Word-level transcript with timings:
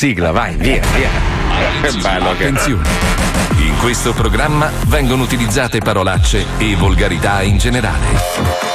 Sigla, 0.00 0.32
vai, 0.32 0.56
via, 0.56 0.80
via. 0.94 1.10
Che 1.82 1.92
bello 1.98 2.34
che 2.34 2.46
Attenzione. 2.46 2.88
In 3.58 3.76
questo 3.76 4.14
programma 4.14 4.70
vengono 4.86 5.22
utilizzate 5.22 5.80
parolacce 5.80 6.46
e 6.56 6.74
volgarità 6.74 7.42
in 7.42 7.58
generale. 7.58 8.06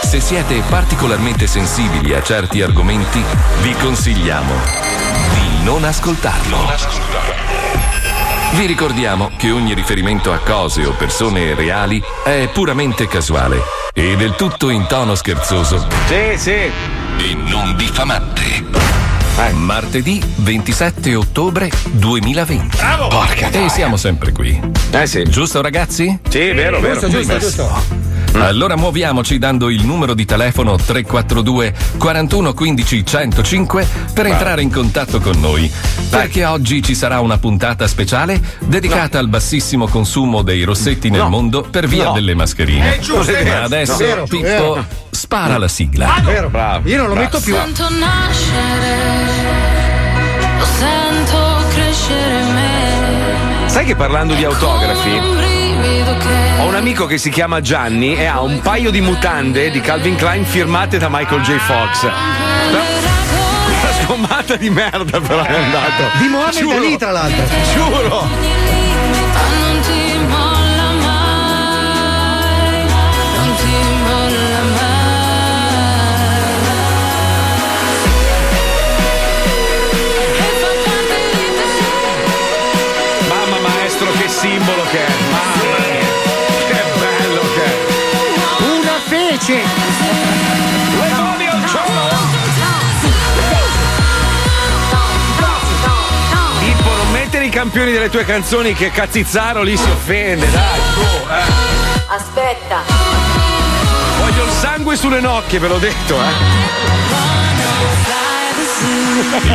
Se 0.04 0.20
siete 0.20 0.62
particolarmente 0.70 1.48
sensibili 1.48 2.14
a 2.14 2.22
certi 2.22 2.62
argomenti, 2.62 3.24
vi 3.64 3.74
consigliamo 3.74 4.54
di 5.34 5.64
non 5.64 5.84
ascoltarlo. 5.84 6.58
Vi 8.52 8.66
ricordiamo 8.68 9.32
che 9.36 9.50
ogni 9.50 9.74
riferimento 9.74 10.32
a 10.32 10.38
cose 10.38 10.86
o 10.86 10.92
persone 10.92 11.56
reali 11.56 12.00
è 12.24 12.48
puramente 12.54 13.08
casuale 13.08 13.64
e 13.96 14.16
del 14.16 14.36
tutto 14.36 14.70
in 14.70 14.86
tono 14.86 15.16
scherzoso. 15.16 15.88
Sì, 16.06 16.38
sì. 16.38 16.52
E 16.52 17.34
non 17.34 17.76
diffamante. 17.76 18.75
Martedì 19.52 20.22
27 20.38 21.14
ottobre 21.16 21.70
2020. 21.92 22.78
Bravo! 22.78 23.08
Porca 23.10 23.50
E 23.50 23.70
siamo 23.70 23.98
sempre 23.98 24.32
qui. 24.32 24.60
Eh 24.92 25.08
sì. 25.08 25.24
Giusto 25.24 25.62
ragazzi? 25.62 26.20
Sì, 26.30 26.52
vero, 26.52 26.80
vero. 26.80 27.00
Giusto, 27.00 27.10
giusto, 27.10 27.38
giusto. 27.38 28.05
Allora 28.38 28.76
muoviamoci 28.76 29.38
dando 29.40 29.70
il 29.70 29.84
numero 29.86 30.14
di 30.14 30.26
telefono 30.26 30.76
342 30.76 31.74
41 31.98 32.54
15 32.54 33.06
105 33.06 33.88
per 34.14 34.26
entrare 34.28 34.62
in 34.62 34.72
contatto 34.72 35.20
con 35.20 35.40
noi. 35.40 35.72
Perché 36.10 36.46
oggi 36.46 36.84
ci 36.84 36.94
sarà 36.96 37.22
una 37.22 37.38
puntata 37.38 37.88
speciale 37.88 38.40
dedicata 38.60 39.18
al 39.20 39.30
bassissimo 39.30 39.88
consumo 39.88 40.42
dei 40.44 40.64
rossetti 40.64 41.10
nel 41.10 41.22
No. 41.22 41.30
mondo 41.30 41.62
per 41.64 41.88
via 41.88 42.06
No. 42.06 42.12
delle 42.14 42.36
mascherine. 42.36 42.96
È 42.96 43.00
giusto, 43.00 43.32
è 43.34 43.44
Ma 43.46 43.64
adesso 43.64 43.98
Vero, 43.98 44.24
Pippo 44.26 44.44
vero. 44.44 44.86
spara 45.10 45.58
la 45.58 45.68
sigla. 45.68 46.22
Vero. 46.24 46.50
Bravo. 46.50 46.88
Io 46.88 46.98
non 46.98 47.08
lo 47.08 47.16
metto 47.16 47.40
più. 47.40 47.56
Sento 47.56 47.88
nascere, 47.90 48.96
lo 50.60 50.66
sento 50.66 51.64
crescere 51.74 52.44
me. 52.54 53.70
Sai 53.70 53.86
che 53.86 53.96
parlando 53.96 54.34
di 54.36 54.44
autografi, 54.44 55.20
Ho 56.60 56.66
un 56.68 56.76
amico 56.76 57.06
che 57.06 57.18
si 57.18 57.30
chiama 57.30 57.62
Gianni 57.62 58.16
e 58.16 58.26
ha 58.26 58.42
un 58.42 58.60
paio 58.62 58.90
di 58.90 59.02
mutande 59.02 59.70
di 59.70 59.82
Calvin 59.82 60.16
Klein 60.16 60.46
firmate 60.46 60.98
da 60.98 61.10
Michael 61.10 61.42
J. 61.42 61.58
Fox. 61.58 62.04
Una 62.04 63.92
sgommata 64.02 64.56
di 64.56 64.70
merda 64.70 65.20
però 65.20 65.44
è 65.44 65.54
andato. 65.54 66.18
Di 66.18 66.28
Mohammed 66.28 66.58
Giuro. 66.58 66.78
Ali, 66.78 66.98
tra 66.98 67.12
l'altro. 67.12 67.46
Giuro. 67.74 68.28
Campioni 97.66 97.92
delle 97.94 98.10
tue 98.12 98.24
canzoni 98.26 98.74
che 98.74 98.92
Cazzizzaro 98.92 99.64
lì 99.64 99.76
si 99.76 99.90
offende, 99.90 100.48
dai. 100.52 100.80
su, 100.94 101.00
eh. 101.02 102.14
Aspetta. 102.14 102.82
Voglio 104.20 104.44
il 104.46 104.52
sangue 104.52 104.96
sulle 104.96 105.20
nocche, 105.20 105.58
ve 105.58 105.68
l'ho 105.68 105.80
detto, 105.80 106.16
eh. 106.22 106.28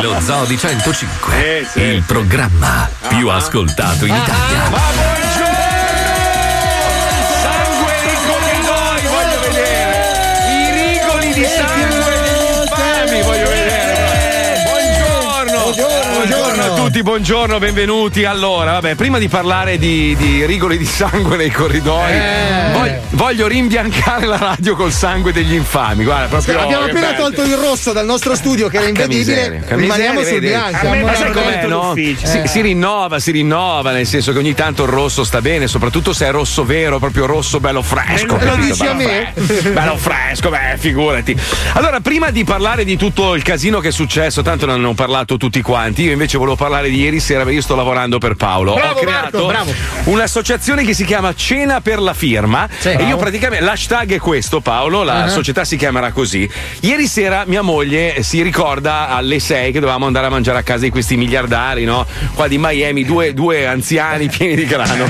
Lo 0.02 0.20
Zoo 0.20 0.44
di 0.44 0.58
105, 0.58 1.60
Eh, 1.60 1.66
sì. 1.70 1.80
il 1.82 2.02
programma 2.02 2.90
più 3.06 3.28
ascoltato 3.28 4.04
in 4.06 4.14
Italia. 4.14 4.68
Ma 4.70 5.29
Buongiorno 16.24 16.62
a 16.62 16.74
tutti, 16.74 17.02
buongiorno, 17.02 17.58
benvenuti. 17.58 18.24
Allora, 18.26 18.72
vabbè, 18.72 18.94
prima 18.94 19.16
di 19.18 19.28
parlare 19.28 19.78
di, 19.78 20.14
di 20.18 20.44
rigoli 20.44 20.76
di 20.76 20.84
sangue 20.84 21.38
nei 21.38 21.50
corridoi, 21.50 22.12
voglio, 22.72 23.00
voglio 23.12 23.46
rimbiancare 23.46 24.26
la 24.26 24.36
radio 24.36 24.76
col 24.76 24.92
sangue 24.92 25.32
degli 25.32 25.54
infami. 25.54 26.04
Guarda, 26.04 26.26
proprio. 26.26 26.58
Abbiamo 26.60 26.84
che 26.84 26.90
appena 26.90 27.12
bello. 27.12 27.22
tolto 27.22 27.42
il 27.42 27.56
rosso 27.56 27.92
dal 27.94 28.04
nostro 28.04 28.34
studio 28.34 28.68
che 28.68 28.76
era 28.76 28.88
invedibile. 28.88 29.64
Rimaniamo 29.66 30.22
sul 30.22 30.40
bianco. 30.40 30.88
Ma 30.88 31.14
sai 31.14 31.32
com'è, 31.32 31.66
no? 31.66 31.94
d'ufficio. 31.94 32.26
Si, 32.26 32.38
Eh. 32.40 32.46
si 32.46 32.60
rinnova, 32.60 33.18
si 33.18 33.30
rinnova, 33.30 33.90
nel 33.90 34.06
senso 34.06 34.32
che 34.32 34.38
ogni 34.38 34.52
tanto 34.52 34.82
il 34.82 34.90
rosso 34.90 35.24
sta 35.24 35.40
bene, 35.40 35.68
soprattutto 35.68 36.12
se 36.12 36.26
è 36.26 36.30
rosso 36.30 36.64
vero, 36.66 36.98
proprio 36.98 37.24
rosso 37.24 37.60
bello 37.60 37.80
fresco. 37.80 38.26
Lo 38.26 38.36
capito? 38.36 38.66
dici 38.66 38.86
a 38.86 38.92
Bello 38.92 39.08
me? 39.08 39.32
fresco. 39.34 39.70
Bello 39.70 39.96
fresco, 39.96 40.50
beh, 40.50 40.76
figurati. 40.76 41.34
Allora, 41.72 42.00
prima 42.00 42.28
di 42.30 42.44
parlare 42.44 42.84
di 42.84 42.98
tutto 42.98 43.34
il 43.34 43.42
casino 43.42 43.80
che 43.80 43.88
è 43.88 43.92
successo, 43.92 44.42
tanto 44.42 44.66
ne 44.66 44.72
hanno 44.72 44.92
parlato 44.92 45.38
tutti 45.38 45.62
quanti, 45.62 46.08
io 46.10 46.16
invece 46.16 46.38
volevo 46.38 46.56
parlare 46.56 46.88
di 46.90 46.96
ieri 47.00 47.20
sera, 47.20 47.40
perché 47.40 47.54
io 47.56 47.62
sto 47.62 47.74
lavorando 47.76 48.18
per 48.18 48.34
Paolo. 48.34 48.74
Bravo, 48.74 48.98
Ho 48.98 49.00
creato 49.02 49.46
Marco, 49.46 49.74
un'associazione 50.04 50.84
che 50.84 50.94
si 50.94 51.04
chiama 51.04 51.34
Cena 51.34 51.80
per 51.80 52.00
la 52.00 52.14
firma. 52.14 52.68
e 52.82 53.04
io 53.04 53.16
praticamente 53.16 53.64
l'hashtag 53.64 54.14
è 54.14 54.18
questo, 54.18 54.60
Paolo, 54.60 55.02
la 55.02 55.24
Ah. 55.24 55.28
società 55.28 55.64
si 55.64 55.76
chiamerà 55.76 56.10
così. 56.12 56.48
Ieri 56.80 57.06
sera 57.06 57.44
mia 57.46 57.62
moglie 57.62 58.22
si 58.22 58.42
ricorda 58.42 59.08
alle 59.08 59.38
6 59.38 59.72
che 59.72 59.80
dovevamo 59.80 60.06
andare 60.06 60.26
a 60.26 60.30
mangiare 60.30 60.58
a 60.58 60.62
casa 60.62 60.84
di 60.84 60.90
questi 60.90 61.16
miliardari, 61.16 61.84
no? 61.84 62.06
Qua 62.34 62.48
di 62.48 62.58
Miami, 62.58 63.04
due, 63.04 63.32
due 63.34 63.66
anziani 63.66 64.28
pieni 64.34 64.54
di 64.56 64.64
grano. 64.66 65.06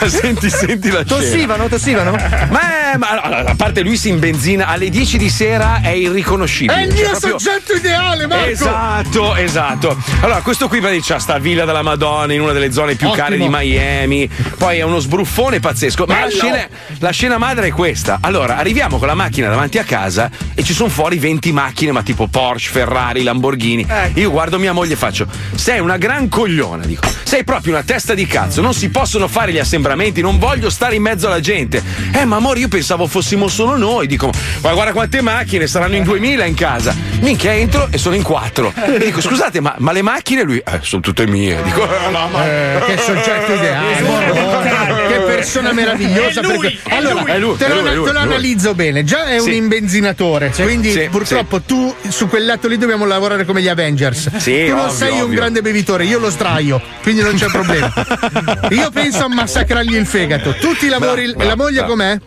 Ma 0.00 0.08
senti, 0.08 0.50
senti 0.50 0.90
la 0.90 1.04
scena. 1.04 1.20
Tossivano, 1.20 1.68
tossivano? 1.68 2.10
Ma, 2.50 2.92
eh, 2.92 2.96
ma 2.98 3.08
allora, 3.08 3.50
a 3.50 3.54
parte 3.54 3.80
lui 3.82 3.96
si 3.96 4.08
imbenzina 4.08 4.66
alle 4.66 4.88
10 4.90 5.16
di 5.18 5.28
sera 5.30 5.80
è 5.82 5.90
irriconoscibile. 5.90 6.74
È 6.78 6.82
il 6.84 6.90
Cioè, 6.94 7.00
mio 7.00 7.10
proprio- 7.10 7.38
soggetto 7.38 7.72
ideale, 7.74 8.26
Marco! 8.26 8.44
Esatto, 8.48 9.34
esatto. 9.36 9.96
Allora, 10.20 10.33
questo 10.42 10.68
qui 10.68 10.80
c'ha 11.00 11.18
sta 11.18 11.38
villa 11.38 11.64
della 11.64 11.82
Madonna 11.82 12.32
in 12.32 12.40
una 12.40 12.52
delle 12.52 12.72
zone 12.72 12.94
più 12.94 13.10
care 13.10 13.36
di 13.36 13.42
Ottimo. 13.42 13.58
Miami. 13.58 14.28
Poi 14.58 14.78
è 14.78 14.82
uno 14.82 14.98
sbruffone 14.98 15.60
pazzesco. 15.60 16.04
Ma 16.06 16.20
la 16.20 16.28
scena, 16.28 16.68
la 16.98 17.10
scena 17.10 17.38
madre 17.38 17.68
è 17.68 17.70
questa. 17.70 18.18
Allora, 18.20 18.56
arriviamo 18.56 18.98
con 18.98 19.06
la 19.06 19.14
macchina 19.14 19.48
davanti 19.48 19.78
a 19.78 19.84
casa 19.84 20.30
e 20.54 20.62
ci 20.62 20.72
sono 20.72 20.88
fuori 20.88 21.18
20 21.18 21.52
macchine, 21.52 21.92
ma 21.92 22.02
tipo 22.02 22.26
Porsche, 22.26 22.70
Ferrari, 22.70 23.22
Lamborghini. 23.22 23.86
Io 24.14 24.30
guardo 24.30 24.58
mia 24.58 24.72
moglie 24.72 24.94
e 24.94 24.96
faccio: 24.96 25.26
Sei 25.54 25.80
una 25.80 25.96
gran 25.96 26.28
cogliona, 26.28 26.84
dico. 26.84 27.06
Sei 27.22 27.44
proprio 27.44 27.72
una 27.72 27.82
testa 27.82 28.14
di 28.14 28.26
cazzo. 28.26 28.60
Non 28.60 28.74
si 28.74 28.90
possono 28.90 29.28
fare 29.28 29.52
gli 29.52 29.58
assembramenti, 29.58 30.20
non 30.20 30.38
voglio 30.38 30.70
stare 30.70 30.94
in 30.94 31.02
mezzo 31.02 31.26
alla 31.26 31.40
gente. 31.40 31.82
Eh, 32.12 32.24
ma 32.24 32.36
amore, 32.36 32.60
io 32.60 32.68
pensavo 32.68 33.06
fossimo 33.06 33.48
solo 33.48 33.76
noi. 33.76 34.06
Dico, 34.06 34.30
ma 34.60 34.72
guarda 34.72 34.92
quante 34.92 35.20
macchine, 35.20 35.66
saranno 35.66 35.96
in 35.96 36.04
2000 36.04 36.44
in 36.44 36.54
casa. 36.54 36.94
Minchia, 37.20 37.52
entro 37.54 37.88
e 37.90 37.98
sono 37.98 38.14
in 38.14 38.22
quattro. 38.22 38.72
E 38.94 38.98
dico, 38.98 39.20
scusate, 39.20 39.60
ma, 39.60 39.74
ma 39.78 39.92
le 39.92 40.02
macchine? 40.02 40.42
Lui, 40.42 40.58
eh, 40.58 40.78
sono 40.82 41.00
tutte 41.02 41.26
mie. 41.26 41.60
Dico, 41.62 41.82
"Eh, 41.82 42.10
no, 42.10 42.28
ma. 42.28 42.44
Eh, 42.46 42.80
che 42.86 42.96
soggetto 42.98 43.52
ideale, 43.52 44.00
Madonna, 44.02 44.94
che 44.96 45.03
persona 45.44 45.72
meravigliosa. 45.72 46.40
perché- 46.40 46.78
allora, 46.90 47.24
è 47.24 47.38
lui, 47.38 47.56
te 47.56 47.66
è 47.66 47.68
lo, 47.68 47.80
lui, 47.80 47.90
è 47.90 47.94
lui, 47.94 48.04
te 48.06 48.12
lo 48.12 48.18
lui. 48.18 48.32
analizzo 48.32 48.74
bene. 48.74 49.04
Già 49.04 49.26
è 49.26 49.38
un 49.38 49.44
Sì. 49.44 49.56
imbenzinatore, 49.56 50.50
quindi 50.56 50.90
sì, 50.90 51.08
purtroppo 51.10 51.60
tu 51.60 51.94
su 52.08 52.28
quel 52.28 52.44
letto 52.46 52.68
lì 52.68 52.78
dobbiamo 52.78 53.04
lavorare 53.06 53.44
come 53.44 53.60
gli 53.62 53.68
Avengers. 53.68 54.36
Sì, 54.36 54.64
tu 54.66 54.70
non 54.74 54.86
ovvio, 54.86 54.92
sei 54.94 55.12
un 55.12 55.20
ovvio. 55.22 55.36
grande 55.36 55.60
bevitore, 55.62 56.04
io 56.04 56.18
lo 56.18 56.30
sdraio, 56.30 56.80
quindi 57.02 57.22
non 57.22 57.34
c'è 57.36 57.46
problema. 57.46 57.92
io 58.70 58.90
penso 58.90 59.24
a 59.24 59.28
massacrargli 59.28 59.94
il 59.94 60.06
fegato. 60.06 60.54
Tu 60.54 60.74
ti 60.76 60.88
lavori, 60.88 61.32
Bravo, 61.34 61.48
la 61.48 61.56
moglie 61.56 61.78
bravo. 61.84 61.90
com'è? 61.92 62.18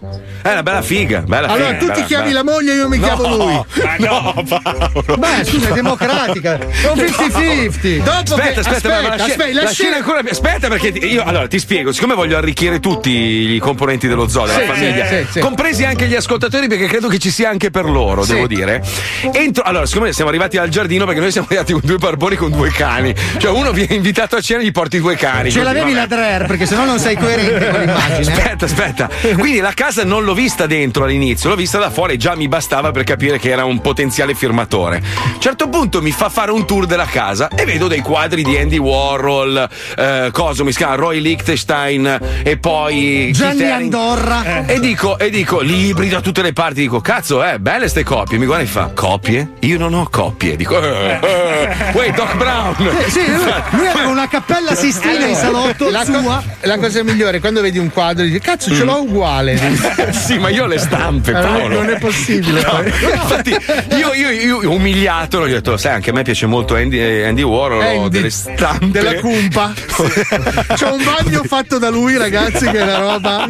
È 0.41 0.51
una 0.51 0.63
bella 0.63 0.81
figa, 0.81 1.21
bella 1.21 1.47
Allora 1.47 1.67
figa. 1.69 1.79
tu 1.79 1.85
ti 1.87 1.91
bella- 1.91 2.05
chiami 2.05 2.27
bella- 2.27 2.43
la 2.43 2.51
moglie, 2.51 2.73
io 2.73 2.87
mi 2.87 2.99
chiamo 2.99 3.35
lui. 3.35 3.65
No, 3.97 4.43
Paolo. 4.47 5.17
Beh, 5.17 5.43
scusa, 5.43 5.69
è 5.69 5.73
democratica. 5.73 6.57
È 6.59 6.87
un 6.89 6.97
50-50. 6.99 7.97
Dopo 8.03 8.35
Aspetta, 8.35 8.59
aspetta, 8.59 8.89
ma 9.01 9.13
aspetta, 9.13 9.53
la 9.53 9.61
la 9.63 9.69
scena 9.71 9.95
è 9.95 9.97
ancora. 9.99 10.21
Aspetta, 10.29 10.67
perché 10.67 10.91
ti- 10.91 11.05
io 11.05 11.23
allora 11.23 11.47
ti 11.47 11.59
spiego. 11.59 11.91
Siccome 11.91 12.13
voglio 12.13 12.37
arricchire 12.37 12.79
tutti 12.79 13.06
i 13.09 13.59
componenti 13.59 14.07
dello 14.07 14.27
zoo, 14.27 14.45
della 14.45 14.59
Sì, 14.59 14.65
famiglia, 14.65 15.05
sì, 15.05 15.25
sì, 15.31 15.39
compresi 15.39 15.83
anche 15.85 16.07
gli 16.07 16.15
ascoltatori, 16.15 16.67
perché 16.67 16.87
credo 16.87 17.07
che 17.07 17.19
ci 17.19 17.29
sia 17.31 17.49
anche 17.49 17.69
per 17.71 17.85
loro, 17.85 18.25
devo 18.25 18.47
dire. 18.47 18.83
Entro, 19.31 19.63
allora, 19.63 19.85
siccome 19.85 20.13
siamo 20.13 20.29
arrivati 20.29 20.57
al 20.57 20.69
giardino, 20.69 21.05
perché 21.05 21.19
noi 21.21 21.31
siamo 21.31 21.47
arrivati 21.47 21.73
con 21.73 21.81
due 21.83 21.97
barboni 21.97 22.35
con 22.35 22.51
due 22.51 22.69
cani. 22.71 23.13
Cioè, 23.37 23.51
uno 23.51 23.71
viene 23.71 23.95
invitato 23.95 24.35
a 24.35 24.41
cena 24.41 24.61
e 24.61 24.65
gli 24.65 24.71
porti 24.71 24.99
due 24.99 25.15
cani. 25.15 25.51
Ce 25.51 25.59
Così, 25.59 25.73
l'avevi 25.73 25.93
vabbè. 25.93 26.07
la 26.07 26.15
Drer 26.15 26.45
perché 26.47 26.65
sennò 26.65 26.85
non 26.85 26.99
sei 26.99 27.15
coerente 27.15 27.69
con 27.69 27.79
l'immagine. 27.79 28.31
Aspetta, 28.33 28.65
aspetta. 28.65 29.09
Quindi 29.37 29.59
la 29.59 29.73
casa 29.73 30.03
non 30.03 30.23
l'ho 30.23 30.33
vista 30.33 30.65
dentro 30.65 31.03
all'inizio, 31.03 31.49
l'ho 31.49 31.55
vista 31.55 31.77
da 31.77 31.89
fuori 31.89 32.13
e 32.13 32.17
già 32.17 32.35
mi 32.35 32.47
bastava 32.47 32.91
per 32.91 33.03
capire 33.03 33.39
che 33.39 33.49
era 33.49 33.65
un 33.65 33.79
potenziale 33.81 34.33
firmatore. 34.35 34.97
A 34.97 35.33
un 35.35 35.41
certo 35.41 35.67
punto 35.69 36.01
mi 36.01 36.11
fa 36.11 36.29
fare 36.29 36.51
un 36.51 36.65
tour 36.65 36.85
della 36.85 37.05
casa 37.05 37.47
e 37.49 37.65
vedo 37.65 37.87
dei 37.87 38.01
quadri 38.01 38.43
di 38.43 38.57
Andy 38.57 38.77
Warhol, 38.77 39.69
eh, 39.97 40.29
cosa 40.31 40.63
mi 40.63 40.71
si 40.71 40.77
chiama? 40.77 40.95
Roy 40.95 41.19
Lichtenstein 41.19 42.19
e 42.43 42.57
poi 42.57 42.96
Gianni 43.31 43.57
Keith 43.57 43.71
Haring. 43.71 43.93
Andorra. 43.93 44.65
E 44.65 44.79
dico, 44.79 45.17
e 45.19 45.29
dico, 45.29 45.59
libri 45.59 46.09
da 46.09 46.21
tutte 46.21 46.41
le 46.41 46.53
parti. 46.53 46.81
Dico, 46.81 46.99
cazzo, 47.01 47.43
eh, 47.43 47.59
belle 47.59 47.87
ste 47.87 48.03
copie. 48.03 48.37
Mi 48.37 48.45
guarda 48.45 48.63
e 48.63 48.67
fa, 48.67 48.91
copie? 48.93 49.53
Io 49.59 49.77
non 49.77 49.93
ho 49.93 50.07
copie. 50.09 50.55
Dico, 50.55 50.81
eh, 50.81 51.19
eh, 51.21 51.75
wait, 51.93 52.15
Doc 52.15 52.35
Brown. 52.37 52.75
Eh, 53.05 53.09
sì, 53.09 53.25
lui, 53.27 53.43
lui 53.71 53.87
aveva 53.87 54.09
una 54.09 54.27
cappella 54.27 54.75
Sistina 54.75 55.25
in 55.25 55.35
salotto 55.35 55.89
la, 55.89 56.03
co- 56.05 56.19
sua. 56.21 56.43
la 56.61 56.77
cosa 56.77 57.03
migliore 57.03 57.37
è 57.37 57.39
quando 57.39 57.61
vedi 57.61 57.77
un 57.77 57.89
quadro 57.91 58.23
dici 58.25 58.39
cazzo 58.39 58.73
ce 58.73 58.83
l'ho 58.83 59.01
uguale 59.01 59.59
sì, 60.11 60.37
ma 60.37 60.49
io 60.49 60.63
ho 60.63 60.67
le 60.67 60.77
stampe, 60.77 61.31
Eh, 61.31 61.33
non 61.33 61.43
è- 61.43 61.59
Paolo. 61.59 61.75
non 61.75 61.89
è 61.89 61.97
possibile 61.99 62.61
No, 62.61 62.81
infatti, 62.83 63.55
io, 63.97 64.13
io, 64.13 64.29
io 64.61 64.71
umiliato, 64.71 65.47
gli 65.47 65.51
ho 65.51 65.55
detto, 65.55 65.77
sai, 65.77 65.93
anche 65.95 66.09
a 66.09 66.13
me 66.13 66.23
piace 66.23 66.45
molto 66.45 66.75
Andy, 66.75 66.97
eh, 66.99 67.25
Andy 67.27 67.41
Warhol, 67.41 67.83
ho 67.83 68.03
Andy, 68.03 68.09
delle 68.09 68.29
stampe. 68.29 68.87
della 68.91 69.15
cumpa 69.15 69.73
c'è 70.75 70.89
un 70.89 71.03
bagno 71.03 71.43
fatto 71.43 71.77
da 71.77 71.89
lui 71.89 72.17
ragazzi 72.17 72.65
che 72.69 72.77
una 72.87 72.99
roba 72.99 73.47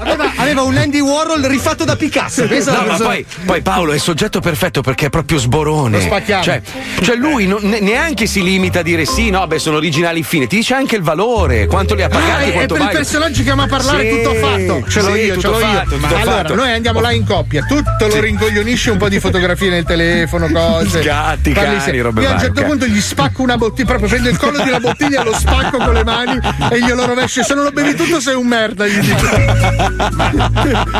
Aveva, 0.00 0.32
aveva 0.36 0.62
un 0.62 0.76
Andy 0.76 1.00
Warhol 1.00 1.42
rifatto 1.42 1.84
da 1.84 1.96
Picasso. 1.96 2.46
Pensa 2.46 2.72
No, 2.72 2.86
ma 2.86 2.96
poi, 2.96 3.24
poi 3.44 3.60
Paolo 3.62 3.92
è 3.92 3.94
il 3.96 4.00
soggetto 4.00 4.40
perfetto 4.40 4.80
perché 4.82 5.06
è 5.06 5.10
proprio 5.10 5.38
sborone. 5.38 5.96
Lo 5.98 6.02
spacchiamo. 6.02 6.42
Cioè, 6.42 6.62
cioè 7.02 7.16
lui 7.16 7.46
non- 7.46 7.60
ne- 7.62 7.80
neanche 7.80 8.26
si 8.26 8.42
limita 8.42 8.80
a 8.80 8.82
dire 8.82 9.04
sì, 9.04 9.30
no, 9.30 9.46
beh, 9.46 9.58
sono 9.58 9.76
originali 9.76 10.22
fine, 10.22 10.46
ti 10.46 10.56
dice 10.56 10.74
anche 10.74 10.96
il 10.96 11.02
valore, 11.02 11.66
quanto 11.66 11.94
li 11.94 12.02
ha 12.02 12.06
Ah, 12.06 12.08
pagati, 12.08 12.48
e 12.48 12.52
quanto 12.52 12.74
per 12.74 12.82
i 12.82 12.86
vale. 12.86 12.96
personaggi 12.98 13.42
che 13.44 13.50
ama 13.50 13.66
parlare 13.66 14.10
Sì, 14.10 14.16
tutto 14.16 14.34
fatto 14.34 14.84
ce 14.88 15.00
l'ho 15.02 15.14
sì, 15.14 15.20
io 15.20 15.38
ce 15.38 15.46
l'ho 15.48 15.54
fatto, 15.54 15.94
io 15.96 16.06
allora 16.06 16.22
fatto. 16.38 16.54
noi 16.54 16.72
andiamo 16.72 17.00
là 17.00 17.12
in 17.12 17.24
coppia 17.24 17.64
tutto 17.68 18.06
lo 18.08 18.20
rincoglionisce 18.20 18.90
un 18.90 18.98
po' 18.98 19.08
di 19.08 19.20
fotografie 19.20 19.70
nel 19.70 19.84
telefono 19.84 20.48
cose 20.52 21.00
Gatti, 21.02 21.52
Parli 21.52 21.76
cani, 21.76 21.80
se- 21.80 22.02
robe 22.02 22.22
io 22.22 22.28
a 22.28 22.32
un 22.32 22.38
certo 22.40 22.62
punto 22.62 22.86
gli 22.86 23.00
spacco 23.00 23.42
una 23.42 23.56
bottiglia 23.56 23.86
proprio 23.86 24.08
prendo 24.08 24.28
il 24.28 24.36
collo 24.38 24.62
della 24.62 24.80
bottiglia 24.80 25.22
lo 25.22 25.34
spacco 25.34 25.76
con 25.78 25.92
le 25.94 26.04
mani 26.04 26.38
e 26.70 26.80
glielo 26.80 27.06
rovescio 27.06 27.42
se 27.44 27.54
non 27.54 27.64
lo 27.64 27.70
bevi 27.70 27.94
tutto 27.94 28.20
sei 28.30 28.38
un 28.38 28.46
merda 28.46 28.86
gli 28.86 28.98
dico 29.00 29.26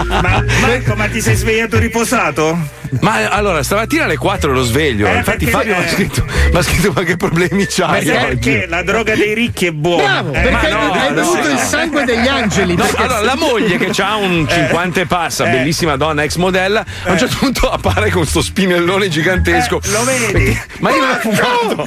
Ma 0.08 0.44
Marco, 0.60 0.94
ma 0.96 1.08
ti 1.08 1.20
sei 1.20 1.36
svegliato 1.36 1.78
riposato? 1.78 2.79
Ma 3.00 3.28
allora, 3.30 3.62
stamattina 3.62 4.04
alle 4.04 4.16
4 4.16 4.52
lo 4.52 4.62
sveglio. 4.62 5.06
Eh, 5.06 5.16
Infatti, 5.16 5.44
perché- 5.46 5.50
Fabio 5.50 5.76
mi 5.76 5.84
ha 5.84 5.88
scritto: 5.88 6.24
Ma 6.52 6.62
scritto, 6.62 6.92
ma 6.92 7.02
che 7.02 7.16
problemi 7.16 7.66
Ma 7.78 7.78
c'hai? 7.86 8.08
oggi?" 8.08 8.50
perché 8.50 8.66
la 8.66 8.82
droga 8.82 9.14
dei 9.14 9.32
ricchi 9.34 9.66
è 9.66 9.70
buona? 9.70 10.22
bravo 10.22 10.32
Eh, 10.32 10.40
perché 10.40 10.68
no, 10.70 10.92
hai 10.92 11.08
no, 11.08 11.14
bevuto 11.14 11.42
no. 11.42 11.48
il 11.52 11.58
sangue 11.58 12.04
degli 12.04 12.26
angeli 12.28 12.74
No, 12.74 12.84
perché- 12.84 13.02
allora, 13.02 13.20
la 13.20 13.36
moglie 13.36 13.76
che 13.78 13.90
ha 14.02 14.16
un 14.16 14.46
50 14.48 15.00
e 15.00 15.06
passa, 15.06 15.44
bellissima 15.44 15.96
donna, 15.96 16.22
ex 16.24 16.34
modella, 16.36 16.84
a 17.04 17.12
un 17.12 17.18
certo 17.18 17.36
punto 17.38 17.70
appare 17.70 18.10
con 18.10 18.26
sto 18.26 18.42
spinellone 18.42 19.08
gigantesco. 19.08 19.80
Eh, 19.82 19.90
lo 19.90 20.04
vedi? 20.04 20.32
Perché- 20.32 20.66
Ma 20.80 20.90
io 20.90 21.00
non 21.00 21.10
ho 21.10 21.18
fumato. 21.18 21.86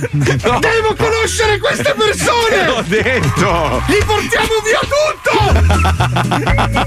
No, 0.50 0.60
devo 0.60 0.96
conoscere 0.98 1.58
queste 1.60 1.84
te 1.84 1.94
persone 1.98 2.66
l'ho 2.66 2.82
detto. 2.88 3.84
Li 3.88 3.98
portiamo 4.06 4.62
via 4.64 4.80
tutto! 4.80 5.32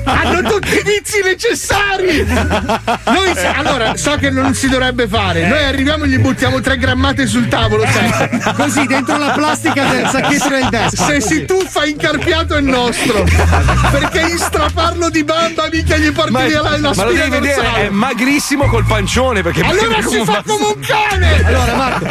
Hanno 0.04 0.40
tutti 0.42 0.74
i 0.74 0.82
vizi 0.82 1.20
necessari! 1.22 2.24
Noi, 2.24 3.32
allora, 3.54 3.96
so 4.06 4.16
che 4.18 4.30
non 4.30 4.54
si 4.54 4.68
dovrebbe 4.68 5.08
fare. 5.08 5.48
Noi 5.48 5.64
arriviamo 5.64 6.04
e 6.04 6.08
gli 6.08 6.18
buttiamo 6.18 6.60
tre 6.60 6.76
grammate 6.78 7.26
sul 7.26 7.48
tavolo, 7.48 7.84
sai? 7.86 8.54
Così 8.54 8.86
dentro 8.86 9.18
la 9.18 9.32
plastica 9.32 9.84
del 9.86 10.08
sacchetto 10.08 10.48
del 10.48 10.68
desktop. 10.70 11.10
Se 11.10 11.20
si 11.20 11.44
tuffa 11.44 11.84
incarpiato 11.84 12.54
è 12.54 12.60
nostro. 12.60 13.24
Perché 13.90 14.20
in 14.20 14.38
straparlo 14.38 15.10
di 15.10 15.24
bamba 15.24 15.68
mica 15.72 15.96
gli 15.96 16.12
porti 16.12 16.30
Ma, 16.30 16.44
via 16.44 16.62
la, 16.62 16.78
la 16.78 16.92
ma 16.94 17.02
lo 17.02 17.10
devi 17.10 17.22
spina 17.22 17.40
vedere, 17.40 17.86
è 17.86 17.88
magrissimo 17.90 18.66
col 18.66 18.84
pancione 18.84 19.42
perché 19.42 19.62
Allora 19.62 20.00
si 20.00 20.22
fa 20.22 20.42
come 20.46 20.66
un 20.66 20.80
cane! 20.80 21.44
Allora 21.44 21.74
Marco, 21.74 22.06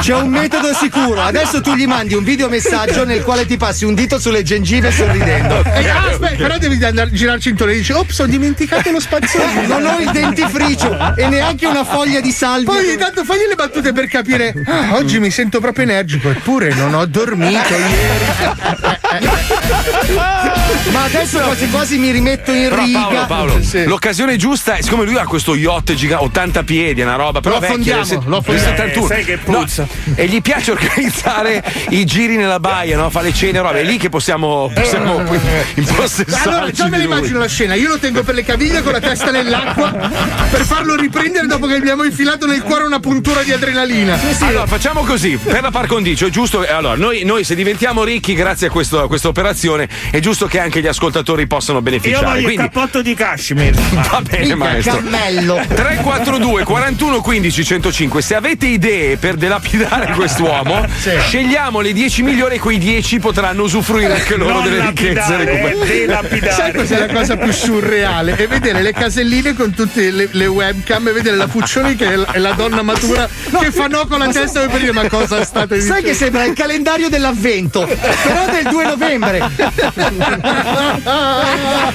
c'è 0.00 0.14
un 0.14 0.28
metodo 0.28 0.72
sicuro. 0.72 1.20
Adesso 1.20 1.60
tu 1.62 1.74
gli 1.74 1.86
mandi 1.86 2.14
un 2.14 2.22
videomessaggio 2.22 3.04
nel 3.04 3.24
quale 3.24 3.44
ti 3.44 3.56
passi 3.56 3.84
un 3.84 3.94
dito 3.94 4.20
sulle 4.20 4.44
gengive 4.44 4.92
sorridendo. 4.92 5.64
E, 5.64 5.88
ah, 5.88 6.10
aspetta, 6.10 6.36
però 6.36 6.58
devi 6.58 6.82
andare, 6.84 7.10
girarci 7.10 7.48
intorno 7.48 7.72
e 7.72 7.76
dici, 7.76 7.90
ops, 7.90 8.20
ho 8.20 8.26
dimenticato 8.26 8.92
lo 8.92 9.00
spazzolino. 9.00 9.66
Non 9.66 9.86
ho 9.86 9.98
il 9.98 10.10
dentifricio 10.12 11.16
e 11.16 11.39
neanche 11.40 11.66
una 11.66 11.84
foglia 11.84 12.20
di 12.20 12.30
salvia. 12.32 12.72
Poi 12.72 12.92
intanto 12.92 13.24
fagli 13.24 13.46
le 13.48 13.54
battute 13.54 13.92
per 13.92 14.06
capire. 14.08 14.54
"Ah, 14.66 14.94
oggi 14.96 15.18
mi 15.18 15.30
sento 15.30 15.60
proprio 15.60 15.84
energico, 15.84 16.30
eppure 16.30 16.74
non 16.74 16.94
ho 16.94 17.04
dormito 17.06 17.74
ieri. 17.74 18.28
Ma 20.92 21.04
adesso 21.04 21.38
quasi 21.40 21.68
quasi 21.68 21.98
mi 21.98 22.10
rimetto 22.10 22.52
in 22.52 22.68
Però 22.68 22.82
riga. 22.82 22.98
Paolo, 23.00 23.26
Paolo, 23.26 23.62
Sì. 23.62 23.84
l'occasione 23.84 24.36
giusta 24.36 24.76
è 24.76 24.82
siccome 24.82 25.04
lui 25.04 25.16
ha 25.18 25.24
questo 25.24 25.54
yacht 25.54 25.92
gigante, 25.94 26.24
80 26.24 26.62
piedi, 26.64 27.00
è 27.00 27.04
una 27.04 27.14
roba, 27.16 27.40
però 27.40 27.54
Lo 27.56 27.60
vecchia, 27.60 27.98
affondiamo, 28.00 28.04
del- 28.22 28.30
lo 28.30 28.36
affondiamo. 28.38 28.68
del 28.70 28.76
71. 28.78 29.04
Eh, 29.04 29.08
sai 29.08 29.24
che 29.24 29.38
No, 29.44 29.58
puzza. 29.60 29.86
e 30.14 30.26
gli 30.26 30.40
piace 30.40 30.70
organizzare 30.72 31.62
i 31.90 32.04
giri 32.06 32.36
nella 32.36 32.58
baia, 32.60 32.96
no? 32.96 33.10
Fa 33.10 33.20
le 33.20 33.32
cene, 33.32 33.58
roba. 33.60 33.78
È 33.78 33.82
lì 33.84 33.98
che 33.98 34.08
possiamo, 34.08 34.70
possiamo 34.74 35.22
impossessarci 35.74 36.48
Allora, 36.48 36.70
già 36.70 36.88
me 36.88 36.96
lui. 36.96 37.06
immagino 37.06 37.38
la 37.38 37.46
scena. 37.48 37.74
Io 37.74 37.88
lo 37.88 37.98
tengo 37.98 38.22
per 38.22 38.34
le 38.34 38.42
caviglie 38.44 38.82
con 38.82 38.92
la 38.92 39.00
testa 39.00 39.30
nell'acqua 39.30 39.90
per 40.50 40.62
farlo 40.64 40.96
riprendere 40.96 41.46
dopo 41.46 41.66
che 41.66 41.74
gli 41.74 41.80
abbiamo 41.80 42.04
infilato 42.04 42.46
nel 42.46 42.62
cuore 42.62 42.84
una 42.84 43.00
puntura 43.00 43.42
di 43.42 43.52
adrenalina. 43.52 44.18
Allora, 44.40 44.66
facciamo 44.66 45.02
così, 45.04 45.36
per 45.36 45.62
la 45.62 45.70
par 45.70 45.86
condicio, 45.86 46.26
è 46.26 46.30
giusto. 46.30 46.64
eh, 46.64 46.72
Allora, 46.72 46.96
noi, 46.96 47.24
noi 47.24 47.44
se 47.44 47.54
diventiamo 47.54 48.02
ricchi 48.04 48.34
grazie 48.34 48.68
a, 48.68 48.70
questo- 48.70 49.02
a 49.02 49.06
questa 49.08 49.28
operazione, 49.28 49.88
è 50.10 50.18
giusto 50.20 50.46
che 50.46 50.58
anche 50.58 50.69
gli 50.78 50.86
ascoltatori 50.86 51.48
possano 51.48 51.78
Io 51.78 51.82
beneficiare. 51.82 52.24
voglio 52.24 52.38
il 52.38 52.44
Quindi, 52.44 52.62
cappotto 52.62 53.02
di 53.02 53.14
cashmere. 53.14 53.72
va 53.90 54.22
bene, 54.22 54.54
maestro. 54.54 54.98
Cammello. 54.98 55.60
342 55.66 56.62
41 56.62 57.20
15 57.20 57.64
105 57.64 58.22
se 58.22 58.34
avete 58.36 58.66
idee 58.66 59.16
per 59.16 59.34
delapidare 59.34 60.12
quest'uomo 60.14 60.86
scegliamo 61.26 61.80
le 61.80 61.92
10 61.92 62.22
migliori 62.22 62.54
e 62.54 62.58
quei 62.60 62.78
10 62.78 63.18
potranno 63.18 63.62
usufruire 63.64 64.14
anche 64.14 64.36
loro 64.36 64.54
Non 64.54 64.62
delle 64.64 64.80
ricchezze 64.86 65.36
recuperate. 65.36 65.92
eh, 65.92 66.06
delapidare. 66.06 66.52
Sai 66.52 66.72
cos'è 66.74 66.98
la 66.98 67.12
cosa 67.12 67.36
più 67.36 67.52
surreale? 67.52 68.36
È 68.36 68.46
vedere 68.46 68.82
le 68.82 68.92
caselline 68.92 69.54
con 69.54 69.72
tutte 69.74 70.10
le, 70.10 70.28
le 70.30 70.46
webcam 70.46 71.08
e 71.08 71.12
vedere 71.12 71.36
la 71.36 71.46
Puccioni 71.48 71.96
che 71.96 72.12
è 72.12 72.16
la, 72.16 72.26
è 72.32 72.38
la 72.38 72.52
donna 72.52 72.82
matura 72.82 73.28
che 73.60 73.72
fa 73.72 73.86
no 73.86 74.06
con 74.06 74.18
la 74.20 74.28
testa 74.28 74.66
per 74.66 74.78
dire 74.78 74.92
ma 74.92 75.08
cosa 75.08 75.42
state 75.44 75.74
dicendo? 75.74 75.94
Sai 75.94 76.02
che 76.02 76.14
sembra 76.14 76.44
il 76.44 76.52
calendario 76.54 77.08
dell'avvento, 77.08 77.86
però 77.86 78.46
del 78.50 78.68
2 78.70 78.84
novembre. 78.84 79.38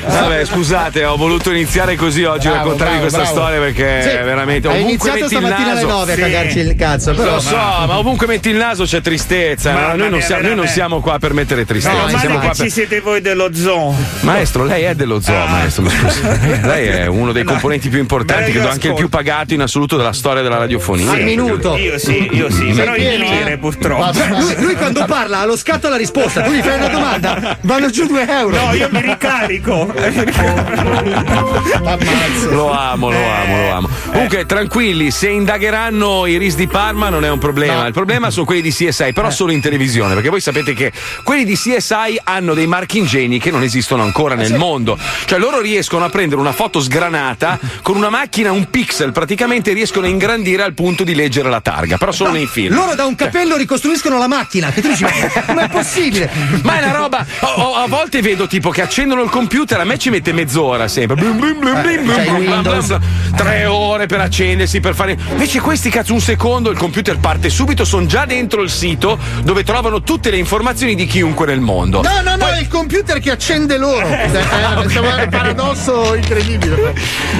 Vabbè, 0.07 0.45
scusate, 0.45 1.05
ho 1.05 1.15
voluto 1.15 1.51
iniziare 1.51 1.95
così 1.95 2.23
oggi 2.23 2.47
a 2.47 2.53
raccontarvi 2.53 2.83
bravo, 2.97 2.99
questa 3.01 3.19
bravo. 3.21 3.35
storia 3.35 3.59
perché 3.59 4.01
Sì, 4.01 4.07
veramente 4.23 4.67
Hai 4.67 4.81
ovunque 4.81 5.09
iniziato 5.09 5.19
metti 5.19 5.33
il 5.33 5.39
stamattina 5.39 5.71
alle 5.71 5.81
naso. 5.83 5.87
9 5.97 6.11
a 6.11 6.15
Sì. 6.15 6.21
cagarci 6.21 6.59
il 6.59 6.75
cazzo, 6.75 7.13
però. 7.13 7.31
Lo 7.33 7.39
so, 7.39 7.55
ma 7.55 7.97
ovunque 7.97 8.27
metti 8.27 8.49
il 8.49 8.55
naso 8.57 8.83
c'è 8.83 9.01
tristezza. 9.01 9.73
Mamma 9.73 9.93
noi, 9.93 10.09
non 10.09 10.21
siamo, 10.21 10.41
noi 10.47 10.55
non 10.55 10.67
siamo 10.67 10.99
qua 11.01 11.19
per 11.19 11.33
mettere 11.33 11.65
tristezza. 11.65 12.05
No, 12.11 12.17
siamo 12.17 12.39
qua 12.39 12.49
che 12.49 12.55
per... 12.57 12.65
ci 12.65 12.69
siete 12.71 12.99
voi 13.01 13.21
dello 13.21 13.49
zoo. 13.53 13.93
Maestro, 14.21 14.63
lei 14.63 14.83
è 14.83 14.95
dello 14.95 15.19
zoo, 15.21 15.35
Ah. 15.35 15.47
maestro, 15.47 15.83
mi 15.83 15.89
scusi. 15.89 16.21
Lei 16.65 16.87
è 16.87 17.05
uno 17.07 17.31
dei 17.31 17.43
componenti 17.43 17.89
più 17.89 17.99
importanti, 17.99 18.45
io 18.49 18.51
credo 18.53 18.69
anche 18.69 18.87
il 18.87 18.93
più 18.93 19.09
pagato 19.09 19.53
in 19.53 19.61
assoluto 19.61 19.97
della 19.97 20.13
storia 20.13 20.41
della 20.41 20.57
radiofonia. 20.57 21.11
Al 21.11 21.21
minuto. 21.23 21.75
Io 21.77 21.97
sì, 21.97 22.27
io 22.31 22.49
sì, 22.49 22.65
però 22.73 22.93
eh? 22.95 23.17
lire 23.17 23.57
purtroppo. 23.57 24.11
Lui, 24.39 24.55
lui 24.61 24.75
quando 24.75 25.05
parla 25.05 25.39
ha 25.39 25.45
lo 25.45 25.55
scatto 25.57 25.87
alla 25.87 25.95
risposta, 25.97 26.41
tu 26.41 26.51
gli 26.51 26.61
fai 26.61 26.77
una 26.77 26.87
domanda, 26.87 27.57
vanno 27.61 27.89
giù 27.89 28.05
2 28.07 28.25
euro. 28.27 28.54
No, 28.55 28.73
io 28.73 28.87
mi 28.91 29.01
ricarico. 29.01 29.93
Lo 32.49 32.71
amo, 32.71 33.09
lo 33.11 33.17
amo, 33.17 33.57
lo 33.57 33.71
amo. 33.71 33.89
Comunque, 34.11 34.45
tranquilli, 34.45 35.11
se 35.11 35.29
indagheranno 35.29 36.25
i 36.25 36.37
RIS 36.37 36.55
di 36.55 36.67
Parma 36.67 37.09
non 37.09 37.25
è 37.25 37.29
un 37.29 37.39
problema. 37.39 37.85
Il 37.87 37.93
problema 37.93 38.29
sono 38.29 38.45
quelli 38.45 38.61
di 38.61 38.71
CSI, 38.71 39.11
però 39.13 39.29
solo 39.29 39.51
in 39.51 39.61
televisione, 39.61 40.13
perché 40.13 40.29
voi 40.29 40.39
sapete 40.41 40.73
che 40.73 40.91
quelli 41.23 41.43
di 41.43 41.55
CSI 41.55 42.19
hanno 42.23 42.53
dei 42.53 42.67
marchi 42.67 42.97
ingegni 42.99 43.39
che 43.39 43.51
non 43.51 43.63
esistono 43.63 44.03
ancora 44.03 44.35
nel 44.35 44.55
mondo. 44.55 44.97
Cioè, 45.25 45.39
loro 45.39 45.59
riescono 45.59 46.05
a 46.05 46.09
prendere 46.09 46.39
una 46.39 46.53
foto 46.53 46.79
sgranata 46.79 47.59
con 47.81 47.95
una 47.97 48.09
macchina, 48.09 48.51
un 48.51 48.69
pixel, 48.69 49.11
praticamente 49.11 49.73
riescono 49.73 50.05
a 50.05 50.09
ingrandire 50.09 50.63
al 50.63 50.73
punto 50.73 51.03
di 51.03 51.15
leggere 51.15 51.49
la 51.49 51.61
targa, 51.61 51.97
però 51.97 52.11
solo 52.11 52.31
nei 52.31 52.45
film. 52.47 52.73
Loro 52.73 52.95
da 52.95 53.05
un 53.05 53.15
capello 53.15 53.55
ricostruiscono 53.57 54.17
la 54.17 54.27
macchina. 54.27 54.69
Che 54.71 54.81
tu 54.81 54.87
dici, 54.89 55.03
ma 55.03 55.11
com'è 55.45 55.67
possibile? 55.69 56.29
Ma 56.63 56.79
è 56.79 56.83
una 56.83 56.91
roba. 56.95 57.25
o- 57.41 57.47
o- 57.61 57.75
a 57.75 57.87
volte 57.87 58.21
vedo 58.21 58.44
tipo 58.47 58.69
che 58.69 58.81
accendono 58.81 59.21
il 59.21 59.29
computer, 59.29 59.79
a 59.79 59.83
me 59.83 59.97
ci 59.97 60.09
mette 60.09 60.33
mezz'ora 60.33 60.87
sempre. 60.87 61.15
Blum, 61.15 61.37
blum, 61.37 61.59
blum, 61.59 61.81
blum, 61.81 62.61
blum. 62.61 63.01
Tre 63.35 63.65
ore 63.65 64.05
per 64.05 64.19
accendersi, 64.19 64.79
per 64.79 64.95
fare. 64.95 65.17
Invece 65.31 65.59
questi 65.59 65.89
cazzo 65.89 66.13
un 66.13 66.19
secondo, 66.19 66.69
il 66.69 66.77
computer 66.77 67.19
parte 67.19 67.49
subito, 67.49 67.85
sono 67.85 68.05
già 68.05 68.25
dentro 68.25 68.61
il 68.61 68.69
sito 68.69 69.17
dove 69.43 69.63
trovano 69.63 70.01
tutte 70.01 70.29
le 70.29 70.37
informazioni 70.37 70.95
di 70.95 71.05
chiunque 71.05 71.45
nel 71.45 71.59
mondo. 71.59 72.01
No, 72.01 72.21
no, 72.21 72.35
no, 72.35 72.47
è 72.47 72.59
il 72.59 72.67
computer 72.67 73.19
che 73.19 73.31
accende 73.31 73.77
loro. 73.77 74.07
Eh, 74.07 74.29
siamo 74.87 75.07
un 75.07 75.27
paradosso 75.29 76.13
incredibile. 76.15 76.93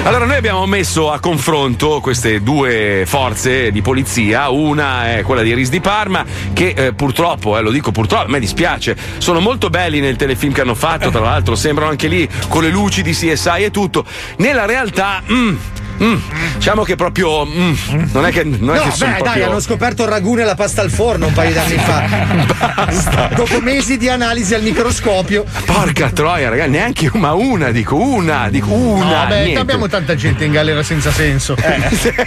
Allora, 0.04 0.24
noi 0.24 0.36
abbiamo 0.36 0.66
messo 0.66 1.10
a 1.10 1.18
confronto 1.20 2.00
queste 2.00 2.42
due 2.42 3.04
forze 3.06 3.70
di 3.70 3.82
polizia. 3.82 4.50
Una 4.50 5.16
è 5.16 5.22
quella 5.22 5.42
di 5.42 5.54
Ris 5.54 5.68
di 5.68 5.80
Parma, 5.80 6.24
che 6.52 6.74
eh, 6.76 6.92
purtroppo, 6.92 7.58
eh, 7.58 7.60
lo 7.60 7.70
dico 7.70 7.92
purtroppo, 7.92 8.26
a 8.26 8.28
me 8.28 8.40
dispiace, 8.40 8.96
sono 9.18 9.40
molto 9.40 9.68
belli 9.68 10.00
nel 10.00 10.16
telefilm 10.16 10.52
che 10.52 10.60
hanno 10.62 10.74
fatto, 10.74 10.95
tra 10.98 11.20
l'altro 11.20 11.54
sembrano 11.54 11.90
anche 11.90 12.08
lì 12.08 12.28
con 12.48 12.62
le 12.62 12.70
luci 12.70 13.02
di 13.02 13.12
CSI 13.12 13.64
e 13.64 13.70
tutto. 13.70 14.04
Nella 14.38 14.64
realtà, 14.66 15.22
mm, 15.30 15.56
mm, 16.02 16.16
diciamo 16.54 16.82
che 16.82 16.96
proprio 16.96 17.44
mm, 17.46 17.72
non 18.12 18.26
è 18.26 18.30
che, 18.32 18.44
non 18.44 18.74
è 18.74 18.78
No, 18.78 18.84
che 18.84 18.90
sono 18.92 19.10
beh, 19.12 19.16
dai, 19.16 19.22
proprio... 19.22 19.46
hanno 19.50 19.60
scoperto 19.60 20.02
il 20.04 20.08
ragù 20.08 20.36
e 20.36 20.44
la 20.44 20.54
pasta 20.54 20.82
al 20.82 20.90
forno 20.90 21.26
un 21.26 21.32
paio 21.32 21.52
di 21.52 21.58
anni 21.58 21.78
fa. 21.78 23.30
Dopo 23.34 23.60
mesi 23.60 23.96
di 23.96 24.08
analisi 24.08 24.54
al 24.54 24.62
microscopio. 24.62 25.44
Porca 25.64 26.10
troia, 26.10 26.48
ragazzi, 26.48 26.70
neanche 26.70 27.10
ma 27.14 27.32
una, 27.32 27.70
dico 27.70 27.96
una, 27.96 28.48
dico 28.48 28.72
una. 28.72 29.22
No, 29.22 29.26
beh, 29.28 29.54
abbiamo 29.56 29.88
tanta 29.88 30.14
gente 30.14 30.44
in 30.44 30.52
galera 30.52 30.82
senza 30.82 31.10
senso. 31.10 31.54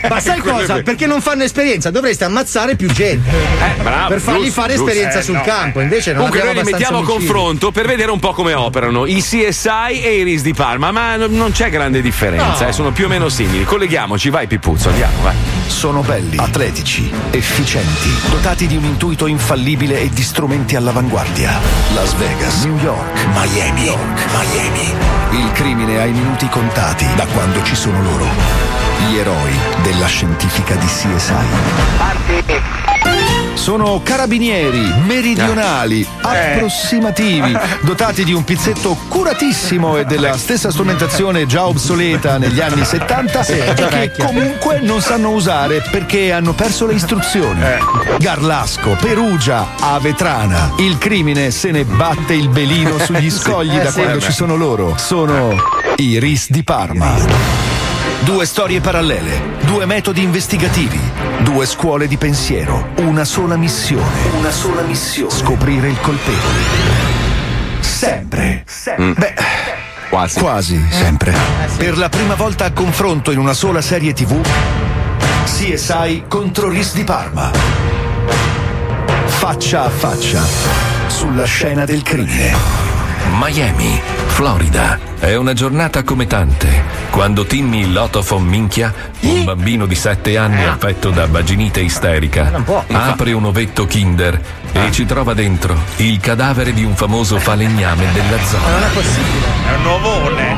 Ma 0.09 0.19
sai 0.19 0.39
è 0.39 0.41
cosa? 0.41 0.81
Perché 0.81 1.05
non 1.05 1.21
fanno 1.21 1.43
esperienza? 1.43 1.89
Dovreste 1.91 2.23
ammazzare 2.23 2.75
più 2.75 2.87
gente. 2.91 3.29
Eh, 3.29 3.81
bravo, 3.81 4.07
per 4.09 4.19
fargli 4.19 4.45
giusto, 4.45 4.61
fare 4.61 4.73
giusto. 4.73 4.87
esperienza 4.89 5.19
Eh, 5.19 5.23
sul 5.23 5.35
no, 5.35 5.41
campo. 5.43 5.79
Invece 5.81 6.13
non 6.13 6.23
Comunque 6.29 6.43
noi 6.53 6.63
li 6.63 6.71
mettiamo 6.71 6.99
a 6.99 7.03
confronto 7.03 7.71
per 7.71 7.85
vedere 7.87 8.11
un 8.11 8.19
po' 8.19 8.33
come 8.33 8.53
operano 8.53 9.05
i 9.05 9.21
CSI 9.21 10.01
e 10.01 10.19
i 10.19 10.23
RIS 10.23 10.41
di 10.41 10.53
Parma, 10.53 10.91
ma 10.91 11.15
non- 11.15 11.31
non 11.31 11.51
c'è 11.51 11.69
grande 11.69 12.01
differenza, 12.01 12.63
No. 12.63 12.69
eh, 12.69 12.73
sono 12.73 12.91
più 12.91 13.05
o 13.05 13.07
meno 13.07 13.29
simili. 13.29 13.58
Colleghiamoci, 13.65 14.29
vai 14.29 14.47
Pipuzzo, 14.47 14.89
andiamo, 14.89 15.21
vai. 15.21 15.35
Sono 15.67 16.01
belli, 16.01 16.37
atletici, 16.37 17.11
efficienti, 17.31 18.09
dotati 18.29 18.67
di 18.67 18.75
un 18.75 18.83
intuito 18.83 19.27
infallibile 19.27 20.01
e 20.01 20.09
di 20.09 20.23
strumenti 20.23 20.75
all'avanguardia. 20.75 21.59
Las 21.93 22.13
Vegas, 22.15 22.63
New 22.63 22.77
York, 22.77 23.25
Miami, 23.33 23.83
York, 23.83 24.25
Miami. 24.37 24.93
Il 25.43 25.51
crimine 25.53 25.99
ha 25.99 26.05
i 26.05 26.11
minuti 26.11 26.47
contati 26.49 27.05
da 27.15 27.25
quando 27.27 27.63
ci 27.63 27.75
sono 27.75 28.01
loro. 28.01 28.25
Gli 29.07 29.17
eroi 29.17 29.53
della 29.83 30.07
scientifica 30.07 30.75
di 30.75 30.85
CSI. 30.87 32.78
Sono 33.59 34.01
carabinieri, 34.01 34.81
meridionali, 35.05 36.07
approssimativi, 36.21 37.55
dotati 37.83 38.23
di 38.23 38.33
un 38.33 38.43
pizzetto 38.43 38.97
curatissimo 39.09 39.97
e 39.97 40.05
della 40.05 40.37
stessa 40.37 40.71
strumentazione 40.71 41.45
già 41.45 41.67
obsoleta 41.67 42.37
negli 42.37 42.61
anni 42.61 42.83
70 42.83 43.43
Sì, 43.43 43.51
e 43.59 43.73
che 43.75 44.23
comunque 44.23 44.79
non 44.79 45.01
sanno 45.01 45.31
usare 45.31 45.83
perché 45.91 46.31
hanno 46.31 46.53
perso 46.53 46.87
le 46.87 46.93
istruzioni. 46.93 47.61
Garlasco, 48.17 48.95
Perugia, 48.99 49.67
Avetrana. 49.79 50.71
Il 50.77 50.97
crimine 50.97 51.51
se 51.51 51.69
ne 51.69 51.83
batte 51.83 52.33
il 52.33 52.49
belino 52.49 52.97
sugli 52.97 53.29
scogli 53.29 53.75
Eh, 53.77 53.83
da 53.83 53.91
sì. 53.91 53.99
quando 53.99 54.17
Eh, 54.17 54.21
ci 54.21 54.31
sono 54.31 54.55
loro. 54.55 54.95
Sono 54.97 55.55
i 55.97 56.17
RIS 56.17 56.49
di 56.49 56.63
Parma. 56.63 57.78
Due 58.29 58.45
storie 58.45 58.79
parallele, 58.79 59.57
due 59.61 59.87
metodi 59.87 60.21
investigativi, 60.21 60.99
due 61.39 61.65
scuole 61.65 62.07
di 62.07 62.15
pensiero, 62.15 62.89
una 62.97 63.25
sola 63.25 63.57
missione. 63.57 64.05
Una 64.37 64.51
sola 64.51 64.83
missione. 64.83 65.31
Scoprire 65.31 65.89
il 65.89 65.99
colpevole. 65.99 66.59
Sempre. 67.79 68.63
Beh, 69.15 69.33
Quasi. 70.11 70.39
quasi 70.39 70.85
sempre. 70.91 71.33
Per 71.77 71.97
la 71.97 72.07
prima 72.09 72.35
volta 72.35 72.65
a 72.65 72.71
confronto 72.71 73.31
in 73.31 73.39
una 73.39 73.53
sola 73.53 73.81
serie 73.81 74.13
TV, 74.13 74.39
CSI 75.45 76.25
contro 76.27 76.69
RIS 76.69 76.93
di 76.93 77.03
Parma. 77.03 77.49
Faccia 79.25 79.85
a 79.85 79.89
faccia, 79.89 80.43
sulla 81.07 81.45
scena 81.45 81.83
del 81.83 82.03
crimine. 82.03 82.88
Miami, 83.31 84.01
Florida. 84.27 84.99
È 85.19 85.35
una 85.35 85.53
giornata 85.53 86.03
come 86.03 86.27
tante. 86.27 86.83
Quando 87.09 87.45
Timmy 87.45 87.85
Lotofon 87.91 88.43
minchia, 88.43 88.93
un 89.21 89.43
bambino 89.43 89.85
di 89.85 89.95
7 89.95 90.37
anni 90.37 90.63
affetto 90.63 91.09
da 91.09 91.27
vaginite 91.27 91.81
isterica, 91.81 92.51
apre 92.91 93.33
un 93.33 93.45
ovetto 93.45 93.85
Kinder 93.85 94.41
e 94.71 94.91
ci 94.91 95.05
trova 95.05 95.33
dentro 95.33 95.75
il 95.97 96.19
cadavere 96.19 96.73
di 96.73 96.83
un 96.83 96.95
famoso 96.95 97.37
falegname 97.39 98.05
della 98.13 98.43
zona. 98.43 98.69
Non 98.69 98.83
è 98.83 98.89
possibile. 98.93 99.45
È 99.67 99.75
un 99.75 99.81
nuovone. 99.83 100.57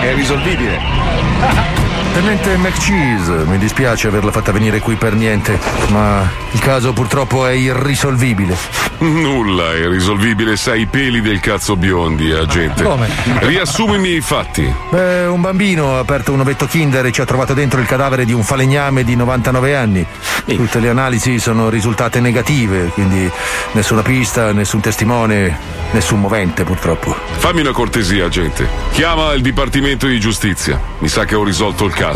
È 0.00 0.14
risolvibile. 0.14 1.86
Tenente 2.18 2.56
McCheese, 2.56 3.44
mi 3.46 3.58
dispiace 3.58 4.08
averla 4.08 4.32
fatta 4.32 4.50
venire 4.50 4.80
qui 4.80 4.96
per 4.96 5.14
niente, 5.14 5.56
ma 5.90 6.28
il 6.50 6.58
caso 6.58 6.92
purtroppo 6.92 7.46
è 7.46 7.52
irrisolvibile. 7.52 8.56
Nulla 8.98 9.74
è 9.74 9.86
risolvibile, 9.86 10.56
sai 10.56 10.80
i 10.80 10.86
peli 10.86 11.20
del 11.20 11.38
cazzo 11.38 11.76
biondi, 11.76 12.32
agente. 12.32 12.82
Come? 12.82 13.08
Riassumimi 13.38 14.16
i 14.16 14.20
fatti. 14.20 14.68
Beh, 14.90 15.26
un 15.26 15.40
bambino 15.40 15.94
ha 15.94 16.00
aperto 16.00 16.32
un 16.32 16.40
ovetto 16.40 16.66
Kinder 16.66 17.06
e 17.06 17.12
ci 17.12 17.20
ha 17.20 17.24
trovato 17.24 17.54
dentro 17.54 17.78
il 17.78 17.86
cadavere 17.86 18.24
di 18.24 18.32
un 18.32 18.42
falegname 18.42 19.04
di 19.04 19.14
99 19.14 19.76
anni. 19.76 20.04
Tutte 20.44 20.80
le 20.80 20.88
analisi 20.88 21.38
sono 21.38 21.68
risultate 21.68 22.18
negative, 22.18 22.90
quindi 22.94 23.30
nessuna 23.72 24.02
pista, 24.02 24.52
nessun 24.52 24.80
testimone, 24.80 25.56
nessun 25.92 26.18
movente 26.18 26.64
purtroppo. 26.64 27.14
Fammi 27.36 27.60
una 27.60 27.72
cortesia, 27.72 28.26
agente. 28.26 28.66
Chiama 28.90 29.34
il 29.34 29.42
Dipartimento 29.42 30.08
di 30.08 30.18
Giustizia. 30.18 30.80
Mi 30.98 31.08
sa 31.08 31.24
che 31.24 31.36
ho 31.36 31.44
risolto 31.44 31.84
il 31.84 31.92
caso. 31.92 32.07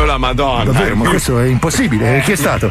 Oh, 0.00 0.04
la 0.04 0.18
madonna. 0.18 0.64
Davvero, 0.64 0.96
ma 0.96 1.08
questo 1.08 1.38
è 1.38 1.46
impossibile. 1.46 2.20
Chi 2.24 2.32
è 2.32 2.36
stato? 2.36 2.70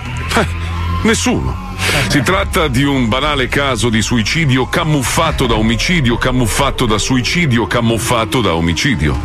Nessuno. 1.04 1.69
Si 2.10 2.22
tratta 2.24 2.68
di 2.68 2.84
un 2.84 3.08
banale 3.08 3.48
caso 3.48 3.90
di 3.90 4.02
suicidio 4.02 4.68
camuffato 4.68 5.46
da 5.46 5.54
omicidio, 5.56 6.18
camuffato 6.18 6.86
da 6.86 6.98
suicidio, 6.98 7.68
camuffato 7.68 8.42
da 8.42 8.56
omicidio. 8.56 9.18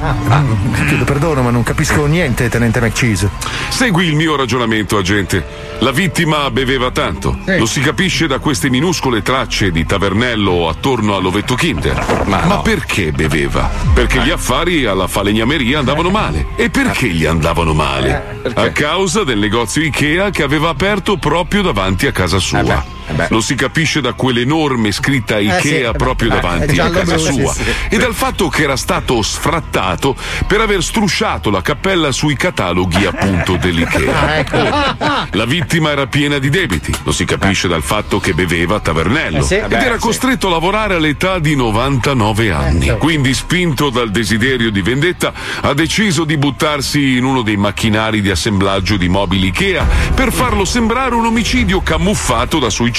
Chiedo 0.86 1.04
perdono, 1.04 1.42
ma 1.42 1.50
non 1.50 1.62
capisco 1.62 2.04
niente, 2.06 2.48
tenente 2.48 2.80
McCheese. 2.80 3.30
Segui 3.68 4.06
il 4.06 4.14
mio 4.14 4.36
ragionamento, 4.36 4.98
agente. 4.98 5.72
La 5.80 5.92
vittima 5.92 6.50
beveva 6.50 6.90
tanto. 6.90 7.38
Lo 7.44 7.66
si 7.66 7.80
capisce 7.80 8.26
da 8.26 8.38
queste 8.38 8.68
minuscole 8.70 9.22
tracce 9.22 9.70
di 9.70 9.84
tavernello 9.84 10.68
attorno 10.68 11.16
all'ovetto 11.16 11.54
Kinder. 11.54 12.24
Ma, 12.26 12.58
perché 12.58 13.12
beveva? 13.12 13.70
Perché 13.92 14.20
gli 14.20 14.30
affari 14.30 14.84
alla 14.84 15.06
falegnameria 15.06 15.78
andavano 15.78 16.10
male. 16.10 16.46
E 16.56 16.70
perché 16.70 17.08
gli 17.08 17.24
andavano 17.24 17.72
male? 17.72 18.42
A 18.54 18.70
causa 18.70 19.24
del 19.24 19.38
negozio 19.38 19.82
Ikea 19.82 20.30
che 20.30 20.42
aveva 20.42 20.68
aperto 20.68 21.16
proprio 21.16 21.62
davanti 21.62 22.06
a 22.06 22.12
casa 22.12 22.38
sua. 22.38 22.43
sua. 22.44 22.84
Lo 23.28 23.40
si 23.40 23.54
capisce 23.54 24.00
da 24.00 24.12
quell'enorme 24.12 24.90
scritta 24.92 25.38
Ikea 25.38 25.60
sì, 25.60 25.80
eh 25.80 25.90
beh, 25.90 25.92
proprio 25.92 26.30
eh, 26.30 26.34
davanti 26.40 26.78
a 26.80 26.90
casa 26.90 27.16
blu, 27.16 27.24
sua 27.24 27.52
sì, 27.52 27.62
sì. 27.62 27.72
e 27.90 27.98
dal 27.98 28.14
fatto 28.14 28.48
che 28.48 28.62
era 28.62 28.76
stato 28.76 29.20
sfrattato 29.22 30.16
per 30.46 30.60
aver 30.60 30.82
strusciato 30.82 31.50
la 31.50 31.62
cappella 31.62 32.12
sui 32.12 32.36
cataloghi 32.36 33.04
appunto 33.06 33.56
dell'Ikea. 33.56 35.26
La 35.32 35.44
vittima 35.44 35.90
era 35.90 36.06
piena 36.06 36.38
di 36.38 36.48
debiti, 36.48 36.94
lo 37.02 37.12
si 37.12 37.24
capisce 37.24 37.68
dal 37.68 37.82
fatto 37.82 38.20
che 38.20 38.34
beveva 38.34 38.76
a 38.76 38.80
tavernello 38.80 39.38
Eh 39.38 39.42
sì. 39.42 39.54
ed 39.54 39.72
era 39.72 39.96
costretto 39.98 40.46
a 40.46 40.50
lavorare 40.50 40.94
all'età 40.94 41.38
di 41.38 41.54
99 41.56 42.50
anni. 42.52 42.96
Quindi, 42.98 43.34
spinto 43.34 43.90
dal 43.90 44.10
desiderio 44.10 44.70
di 44.70 44.82
vendetta, 44.82 45.32
ha 45.60 45.74
deciso 45.74 46.24
di 46.24 46.36
buttarsi 46.36 47.16
in 47.16 47.24
uno 47.24 47.42
dei 47.42 47.56
macchinari 47.56 48.20
di 48.20 48.30
assemblaggio 48.30 48.96
di 48.96 49.08
mobili 49.08 49.48
Ikea 49.48 49.86
per 50.14 50.32
farlo 50.32 50.64
sembrare 50.64 51.14
un 51.14 51.26
omicidio 51.26 51.80
camuffato 51.82 52.58
da 52.58 52.70
suicidio, 52.70 52.93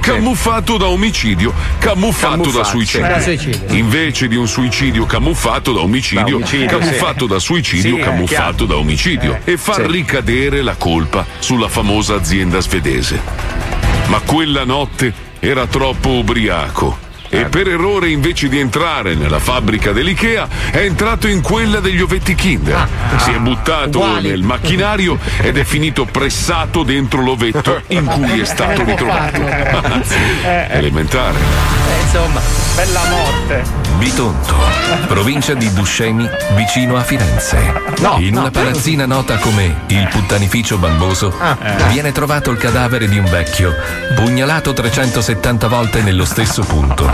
camuffato 0.00 0.76
da 0.76 0.86
omicidio, 0.86 1.52
camuffato 1.78 2.50
da 2.50 2.64
suicidio. 2.64 3.08
Da 3.08 3.20
suicidio. 3.20 3.74
Invece 3.74 4.28
di 4.28 4.36
un 4.36 4.46
suicidio 4.46 5.06
camuffato 5.06 5.72
da 5.72 5.80
omicidio, 5.80 6.24
Da 6.24 6.34
omicidio, 6.36 6.66
camuffato 6.66 7.26
da 7.26 7.38
suicidio, 7.38 7.96
Sì, 7.96 8.00
è 8.00 8.04
camuffato 8.04 8.66
da 8.66 8.76
omicidio 8.76 9.40
e 9.44 9.56
far 9.56 9.86
sì. 9.86 9.92
ricadere 9.92 10.62
la 10.62 10.74
colpa 10.76 11.26
sulla 11.38 11.68
famosa 11.68 12.14
azienda 12.14 12.60
svedese. 12.60 13.20
Ma 14.06 14.20
quella 14.20 14.64
notte 14.64 15.12
era 15.40 15.66
troppo 15.66 16.10
ubriaco. 16.10 17.01
Eh. 17.32 17.40
E 17.40 17.44
per 17.46 17.66
errore, 17.66 18.10
invece 18.10 18.50
di 18.50 18.58
entrare 18.58 19.14
nella 19.14 19.38
fabbrica 19.38 19.92
dell'IKEA, 19.92 20.46
è 20.70 20.80
entrato 20.80 21.28
in 21.28 21.40
quella 21.40 21.80
degli 21.80 22.02
ovetti 22.02 22.34
Kinder. 22.34 22.86
si 23.16 23.30
è 23.30 23.38
buttato 23.38 24.00
uguali. 24.00 24.28
nel 24.28 24.42
macchinario 24.42 25.18
ed 25.40 25.56
è 25.56 25.64
finito 25.64 26.04
pressato 26.04 26.82
dentro 26.82 27.22
l'ovetto 27.22 27.80
in 27.88 28.04
cui 28.04 28.38
è 28.40 28.44
stato 28.44 28.84
ritrovato. 28.84 29.40
Elementare. 30.68 31.38
Insomma. 32.02 32.40
Bella 32.74 33.02
morte. 33.08 33.91
Bitonto, 33.98 34.54
provincia 35.06 35.54
di 35.54 35.72
Dusceni, 35.72 36.28
vicino 36.54 36.96
a 36.96 37.02
Firenze. 37.02 37.72
In 38.18 38.36
una 38.36 38.50
palazzina 38.50 39.06
nota 39.06 39.38
come 39.38 39.84
il 39.86 40.08
puttanificio 40.08 40.78
bamboso, 40.78 41.34
viene 41.88 42.12
trovato 42.12 42.50
il 42.50 42.58
cadavere 42.58 43.08
di 43.08 43.18
un 43.18 43.24
vecchio, 43.24 43.74
pugnalato 44.14 44.72
370 44.72 45.68
volte 45.68 46.02
nello 46.02 46.24
stesso 46.24 46.62
punto, 46.62 47.10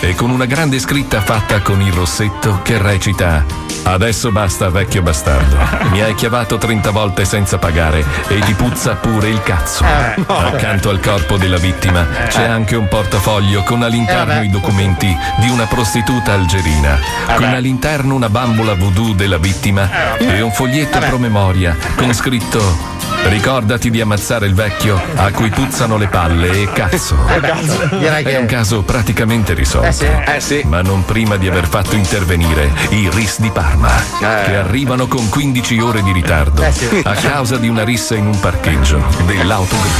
e 0.00 0.14
con 0.14 0.30
una 0.30 0.46
grande 0.46 0.78
scritta 0.78 1.20
fatta 1.20 1.60
con 1.60 1.80
il 1.80 1.92
rossetto 1.92 2.60
che 2.62 2.78
recita 2.78 3.66
Adesso 3.88 4.30
basta, 4.30 4.68
vecchio 4.68 5.00
bastardo. 5.00 5.56
Mi 5.92 6.02
hai 6.02 6.14
chiavato 6.14 6.58
30 6.58 6.90
volte 6.90 7.24
senza 7.24 7.56
pagare 7.56 8.04
e 8.28 8.38
ti 8.40 8.52
puzza 8.52 8.96
pure 8.96 9.28
il 9.28 9.42
cazzo. 9.42 9.82
Accanto 10.26 10.90
al 10.90 11.00
corpo 11.00 11.38
della 11.38 11.56
vittima 11.56 12.06
c'è 12.28 12.44
anche 12.44 12.76
un 12.76 12.86
portafoglio 12.86 13.62
con 13.62 13.82
all'interno 13.82 14.34
vabbè. 14.34 14.44
i 14.44 14.50
documenti 14.50 15.16
di 15.38 15.48
una 15.48 15.64
prostituta 15.64 16.17
algerina, 16.26 16.98
con 17.36 17.44
all'interno 17.46 18.14
una 18.14 18.28
bambola 18.28 18.74
voodoo 18.74 19.12
della 19.12 19.38
vittima 19.38 20.16
e 20.18 20.40
un 20.40 20.52
foglietto 20.52 20.98
promemoria 20.98 21.76
con 21.96 22.12
scritto 22.12 22.96
Ricordati 23.24 23.90
di 23.90 24.00
ammazzare 24.00 24.46
il 24.46 24.54
vecchio 24.54 25.00
a 25.16 25.30
cui 25.32 25.50
puzzano 25.50 25.96
le 25.96 26.06
palle 26.06 26.62
e 26.62 26.72
cazzo. 26.72 27.16
Eh, 27.28 28.22
È 28.22 28.36
un 28.38 28.46
caso 28.46 28.82
praticamente 28.82 29.54
risolto. 29.54 29.88
Eh 29.88 29.92
sì. 29.92 30.06
Eh 30.06 30.40
sì. 30.40 30.62
Ma 30.64 30.82
non 30.82 31.04
prima 31.04 31.36
di 31.36 31.48
aver 31.48 31.66
fatto 31.66 31.96
intervenire 31.96 32.70
i 32.90 33.10
RIS 33.12 33.40
di 33.40 33.50
Parma, 33.50 33.90
che 34.18 34.54
arrivano 34.56 35.08
con 35.08 35.28
15 35.28 35.80
ore 35.80 36.02
di 36.02 36.12
ritardo 36.12 36.62
Eh 36.62 36.70
sì. 36.72 37.02
a 37.04 37.12
causa 37.14 37.56
di 37.56 37.68
una 37.68 37.82
rissa 37.84 38.14
in 38.14 38.26
un 38.26 38.38
parcheggio 38.38 39.04
dell'autogrill. 39.26 39.92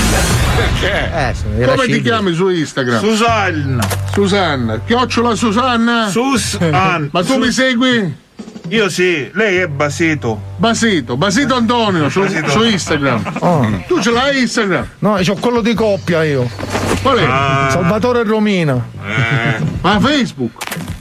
Eh, 0.80 1.34
Come 1.66 1.86
ti 1.86 2.00
chiami 2.00 2.32
su 2.34 2.48
Instagram? 2.48 3.00
Susanna. 3.00 3.86
Susanna. 4.12 4.80
Chiocciola 4.84 5.34
Susanna? 5.34 6.07
Susan. 6.08 7.08
Ma 7.12 7.24
tu 7.24 7.36
mi 7.38 7.50
segui? 7.50 8.26
Io 8.68 8.88
sì, 8.90 9.30
lei 9.32 9.58
è 9.58 9.66
Basito. 9.66 10.40
Basito, 10.56 11.16
Basito 11.16 11.54
Antonio 11.54 12.10
su, 12.10 12.20
Basito. 12.20 12.50
su 12.50 12.62
Instagram. 12.62 13.32
Oh. 13.38 13.82
Tu 13.86 14.00
ce 14.00 14.10
l'hai 14.10 14.40
Instagram? 14.40 14.86
No, 14.98 15.18
c'ho 15.22 15.36
quello 15.36 15.62
di 15.62 15.72
coppia 15.74 16.22
io. 16.24 16.48
Qual 17.02 17.16
è? 17.18 17.24
Ah. 17.24 17.68
Salvatore 17.70 18.22
Romina. 18.24 18.74
Ma 19.80 20.00
Facebook? 20.00 20.52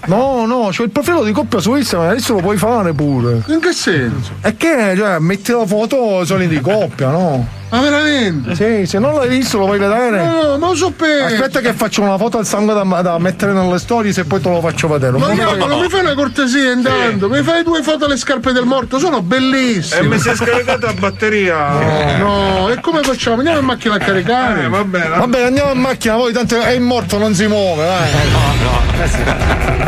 No, 0.05 0.45
no, 0.45 0.69
c'ho 0.75 0.83
il 0.83 0.89
profilo 0.91 1.23
di 1.23 1.31
coppia 1.33 1.59
su 1.59 1.75
Instagram, 1.75 2.11
adesso 2.11 2.33
lo 2.35 2.39
puoi 2.39 2.55
fare 2.55 2.93
pure. 2.93 3.41
In 3.47 3.59
che 3.59 3.73
senso? 3.73 4.31
E 4.41 4.55
che, 4.55 4.93
cioè, 4.95 5.17
metti 5.19 5.51
la 5.51 5.65
foto 5.65 6.23
solo 6.23 6.45
di 6.45 6.61
coppia, 6.61 7.09
no? 7.09 7.55
Ma 7.69 7.81
veramente? 7.81 8.55
Sì, 8.55 8.85
se 8.85 8.97
non 8.97 9.13
l'hai 9.15 9.27
visto 9.27 9.57
lo 9.57 9.65
vuoi 9.65 9.77
vedere? 9.77 10.23
No, 10.23 10.57
ma 10.57 10.67
lo 10.67 10.75
so 10.75 10.91
per. 10.91 11.23
Aspetta 11.23 11.59
che 11.59 11.73
faccio 11.73 12.01
una 12.01 12.17
foto 12.17 12.37
al 12.37 12.45
sangue 12.45 12.73
da, 12.73 13.01
da 13.01 13.19
mettere 13.19 13.51
nelle 13.51 13.77
storie 13.77 14.13
e 14.15 14.23
poi 14.23 14.39
te 14.39 14.47
lo 14.47 14.61
faccio 14.61 14.87
vedere. 14.87 15.17
Ma 15.17 15.27
Non 15.27 15.35
no, 15.35 15.51
mi- 15.51 15.57
non 15.67 15.79
mi 15.81 15.89
fai 15.89 15.99
una 15.99 16.13
cortesia 16.13 16.71
intanto? 16.71 17.27
Mi 17.27 17.43
fai 17.43 17.63
due 17.63 17.83
foto 17.83 18.05
alle 18.05 18.15
scarpe 18.15 18.53
del 18.53 18.63
morto? 18.63 18.99
Sono 18.99 19.17
E 19.17 19.21
bellissime. 19.23 20.07
mi 20.07 20.17
si 20.17 20.29
è 20.29 20.35
scaricata 20.35 20.85
la 20.85 20.93
batteria. 20.93 22.17
No, 22.19 22.69
e 22.69 22.79
come 22.79 23.01
facciamo? 23.01 23.35
Andiamo 23.35 23.59
in 23.59 23.65
macchina 23.65 23.95
a 23.95 23.99
caricare. 23.99 24.63
Eh, 24.63 24.69
va 24.69 24.85
bene. 24.85 25.09
Vabbè, 25.17 25.41
andiamo 25.41 25.71
in 25.73 25.79
macchina, 25.81 25.86
poi 25.95 26.33
tanto 26.33 26.59
è 26.61 26.77
morto, 26.79 27.17
non 27.17 27.33
si 27.33 27.47
muove, 27.47 27.85
dai. 27.85 28.09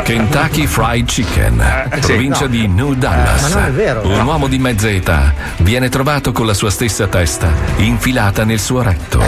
Kentucky 0.03 0.65
Fried 0.65 1.05
Chicken, 1.05 1.89
provincia 2.01 2.47
di 2.47 2.67
New 2.67 2.93
Dallas. 2.93 3.41
ma 3.41 3.47
non 3.49 3.65
è 3.65 3.71
vero. 3.71 4.01
Un 4.07 4.21
uomo 4.21 4.47
di 4.47 4.57
mezza 4.57 4.89
età 4.89 5.33
viene 5.57 5.89
trovato 5.89 6.31
con 6.31 6.45
la 6.45 6.53
sua 6.53 6.69
stessa 6.69 7.07
testa 7.07 7.51
infilata 7.77 8.45
nel 8.45 8.59
suo 8.59 8.81
retto. 8.81 9.21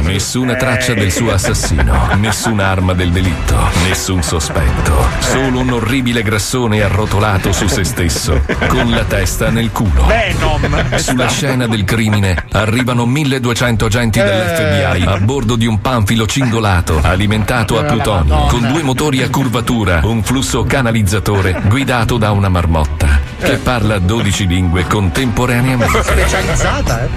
Nessuna 0.00 0.56
traccia 0.56 0.94
del 0.94 1.12
suo 1.12 1.32
assassino, 1.32 2.08
nessuna 2.16 2.66
arma 2.66 2.92
del 2.92 3.12
delitto, 3.12 3.56
nessun 3.86 4.22
sospetto. 4.22 5.06
Solo 5.20 5.60
un 5.60 5.70
orribile 5.70 6.22
grassone 6.22 6.82
arrotolato 6.82 7.52
su 7.52 7.66
se 7.66 7.84
stesso, 7.84 8.42
con 8.68 8.90
la 8.90 9.04
testa 9.04 9.50
nel 9.50 9.70
culo. 9.70 10.06
Venom. 10.06 10.96
Sulla 10.96 11.28
scena 11.28 11.66
del 11.66 11.84
crimine 11.84 12.44
arrivano 12.52 13.06
1200 13.06 13.86
agenti 13.86 14.18
dell'FBI 14.18 15.06
a 15.06 15.18
bordo 15.18 15.56
di 15.56 15.66
un 15.66 15.80
panfilo 15.80 16.15
cingolato 16.24 17.00
alimentato 17.02 17.78
a 17.78 17.84
plutonio 17.84 18.46
con 18.46 18.66
due 18.66 18.82
motori 18.82 19.22
a 19.22 19.28
curvatura, 19.28 20.00
un 20.04 20.22
flusso 20.22 20.62
canalizzatore 20.64 21.62
guidato 21.68 22.16
da 22.16 22.30
una 22.30 22.48
marmotta 22.48 23.35
che 23.38 23.56
parla 23.56 23.98
12 23.98 24.46
lingue 24.46 24.84
contemporaneamente. 24.86 26.02
Specializzata, 26.02 27.04
eh? 27.04 27.08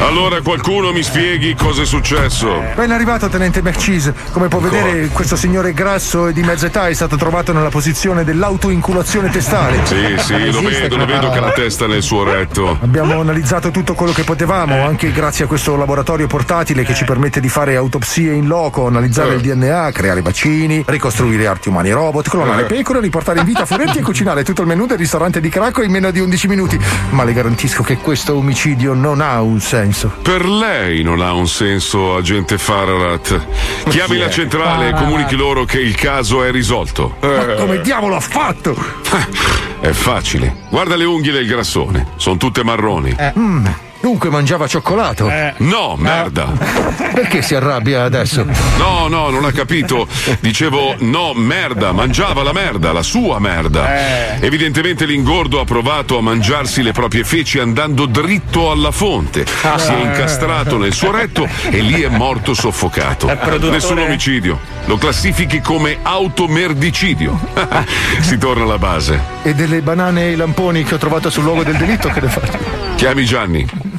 Allora 0.00 0.40
qualcuno 0.40 0.92
mi 0.92 1.02
spieghi 1.02 1.54
cosa 1.54 1.82
è 1.82 1.86
successo. 1.86 2.62
Ben 2.74 2.90
arrivato, 2.90 3.28
tenente 3.28 3.62
McCheese. 3.62 4.14
Come 4.32 4.48
può 4.48 4.58
vedere, 4.60 5.08
questo 5.08 5.36
signore 5.36 5.72
grasso 5.72 6.28
e 6.28 6.32
di 6.32 6.42
mezza 6.42 6.66
età 6.66 6.88
è 6.88 6.94
stato 6.94 7.16
trovato 7.16 7.52
nella 7.52 7.68
posizione 7.68 8.24
dell'autoinculazione 8.24 9.30
testale. 9.30 9.80
Sì, 9.84 10.16
sì, 10.18 10.50
lo 10.50 10.60
vedo, 10.62 10.96
lo 10.96 11.06
vedo 11.06 11.30
che 11.30 11.38
ha 11.38 11.40
la 11.40 11.52
testa 11.52 11.86
nel 11.86 12.02
suo 12.02 12.24
retto. 12.24 12.78
Abbiamo 12.80 13.20
analizzato 13.20 13.70
tutto 13.70 13.94
quello 13.94 14.12
che 14.12 14.24
potevamo, 14.24 14.86
anche 14.86 15.12
grazie 15.12 15.44
a 15.44 15.48
questo 15.48 15.76
laboratorio 15.76 16.26
portatile 16.26 16.84
che 16.84 16.94
ci 16.94 17.04
permette 17.04 17.40
di 17.40 17.48
fare 17.48 17.76
autopsie 17.76 18.32
in 18.32 18.46
loco, 18.46 18.86
analizzare 18.86 19.34
il 19.34 19.40
DNA, 19.40 19.90
creare 19.92 20.22
vaccini, 20.22 20.84
ricostruire 20.86 21.46
arti 21.46 21.68
umani 21.68 21.90
e 21.90 21.92
robot, 21.92 22.28
clonare 22.28 22.64
pecore, 22.64 23.00
riportare 23.00 23.40
in 23.40 23.44
vita 23.44 23.66
furetti 23.66 23.98
e 23.98 24.02
cucinare 24.02 24.44
tutto 24.44 24.62
il 24.62 24.68
menù 24.68 24.86
del 24.86 24.98
ristorante 24.98 25.27
di 25.36 25.50
Cracco 25.50 25.82
in 25.82 25.90
meno 25.90 26.10
di 26.10 26.20
11 26.20 26.48
minuti. 26.48 26.80
Ma 27.10 27.24
le 27.24 27.34
garantisco 27.34 27.82
che 27.82 27.98
questo 27.98 28.34
omicidio 28.36 28.94
non 28.94 29.20
ha 29.20 29.42
un 29.42 29.60
senso. 29.60 30.10
Per 30.22 30.48
lei 30.48 31.02
non 31.02 31.20
ha 31.20 31.34
un 31.34 31.46
senso, 31.46 32.16
agente 32.16 32.56
Fararat. 32.56 33.46
Chiami 33.88 34.16
la 34.16 34.30
centrale 34.30 34.88
e 34.88 34.92
comunichi 34.92 35.36
loro 35.36 35.64
che 35.64 35.78
il 35.78 35.94
caso 35.94 36.42
è 36.42 36.50
risolto. 36.50 37.16
Ma 37.20 37.54
come 37.54 37.80
diavolo 37.82 38.16
ha 38.16 38.20
fatto? 38.20 38.76
È 39.80 39.90
facile. 39.90 40.54
Guarda 40.70 40.96
le 40.96 41.04
unghie 41.04 41.30
del 41.30 41.46
grassone. 41.46 42.06
Sono 42.16 42.36
tutte 42.36 42.64
marroni. 42.64 43.14
Mm, 43.38 43.66
dunque 44.08 44.30
mangiava 44.30 44.66
cioccolato. 44.66 45.30
No, 45.58 45.94
merda. 45.96 46.46
Perché 47.12 47.42
si 47.42 47.54
arrabbia 47.54 48.04
adesso? 48.04 48.46
No, 48.78 49.06
no, 49.06 49.28
non 49.28 49.44
ha 49.44 49.52
capito. 49.52 50.08
Dicevo, 50.40 50.94
no, 51.00 51.34
merda, 51.34 51.92
mangiava 51.92 52.42
la 52.42 52.52
merda, 52.52 52.92
la 52.92 53.02
sua 53.02 53.38
merda. 53.38 54.40
Evidentemente 54.40 55.04
l'ingordo 55.04 55.60
ha 55.60 55.64
provato 55.64 56.16
a 56.16 56.22
mangiarsi 56.22 56.82
le 56.82 56.92
proprie 56.92 57.22
feci 57.22 57.58
andando 57.58 58.06
dritto 58.06 58.70
alla 58.70 58.92
fonte. 58.92 59.44
Si 59.46 59.92
è 59.92 60.00
incastrato 60.00 60.78
nel 60.78 60.94
suo 60.94 61.10
retto 61.10 61.46
e 61.68 61.80
lì 61.80 62.00
è 62.00 62.08
morto 62.08 62.54
soffocato. 62.54 63.26
Nessun 63.70 63.98
omicidio. 63.98 64.58
Lo 64.86 64.96
classifichi 64.96 65.60
come 65.60 65.98
automerdicidio. 66.00 67.38
si 68.20 68.38
torna 68.38 68.62
alla 68.62 68.78
base. 68.78 69.20
E 69.42 69.54
delle 69.54 69.82
banane 69.82 70.28
e 70.28 70.30
i 70.32 70.36
lamponi 70.36 70.82
che 70.82 70.94
ho 70.94 70.98
trovato 70.98 71.28
sul 71.28 71.44
luogo 71.44 71.62
del 71.62 71.76
delitto 71.76 72.08
che 72.08 72.20
ne 72.20 72.28
faccio? 72.28 72.58
Chiami 72.96 73.24
Gianni. 73.26 73.97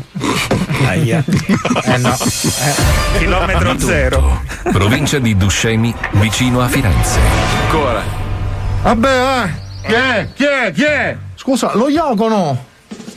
Chilometro 3.17 3.79
zero. 3.79 4.41
Provincia 4.71 5.19
di 5.19 5.35
Duscemi, 5.37 5.93
vicino 6.11 6.61
a 6.61 6.67
Firenze. 6.67 7.19
Ancora. 7.65 8.01
Vabbè, 8.83 9.43
eh. 9.43 9.87
Chi 9.87 9.93
è? 9.93 10.29
Chi 10.33 10.43
è? 10.43 10.71
Chi 10.73 10.83
è? 10.83 11.17
Scusa, 11.35 11.75
lo 11.75 11.89
Iacono. 11.89 12.67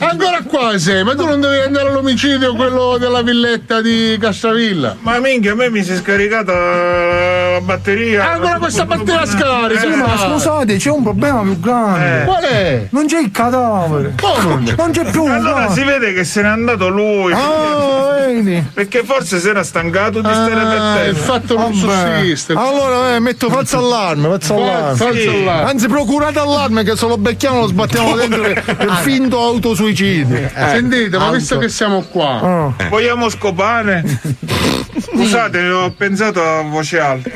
Ancora 0.09 0.41
qua 0.47 0.77
sei, 0.77 1.03
ma 1.03 1.15
tu 1.15 1.25
non 1.25 1.39
devi 1.39 1.59
andare 1.59 1.89
all'omicidio, 1.89 2.55
quello 2.55 2.97
della 2.97 3.21
villetta 3.21 3.81
di 3.81 4.17
Castravilla. 4.19 4.95
Ma 5.01 5.19
minchia, 5.19 5.53
a 5.53 5.55
me 5.55 5.69
mi 5.69 5.83
si 5.83 5.93
è 5.93 5.95
scaricata 5.97 6.53
la 6.53 7.61
batteria. 7.61 8.31
Ancora 8.33 8.57
questa 8.57 8.85
batteria 8.85 9.25
scarica. 9.25 9.79
Sì, 9.79 9.87
ma 9.87 10.17
scusate, 10.17 10.75
c'è 10.77 10.89
un 10.89 11.03
problema 11.03 11.41
più 11.41 11.59
grande. 11.59 12.23
Qual 12.25 12.43
è? 12.43 12.87
Non 12.91 13.05
c'è 13.07 13.19
il 13.19 13.31
cadavere. 13.31 14.15
Come? 14.19 14.73
Non 14.77 14.91
c'è 14.91 15.09
più. 15.09 15.23
Allora 15.25 15.65
no. 15.67 15.71
si 15.73 15.83
vede 15.83 16.13
che 16.13 16.23
se 16.23 16.41
n'è 16.41 16.47
andato 16.47 16.89
lui. 16.89 17.33
Ah, 17.33 18.15
vedi. 18.25 18.63
Perché 18.73 19.03
forse 19.03 19.39
si 19.39 19.47
era 19.47 19.63
stancato 19.63 20.21
di 20.21 20.29
stare 20.31 20.53
Ah, 20.53 20.63
il 21.05 21.13
mettendo. 21.13 21.19
fatto 21.19 21.57
non 21.57 21.71
Vabbè. 21.79 22.17
sussiste. 22.19 22.53
Allora, 22.53 23.15
eh, 23.15 23.19
metto 23.19 23.49
falso 23.49 23.77
allarme, 23.77 24.27
falso 24.29 24.55
allarme. 24.55 24.95
Falso 24.95 25.29
allarme. 25.29 25.69
Anzi, 25.69 25.87
procurate 25.87 26.39
allarme 26.39 26.83
che 26.83 26.95
se 26.95 27.07
lo 27.07 27.17
becchiamo 27.17 27.59
lo 27.61 27.67
sbattiamo 27.67 28.15
dentro 28.15 28.41
per 28.41 28.61
per 28.75 28.91
finto 29.01 29.39
autosuicidio. 29.41 29.91
Sentite, 29.95 31.17
ma 31.17 31.31
visto 31.31 31.57
che 31.57 31.69
siamo 31.69 32.01
qua, 32.01 32.41
Oh. 32.43 32.75
Vogliamo 32.89 33.29
scopare? 33.29 34.03
Scusate, 34.99 35.67
ho 35.69 35.91
pensato 35.91 36.41
a 36.43 36.61
voce 36.63 36.99
alta. 36.99 37.29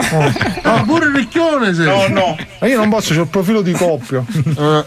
ah, 0.63 0.83
pure 0.85 1.07
il 1.07 1.15
ricchione 1.15 1.73
sei. 1.73 1.85
No, 1.85 2.07
no. 2.07 2.37
Ma 2.59 2.67
io 2.67 2.77
non 2.77 2.89
posso, 2.89 3.13
c'ho 3.13 3.21
il 3.21 3.27
profilo 3.27 3.61
di 3.61 3.71
coppia. 3.73 4.23
Eh. 4.45 4.83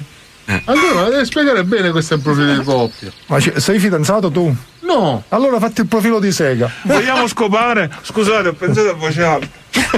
Allora, 0.65 1.09
devi 1.11 1.25
spiegare 1.25 1.63
bene 1.65 1.91
questo 1.91 2.15
è 2.15 2.17
il 2.17 2.23
profilo 2.23 2.53
di 2.55 2.65
coppia. 2.65 3.11
Ma 3.27 3.39
sei 3.41 3.79
fidanzato 3.79 4.31
tu? 4.31 4.53
No, 4.81 5.23
Allora 5.29 5.61
fatti 5.61 5.83
il 5.83 5.87
profilo 5.87 6.19
di 6.19 6.33
sega. 6.33 6.69
Vogliamo 6.83 7.29
scopare? 7.29 7.89
Scusate, 8.03 8.49
ho 8.49 8.53
pensato 8.55 8.89
a 8.91 8.95
voce 8.95 9.23
alta. 9.23 9.47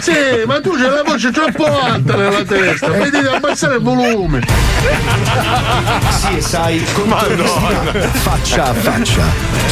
Sì, 0.00 0.12
ma 0.46 0.60
tu 0.60 0.72
c'hai 0.72 0.90
la 0.90 1.02
voce 1.04 1.30
troppo 1.30 1.64
alta 1.64 2.16
nella 2.16 2.44
testa, 2.44 2.88
vedi 2.88 3.20
di 3.20 3.26
abbassare 3.26 3.76
il 3.76 3.82
volume. 3.82 4.40
Sì, 6.10 6.40
sai, 6.40 6.78
faccia 8.12 8.64
a 8.64 8.74
faccia 8.74 9.24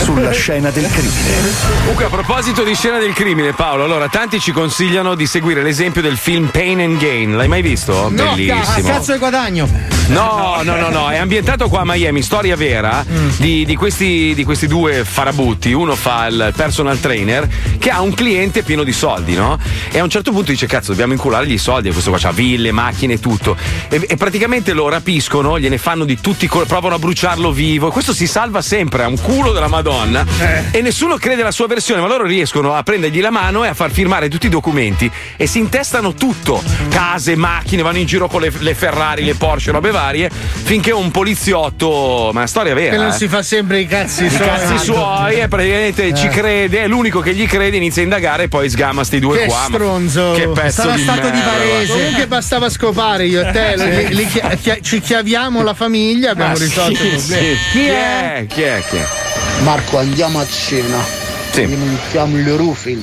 sulla 0.03 0.31
scena 0.31 0.71
del 0.71 0.89
crimine. 0.91 1.49
Comunque, 1.81 2.05
a 2.05 2.09
proposito 2.09 2.63
di 2.63 2.75
scena 2.75 2.99
del 2.99 3.13
crimine, 3.13 3.53
Paolo, 3.53 3.85
allora 3.85 4.09
tanti 4.09 4.41
ci 4.41 4.53
consigliano 4.53 5.15
di 5.15 5.27
seguire 5.27 5.63
l'esempio 5.63 6.03
del 6.03 6.17
film 6.17 6.47
Pain 6.47 6.81
and 6.81 6.99
Gain. 6.99 7.37
L'hai 7.37 7.49
mai 7.49 7.63
visto? 7.63 8.07
A 8.07 8.11
Bellissimo. 8.11 8.89
cazzo 8.89 9.15
e 9.15 9.19
guadagno. 9.19 9.69
No, 10.09 10.61
no, 10.63 10.77
no, 10.77 10.89
no, 10.89 11.09
è 11.09 11.19
ambientato 11.19 11.69
qua 11.69 11.81
a 11.81 11.85
Miami, 11.85 12.23
storia 12.23 12.57
vera 12.57 13.05
di, 13.37 13.65
di 13.65 13.77
questi, 13.77 14.33
di 14.35 14.45
questi 14.45 14.67
due 14.67 15.05
farabutti. 15.05 15.73
Uno 15.73 15.95
fa 15.95 16.27
il 16.27 16.53
personal 16.57 16.99
trainer 16.99 17.49
che 17.79 17.91
ha 17.91 18.01
un 18.01 18.13
cliente 18.15 18.63
pieno 18.63 18.83
di 18.83 18.93
soldi, 18.93 19.35
no? 19.35 19.59
E 19.91 19.99
a 19.99 20.03
un 20.05 20.11
certo 20.11 20.31
punto 20.31 20.53
dice: 20.53 20.67
Cazzo, 20.67 20.91
dobbiamo 20.91 21.13
inculargli 21.13 21.53
i 21.53 21.59
soldi. 21.59 21.89
E 21.89 21.93
questo 21.93 22.11
qua 22.11 22.21
ha 22.23 22.33
ville, 22.33 22.71
macchine 22.71 23.19
tutto. 23.19 23.57
E, 23.89 24.05
e 24.09 24.17
praticamente 24.17 24.73
lo, 24.73 24.89
ra- 24.89 24.99
rapiscono, 25.01 25.59
gliene 25.59 25.79
fanno 25.79 26.05
di 26.05 26.21
tutti, 26.21 26.45
i 26.45 26.49
provano 26.49 26.95
a 26.95 26.99
bruciarlo 26.99 27.51
vivo. 27.51 27.89
E 27.89 27.91
questo 27.91 28.13
si 28.13 28.27
salva 28.27 28.61
sempre, 28.61 29.03
ha 29.03 29.09
un 29.09 29.19
culo 29.19 29.53
della 29.53 29.67
Madonna. 29.67 30.25
E 30.71 30.83
nessuno 30.83 31.17
crede 31.17 31.41
alla 31.41 31.51
sua 31.51 31.67
versione, 31.67 32.03
ma 32.03 32.07
loro 32.07 32.25
riescono 32.25 32.75
a 32.75 32.83
prendergli 32.83 33.21
la 33.21 33.31
mano 33.31 33.65
e 33.65 33.69
a 33.69 33.75
far 33.75 33.91
firmare 33.91 34.29
tutti 34.29 34.47
i 34.47 34.51
documenti 34.51 35.11
e 35.37 35.47
si 35.47 35.59
intestano 35.59 36.13
tutto: 36.15 36.63
case, 36.91 37.35
macchine, 37.35 37.83
vanno 37.83 37.99
in 37.99 38.07
giro 38.07 38.29
con 38.29 38.43
le, 38.43 38.53
le 38.59 38.75
Ferrari, 38.75 39.25
le 39.25 39.35
Porsche, 39.35 39.71
robe 39.71 39.91
varie. 39.91 40.31
Finché 40.31 40.93
un 40.93 41.11
poliziotto, 41.11 42.31
ma 42.33 42.43
è 42.43 42.47
storia 42.47 42.75
vera. 42.75 42.91
Che 42.93 42.97
non 43.03 43.09
eh. 43.09 43.13
si 43.17 43.27
fa 43.27 43.43
sempre 43.43 43.81
i 43.81 43.87
cazzi 43.87 44.27
I 44.27 44.31
suoi. 44.31 44.47
cazzi 44.47 44.79
suoi 44.79 45.41
e 45.41 45.49
praticamente 45.49 46.15
ci 46.15 46.29
crede, 46.29 46.83
è 46.83 46.87
l'unico 46.87 47.21
che 47.21 47.35
gli 47.35 47.47
crede, 47.47 47.77
inizia 47.77 48.03
a 48.03 48.05
indagare 48.05 48.45
e 48.45 48.49
poi 48.49 48.69
sgama 48.69 49.03
sti 49.03 49.19
due 49.19 49.39
Che 49.39 49.47
qua. 49.47 49.67
ma- 49.69 49.79
stronzo. 49.85 50.33
Che 50.33 50.49
pezzo 50.49 50.83
Sarà 50.83 50.95
di 50.95 51.03
stato 51.03 51.23
merda, 51.23 51.39
di 51.39 51.43
Varese. 51.45 51.93
Comunque 51.93 52.27
bastava 52.27 52.69
scopare 52.69 53.27
io 53.27 53.41
e 53.41 53.51
te. 53.51 53.75
li- 53.77 54.15
li 54.15 54.27
chia- 54.27 54.55
chia- 54.61 54.79
ci 54.81 55.01
chiaviamo 55.01 55.63
la 55.63 55.73
famiglia, 55.75 56.33
abbiamo 56.33 56.53
Ah, 56.55 56.59
risolto 56.59 56.97
sì, 56.97 57.07
il 57.07 57.13
problema. 57.17 57.43
sì. 57.43 57.57
Chi 57.73 57.87
è? 57.87 58.45
Chi 58.49 58.63
è? 58.63 58.83
Chi 58.91 58.97
è? 58.97 59.07
Marco, 59.63 59.99
andiamo 59.99 60.39
a 60.41 60.47
cena. 60.47 60.99
Sì. 61.53 61.65
Mettiamo 61.65 62.37
il 62.37 62.53
rufil. 62.55 63.03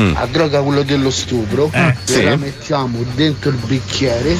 Mm. 0.00 0.12
A 0.16 0.26
droga 0.26 0.60
quello 0.60 0.82
dello 0.82 1.10
stupro. 1.10 1.70
Eh, 1.72 1.94
sì. 2.04 2.22
la 2.22 2.36
mettiamo 2.36 3.04
dentro 3.14 3.50
il 3.50 3.56
bicchiere. 3.56 4.36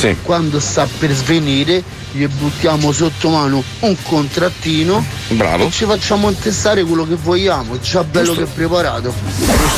Sì. 0.00 0.16
Quando 0.22 0.60
sta 0.60 0.88
per 0.98 1.12
svenire, 1.12 1.82
gli 2.12 2.26
buttiamo 2.26 2.90
sotto 2.90 3.28
mano 3.28 3.62
un 3.80 3.96
contrattino. 4.02 5.04
Bravo. 5.28 5.66
E 5.66 5.70
ci 5.70 5.84
facciamo 5.84 6.30
intestare 6.30 6.82
quello 6.84 7.06
che 7.06 7.16
vogliamo. 7.16 7.78
Già 7.78 8.02
bello 8.02 8.32
che 8.34 8.44
preparato. 8.46 9.12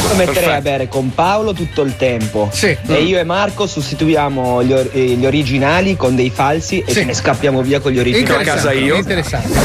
Lo 0.08 0.14
metterei 0.14 0.54
a 0.54 0.61
bere 0.61 0.87
con 0.87 1.12
Paolo 1.12 1.52
tutto 1.52 1.82
il 1.82 1.96
tempo. 1.96 2.48
E 2.87 3.02
io 3.02 3.18
e 3.18 3.24
Marco 3.24 3.66
sostituiamo 3.66 4.62
gli, 4.62 4.72
or- 4.72 4.90
eh, 4.92 5.00
gli 5.16 5.26
originali 5.26 5.96
con 5.96 6.14
dei 6.14 6.30
falsi 6.30 6.78
e 6.87 6.92
ce 6.92 7.02
ne 7.04 7.14
scappiamo 7.14 7.61
via 7.61 7.80
con 7.80 7.90
gli 7.90 7.98
originali. 7.98 8.22
Interessante. 8.98 9.58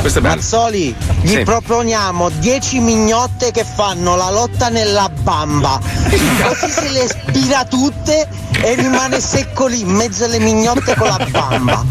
Questo 0.00 0.20
è 0.20 0.22
bello. 0.22 0.34
Mazzoli, 0.36 0.94
gli 1.22 1.28
Sì. 1.30 1.42
proponiamo 1.42 2.30
10 2.38 2.78
mignotte 2.78 3.50
che 3.50 3.64
fanno 3.64 4.14
la 4.14 4.30
lotta 4.30 4.68
nella 4.68 5.08
bamba. 5.08 5.80
Così 5.82 6.70
se 6.70 6.90
le 6.90 7.08
spira 7.08 7.64
tutte 7.64 8.28
e 8.62 8.74
rimane 8.74 9.20
secco 9.20 9.66
lì 9.66 9.84
mezzo 9.96 10.24
alle 10.24 10.38
mignotte 10.38 10.94
con 10.94 11.08
la 11.08 11.26
bamba. 11.30 11.84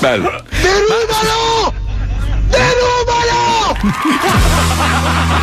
Bello. 0.00 0.42
Derubalo! 0.50 1.89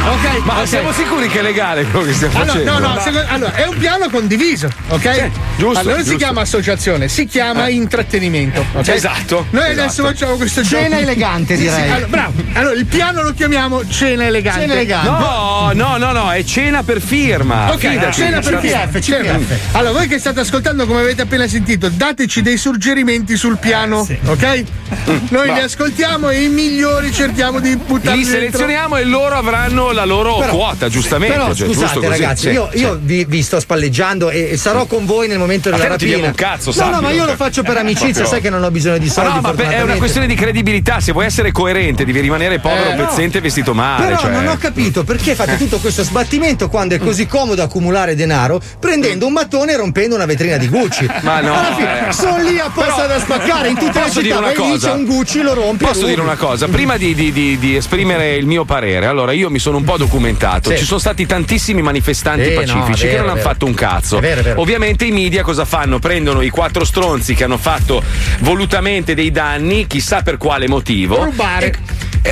Ok, 0.07 0.45
Ma 0.45 0.59
ok. 0.61 0.67
siamo 0.67 0.91
sicuri 0.93 1.27
che 1.27 1.39
è 1.39 1.41
legale 1.41 1.83
quello 1.85 2.05
che 2.05 2.13
stiamo 2.13 2.33
Allora, 2.37 2.51
facendo? 2.53 2.79
no, 2.79 2.93
no, 2.93 2.99
secondo- 3.01 3.25
allora, 3.27 3.53
è 3.55 3.65
un 3.67 3.77
piano 3.77 4.09
condiviso, 4.09 4.69
ok? 4.87 5.01
Sì, 5.13 5.31
giusto, 5.57 5.79
Allora 5.79 5.95
non 5.95 6.03
si 6.03 6.11
giusto. 6.11 6.17
chiama 6.17 6.41
associazione, 6.41 7.07
si 7.09 7.25
chiama 7.25 7.67
Eh. 7.67 7.73
intrattenimento. 7.73 8.63
ok? 8.73 8.87
Esatto, 8.87 9.47
Noi 9.49 9.63
esatto. 9.71 9.81
adesso 9.81 10.03
facciamo 10.05 10.35
questo 10.37 10.61
gioco. 10.61 10.81
Cena 10.83 10.97
elegante, 10.99 11.57
Sì, 11.57 11.63
sì, 11.63 11.69
direi. 11.69 11.89
allora, 11.91 12.07
bravo. 12.07 12.33
Allora, 12.53 12.75
il 12.75 12.85
piano 12.85 13.21
lo 13.21 13.33
chiamiamo 13.33 13.87
cena 13.89 14.25
elegante. 14.25 14.61
Cena 14.61 14.73
elegante. 14.73 15.09
No, 15.09 15.71
no, 15.73 15.97
no, 15.97 16.11
no, 16.13 16.31
è 16.31 16.43
cena 16.45 16.83
per 16.83 17.01
firma. 17.01 17.71
Ok, 17.73 17.79
Fidaci. 17.89 18.21
cena 18.21 18.39
per 18.39 18.59
CPF, 18.59 18.99
Cena. 19.01 19.33
CPF. 19.37 19.75
Allora, 19.75 19.91
voi 19.91 20.07
che 20.07 20.19
state 20.19 20.39
ascoltando, 20.39 20.85
come 20.87 21.01
avete 21.01 21.23
appena 21.23 21.47
sentito, 21.47 21.89
dateci 21.89 22.41
dei 22.41 22.57
suggerimenti 22.57 23.35
sul 23.35 23.57
piano, 23.57 24.07
ok? 24.25 24.63
Noi 25.29 25.47
Va. 25.47 25.53
li 25.53 25.59
ascoltiamo 25.59 26.29
e 26.29 26.43
i 26.43 26.47
migliori 26.47 26.96
cerchiamo 27.11 27.59
di 27.59 27.75
buttarli 27.75 28.19
Li 28.19 28.23
dentro. 28.29 28.39
selezioniamo 28.59 28.97
e 28.97 29.03
loro 29.05 29.35
avranno 29.35 29.91
la 29.91 30.05
loro 30.05 30.37
Però- 30.37 30.53
quota, 30.55 30.89
giustamente. 30.89 31.35
Però 31.35 31.53
cioè, 31.53 31.67
scusate 31.67 32.07
ragazzi, 32.07 32.47
Sì, 32.47 32.49
io, 32.53 32.69
sì. 32.71 32.79
io 32.79 32.99
vi, 33.01 33.25
vi 33.25 33.41
sto 33.41 33.59
spalleggiando 33.59 34.29
e, 34.29 34.49
e 34.51 34.57
sarò 34.57 34.85
con 34.85 35.05
voi 35.05 35.27
nel 35.27 35.37
momento 35.39 35.69
della 35.69 35.81
te 35.83 35.87
non 35.89 35.97
ti 35.97 36.09
rapina. 36.09 36.27
un 36.27 36.33
cazzo, 36.35 36.71
no, 36.75 36.89
no, 36.89 37.01
ma 37.01 37.11
io 37.11 37.25
lo 37.25 37.35
faccio 37.35 37.61
per 37.63 37.77
amicizia, 37.77 38.07
Proprio. 38.09 38.27
sai 38.27 38.41
che 38.41 38.49
non 38.49 38.63
ho 38.63 38.71
bisogno 38.71 38.97
di 38.97 39.05
Ma 39.07 39.11
soldi. 39.11 39.29
no, 39.41 39.41
ma 39.41 39.69
è 39.69 39.81
una 39.81 39.95
questione 39.95 40.27
di 40.27 40.35
credibilità. 40.35 40.99
Se 40.99 41.11
vuoi 41.11 41.25
essere 41.25 41.51
coerente, 41.51 42.05
devi 42.05 42.19
rimanere 42.19 42.59
povero, 42.59 42.89
Eh, 42.91 42.95
no. 42.95 43.05
pezzente 43.05 43.37
e 43.37 43.41
vestito 43.41 43.73
male. 43.73 44.05
Però 44.05 44.19
cioè. 44.19 44.31
non 44.31 44.47
ho 44.47 44.57
capito 44.57 45.03
perché 45.03 45.35
fate 45.35 45.53
Eh. 45.53 45.57
tutto 45.57 45.77
questo 45.77 46.03
sbattimento 46.03 46.69
quando 46.69 46.95
è 46.95 46.97
così 46.99 47.25
comodo 47.27 47.61
accumulare 47.63 48.15
denaro 48.15 48.59
prendendo 48.79 49.25
un 49.27 49.33
mattone 49.33 49.73
e 49.73 49.77
rompendo 49.77 50.15
una 50.15 50.25
vetrina 50.25 50.57
di 50.57 50.67
Gucci. 50.67 51.05
Ma 51.21 51.39
no, 51.41 51.55
eh. 51.77 52.11
sono 52.13 52.41
lì 52.41 52.59
apposta 52.59 53.05
da 53.07 53.19
spaccare 53.19 53.69
in 53.69 53.77
tutte 53.77 53.99
le 53.99 54.05
Posso 54.05 54.21
dire 54.21 54.35
città. 54.35 54.53
Vai 54.53 54.71
lì, 54.71 54.77
c'è 54.77 54.91
un 54.91 55.05
Gucci, 55.05 55.41
lo 55.41 55.53
rompi. 55.53 55.85
Posso 55.85 56.05
dire 56.05 56.21
una 56.21 56.35
cosa? 56.35 56.67
Prima 56.67 56.86
di, 56.95 57.13
di- 57.13 57.33
di- 57.33 57.57
di 57.57 57.75
esprimere 57.75 58.35
il 58.35 58.45
mio 58.45 58.63
parere, 58.63 59.07
allora 59.07 59.33
io 59.33 59.49
mi 59.49 59.59
sono 59.59 59.77
un 59.77 59.83
po' 59.83 59.97
documentato. 59.97 60.69
Sì. 60.69 60.77
Ci 60.77 60.85
sono 60.85 60.99
stati 60.99 61.25
tantissimi 61.25 61.81
manifestanti 61.81 62.53
no, 62.53 62.61
pacifici 62.61 63.07
è 63.07 63.09
vero, 63.09 63.15
che 63.17 63.27
non 63.27 63.29
hanno 63.31 63.41
fatto 63.41 63.65
un 63.65 63.73
cazzo. 63.73 64.19
Vero. 64.19 64.61
Ovviamente 64.61 65.03
i 65.05 65.11
media 65.11 65.43
cosa 65.43 65.65
fanno? 65.65 65.99
Prendono 65.99 66.41
i 66.41 66.49
quattro 66.49 66.85
stronzi 66.85 67.33
che 67.33 67.43
hanno 67.43 67.57
fatto 67.57 68.01
volutamente 68.39 69.13
dei 69.13 69.31
danni, 69.31 69.87
chissà 69.87 70.21
per 70.21 70.37
quale 70.37 70.67
motivo. 70.69 71.23
Rubare. 71.25 71.75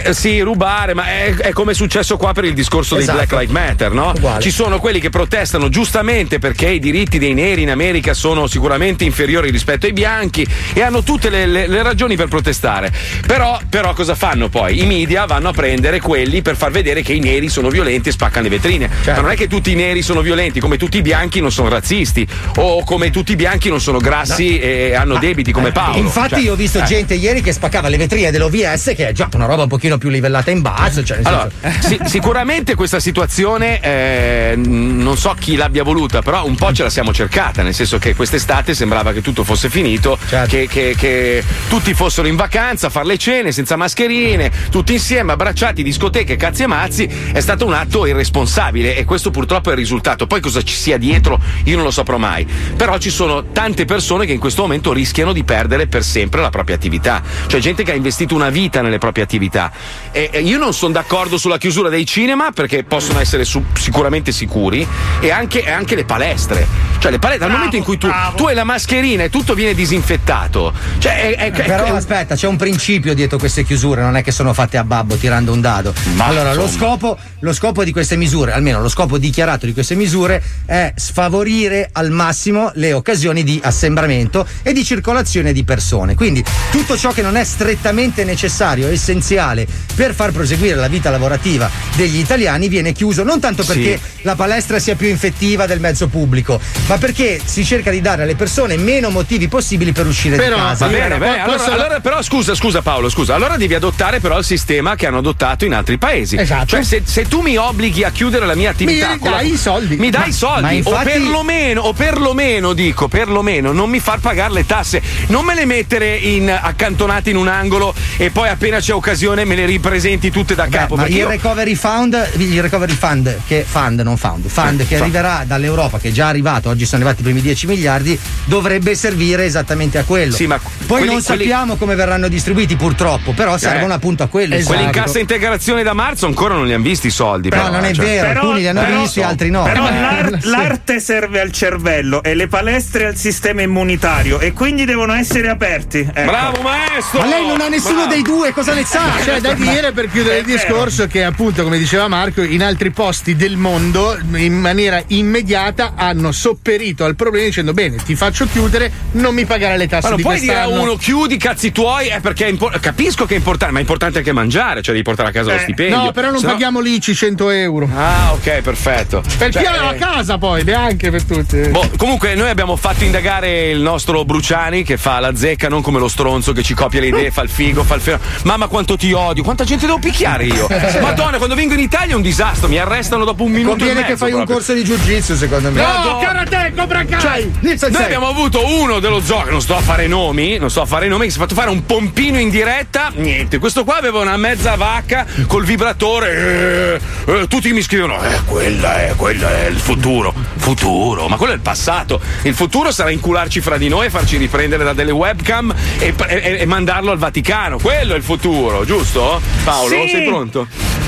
Eh, 0.03 0.13
sì, 0.13 0.39
rubare, 0.41 0.93
ma 0.93 1.08
è, 1.08 1.34
è 1.36 1.51
come 1.51 1.71
è 1.71 1.75
successo 1.75 2.17
qua 2.17 2.34
per 2.34 2.45
il 2.45 2.53
discorso 2.53 2.97
Esatto. 2.97 3.17
dei 3.17 3.27
Black 3.27 3.41
Lives 3.49 3.63
Matter, 3.65 3.91
no? 3.91 4.13
Uguale. 4.15 4.41
Ci 4.41 4.51
sono 4.51 4.79
quelli 4.79 4.99
che 4.99 5.10
protestano 5.10 5.69
giustamente 5.69 6.39
perché 6.39 6.69
i 6.69 6.79
diritti 6.79 7.17
dei 7.17 7.34
neri 7.34 7.62
in 7.62 7.69
America 7.69 8.13
sono 8.13 8.47
sicuramente 8.47 9.03
inferiori 9.03 9.49
rispetto 9.51 9.86
ai 9.86 9.93
bianchi 9.93 10.45
e 10.73 10.81
hanno 10.81 11.03
tutte 11.03 11.29
le, 11.29 11.45
le- 11.45 11.67
le 11.67 11.84
ragioni 11.84 12.15
per 12.15 12.27
protestare. 12.27 12.91
Però, 13.25 13.60
però 13.69 13.93
cosa 13.93 14.15
fanno 14.15 14.49
poi? 14.49 14.81
I 14.81 14.86
media 14.86 15.25
vanno 15.25 15.49
a 15.49 15.53
prendere 15.53 15.99
quelli 15.99 16.41
per 16.41 16.55
far 16.55 16.71
vedere 16.71 17.01
che 17.01 17.13
i 17.13 17.19
neri 17.19 17.49
sono 17.49 17.69
violenti 17.69 18.10
e 18.10 18.12
spaccano 18.12 18.43
le 18.43 18.49
vetrine. 18.49 18.89
Certo. 18.89 19.12
Ma 19.12 19.21
non 19.21 19.31
è 19.31 19.36
che 19.36 19.47
tutti 19.47 19.71
i 19.71 19.75
neri 19.75 20.01
sono 20.01 20.21
violenti, 20.21 20.60
come 20.60 20.77
tutti 20.77 20.97
i 20.97 21.01
bianchi 21.01 21.39
non 21.39 21.51
sono 21.51 21.69
razzisti 21.69 22.27
o 22.58 22.84
come 22.84 23.10
tutti 23.12 23.31
i 23.34 23.36
bianchi 23.36 23.69
non 23.69 23.79
sono 23.79 23.99
grassi 23.99 24.60
e 24.60 24.93
hanno 24.95 25.17
debiti 25.17 25.51
come 25.51 25.71
Paolo. 25.71 25.97
Infatti, 25.97 26.36
Cioè, 26.36 26.39
io 26.43 26.53
ho 26.53 26.55
visto 26.55 26.79
eh. 26.79 26.84
gente 26.84 27.13
ieri 27.13 27.41
che 27.41 27.51
spaccava 27.51 27.88
le 27.89 27.97
vetrine 27.97 28.31
dell'OVS, 28.31 28.93
che 28.95 29.08
è 29.10 29.12
già 29.12 29.29
una 29.34 29.45
roba 29.45 29.63
un 29.63 29.69
pochino 29.69 29.85
più 29.98 30.10
livellata 30.10 30.52
in 30.52 30.62
basso. 30.62 31.04
Cioè, 31.04 31.19
Allora, 31.24 31.50
senso- 31.60 31.88
sì, 31.88 32.00
sicuramente 32.06 32.76
questa 32.76 33.00
situazione 33.00 33.80
eh, 33.82 34.54
non 34.56 35.17
so 35.17 35.36
chi 35.39 35.56
l'abbia 35.56 35.84
voluta, 35.84 36.21
però 36.21 36.45
un 36.45 36.56
po' 36.56 36.71
ce 36.74 36.84
la 36.84 36.89
siamo 36.89 37.13
cercata, 37.13 37.62
nel 37.62 37.74
senso 37.74 37.98
che 37.98 38.15
quest'estate 38.15 38.74
sembrava 38.74 39.12
che 39.13 39.21
tutto 39.21 39.43
fosse 39.43 39.69
finito, 39.69 40.17
Certo. 40.28 40.50
che, 40.56 40.67
che- 40.67 40.95
che 40.98 41.43
tutti 41.69 41.93
fossero 41.93 42.28
in 42.28 42.36
vacanza 42.36 42.88
a 42.88 42.89
fare 42.89 43.06
le 43.08 43.17
cene 43.17 43.52
senza 43.52 43.76
mascherine, 43.76 44.52
tutti 44.69 44.93
insieme, 44.93 45.32
abbracciati, 45.34 45.84
discoteche, 45.84 46.36
cazzi 46.36 46.63
e 46.63 46.67
mazzi, 46.67 47.10
è 47.32 47.39
stato 47.39 47.65
un 47.65 47.74
atto 47.74 48.06
irresponsabile 48.06 48.95
e 48.95 49.06
questo 49.06 49.32
purtroppo 49.32 49.69
è 49.69 49.74
il 49.74 49.78
risultato. 49.80 50.28
Poi 50.28 50.41
cosa 50.41 50.62
ci 50.63 50.76
sia 50.76 50.98
dietro 50.98 51.39
io 51.65 51.76
non 51.76 51.86
lo 51.86 51.91
saprò 51.91 52.17
mai, 52.17 52.45
però 52.76 52.98
ci 52.98 53.10
sono 53.10 53.52
tante 53.52 53.86
persone 53.86 54.26
che 54.26 54.34
in 54.34 54.39
questo 54.39 54.62
momento 54.63 54.93
rischiano 54.93 55.34
di 55.34 55.43
perdere 55.43 55.88
per 55.88 56.04
sempre 56.04 56.41
la 56.41 56.50
propria 56.50 56.76
attività, 56.76 57.21
cioè 57.48 57.60
gente 57.60 57.84
che 57.84 57.91
ha 57.91 57.95
investito 57.95 58.36
una 58.36 58.50
vita 58.50 58.82
nelle 58.82 58.98
proprie 58.98 59.24
attività. 59.24 59.64
E, 60.12 60.30
e 60.32 60.39
io 60.41 60.58
non 60.58 60.73
sono 60.73 60.93
d'accordo 60.93 61.38
sulla 61.38 61.58
chiusura 61.58 61.89
dei 61.89 62.06
cinema 62.06 62.51
perché 62.51 62.84
possono 62.84 63.19
essere 63.19 63.43
su- 63.45 63.63
sicuramente 63.73 64.32
sicuri 64.32 64.88
e 65.19 65.32
anche, 65.32 65.63
e 65.63 65.71
anche 65.71 65.95
le 65.95 66.06
palestre. 66.06 66.67
Cioè 66.99 67.12
le 67.12 67.19
palestre, 67.19 67.45
dal 67.47 67.56
momento 67.56 67.75
in 67.75 67.84
cui 67.84 67.97
tu, 67.97 68.10
tu 68.36 68.45
hai 68.47 68.56
la 68.56 68.63
mascherina 68.63 69.23
e 69.23 69.30
tutto 69.30 69.54
viene 69.54 69.73
disinfettato, 69.73 70.73
cioè 70.99 71.36
è, 71.36 71.51
è- 71.51 71.63
Però 71.63 71.86
è- 71.86 71.89
aspetta, 71.89 72.36
c'è 72.36 72.47
un 72.47 72.56
principio 72.58 73.13
dietro 73.13 73.38
queste 73.38 73.63
chiusure, 73.63 74.01
non 74.01 74.15
è 74.15 74.23
che 74.23 74.32
sono 74.32 74.54
fatte 74.54 74.78
a 74.78 74.84
babbo 74.84 75.15
tirando 75.15 75.51
un 75.51 75.62
dado. 75.62 75.93
Ma, 76.15 76.25
allora, 76.25 76.54
lo 76.54 76.67
scopo, 76.67 77.17
lo 77.39 77.54
scopo 77.54 77.84
di 77.84 77.91
queste 77.91 78.15
misure, 78.15 78.51
almeno 78.54 78.82
lo 78.82 78.89
scopo 78.89 79.17
dichiarato 79.17 79.65
di 79.65 79.73
queste 79.73 79.95
misure, 79.95 80.41
è 80.65 80.93
sfavorire 80.95 81.89
al 81.91 82.12
massimo 82.12 82.71
le 82.75 82.93
occasioni 82.93 83.43
di 83.43 83.60
assembramento 83.63 84.45
e 84.63 84.73
di 84.73 84.84
circolazione 84.84 85.54
di 85.54 85.63
persone. 85.63 86.15
Quindi 86.15 86.43
tutto 86.71 86.97
ciò 86.97 87.12
che 87.12 87.21
non 87.21 87.36
è 87.36 87.43
strettamente 87.43 88.23
necessario, 88.23 88.88
essenziale 88.89 89.54
per 89.95 90.13
far 90.13 90.31
proseguire 90.31 90.75
la 90.75 90.87
vita 90.87 91.09
lavorativa 91.09 91.69
degli 91.95 92.17
italiani 92.17 92.67
viene 92.67 92.91
chiuso, 92.91 93.23
non 93.23 93.39
tanto 93.39 93.63
perché 93.63 93.99
la 94.21 94.35
palestra 94.35 94.79
sia 94.79 94.95
più 94.95 95.07
infettiva 95.07 95.65
del 95.65 95.79
mezzo 95.79 96.07
pubblico, 96.07 96.59
ma 96.87 96.97
perché 96.97 97.39
si 97.43 97.63
cerca 97.63 97.91
di 97.91 98.01
dare 98.01 98.23
alle 98.23 98.35
persone 98.35 98.75
meno 98.77 99.09
motivi 99.09 99.47
possibili 99.47 99.91
per 99.91 100.05
uscire 100.07 100.35
Però, 100.35 100.55
di 100.55 100.61
casa. 100.61 100.85
Va 100.87 100.91
bene, 100.91 101.17
bene. 101.17 101.39
Allora, 101.41 101.57
Posso- 101.57 101.71
allora, 101.71 101.99
però 101.99 102.21
scusa, 102.21 102.55
scusa 102.55 102.81
Paolo, 102.81 103.09
scusa. 103.09 103.35
Allora 103.35 103.55
devi 103.57 103.73
adottare 103.73 104.19
però 104.19 104.37
il 104.37 104.43
sistema 104.45 104.95
che 104.95 105.07
hanno 105.07 105.19
adottato 105.19 105.65
in 105.65 105.73
altri 105.73 105.97
paesi. 105.97 106.35
Esatto. 106.37 106.65
Cioè 106.67 106.83
se, 106.83 107.01
se 107.05 107.27
tu 107.27 107.41
mi 107.41 107.55
obblighi 107.57 108.03
a 108.03 108.09
chiudere 108.11 108.45
la 108.45 108.55
mia 108.55 108.71
attività... 108.71 109.11
Mi 109.13 109.19
con 109.19 109.29
la- 109.31 109.37
dai 109.37 109.53
i 109.53 109.57
soldi. 109.57 109.95
Mi 109.97 110.09
dai 110.09 110.21
Ma- 110.21 110.27
i 110.27 110.31
soldi. 110.33 110.75
infatti- 110.77 110.95
O 111.09 111.11
perlomeno, 111.11 111.81
o 111.81 111.93
perlomeno 111.93 112.73
dico, 112.73 113.07
perlomeno 113.07 113.71
non 113.71 113.89
mi 113.89 113.99
far 113.99 114.19
pagare 114.19 114.53
le 114.53 114.65
tasse. 114.65 115.01
Non 115.27 115.45
me 115.45 115.55
le 115.55 115.65
mettere 115.65 116.15
in, 116.15 116.49
accantonate 116.49 117.29
in 117.29 117.37
un 117.37 117.47
angolo 117.47 117.93
e 118.17 118.29
poi 118.31 118.49
appena 118.49 118.79
c'è 118.79 118.93
occasione 118.93 119.44
me 119.45 119.55
le 119.55 119.65
ripresenti 119.65 120.31
tutte 120.31 120.55
da 120.55 120.67
capo. 120.67 120.95
Ma 120.95 121.08
il 121.08 121.15
io- 121.15 121.27
recovery 121.27 121.75
fund, 121.75 122.29
il 122.38 122.62
recovery 122.62 122.93
fund, 122.93 123.38
che 123.47 123.65
fund, 123.67 123.99
non 124.01 124.17
found, 124.17 124.47
fund 124.47 124.86
che 124.88 124.95
fa- 124.97 125.03
arriverà 125.03 125.43
dall'Europa, 125.45 125.99
che 125.99 126.10
è 126.10 126.12
già 126.12 126.27
arrivato, 126.27 126.69
oggi 126.69 126.86
sono 126.86 127.01
arrivati 127.03 127.21
i 127.21 127.23
primi 127.23 127.41
10 127.41 127.67
miliardi, 127.67 128.17
dovrebbe 128.45 128.95
servire 128.95 129.45
esattamente 129.45 129.97
a 129.97 130.03
quello. 130.03 130.34
Sì, 130.36 130.47
ma 130.47 130.58
Poi 130.58 130.71
quelli- 130.88 131.05
non 131.13 131.21
quelli- 131.23 131.41
sappiamo 131.41 131.75
come 131.75 131.95
verranno 131.95 132.27
distribuiti, 132.27 132.75
purtroppo, 132.75 133.34
però 133.34 133.58
servono 133.58 133.93
Eh. 133.93 133.95
appunto 133.95 134.23
a 134.23 134.27
quello. 134.27 134.55
Quelli 134.55 134.84
in 134.84 134.89
Esatto. 134.89 135.05
cassa 135.05 135.19
integrazione 135.19 135.84
da 135.84 135.93
marzo 135.93 136.25
ancora 136.25 136.53
non 136.55 136.65
li 136.65 136.73
hanno 136.73 136.84
visti 136.84 137.08
i 137.08 137.12
soldi. 137.12 137.49
Però 137.49 137.63
però, 137.65 137.75
non 137.75 137.86
è 137.86 137.93
cioè. 137.93 138.05
vero, 138.05 138.29
alcuni 138.29 138.60
li 138.60 138.67
hanno 138.67 138.84
però- 138.84 139.01
visti, 139.01 139.21
altri 139.21 139.49
no. 139.49 139.63
Però 139.63 139.88
Eh, 139.88 139.99
l'ar- 139.99 140.39
sì. 140.41 140.49
l'arte 140.49 140.99
serve 140.99 141.39
al 141.41 141.51
cervello 141.51 142.21
e 142.23 142.34
le 142.36 142.47
palestre 142.47 143.05
al 143.05 143.15
sistema 143.15 143.62
immunitario 143.62 144.39
e 144.39 144.53
quindi 144.53 144.86
devono 144.86 145.13
essere 145.13 145.49
aperti. 145.49 145.99
Ecco. 145.99 146.29
Bravo 146.31 146.62
maestro! 146.62 147.19
Ma 147.19 147.25
lei 147.27 147.47
non 147.47 147.62
ha 147.62 147.67
nessuno 147.67 148.05
dei 148.08 148.21
due, 148.21 148.51
cosa 148.53 148.73
ne 148.73 148.84
sa? 148.86 149.03
C'è 149.36 149.41
da 149.41 149.54
dire 149.54 149.91
per 149.91 150.10
chiudere 150.10 150.39
il 150.39 150.45
discorso 150.45 151.08
che 151.08 151.24
appunto 151.24 151.63
come 151.63 151.78
diceva 151.78 152.08
Marco 152.08 152.41
in 152.41 152.63
altri 152.63 152.91
posti 152.91 153.36
del 153.36 153.58
mondo 153.58 154.17
in 154.36 154.54
maniera 154.54 155.02
immediata 155.08 155.93
hanno 155.95 156.32
sopperito 156.32 157.04
al 157.04 157.15
problema 157.15 157.45
dicendo 157.45 157.74
bene 157.74 157.98
ti 157.98 158.15
faccio 158.15 158.48
chiudere 158.48 158.91
non 159.13 159.34
mi 159.34 159.45
pagare 159.45 159.78
le 159.78 159.88
tasse 159.88 160.04
Ma 160.04 160.08
non 160.10 160.17
di 160.17 160.24
puoi 160.24 160.39
dire 160.39 160.54
a 160.54 160.63
quest'anno 160.63 160.82
uno 160.84 160.95
chiudi 160.95 161.38
cazzi 161.38 161.71
tuoi 161.71 162.08
è 162.08 162.19
perché 162.21 162.45
è 162.45 162.50
impo- 162.50 162.71
capisco 162.80 163.26
che 163.26 163.34
è 163.34 163.38
importante, 163.38 163.74
ma 163.74 163.80
è 163.80 163.82
importante 163.82 164.19
anche 164.19 164.32
mangiare, 164.32 164.82
cioè 164.82 164.93
devi 164.93 165.04
portare 165.04 165.30
a 165.30 165.32
casa 165.32 165.52
lo 165.52 165.58
Eh, 165.58 165.62
stipendio. 165.62 165.98
no 165.98 166.12
però 166.12 166.30
non 166.30 166.39
Se 166.39 166.45
no- 166.45 166.52
paghiamo 166.54 166.80
l'ICI 166.80 167.13
100 167.15 167.50
euro 167.50 167.89
Ah, 167.93 168.32
ok, 168.34 168.62
perfetto. 168.62 169.21
per 169.38 169.52
Cioè, 169.52 169.63
chi 169.63 169.95
eh, 169.95 169.98
casa 169.98 170.38
poi 170.38 170.63
neanche 170.63 171.12
per 171.12 171.24
tutti 171.24 171.58
Boh, 171.69 171.89
comunque 171.98 172.36
noi 172.36 172.50
abbiamo 172.50 172.76
fatto 172.76 173.04
indagare 173.04 173.69
il 173.69 173.80
nostro 173.82 174.24
Bruciani 174.26 174.84
che 174.84 174.98
fa 174.98 175.19
la 175.19 175.36
zecca, 175.36 175.67
non 175.67 175.82
come 175.82 176.00
lo 176.00 176.08
stronzo 176.08 176.52
che 176.54 176.63
ci 176.63 176.74
copia 176.74 177.00
le 177.02 177.08
idee, 177.08 177.32
fa 177.32 177.41
il 177.41 177.50
figo, 177.50 177.84
fa 177.84 177.95
il 177.95 178.02
fenomeno. 178.02 178.30
Mamma 178.43 178.67
quanto 178.67 178.95
ti 178.98 179.12
odio, 179.12 179.24
quanta 179.33 179.63
gente 179.63 179.85
devo 179.85 179.99
picchiare 179.99 180.45
io. 180.45 180.67
Madonna, 181.01 181.38
quando 181.38 181.55
vengo 181.55 181.73
in 181.73 181.79
Italia 181.79 182.13
è 182.13 182.15
un 182.15 182.21
disastro, 182.21 182.67
mi 182.67 182.77
arrestano 182.77 183.23
dopo 183.25 183.43
un 183.43 183.51
minuto 183.51 183.69
Conviene 183.77 183.91
e 183.91 183.95
mezzo. 184.03 184.11
che 184.13 184.17
fai 184.17 184.29
un 184.31 184.45
proprio. 184.45 184.55
corso 184.57 184.73
di 184.73 184.83
jiu-jitsu, 184.83 185.35
secondo 185.35 185.71
me. 185.71 185.81
no 185.81 186.17
karate 186.19 186.73
Cobra 186.75 187.05
Kai 187.05 187.19
Cioè, 187.21 187.89
Noi 187.89 188.03
abbiamo 188.03 188.27
avuto 188.27 188.65
uno 188.65 188.99
dello 188.99 189.21
zoo, 189.21 189.43
che 189.43 189.51
non 189.51 189.61
sto 189.61 189.75
a 189.75 189.81
fare 189.81 190.07
nomi, 190.07 190.57
non 190.57 190.69
sto 190.69 190.81
a 190.81 190.85
fare 190.85 191.07
nomi, 191.07 191.25
che 191.25 191.31
si 191.31 191.38
è 191.38 191.41
fatto 191.41 191.55
fare 191.55 191.69
un 191.69 191.85
pompino 191.85 192.39
in 192.39 192.49
diretta. 192.49 193.11
Niente, 193.15 193.59
questo 193.59 193.83
qua 193.83 193.97
aveva 193.97 194.19
una 194.19 194.38
mezza 194.38 194.75
vacca 194.75 195.25
col 195.47 195.63
vibratore. 195.63 196.99
eh, 197.25 197.31
eh, 197.41 197.47
tutti 197.47 197.71
mi 197.73 197.81
scrivono: 197.81 198.21
Eh, 198.23 198.41
quella 198.45 199.05
è, 199.05 199.13
quella 199.15 199.49
è 199.63 199.67
il 199.67 199.77
futuro. 199.79 200.33
Futuro, 200.57 201.27
ma 201.27 201.35
quello 201.38 201.53
è 201.53 201.55
il 201.55 201.61
passato. 201.61 202.19
Il 202.43 202.55
futuro 202.55 202.91
sarà 202.91 203.11
incularci 203.11 203.61
fra 203.61 203.77
di 203.77 203.88
noi 203.88 204.07
e 204.07 204.09
farci 204.09 204.38
riprendere 204.38 204.83
da 204.83 204.93
delle 204.93 205.11
webcam 205.11 205.73
e, 205.99 206.13
e- 206.27 206.57
e 206.61 206.65
mandarlo 206.65 207.11
al 207.11 207.17
Vaticano. 207.17 207.77
Quello 207.79 208.13
è 208.13 208.17
il 208.17 208.23
futuro, 208.23 208.83
giusto? 208.85 209.14
Paolo, 209.19 209.88
Sì. 209.95 210.10
sei 210.10 210.28
pronto? 210.28 210.67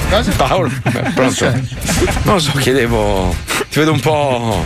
Cosa? 0.10 0.32
Paolo, 0.38 0.72
Beh, 0.82 1.12
pronto? 1.14 1.46
Non 2.24 2.36
lo 2.36 2.40
so, 2.40 2.52
chiedevo. 2.58 3.36
Ti 3.70 3.80
vedo 3.80 3.92
un 3.92 4.00
po'. 4.00 4.64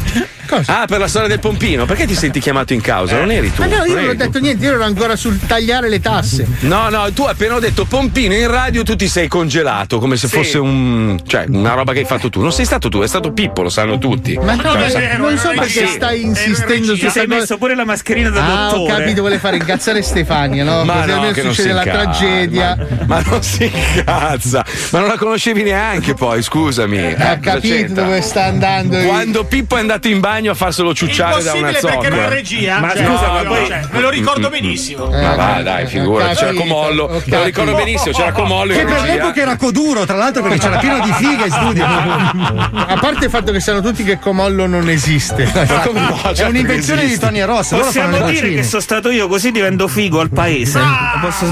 Ah, 0.66 0.84
per 0.86 1.00
la 1.00 1.08
storia 1.08 1.30
del 1.30 1.40
pompino, 1.40 1.86
perché 1.86 2.06
ti 2.06 2.14
senti 2.14 2.42
chiamato 2.42 2.74
in 2.74 2.82
causa? 2.82 3.18
Non 3.18 3.32
eri 3.32 3.54
tu. 3.54 3.62
ma 3.62 3.68
no 3.78 3.86
io 3.86 3.96
non 3.96 4.10
ho 4.10 4.14
detto 4.14 4.38
niente 4.40 4.66
io 4.66 4.74
ero 4.74 4.84
ancora 4.84 5.16
sul 5.16 5.40
tagliare 5.40 5.88
le 5.88 6.02
tasse 6.02 6.46
No, 6.62 6.90
no, 6.90 7.10
tu 7.14 7.24
appena 7.24 7.56
ho 7.56 7.60
detto 7.60 7.86
pompino 7.86 8.34
in 8.34 8.52
radio 8.52 8.84
tu 8.84 8.98
ti 8.98 9.08
sei 9.08 9.30
congelato 9.30 9.98
come 10.00 10.18
se 10.18 10.28
Sì. 10.28 10.36
fosse 10.36 10.58
un. 10.58 11.18
cioè 11.26 11.46
una 11.48 11.72
roba 11.74 11.94
che 11.94 12.00
hai 12.00 12.06
fatto 12.06 12.30
tu. 12.30 12.42
Non 12.42 12.52
sei 12.52 12.66
stato 12.66 12.90
tu, 12.90 13.00
è 13.00 13.08
stato 13.08 13.32
Pippo, 13.32 13.62
lo 13.62 13.70
sanno 13.70 13.98
tutti. 13.98 14.38
ma 14.38 14.56
no 14.56 14.62
Cioè, 14.74 14.90
sai- 14.90 15.18
non 15.18 15.38
so 15.38 15.50
perché 15.52 15.68
sì. 15.70 15.88
stai 15.88 16.22
insistendo 16.22 16.96
su 16.98 17.06
Ti 17.06 17.10
sei 17.10 17.26
cosa 17.28 17.40
messo 17.40 17.58
pure 17.58 17.74
la 17.76 17.86
mascherina 17.86 18.30
da 18.30 18.44
Ah, 18.46 18.68
ho 18.68 18.78
dottore. 18.80 18.98
capito, 19.04 19.22
vuole 19.22 19.40
fare 19.40 19.56
incazzare 19.56 20.02
Stefania, 20.02 20.66
no? 20.66 20.84
Ma 20.84 20.94
Così 20.96 21.08
no, 21.08 21.14
almeno 21.22 21.54
succede 21.54 21.72
la 21.74 21.84
tragedia. 21.84 22.78
Ma, 23.06 23.22
ma 23.26 23.31
non 23.32 23.42
si 23.44 23.64
incazza. 23.64 24.66
Ma 24.92 25.00
non 25.00 25.08
la 25.08 25.18
conoscevi 25.18 25.64
neanche 25.64 26.14
poi, 26.14 26.42
scusami. 26.42 26.98
Ha 27.00 27.10
Eh, 27.10 27.16
cosa 27.16 27.40
capito 27.40 27.94
dove 27.94 28.22
sta 28.22 28.46
andando. 28.46 29.00
Quando 29.02 29.44
Pippo 29.46 29.78
è 29.78 29.80
andato 29.80 30.08
in 30.08 30.20
bagno 30.20 30.52
a 30.52 30.54
farselo 30.56 30.94
ciucciare 30.94 31.42
da 31.44 31.54
una 31.54 31.70
Impossibile 31.70 32.00
perché 32.00 32.10
non 32.16 32.20
è 32.26 32.30
regia. 32.30 32.80
Ma 32.80 32.90
Cioè, 32.96 33.06
scusa, 33.06 33.26
no, 33.28 33.34
ma 33.34 33.42
no, 33.42 33.50
poi- 33.50 33.66
cioè, 33.68 33.82
me 33.92 34.00
lo 34.02 34.10
ricordo 34.10 34.50
benissimo. 34.50 35.06
Ma 35.08 35.36
va, 35.36 35.62
dai, 35.62 35.88
figura, 35.88 36.28
c'era 36.34 36.54
Comollo. 36.54 37.04
ho 37.06 37.22
Me 37.26 37.38
lo 37.38 37.44
ricordo 37.44 37.74
benissimo, 37.76 38.14
c'era 38.14 38.32
Comollo 38.32 38.74
Che 38.74 38.84
per 38.86 39.02
l'epoca 39.04 39.42
era 39.42 39.56
coduro, 39.56 40.06
tra 40.06 40.16
l'altro, 40.18 40.42
perché 40.44 40.58
c'era 40.60 40.78
pieno 40.78 41.00
di 41.00 41.12
figa 41.14 41.46
in 41.46 41.52
studio. 41.52 41.86
A 41.86 42.98
parte 43.00 43.26
il 43.26 43.32
fatto 43.32 43.52
che 43.52 43.60
sanno 43.60 43.82
tutti 43.82 44.04
che 44.04 44.20
Comollo 44.20 44.66
non 44.68 44.90
esiste. 44.90 45.50
No, 45.92 46.18
È 46.22 46.34
certo 46.34 46.50
un'invenzione 46.50 47.06
di. 47.06 47.18
Tony 47.18 47.42
Ross. 47.44 47.72
Loro 47.72 47.84
fanno 47.92 48.08
Possiamo 48.18 48.30
dire 48.32 48.50
che 48.56 48.64
sono 48.64 48.82
stato 48.82 49.10
io, 49.10 49.28
così 49.28 49.52
divento 49.52 49.88
figo 49.88 50.20
al 50.20 50.30
paese. 50.30 50.80
Posso- 51.22 51.46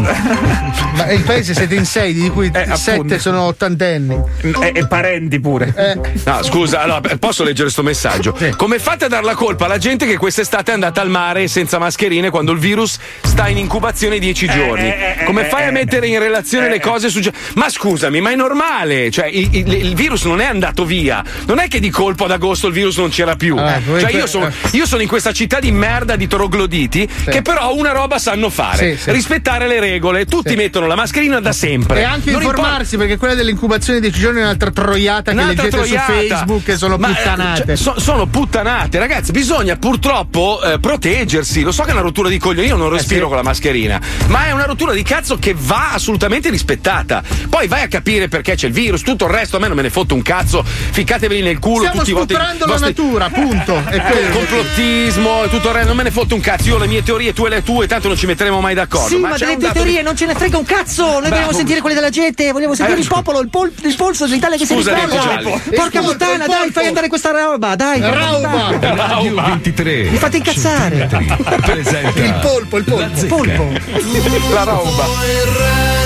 Ma 0.95 1.11
il 1.11 1.21
paese 1.23 1.53
siete 1.69 1.75
in 1.75 1.86
sei, 1.86 2.13
di 2.13 2.29
cui 2.29 2.49
Eh, 2.53 2.65
sette 2.75 2.91
appunto. 2.91 3.19
sono 3.19 3.41
ottantenni. 3.43 4.19
e, 4.41 4.71
e 4.73 4.88
parenti 4.88 5.39
pure. 5.39 5.73
Eh, 5.75 5.97
No, 6.25 6.43
scusa, 6.43 6.82
allora, 6.82 7.01
posso 7.19 7.43
leggere 7.43 7.69
sto 7.69 7.84
messaggio? 7.84 8.36
Come 8.55 8.79
fate 8.79 9.05
a 9.05 9.08
dar 9.08 9.23
la 9.23 9.36
colpa 9.36 9.65
alla 9.65 9.77
gente 9.77 10.05
che 10.05 10.17
quest'estate 10.17 10.71
è 10.71 10.73
andata 10.73 11.01
al 11.01 11.10
mare 11.10 11.47
senza 11.47 11.77
mascherine 11.77 12.29
quando 12.29 12.51
il 12.51 12.60
virus 12.60 12.97
sta 13.21 13.47
in 13.47 13.58
incubazione 13.58 14.19
10 14.19 14.47
giorni? 14.47 14.88
eh, 14.88 15.15
eh, 15.19 15.23
Come 15.25 15.45
eh, 15.45 15.49
fai 15.49 15.63
a 15.63 15.67
eh, 15.67 15.71
mettere 15.71 16.08
in 16.08 16.19
relazione 16.19 16.67
eh. 16.67 16.69
le 16.69 16.79
cose 16.79 17.10
su. 17.10 17.19
Ma 17.55 17.69
scusami, 17.69 18.19
ma 18.21 18.32
è 18.32 18.36
normale? 18.36 19.12
Cioè, 19.12 19.27
il, 19.27 19.47
il- 19.51 19.67
il 19.89 19.95
virus 19.95 20.23
non 20.25 20.41
è 20.41 20.45
andato 20.45 20.86
via. 20.86 21.23
Non 21.45 21.60
è 21.60 21.67
che 21.67 21.79
di 21.79 21.89
colpo 21.89 22.25
ad 22.25 22.32
agosto 22.32 22.67
il 22.67 22.73
virus 22.73 22.97
non 22.97 23.10
c'era 23.10 23.36
più. 23.36 23.55
Ah, 23.58 23.79
come 23.86 23.99
cioè, 23.99 24.12
io 24.12 24.25
sono, 24.27 24.47
eh. 24.47 24.51
io 24.71 24.86
sono 24.86 25.01
in 25.01 25.08
questa 25.08 25.32
città 25.32 25.60
di 25.60 25.71
merda 25.71 26.15
di 26.15 26.27
trogloditi 26.27 27.08
che 27.25 27.41
però 27.41 27.73
una 27.75 27.91
roba 27.91 28.17
sanno 28.19 28.49
fare: 28.49 28.95
Sì, 28.95 29.01
sì. 29.03 29.12
rispettare 29.12 29.67
le 29.67 29.79
regole. 29.79 30.25
Tutti 30.25 30.55
mettono 30.55 30.88
la 30.88 30.95
mascherina 30.95 31.39
da 31.39 31.48
sempre. 31.51 31.99
E 32.01 32.03
anche 32.03 32.31
Non 32.31 32.41
informarsi, 32.41 32.97
perché 32.97 33.17
quella 33.17 33.33
dell'incubazione 33.35 33.99
di 33.99 34.09
giorni 34.12 34.39
è 34.39 34.43
un'altra 34.43 34.71
troiata 34.71 35.31
che 35.31 35.38
Un'altra 35.38 35.63
leggete 35.63 35.83
troiata. 35.83 36.05
su 36.05 36.19
Facebook 36.19 36.63
che 36.63 36.77
sono 36.77 36.97
Ma, 36.97 37.09
eh, 37.09 37.13
puttanate. 37.13 37.63
cioè, 37.65 37.75
so- 37.75 37.99
sono 37.99 38.25
puttanate, 38.27 38.97
ragazzi. 38.99 39.31
Bisogna 39.31 39.75
purtroppo 39.75 40.62
eh, 40.63 40.79
proteggersi. 40.79 41.62
Lo 41.62 41.71
so 41.71 41.83
che 41.83 41.89
è 41.89 41.93
una 41.93 42.01
rottura 42.01 42.29
di 42.29 42.38
coglioni, 42.39 42.67
io 42.67 42.75
non 42.75 42.89
respiro 42.89 43.21
sì. 43.23 43.27
con 43.27 43.35
la 43.38 43.43
mascherina, 43.43 43.99
ma 44.27 44.45
è 44.47 44.51
una 44.51 44.65
rottura 44.65 44.93
di 44.93 45.03
cazzo 45.03 45.38
che 45.38 45.55
va 45.57 45.91
assolutamente 45.93 46.49
rispettata. 46.49 47.21
Poi 47.49 47.67
vai 47.67 47.83
a 47.83 47.88
capire 47.88 48.27
perché 48.27 48.55
c'è 48.55 48.67
il 48.67 48.73
virus, 48.73 49.01
tutto 49.01 49.25
il 49.25 49.31
resto 49.31 49.57
a 49.57 49.59
me 49.59 49.67
non 49.67 49.75
me 49.75 49.81
ne 49.83 49.89
fotte 49.89 50.13
un 50.13 50.21
cazzo. 50.21 50.63
Ficcatevi 50.63 51.41
nel 51.41 51.59
culo 51.59 51.79
Stiamo 51.85 51.97
tutti 51.99 52.09
i 52.12 52.13
vostri- 52.13 52.35
la 52.35 52.55
vostri- 52.65 52.85
natura, 52.88 53.29
punto. 53.29 53.75
È 53.89 54.01
quello. 54.01 54.29
complottismo 54.38 55.43
e 55.43 55.49
tutto 55.49 55.67
il 55.69 55.73
resto, 55.73 55.88
non 55.88 55.97
me 55.97 56.03
ne 56.03 56.12
fotte 56.12 56.33
un 56.33 56.39
cazzo. 56.41 56.67
Io 56.69 56.75
ho 56.75 56.79
le 56.79 56.88
mie 56.88 57.03
teorie, 57.03 57.33
tu 57.33 57.45
e 57.45 57.49
le 57.49 57.63
tue, 57.63 57.88
tanto 57.88 58.07
non 58.07 58.17
ci 58.17 58.25
metteremo 58.25 58.59
mai 58.59 58.73
d'accordo. 58.75 59.07
Sì, 59.07 59.17
ma, 59.17 59.31
c'è 59.31 59.45
delle 59.45 59.53
tue 59.53 59.62
dato 59.67 59.73
di- 59.79 59.83
teorie 59.85 60.01
non 60.01 60.15
ce 60.15 60.25
ne 60.25 60.35
frega 60.35 60.57
un 60.57 60.65
cazzo. 60.65 61.03
Noi 61.19 61.29
Bravo. 61.29 61.38
Vogliamo 61.39 61.58
sentire 61.58 61.80
quelle 61.82 61.95
della 61.95 62.10
gente, 62.10 62.52
vogliamo 62.52 62.75
sentire 62.75 62.97
Eh, 62.97 63.02
il 63.02 63.08
popolo, 63.08 63.39
il, 63.41 63.49
pol- 63.49 63.71
il 63.84 63.95
polso 63.95 64.25
dell'Italia 64.25 64.58
che 64.58 64.65
Scusa, 64.65 64.95
si. 64.97 65.08
Gialli. 65.10 65.62
Porca 65.75 66.02
puttana, 66.02 66.45
dai, 66.45 66.58
polpo. 66.58 66.71
fai 66.71 66.88
andare 66.88 67.08
questa 67.08 67.32
roba, 67.32 67.75
dai. 67.75 67.99
Rauba! 68.02 68.78
Radio 68.80 69.34
23. 69.41 70.04
Mi 70.10 70.17
fate 70.17 70.38
incazzare. 70.38 71.10
Presenta 71.62 72.19
Il 72.19 72.39
polpo, 72.41 72.78
il 72.78 72.84
polpo. 72.84 72.99
La 72.99 73.28
Polpo. 73.28 74.54
La 74.54 74.63
roba. 74.63 75.98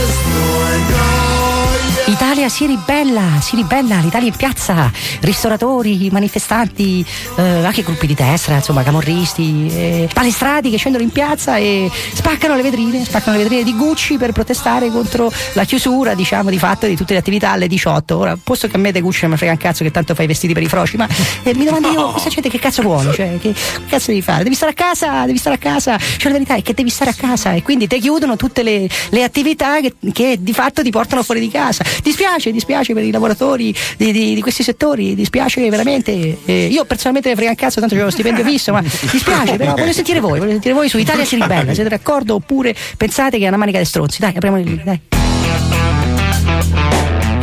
Italia 2.14 2.48
si 2.48 2.68
ribella, 2.68 3.40
si 3.42 3.56
ribella, 3.56 3.98
l'Italia 3.98 4.28
in 4.28 4.36
piazza, 4.36 4.92
ristoratori, 5.22 6.10
manifestanti, 6.12 7.04
eh, 7.38 7.42
anche 7.42 7.82
gruppi 7.82 8.06
di 8.06 8.14
destra, 8.14 8.54
insomma, 8.54 8.84
camorristi, 8.84 9.68
eh, 9.68 10.10
palestrati 10.14 10.70
che 10.70 10.78
scendono 10.78 11.04
in 11.04 11.10
piazza 11.10 11.58
e 11.58 11.90
spaccano 12.14 12.56
le 12.56 12.62
vetrine, 12.62 13.04
spaccano 13.04 13.36
le 13.36 13.42
vetrine 13.42 13.64
di 13.64 13.76
Gucci 13.76 14.18
per 14.18 14.32
protestare 14.32 14.92
contro 14.92 15.32
la 15.54 15.64
chiusura, 15.64 16.14
diciamo, 16.14 16.52
di 16.52 16.60
fatto 16.60 16.86
di 16.86 16.96
tutte 16.96 17.14
le 17.14 17.20
attività 17.20 17.50
alle 17.50 17.66
18. 17.66 18.16
Ora, 18.16 18.38
posto 18.42 18.68
che 18.68 18.76
a 18.76 18.80
me 18.80 18.92
te 18.92 19.02
Gucci 19.02 19.22
non 19.24 19.32
mi 19.32 19.38
frega 19.38 19.54
un 19.54 19.58
cazzo 19.58 19.84
che 19.84 19.90
tanto 19.90 20.14
fai 20.14 20.26
i 20.26 20.28
vestiti 20.28 20.54
per 20.54 20.62
i 20.62 20.68
froci, 20.68 20.98
ma 20.98 21.08
eh, 21.42 21.56
mi 21.56 21.66
domando 21.66 21.90
io, 21.90 22.12
questa 22.12 22.30
gente 22.30 22.48
che 22.48 22.60
cazzo 22.60 22.84
vuole? 22.84 23.12
Cioè, 23.12 23.40
che, 23.40 23.54
che 23.54 23.86
cazzo 23.88 24.12
devi 24.12 24.22
fare? 24.22 24.44
Devi 24.44 24.56
stare 24.56 24.74
a 24.74 24.76
casa, 24.76 25.26
devi 25.26 25.40
stare 25.40 25.56
a 25.56 25.60
casa. 25.60 25.98
Cioè, 25.98 26.32
la 26.32 26.34
verità 26.34 26.54
è 26.54 26.62
che 26.62 26.76
devi 26.76 26.92
stare 26.92 27.10
a 27.10 27.16
casa 27.16 27.54
e 27.54 27.64
quindi 27.64 27.88
te 27.88 27.98
chiudono 27.98 28.36
tutte 28.36 28.62
le, 28.62 28.88
le 29.10 29.24
attività 29.24 29.80
che, 29.82 29.96
che 30.14 30.38
di 30.40 30.54
fatto 30.54 30.84
ti 30.84 30.92
portano 30.92 31.24
fuori 31.24 31.40
di 31.40 31.50
casa. 31.50 31.84
Dispiace, 32.04 32.52
dispiace 32.52 32.94
per 32.94 33.04
i 33.04 33.12
lavoratori 33.12 33.74
di, 33.98 34.12
di- 34.12 34.36
di 34.36 34.42
questi 34.42 34.62
settori, 34.62 35.16
dispiace 35.16 35.68
veramente. 35.70 36.38
Eh, 36.46 36.68
io 36.68 36.84
personalmente 36.86 37.30
ne 37.30 37.36
frega 37.36 37.52
un 37.52 37.56
cazzo, 37.56 37.80
tanto 37.80 37.96
c'ho 37.96 38.04
lo 38.04 38.10
stipendio 38.12 38.44
fisso, 38.44 38.72
ma 38.74 38.82
dispiace, 38.82 39.56
però 39.56 39.74
voglio 39.74 39.94
sentire 39.94 40.20
voi, 40.20 40.38
voglio 40.40 40.52
sentire 40.52 40.74
voi 40.74 40.90
su 40.90 40.98
Italia 40.98 41.26
si 41.26 41.36
ribella. 41.36 41.74
Siete 41.74 41.90
d'accordo 41.90 42.36
oppure 42.36 42.76
pensate 42.98 43.38
che 43.40 43.46
è 43.46 43.48
una 43.48 43.58
manica 43.58 43.80
di 43.80 43.86
stronzi? 43.86 44.20
Dai, 44.20 44.34
apriamo 44.36 44.60
il 44.60 44.82
dai. 44.84 45.23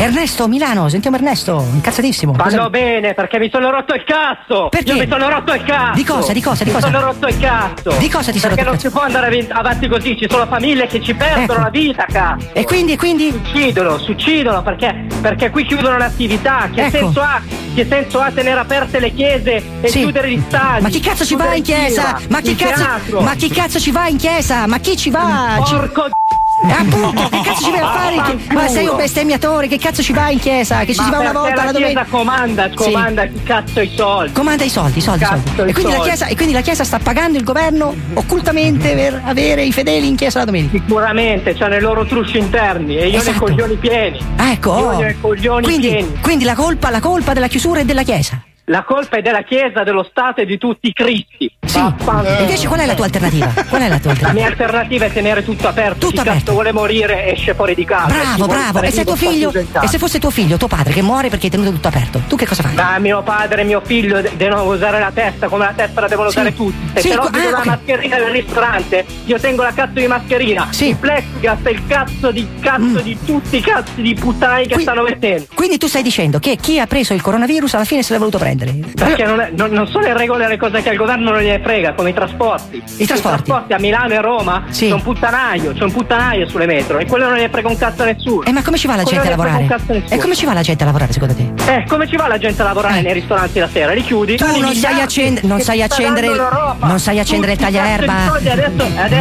Ernesto, 0.00 0.48
Milano, 0.48 0.88
sentiamo 0.88 1.16
Ernesto, 1.16 1.62
incazzatissimo. 1.74 2.32
Vanno 2.32 2.50
Cosa- 2.56 2.70
bene 2.70 3.12
perché 3.12 3.38
mi 3.38 3.50
sono 3.52 3.70
rotto 3.70 3.92
il 3.92 4.02
cazzo! 4.04 4.68
Perché? 4.70 4.92
Io 4.92 4.98
mi 4.98 5.06
sono 5.06 5.28
rotto 5.28 5.52
il 5.52 5.62
cazzo! 5.62 5.92
Di 5.94 6.04
cosa, 6.04 6.32
di 6.32 6.40
cosa, 6.40 6.64
di 6.64 6.70
mi 6.70 6.76
cosa? 6.76 6.86
sono 6.90 7.00
rotto 7.04 7.26
il 7.26 7.38
cazzo! 7.38 7.90
Di 7.98 8.08
cosa 8.08 8.32
ti 8.32 8.38
sei 8.38 8.48
Perché 8.48 8.64
rotto 8.64 8.64
non 8.64 8.74
il 8.76 8.80
si 8.80 8.88
può 8.90 9.02
andare 9.02 9.46
avanti 9.50 9.88
così, 9.88 10.16
ci 10.16 10.26
sono 10.30 10.46
famiglie 10.46 10.86
che 10.86 11.02
ci 11.02 11.12
perdono 11.12 11.42
Ecco. 11.52 11.60
la 11.60 11.68
vita, 11.68 12.06
cazzo! 12.10 12.46
E 12.54 12.64
quindi, 12.64 12.92
e 12.92 12.96
quindi? 12.96 13.30
Si 13.30 13.36
uccidono, 13.36 13.98
si 13.98 14.10
uccidono 14.12 14.62
perché, 14.62 15.04
perché 15.20 15.50
qui 15.50 15.66
chiudono 15.66 15.98
le 15.98 16.04
attività. 16.04 16.70
Che, 16.72 16.80
Ecco. 16.86 16.96
senso 16.96 17.20
ha, 17.20 17.42
che 17.74 17.86
senso 17.86 18.20
ha 18.20 18.30
tenere 18.30 18.58
aperte 18.58 19.00
le 19.00 19.12
chiese 19.12 19.62
e 19.82 19.88
Sì. 19.88 19.98
chiudere 20.00 20.30
gli 20.30 20.42
stadi? 20.48 20.82
Ma 20.82 20.88
chi 20.88 21.00
cazzo 21.00 21.26
ci 21.26 21.36
va 21.36 21.54
in 21.54 21.62
chiesa? 21.62 22.18
Ma 22.30 22.40
chi 22.40 22.54
cazzo, 22.56 22.74
teatro? 22.82 23.20
ma 23.20 23.34
chi 23.34 23.50
cazzo 23.50 23.78
ci 23.78 23.90
va 23.90 24.08
in 24.08 24.16
chiesa? 24.16 24.66
Ma 24.66 24.78
chi 24.78 24.96
ci 24.96 25.10
va? 25.10 25.62
Porco 25.62 26.08
E 26.62 26.72
appunto, 26.72 27.28
che 27.30 27.40
cazzo 27.42 27.64
ci 27.64 27.70
vai 27.70 27.80
a 27.80 27.90
fare? 27.92 28.36
Che- 28.46 28.54
Ma 28.54 28.68
sei 28.68 28.86
un 28.86 28.96
bestemmiatore, 28.96 29.66
che 29.66 29.78
cazzo 29.78 30.02
ci 30.02 30.12
vai 30.12 30.34
in 30.34 30.38
chiesa? 30.40 30.80
Che 30.84 30.92
ci 30.92 31.00
Ma 31.00 31.06
Ah, 31.06 31.08
si 31.08 31.12
va 31.12 31.18
una 31.20 31.32
volta 31.32 31.64
la 31.64 31.72
domenica? 31.72 32.02
chiesa 32.02 32.16
comanda, 32.16 32.70
comanda 32.74 33.24
chi 33.26 33.42
cazzo 33.42 33.80
i 33.80 33.90
soldi. 33.96 34.32
Comanda 34.32 34.64
i 34.64 34.68
soldi, 34.68 34.98
i 34.98 35.00
soldi, 35.00 35.24
soldi. 35.24 35.50
I 35.50 35.52
E 35.52 35.72
quindi, 35.72 35.82
la 35.82 35.90
soldi. 35.90 36.02
chiesa, 36.08 36.26
e 36.26 36.34
quindi 36.36 36.52
la 36.52 36.60
chiesa 36.60 36.84
sta 36.84 36.98
pagando 36.98 37.38
il 37.38 37.44
governo 37.44 37.94
occultamente 38.14 38.94
per 38.94 39.22
avere 39.24 39.62
i 39.64 39.72
fedeli 39.72 40.06
in 40.06 40.16
chiesa 40.16 40.40
la 40.40 40.44
domenica. 40.44 40.76
Sicuramente, 40.76 41.54
c'hanno 41.54 41.76
i 41.76 41.80
loro 41.80 42.04
trusci 42.04 42.36
interni 42.38 42.96
e 42.98 43.08
io 43.08 43.18
Esatto. 43.18 43.32
ne 43.32 43.38
coglioni 43.38 43.76
pieni. 43.76 44.18
Ah, 44.36 44.50
ecco. 44.52 44.78
Io 44.78 44.84
oh. 44.86 44.98
ne 45.00 45.16
coglioni 45.20 45.62
Quindi, 45.64 45.88
pieni. 45.88 46.18
quindi 46.20 46.44
la 46.44 46.54
colpa, 46.54 46.90
la 46.90 47.00
colpa 47.00 47.32
della 47.32 47.48
chiusura 47.48 47.80
è 47.80 47.84
della 47.84 48.02
chiesa. 48.02 48.42
La 48.70 48.84
colpa 48.84 49.16
è 49.16 49.20
della 49.22 49.42
Chiesa, 49.42 49.82
dello 49.82 50.06
Stato 50.08 50.42
e 50.42 50.46
di 50.46 50.56
tutti 50.56 50.86
i 50.86 50.92
cristi. 50.92 51.52
Sì. 51.66 51.78
E 51.78 52.40
invece 52.42 52.68
qual 52.68 52.78
è 52.80 52.86
la 52.86 52.94
tua 52.94 53.06
alternativa? 53.06 53.46
Qual 53.68 53.82
è 53.82 53.88
la 53.88 53.98
tua 53.98 54.12
La 54.12 54.28
alternativa? 54.28 54.32
mia 54.32 54.46
alternativa 54.46 55.04
è 55.06 55.12
tenere 55.12 55.42
tutto 55.44 55.66
aperto. 55.66 55.98
Tutto 56.06 56.12
Chi 56.12 56.18
aperto. 56.20 56.38
cazzo 56.38 56.52
vuole 56.52 56.72
morire 56.72 57.32
esce 57.32 57.54
fuori 57.54 57.74
di 57.74 57.84
casa. 57.84 58.06
Bravo, 58.06 58.46
bravo. 58.46 58.80
E 58.82 58.90
se 58.92 59.04
figlio, 59.16 59.52
e 59.52 59.88
se 59.88 59.98
fosse 59.98 60.20
tuo 60.20 60.30
figlio, 60.30 60.56
tuo 60.56 60.68
padre, 60.68 60.92
che 60.92 61.02
muore 61.02 61.28
perché 61.28 61.46
hai 61.46 61.50
tenuto 61.50 61.70
tutto 61.72 61.88
aperto, 61.88 62.22
tu 62.28 62.36
che 62.36 62.46
cosa 62.46 62.62
fai? 62.62 62.74
Ma 62.74 62.98
mio 63.00 63.22
padre 63.22 63.62
e 63.62 63.64
mio 63.64 63.82
figlio 63.84 64.20
de- 64.20 64.32
devono 64.36 64.64
usare 64.72 65.00
la 65.00 65.10
testa 65.12 65.48
come 65.48 65.64
la 65.64 65.72
testa 65.74 66.00
la 66.02 66.06
devono 66.08 66.28
usare 66.28 66.54
tutti. 66.54 66.90
Se 66.94 67.00
Sì, 67.00 67.08
co- 67.16 67.28
vedo 67.28 67.48
ah, 67.48 67.50
la 67.50 67.58
ok. 67.58 67.66
mascherina 67.66 68.16
del 68.18 68.30
ristorante, 68.30 69.04
io 69.24 69.38
tengo 69.40 69.62
la 69.64 69.72
cazzo 69.72 69.98
di 69.98 70.06
mascherina. 70.06 70.68
Il 70.78 70.96
plexiglass 70.96 71.58
è 71.62 71.70
il 71.70 71.86
cazzo 71.88 72.30
di 72.30 72.46
cazzo 72.60 72.78
Mm. 72.84 72.96
di 72.98 73.18
tutti 73.24 73.56
i 73.56 73.60
cazzi 73.60 74.00
di 74.02 74.14
puttani 74.14 74.66
che 74.68 74.78
stanno 74.80 75.02
mettendo. 75.02 75.46
Quindi 75.54 75.76
tu 75.78 75.86
stai 75.88 76.02
dicendo 76.02 76.38
che 76.38 76.54
chi 76.56 76.78
ha 76.78 76.86
preso 76.86 77.14
il 77.14 77.20
coronavirus 77.20 77.74
alla 77.74 77.84
fine 77.84 78.02
se 78.04 78.12
l'ha 78.12 78.18
voluto 78.18 78.38
prendere. 78.38 78.58
Perché 78.94 79.24
non, 79.24 79.40
è- 79.40 79.50
non- 79.56 79.70
non 79.70 79.86
sono 79.88 80.06
in 80.06 80.16
regola 80.16 80.46
le 80.48 80.56
cose 80.56 80.82
che 80.82 80.90
al 80.90 80.96
governo 80.96 81.30
non 81.30 81.40
gliene 81.40 81.62
frega, 81.62 81.94
come 81.94 82.10
i 82.10 82.14
trasporti. 82.14 82.82
I 82.98 83.06
trasporti? 83.06 83.50
a 83.72 83.78
Milano 83.78 84.12
e 84.14 84.20
Roma 84.20 84.64
c'è 84.88 84.92
un 84.94 85.02
puttanaio, 85.02 85.72
c'è 85.72 85.82
un 85.84 85.92
puttanaio 85.92 86.48
sulle 86.48 86.66
metro 86.66 86.98
e 86.98 87.06
quello 87.06 87.26
non 87.28 87.36
gliene 87.36 87.48
frega 87.50 87.68
un 87.68 87.76
cazzo 87.78 88.02
a 88.02 88.06
nessuno. 88.06 88.42
E 88.44 88.52
ma 88.52 88.62
come 88.62 88.76
ci 88.78 88.86
va 88.86 88.96
la 88.96 89.02
Quello 89.02 89.22
gente 89.22 89.32
a 89.32 89.36
lavorare? 89.36 90.04
E 90.08 90.18
come 90.18 90.34
ci 90.34 90.44
va 90.46 90.52
la 90.54 90.60
gente 90.62 90.82
a 90.82 90.86
lavorare 90.86 91.12
secondo 91.12 91.34
te? 91.34 91.48
Eh, 91.74 91.84
come 91.88 92.06
ci 92.08 92.16
va 92.16 92.26
la 92.28 92.38
gente 92.38 92.60
a 92.62 92.64
lavorare 92.64 93.00
nei 93.02 93.12
ristoranti 93.12 93.58
la 93.58 93.68
sera? 93.72 93.92
Li 93.92 94.02
chiudi? 94.02 94.36
Tu 94.36 94.44
non 94.60 94.74
sai, 94.74 95.00
accend- 95.00 95.40
non 95.42 95.60
sai 95.60 95.82
accendere 95.82 96.26
il, 96.26 96.42
non 96.80 96.98
sai 96.98 97.18
accendere 97.18 97.52
il 97.52 97.58
tagliaerba. 97.58 98.14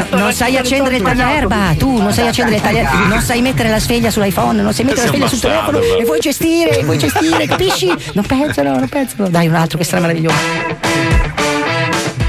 No, 0.10 0.18
non 0.18 0.34
sai 0.34 0.58
accendere 0.58 0.96
il 0.98 1.02
tagliaerba. 1.04 1.58
Tu 1.78 1.98
non 2.02 2.12
sai 2.12 2.28
accendere 2.28 2.56
il 2.58 2.62
tagliaerba. 2.62 3.06
Non 3.08 3.22
sai 3.22 3.42
mettere 3.42 3.70
la 3.70 3.80
sveglia 3.80 4.10
sull'iPhone. 4.10 4.62
Non 4.62 4.74
sai 4.74 4.86
mettere 4.86 5.04
la 5.06 5.08
sveglia 5.10 5.28
sul 5.28 5.40
telefono. 5.40 5.80
E 5.80 6.04
vuoi 6.06 6.20
gestire, 6.20 6.84
vuoi 6.84 6.98
gestire, 6.98 7.46
capisci? 7.46 7.88
Non 8.14 8.26
pensano, 8.26 8.72
non 8.78 8.88
pensano. 8.88 9.29
Dai, 9.30 9.48
un 9.48 9.54
altro 9.56 9.78
che 9.78 9.84
sarà 9.84 10.02
meraviglioso. 10.02 11.29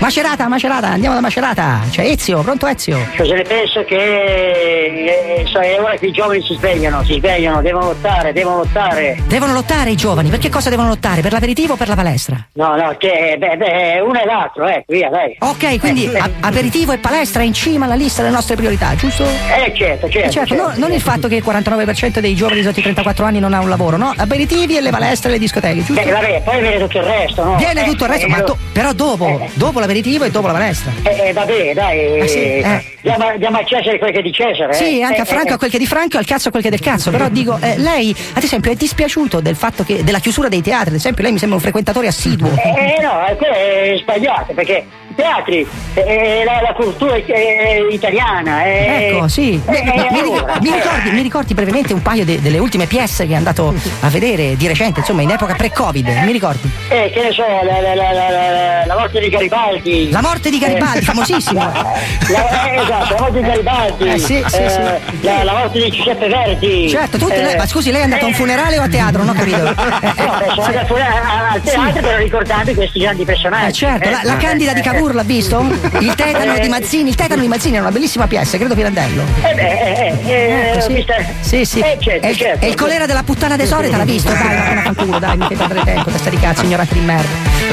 Macerata, 0.00 0.48
Macerata, 0.48 0.86
andiamo 0.88 1.14
da 1.14 1.20
Macerata. 1.20 1.80
C'è 1.90 2.02
Ezio, 2.06 2.40
pronto 2.40 2.66
Ezio? 2.66 2.98
Cosa 3.18 3.34
ne 3.34 3.42
penso 3.42 3.84
che 3.84 3.96
eh, 3.96 5.44
so, 5.46 5.58
è 5.60 5.78
ora 5.78 5.94
che 5.96 6.06
i 6.06 6.10
giovani 6.12 6.42
si 6.42 6.54
svegliano, 6.54 7.04
si 7.04 7.14
svegliano, 7.18 7.60
devono 7.60 7.88
lottare, 7.88 8.32
devono 8.32 8.56
lottare. 8.56 9.18
Devono 9.26 9.52
lottare 9.52 9.90
i 9.90 9.96
giovani. 9.96 10.30
Per 10.30 10.38
che 10.38 10.48
cosa 10.48 10.70
devono 10.70 10.88
lottare? 10.88 11.20
Per 11.20 11.30
l'aperitivo 11.32 11.74
o 11.74 11.76
per 11.76 11.88
la 11.88 11.94
palestra? 11.96 12.42
No, 12.54 12.76
no, 12.76 12.94
che 12.98 13.36
beh, 13.38 13.56
beh, 13.58 14.00
uno 14.00 14.18
e 14.22 14.24
l'altro, 14.24 14.66
eh, 14.68 14.84
via, 14.88 15.10
dai. 15.10 15.36
Ok, 15.40 15.78
quindi 15.78 16.10
Eh, 16.10 16.18
a- 16.18 16.30
aperitivo 16.40 16.92
e 16.92 16.98
palestra 16.98 17.42
in 17.42 17.52
cima 17.52 17.84
alla 17.84 17.94
lista 17.94 18.22
delle 18.22 18.34
nostre 18.34 18.56
priorità, 18.56 18.94
giusto? 18.96 19.24
Eh, 19.24 19.72
certo, 19.76 20.08
certo. 20.08 20.28
Eh, 20.28 20.30
certo, 20.30 20.54
certo, 20.54 20.54
no- 20.54 20.72
non 20.76 20.92
il 20.92 21.00
fatto 21.02 21.28
che 21.28 21.36
il 21.36 21.42
49% 21.44 22.20
dei 22.20 22.34
giovani 22.34 22.62
sotto 22.62 22.78
i 22.78 22.82
34 22.82 23.26
anni 23.26 23.38
non 23.38 23.52
ha 23.52 23.60
un 23.60 23.68
lavoro, 23.68 23.98
no? 23.98 24.14
Aperitivi 24.16 24.78
e 24.78 24.80
le 24.80 24.90
palestre 24.90 25.28
e 25.28 25.32
le 25.32 25.38
discoteche, 25.38 25.84
giusto? 25.84 26.02
Beh, 26.02 26.10
vabbè, 26.10 26.40
poi 26.42 26.60
viene 26.62 26.78
tutto 26.78 26.96
il 26.98 27.04
resto, 27.04 27.44
no? 27.44 27.56
Viene 27.56 27.82
Eh, 27.82 27.84
tutto 27.84 28.04
il 28.04 28.10
resto, 28.10 28.26
eh, 28.26 28.30
ma 28.30 28.38
lo- 28.38 28.44
do- 28.46 28.58
però 28.72 28.92
dopo, 28.94 29.46
dopo 29.54 29.78
l'aperitivo 29.90 30.24
e 30.24 30.31
dopo 30.31 30.46
la 30.46 30.53
palestra. 30.53 30.92
Eh, 31.03 31.29
eh, 31.29 31.33
vabbè, 31.33 31.74
dai, 31.74 32.20
Ah, 32.20 32.26
sì? 32.26 32.38
Eh. 32.38 32.85
diamo, 33.00 33.37
diamo 33.37 33.59
a 33.59 33.64
Cesare 33.64 33.98
quel 33.98 34.12
che 34.12 34.18
è 34.20 34.22
di 34.22 34.33
Cesare. 34.33 34.72
Sì, 34.74 35.00
eh. 35.00 35.03
anche 35.03 35.18
Eh, 35.18 35.20
a 35.20 35.24
Franco 35.24 35.48
eh, 35.48 35.53
a 35.55 35.59
quel 35.59 35.70
che 35.70 35.76
è 35.76 35.81
di 35.81 35.87
Franco 35.87 36.16
e 36.16 36.18
al 36.20 36.26
cazzo 36.26 36.48
a 36.48 36.50
quel 36.50 36.62
che 36.62 36.68
è 36.68 36.70
del 36.70 36.81
cazzo. 36.81 37.11
Però 37.11 37.29
dico, 37.29 37.59
eh, 37.61 37.76
lei, 37.79 38.14
ad 38.35 38.42
esempio, 38.42 38.70
è 38.70 38.74
dispiaciuto 38.74 39.40
del 39.40 39.57
fatto 39.57 39.85
che 39.85 40.05
della 40.05 40.20
chiusura 40.20 40.48
dei 40.48 40.62
teatri, 40.62 40.90
ad 40.90 40.94
esempio, 40.96 41.22
lei 41.24 41.33
mi 41.33 41.38
sembra 41.38 41.57
un 41.57 41.62
frequentatore 41.62 42.07
assiduo. 42.07 42.50
Eh, 42.57 42.96
eh, 42.98 43.03
no, 43.03 43.26
eh, 43.26 43.37
quello 43.37 43.55
è 43.55 43.94
sbagliato 44.00 44.53
perché 44.55 44.85
teatri, 45.14 45.66
eh, 45.94 46.42
la, 46.44 46.61
la 46.62 46.73
cultura 46.75 47.14
eh, 47.16 47.87
italiana. 47.90 48.64
eh, 48.64 49.09
Ecco, 49.14 49.29
sì. 49.29 49.61
eh, 49.66 49.70
Mi- 49.70 49.83
mi, 49.83 50.07
eh, 50.07 50.11
mi- 50.11 50.18
allora, 50.20 50.59
mi 50.61 50.68
eh, 50.70 50.75
ricordi, 50.75 51.11
mi 51.11 51.23
ricordi 51.23 51.55
brevemente 51.55 51.92
un 51.92 52.03
paio 52.03 52.25
de- 52.25 52.40
delle 52.40 52.59
ultime 52.59 52.87
pièce 52.87 53.27
che 53.27 53.33
è 53.33 53.37
andato 53.37 53.75
a 54.01 54.09
vedere 54.09 54.57
di 54.57 54.66
recente, 54.66 55.01
insomma, 55.01 55.23
in 55.23 55.31
epoca 55.31 55.55
pre-Covid, 55.55 56.07
mi 56.25 56.33
ricordi? 56.33 56.70
Eh, 56.88 57.11
che 57.12 57.23
ne 57.23 57.33
so, 57.33 57.42
la, 57.42 57.81
la, 57.94 58.85
la, 58.87 58.94
morte 58.99 59.20
di 59.20 59.29
Garibaldi. 59.29 60.11
La 60.11 60.20
morte 60.20 60.51
di 60.51 60.59
Garibaldi, 60.59 60.99
Eh, 60.99 61.11
eh, 61.11 62.81
esatto, 62.81 63.14
la 63.14 63.20
morte 63.20 63.40
di 63.40 63.46
Garibaldi. 63.46 64.09
Eh, 64.09 64.18
sì, 64.18 64.44
sì, 64.46 64.57
eh, 64.57 64.68
sì. 64.70 65.25
La, 65.44 65.53
morte 65.53 65.83
di 65.83 65.90
Giuseppe 65.90 66.29
Verdi. 66.29 66.88
Certo, 66.88 67.18
tutti, 67.18 67.33
Eh, 67.33 67.42
lei- 67.42 67.57
ma 67.57 67.66
scusi, 67.66 67.90
lei 67.90 68.01
è 68.01 68.05
andato 68.05 68.25
a 68.25 68.29
un 68.29 68.35
funerale 68.35 68.79
o 68.79 68.83
a 68.83 68.88
teatro? 68.88 69.23
Non 69.23 69.35
ho 69.35 69.38
capito. 69.38 69.62
No, 69.62 69.75
beh, 69.75 70.49
sono 70.55 70.64
andato 70.66 70.94
a- 70.96 71.51
al 71.53 71.61
teatro 71.62 72.01
però 72.01 72.16
ricordando 72.16 72.73
questi 72.75 73.01
grandi 73.01 73.25
personaggi. 73.25 73.68
Eh, 73.68 73.73
certo, 73.73 74.09
la, 74.11 74.23
Eh, 74.35 74.37
Candida 74.37 74.73
di 74.73 74.81
eh, 74.81 74.83
Cavour 75.00 75.14
l'ha 75.14 75.22
visto? 75.22 75.60
Il 76.00 76.14
tetano 76.14 76.58
di 76.58 76.68
Mazzini, 76.68 77.08
il 77.08 77.14
tetano 77.14 77.40
di 77.40 77.48
Mazzini 77.48 77.76
è 77.76 77.80
una 77.80 77.90
bellissima 77.90 78.26
pièce, 78.26 78.58
credo 78.58 78.74
Pirandello. 78.74 79.22
Eh 79.42 79.54
beh, 79.54 79.62
eh, 79.62 80.18
eh, 80.26 80.30
eh, 80.30 80.70
Ecco, 80.72 80.80
sì. 80.90 81.06
Sì, 81.40 81.64
sì. 81.64 81.78
Eh, 81.80 81.96
certo, 81.98 82.26
e, 82.26 82.30
il- 82.30 82.36
certo. 82.36 82.66
e 82.66 82.68
il 82.68 82.74
colera 82.74 83.06
della 83.06 83.22
puttana 83.22 83.56
tesore 83.56 83.88
te 83.88 83.96
l'ha 83.96 84.04
visto? 84.04 84.30
Dai, 84.30 84.42
ma 84.56 84.70
una 84.72 84.82
fanculo, 84.82 85.18
dai, 85.18 85.36
mi 85.38 85.46
fai 85.46 85.56
perdere 85.56 85.84
tempo, 85.84 86.10
testa 86.10 86.28
di 86.28 86.36
cazzo, 86.38 86.64
ignorante 86.64 86.92
di 86.92 87.00
merda. 87.00 87.28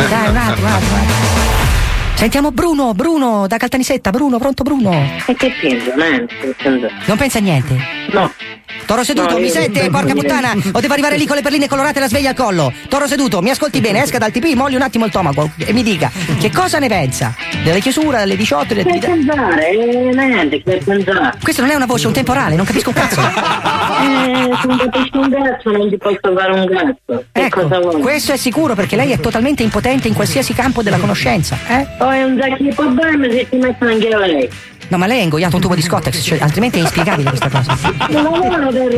Dai, 0.08 0.30
un 0.30 0.36
altro, 0.38 0.66
un 0.66 0.72
altro, 0.72 0.94
un 0.94 1.00
altro. 1.00 1.16
Sentiamo 2.14 2.52
Bruno, 2.52 2.94
Bruno, 2.94 3.46
da 3.46 3.58
Caltanissetta, 3.58 4.10
Bruno, 4.10 4.38
pronto 4.40 4.64
Bruno? 4.64 4.92
E 5.26 5.36
che 5.36 5.52
penso, 5.62 5.92
man? 5.98 6.26
Non 7.06 7.18
pensa 7.18 7.40
a 7.40 7.42
niente? 7.42 7.76
No. 8.12 8.32
Toro 8.86 9.04
seduto, 9.04 9.34
No, 9.34 9.40
mi 9.40 9.50
sente, 9.50 9.90
porca 9.90 10.14
puttana? 10.14 10.54
O 10.72 10.80
devo 10.80 10.94
arrivare 10.94 11.18
lì 11.18 11.26
con 11.26 11.36
le 11.36 11.42
perline 11.42 11.68
colorate 11.68 11.98
e 11.98 12.02
la 12.02 12.08
sveglia 12.08 12.30
al 12.30 12.36
collo? 12.36 12.72
Toro 12.88 13.06
seduto, 13.06 13.42
mi 13.42 13.50
ascolti 13.50 13.82
bene, 13.82 14.02
esca 14.02 14.18
dal 14.18 14.32
TP, 14.32 14.54
molli 14.54 14.76
un 14.76 14.82
attimo 14.82 15.04
il 15.04 15.12
tomaco 15.12 15.50
e 15.58 15.74
mi 15.74 15.84
dica 15.84 16.10
che 16.40 16.50
cosa 16.52 16.80
ne 16.80 16.88
pensa 16.88 17.36
delle 17.64 17.82
chiusure 17.82 18.22
alle 18.22 18.38
18 18.38 18.74
delle 18.74 18.84
Che 18.84 18.90
attività. 19.08 19.12
pensare, 19.34 19.70
eh, 19.72 20.12
niente, 20.14 20.64
che 20.64 20.82
pensare. 20.86 21.38
Questo 21.42 21.62
non 21.64 21.72
è 21.72 21.76
una 21.76 21.86
voce, 21.86 22.06
è 22.06 22.08
un 22.08 22.14
temporale, 22.14 22.56
non 22.56 22.66
capisco 22.66 22.90
un 22.90 22.96
cazzo. 22.96 23.22
Eh, 23.98 24.50
se 24.62 24.68
non 24.68 24.78
capisco 24.78 25.20
un 25.20 25.32
cazzo 25.32 25.72
non 25.72 25.90
ti 25.90 25.98
posso 25.98 26.20
fare 26.36 26.52
un 26.52 26.68
cazzo. 26.70 27.26
Che 27.32 27.42
Ecco, 27.46 27.62
cosa 27.64 27.80
vuoi? 27.80 28.00
questo 28.02 28.32
è 28.34 28.38
sicuro 28.38 28.76
perché 28.76 28.96
lei 28.96 29.12
è 29.12 29.20
totalmente 29.20 29.64
impotente 29.64 30.08
in 30.08 30.14
qualsiasi 30.14 30.54
campo 30.54 30.84
della 30.84 30.98
conoscenza, 30.98 31.58
eh? 31.68 31.88
Poi 31.98 32.18
è 32.20 32.24
un 32.24 32.38
sacco 32.40 32.62
di 32.64 32.70
problemi 32.74 33.32
se 33.32 33.50
ti 33.50 33.58
mettono 33.58 33.92
anche 33.92 34.16
lei. 34.16 34.50
No, 34.90 34.98
ma 34.98 35.06
lei 35.06 35.20
ha 35.20 35.24
ingoiato 35.24 35.56
un 35.58 35.62
tubo 35.62 35.76
di 35.76 35.82
Scottex, 35.82 36.22
cioè, 36.22 36.40
altrimenti 36.40 36.78
è 36.80 36.82
inspiegabile 36.82 37.30
questa 37.30 37.50
cosa. 37.50 37.76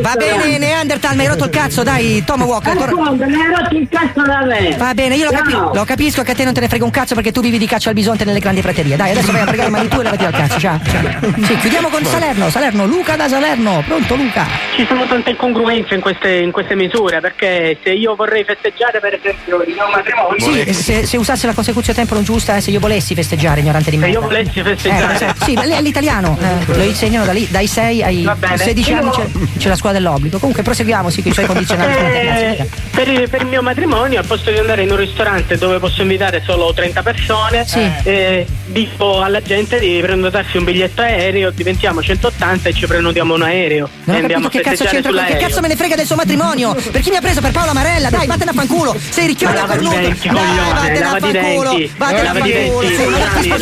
Va 0.00 0.14
bene, 0.16 0.58
Neanderthal, 0.58 1.16
mi 1.16 1.22
hai 1.22 1.28
rotto 1.28 1.44
il 1.44 1.50
cazzo, 1.50 1.82
dai, 1.82 2.22
Tomahawk. 2.24 2.62
tor- 2.76 2.88
Appunto, 2.88 3.26
mi 3.26 3.34
hai 3.34 3.54
rotto 3.54 3.74
il 3.76 3.88
cazzo 3.90 4.22
da 4.22 4.44
me. 4.44 4.76
Va 4.76 4.94
bene, 4.94 5.16
io 5.16 5.24
lo, 5.24 5.30
capi- 5.32 5.52
lo 5.52 5.84
capisco 5.84 6.22
che 6.22 6.30
a 6.30 6.34
te 6.34 6.44
non 6.44 6.52
te 6.54 6.60
ne 6.60 6.68
frega 6.68 6.84
un 6.84 6.90
cazzo 6.90 7.14
perché 7.14 7.32
tu 7.32 7.40
vivi 7.40 7.58
di 7.58 7.66
caccia 7.66 7.88
al 7.88 7.94
bisonte 7.94 8.24
nelle 8.24 8.38
grandi 8.38 8.60
praterie. 8.60 8.94
Dai, 8.96 9.10
adesso 9.10 9.32
vai 9.32 9.40
a 9.40 9.46
pregare 9.46 9.70
mani 9.70 9.88
tu 9.88 9.98
e 10.00 10.02
levati 10.04 10.24
al 10.24 10.32
cazzo, 10.32 10.58
ciao. 10.60 10.80
ciao. 10.84 11.30
Sì, 11.44 11.56
chiudiamo 11.56 11.88
con 11.88 12.04
Salerno, 12.04 12.50
Salerno, 12.50 12.86
Luca 12.86 13.16
da 13.16 13.28
Salerno, 13.28 13.82
pronto 13.86 14.14
Luca? 14.14 14.46
Ci 14.76 14.86
sono 14.86 15.06
tante 15.06 15.30
incongruenze 15.30 15.94
in 15.94 16.00
queste, 16.00 16.36
in 16.38 16.52
queste 16.52 16.74
misure 16.76 17.20
perché 17.20 17.78
se 17.82 17.90
io 17.90 18.14
vorrei 18.14 18.44
festeggiare 18.44 19.00
per 19.00 19.14
esempio 19.14 19.62
il 19.62 19.74
mio 19.74 19.88
matrimonio 19.92 20.38
Sì, 20.66 20.72
se, 20.72 21.06
se 21.06 21.16
usasse 21.16 21.46
la 21.46 21.52
consecuzione 21.52 21.98
tempo 21.98 22.14
non 22.14 22.22
giusta, 22.22 22.56
eh, 22.56 22.60
se 22.60 22.70
io 22.70 22.80
volessi 22.80 23.14
festeggiare, 23.14 23.60
ignorante 23.60 23.90
di 23.90 23.96
me. 23.96 24.04
Se 24.06 24.10
io 24.12 24.20
volessi 24.20 24.62
festeggiare. 24.62 25.26
Eh, 25.26 25.44
sì, 25.44 25.54
ma 25.54 25.64
lì 25.64 25.79
è 25.80 25.82
l'italiano, 25.82 26.38
eh, 26.40 26.76
lo 26.76 26.82
insegnano 26.82 27.24
da 27.24 27.32
lì, 27.32 27.46
dai 27.50 27.66
6 27.66 28.02
ai 28.02 28.22
Va 28.22 28.34
bene. 28.34 28.56
16 28.56 28.92
anni 28.92 29.10
c'è, 29.10 29.26
c'è 29.58 29.68
la 29.68 29.76
scuola 29.76 29.94
dell'obbligo. 29.94 30.38
Comunque 30.38 30.62
proseguiamo 30.62 31.10
sì, 31.10 31.22
con 31.22 31.30
i 31.30 31.34
suoi 31.34 31.46
condizionali. 31.50 31.92
Eh, 31.92 32.68
per, 32.90 33.08
il, 33.08 33.28
per 33.28 33.42
il 33.42 33.48
mio 33.48 33.62
matrimonio, 33.62 34.20
al 34.20 34.26
posto 34.26 34.50
di 34.50 34.58
andare 34.58 34.82
in 34.82 34.90
un 34.90 34.96
ristorante 34.96 35.56
dove 35.56 35.78
posso 35.78 36.02
invitare 36.02 36.42
solo 36.44 36.72
30 36.72 37.02
persone, 37.02 37.66
eh, 38.04 38.46
dico 38.66 39.20
alla 39.22 39.42
gente 39.42 39.78
di 39.78 39.98
prenotarsi 40.00 40.56
un 40.56 40.64
biglietto 40.64 41.02
aereo, 41.02 41.50
diventiamo 41.50 42.02
180 42.02 42.68
e 42.68 42.72
ci 42.72 42.86
prenotiamo 42.86 43.34
un 43.34 43.42
aereo. 43.42 43.88
Non 44.04 44.16
e 44.16 44.20
andiamo 44.20 44.44
capito 44.44 44.62
che 44.62 44.68
a 44.68 44.72
cazzo 44.72 44.84
c'entra, 44.84 45.24
che 45.24 45.36
cazzo 45.36 45.60
me 45.60 45.68
ne 45.68 45.76
frega 45.76 45.96
del 45.96 46.06
suo 46.06 46.16
matrimonio? 46.16 46.74
Per 46.74 47.00
chi 47.00 47.10
mi 47.10 47.16
ha 47.16 47.20
preso 47.20 47.40
per 47.40 47.52
Paola 47.52 47.72
Marella? 47.72 48.10
Dai, 48.10 48.26
vattene 48.26 48.50
a 48.50 48.54
fanculo! 48.54 48.96
Sei 49.08 49.26
ricchione 49.26 49.58
i 49.58 49.66
cornuto! 49.66 49.96
Dai, 49.96 50.14
vattene 50.20 51.04
a 51.04 51.18
fanculo! 51.18 51.88
Vattene 51.96 52.28
a 52.28 52.34
fanculo! 52.34 52.82
Sì, 52.82 53.60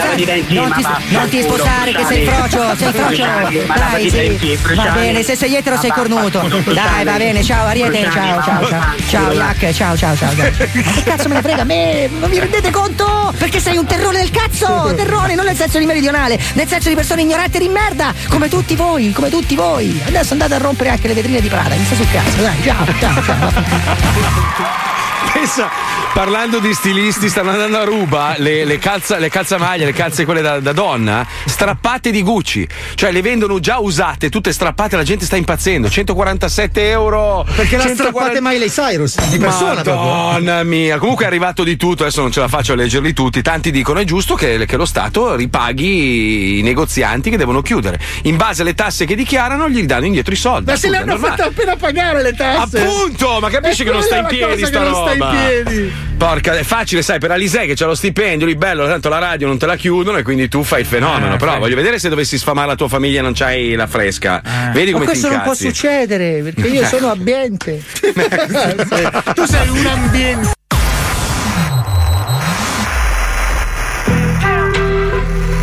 non 1.09 1.29
ti 1.29 1.43
spostare 1.43 1.93
che 1.93 2.05
sei 2.09 2.25
frocio, 2.27 2.77
sei 2.77 2.93
frocio! 2.93 3.25
Dai, 3.67 4.11
sì. 4.11 4.59
Va 4.75 4.91
bene, 4.91 5.23
se 5.23 5.37
sei 5.37 5.55
etero 5.57 5.77
sei 5.79 5.91
cornuto! 5.91 6.41
Dai, 6.73 7.05
va 7.05 7.17
bene, 7.17 7.43
ciao 7.43 7.67
Ariete, 7.67 8.09
ciao, 8.11 8.43
ciao, 8.43 8.67
ciao! 8.67 8.83
Ciao. 9.09 9.33
Iac, 9.33 9.73
ciao, 9.73 9.97
ciao, 9.97 10.17
ciao! 10.17 10.33
Ma 10.35 10.51
che 10.93 11.03
cazzo 11.05 11.29
me 11.29 11.35
ne 11.35 11.43
frega 11.43 11.63
a 11.63 11.65
me? 11.65 12.09
Ma 12.19 12.27
vi 12.27 12.39
rendete 12.39 12.71
conto? 12.71 13.33
Perché 13.37 13.61
sei 13.61 13.77
un 13.77 13.87
terrone 13.87 14.19
del 14.19 14.31
cazzo! 14.31 14.93
Terrone, 14.95 15.35
non 15.35 15.45
nel 15.45 15.57
senso 15.57 15.79
di 15.79 15.87
meridionale, 15.87 16.39
nel 16.55 16.67
senso 16.67 16.89
di 16.89 16.95
persone 16.95 17.23
ignoranti 17.23 17.57
e 17.59 17.61
di 17.61 17.69
merda! 17.69 18.13
Come 18.29 18.49
tutti 18.49 18.75
voi, 18.75 19.13
come 19.13 19.31
tutti 19.31 19.55
voi! 19.55 20.01
Adesso 20.07 20.33
andate 20.33 20.55
a 20.55 20.59
rompere 20.59 20.91
anche 20.91 21.09
le 21.09 21.15
vetrine 21.15 21.41
di 21.41 21.49
Prada, 21.49 21.75
mi 21.75 21.85
sta 21.85 21.95
sul 21.95 22.11
cazzo, 22.11 22.41
dai, 22.43 22.63
ciao, 22.63 22.85
ciao, 22.99 23.23
ciao! 23.23 24.98
Pensa, 25.33 25.69
parlando 26.15 26.59
di 26.59 26.73
stilisti, 26.73 27.29
stanno 27.29 27.51
andando 27.51 27.79
a 27.79 27.85
ruba 27.85 28.35
le, 28.39 28.65
le, 28.65 28.79
calza, 28.79 29.19
le 29.19 29.29
calzamaglie, 29.29 29.85
le 29.85 29.93
calze 29.93 30.25
quelle 30.25 30.41
da, 30.41 30.61
da 30.61 30.73
donna, 30.73 31.27
strappate 31.45 32.11
di 32.11 32.23
Gucci. 32.23 32.67
Cioè 32.95 33.13
le 33.13 33.21
vendono 33.23 33.61
già 33.61 33.79
usate, 33.79 34.31
tutte 34.31 34.53
strappate, 34.53 34.97
la 34.97 35.03
gente 35.03 35.25
sta 35.25 35.37
impazzendo. 35.37 35.89
147 35.89 36.91
euro. 36.91 37.45
Perché 37.45 37.77
la 37.77 37.85
140 37.85 37.95
strappate 37.95 38.41
Miley 38.41 38.69
Cyrus 38.69 39.29
di 39.29 39.39
persona. 39.39 39.83
Madonna 39.85 40.63
mia, 40.65 40.99
comunque 40.99 41.25
è 41.25 41.29
arrivato 41.29 41.63
di 41.63 41.77
tutto, 41.77 42.03
adesso 42.03 42.21
non 42.21 42.33
ce 42.33 42.41
la 42.41 42.49
faccio 42.49 42.73
a 42.73 42.77
leggerli 42.77 43.13
tutti. 43.13 43.43
Tanti 43.43 43.71
dicono 43.71 44.01
è 44.01 44.05
giusto 44.05 44.35
che, 44.35 44.65
che 44.67 44.77
lo 44.77 44.87
Stato 44.87 45.35
ripaghi 45.35 46.59
i 46.59 46.63
negozianti 46.63 47.31
che 47.31 47.37
devono 47.37 47.63
chiudere. 47.63 47.99
In 48.23 48.37
base 48.37 48.63
alle 48.63 48.75
tasse 48.75 49.05
che 49.05 49.15
dichiarano, 49.15 49.69
gli 49.69 49.83
danno 49.85 50.07
indietro 50.07 50.33
i 50.33 50.37
soldi. 50.37 50.71
Ma 50.71 50.77
se 50.77 50.89
le 50.89 50.97
hanno 50.99 51.19
fatte 51.19 51.43
appena 51.43 51.77
pagare 51.77 52.23
le 52.23 52.35
tasse. 52.35 52.81
Appunto, 52.81 53.39
ma 53.41 53.51
capisci 53.51 53.85
che 53.85 53.91
non 53.91 54.03
sta 54.03 54.17
in 54.17 54.27
piedi 54.27 54.65
sta 54.65 54.79
sta 54.95 55.17
in 55.19 55.29
piedi. 55.31 55.93
Porca, 56.17 56.57
è 56.57 56.63
facile, 56.65 57.03
sai, 57.03 57.19
per 57.19 57.31
Alisei 57.31 57.67
che 57.67 57.75
c'ha 57.75 57.87
lo 57.87 57.95
stipendio, 57.95 58.47
lì 58.47 58.57
bello, 58.57 58.87
tanto 58.87 59.09
la 59.09 59.19
radio 59.19 59.47
non 59.47 59.59
te 59.59 59.67
la 59.67 59.77
chiudono 59.77 60.19
e 60.19 60.23
quindi 60.23 60.49
tu 60.49 60.63
fai 60.63 60.81
il 60.81 60.87
fenomeno. 60.87 61.35
Eh, 61.35 61.37
Però 61.37 61.53
fai. 61.53 61.61
voglio 61.61 61.77
vedere 61.77 61.99
se 61.99 62.09
dovessi 62.09 62.39
sfamare 62.39 62.67
la 62.69 62.75
tua 62.75 62.89
famiglia 62.89 63.21
e 63.21 63.23
non 63.23 63.33
c'hai 63.35 63.75
la 63.75 63.87
fresca. 63.87 64.43
Vedi 64.73 64.93
Ma 64.93 64.99
come 64.99 65.13
ti 65.13 65.19
questo 65.21 65.29
non 65.31 65.41
può 65.43 65.55
succedere 65.55 66.41
perché 66.43 66.69
io 66.69 66.83
Eh. 66.83 66.87
sono 66.89 67.11
ambiente. 67.11 67.83
tu 69.35 69.45
sei 69.47 69.69
un 69.69 69.87
ambiente. 69.87 70.53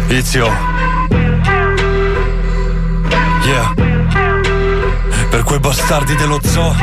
Izio. 0.10 0.48
Yeah. 3.46 3.74
Per 5.30 5.44
quei 5.44 5.60
bastardi 5.60 6.16
dello 6.16 6.40
zoo. 6.44 6.74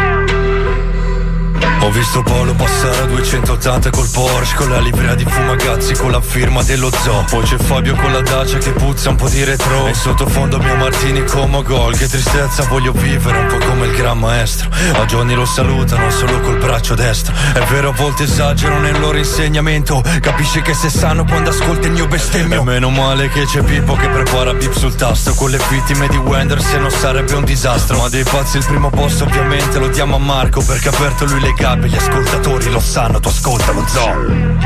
Ho 1.83 1.91
visto 1.91 2.23
Paolo 2.23 2.55
passare 2.55 2.97
a 2.99 3.07
280 3.07 3.91
col 3.91 4.09
Porsche 4.13 4.55
Con 4.55 4.71
la 4.71 4.79
livrea 4.79 5.17
di 5.17 5.25
Fumagazzi 5.25 5.95
con 5.95 6.13
la 6.13 6.21
firma 6.21 6.63
dello 6.63 6.91
zoo. 6.93 7.25
Poi 7.29 7.43
c'è 7.43 7.57
Fabio 7.57 7.97
con 7.97 8.13
la 8.13 8.21
Dacia 8.21 8.59
che 8.59 8.71
puzza 8.71 9.11
un 9.11 9.17
po' 9.17 9.29
di 9.29 9.43
retro. 9.43 9.89
E 9.89 9.95
sottofondo 9.95 10.59
mio 10.59 10.77
Martini 10.77 11.25
come 11.25 11.61
gol. 11.65 11.97
Che 11.97 12.07
tristezza 12.07 12.65
voglio 12.69 12.93
vivere 12.93 13.37
un 13.37 13.47
po' 13.47 13.67
come 13.67 13.87
il 13.87 13.97
gran 13.97 14.17
maestro. 14.17 14.71
A 14.93 15.05
Johnny 15.07 15.35
lo 15.35 15.45
salutano 15.45 16.09
solo 16.11 16.39
col 16.41 16.59
braccio 16.59 16.95
destro. 16.95 17.35
È 17.53 17.61
vero 17.71 17.89
a 17.89 17.93
volte 17.93 18.25
esagero 18.25 18.79
nel 18.79 19.01
loro 19.01 19.19
insegnamento. 19.19 20.05
Capisci 20.21 20.63
che 20.63 20.75
se 20.75 20.89
sanno 20.89 21.25
quando 21.25 21.51
ascolti 21.51 21.89
il 21.89 21.95
mio 21.95 22.07
bestemmio. 22.07 22.61
E 22.61 22.65
meno 22.65 22.91
male 22.91 23.29
che 23.29 23.45
c'è 23.45 23.61
Pippo 23.61 23.97
che 23.97 24.07
prepara 24.07 24.55
bip 24.55 24.73
sul 24.73 24.95
tasto. 24.95 25.35
Con 25.35 25.51
le 25.51 25.61
vittime 25.69 26.07
di 26.07 26.17
Wender 26.17 26.63
se 26.63 26.79
no 26.79 26.91
sarebbe 26.91 27.35
un 27.35 27.45
disastro. 27.45 27.99
Ma 27.99 28.09
dei 28.09 28.23
pazzi 28.23 28.59
il 28.59 28.65
primo 28.65 28.89
posto 28.89 29.25
ovviamente 29.25 29.81
lo 29.81 29.89
diamo 29.89 30.15
a 30.17 30.19
Marco 30.21 30.63
Perché 30.63 30.89
ha 30.89 30.93
aperto 30.93 31.25
lui 31.25 31.41
le 31.41 31.53
gabbie, 31.73 31.89
gli 31.89 31.97
ascoltatori 31.97 32.71
lo 32.71 32.81
sanno, 32.81 33.21
tu 33.21 33.29
ascolta 33.29 33.73
lo 33.73 33.85
zoo 33.87 34.61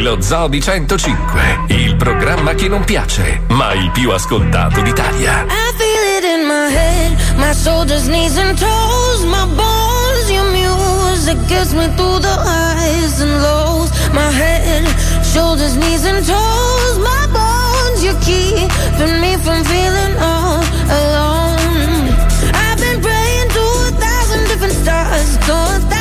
Lo 0.00 0.20
Zoo 0.20 0.48
di 0.48 0.60
105, 0.60 1.64
il 1.68 1.96
programma 1.96 2.54
che 2.54 2.68
non 2.68 2.84
piace, 2.84 3.42
ma 3.48 3.72
il 3.72 3.90
più 3.90 4.10
ascoltato 4.10 4.80
d'Italia. 4.82 5.44
I 5.44 5.72
feel 5.76 6.16
it 6.16 6.24
in 6.24 6.46
my 6.46 6.70
head, 6.70 7.16
my 7.36 7.52
shoulders, 7.54 8.06
knees, 8.06 8.36
and 8.36 8.56
toes, 8.58 9.24
my 9.24 9.46
bones. 9.56 10.30
Your 10.30 10.50
music 10.52 11.38
gets 11.48 11.72
me 11.72 11.88
through 11.96 12.20
the 12.20 12.28
highs 12.28 13.20
and 13.20 13.40
lows. 13.40 13.90
My 14.12 14.30
head, 14.30 14.86
shoulders, 15.24 15.74
knees, 15.74 16.04
and 16.04 16.24
toes, 16.24 16.98
my 16.98 17.26
bones. 17.32 18.04
You're 18.04 18.20
keeping 18.20 19.20
me 19.20 19.36
from 19.38 19.64
feeling 19.64 20.14
all 20.20 20.62
alone. 20.86 22.12
I've 22.52 22.78
been 22.78 23.00
praying 23.00 23.48
to 23.56 23.62
a 23.88 23.90
thousand 23.98 24.48
different 24.48 24.74
stars, 24.74 25.38
to 25.46 25.52
a 25.52 25.78
thousand 25.80 25.97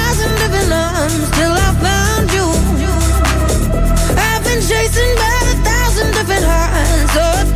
arms, 1.08 1.30
till 1.32 1.52
I 1.52 1.70
found 1.86 2.28
you. 2.38 2.48
I've 4.18 4.44
been 4.44 4.62
chasing 4.62 5.16
by 5.16 5.36
a 5.52 5.56
thousand 5.68 6.12
different 6.14 6.46
hearts, 6.46 7.14
so 7.16 7.47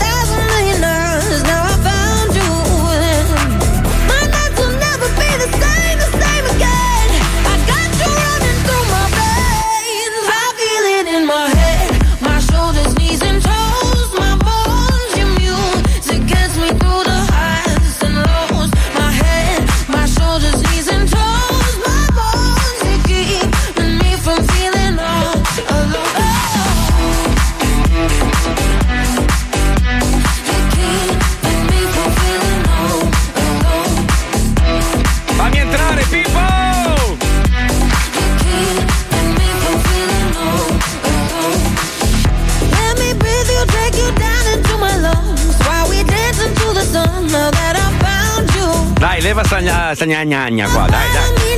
Dai, 49.52 49.60
leva 49.60 49.60
sta 49.60 49.60
gna- 49.60 49.96
sta 49.96 50.06
gna- 50.06 50.24
gnagna 50.24 50.66
qua, 50.70 50.86
dai, 50.88 51.51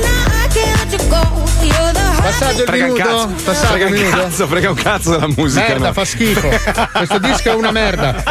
Passaggio 2.34 2.62
il 2.64 2.68
Frega 2.68 2.86
un 2.86 2.92
minuto? 2.94 3.10
cazzo, 3.10 3.28
Passaggio 3.44 3.68
frega 3.68 3.86
il 3.86 3.92
un 3.94 3.98
minuto? 4.00 4.18
cazzo, 4.18 4.48
frega 4.48 4.70
un 4.70 4.76
cazzo 4.76 5.10
della 5.12 5.28
musica. 5.36 5.66
Merda, 5.68 5.86
no. 5.88 5.94
fa 5.94 6.06
schifo. 6.06 6.50
Questo 6.94 7.20
disco 7.20 7.52
è 7.52 7.54
una 7.54 7.72
merda. 7.72 8.24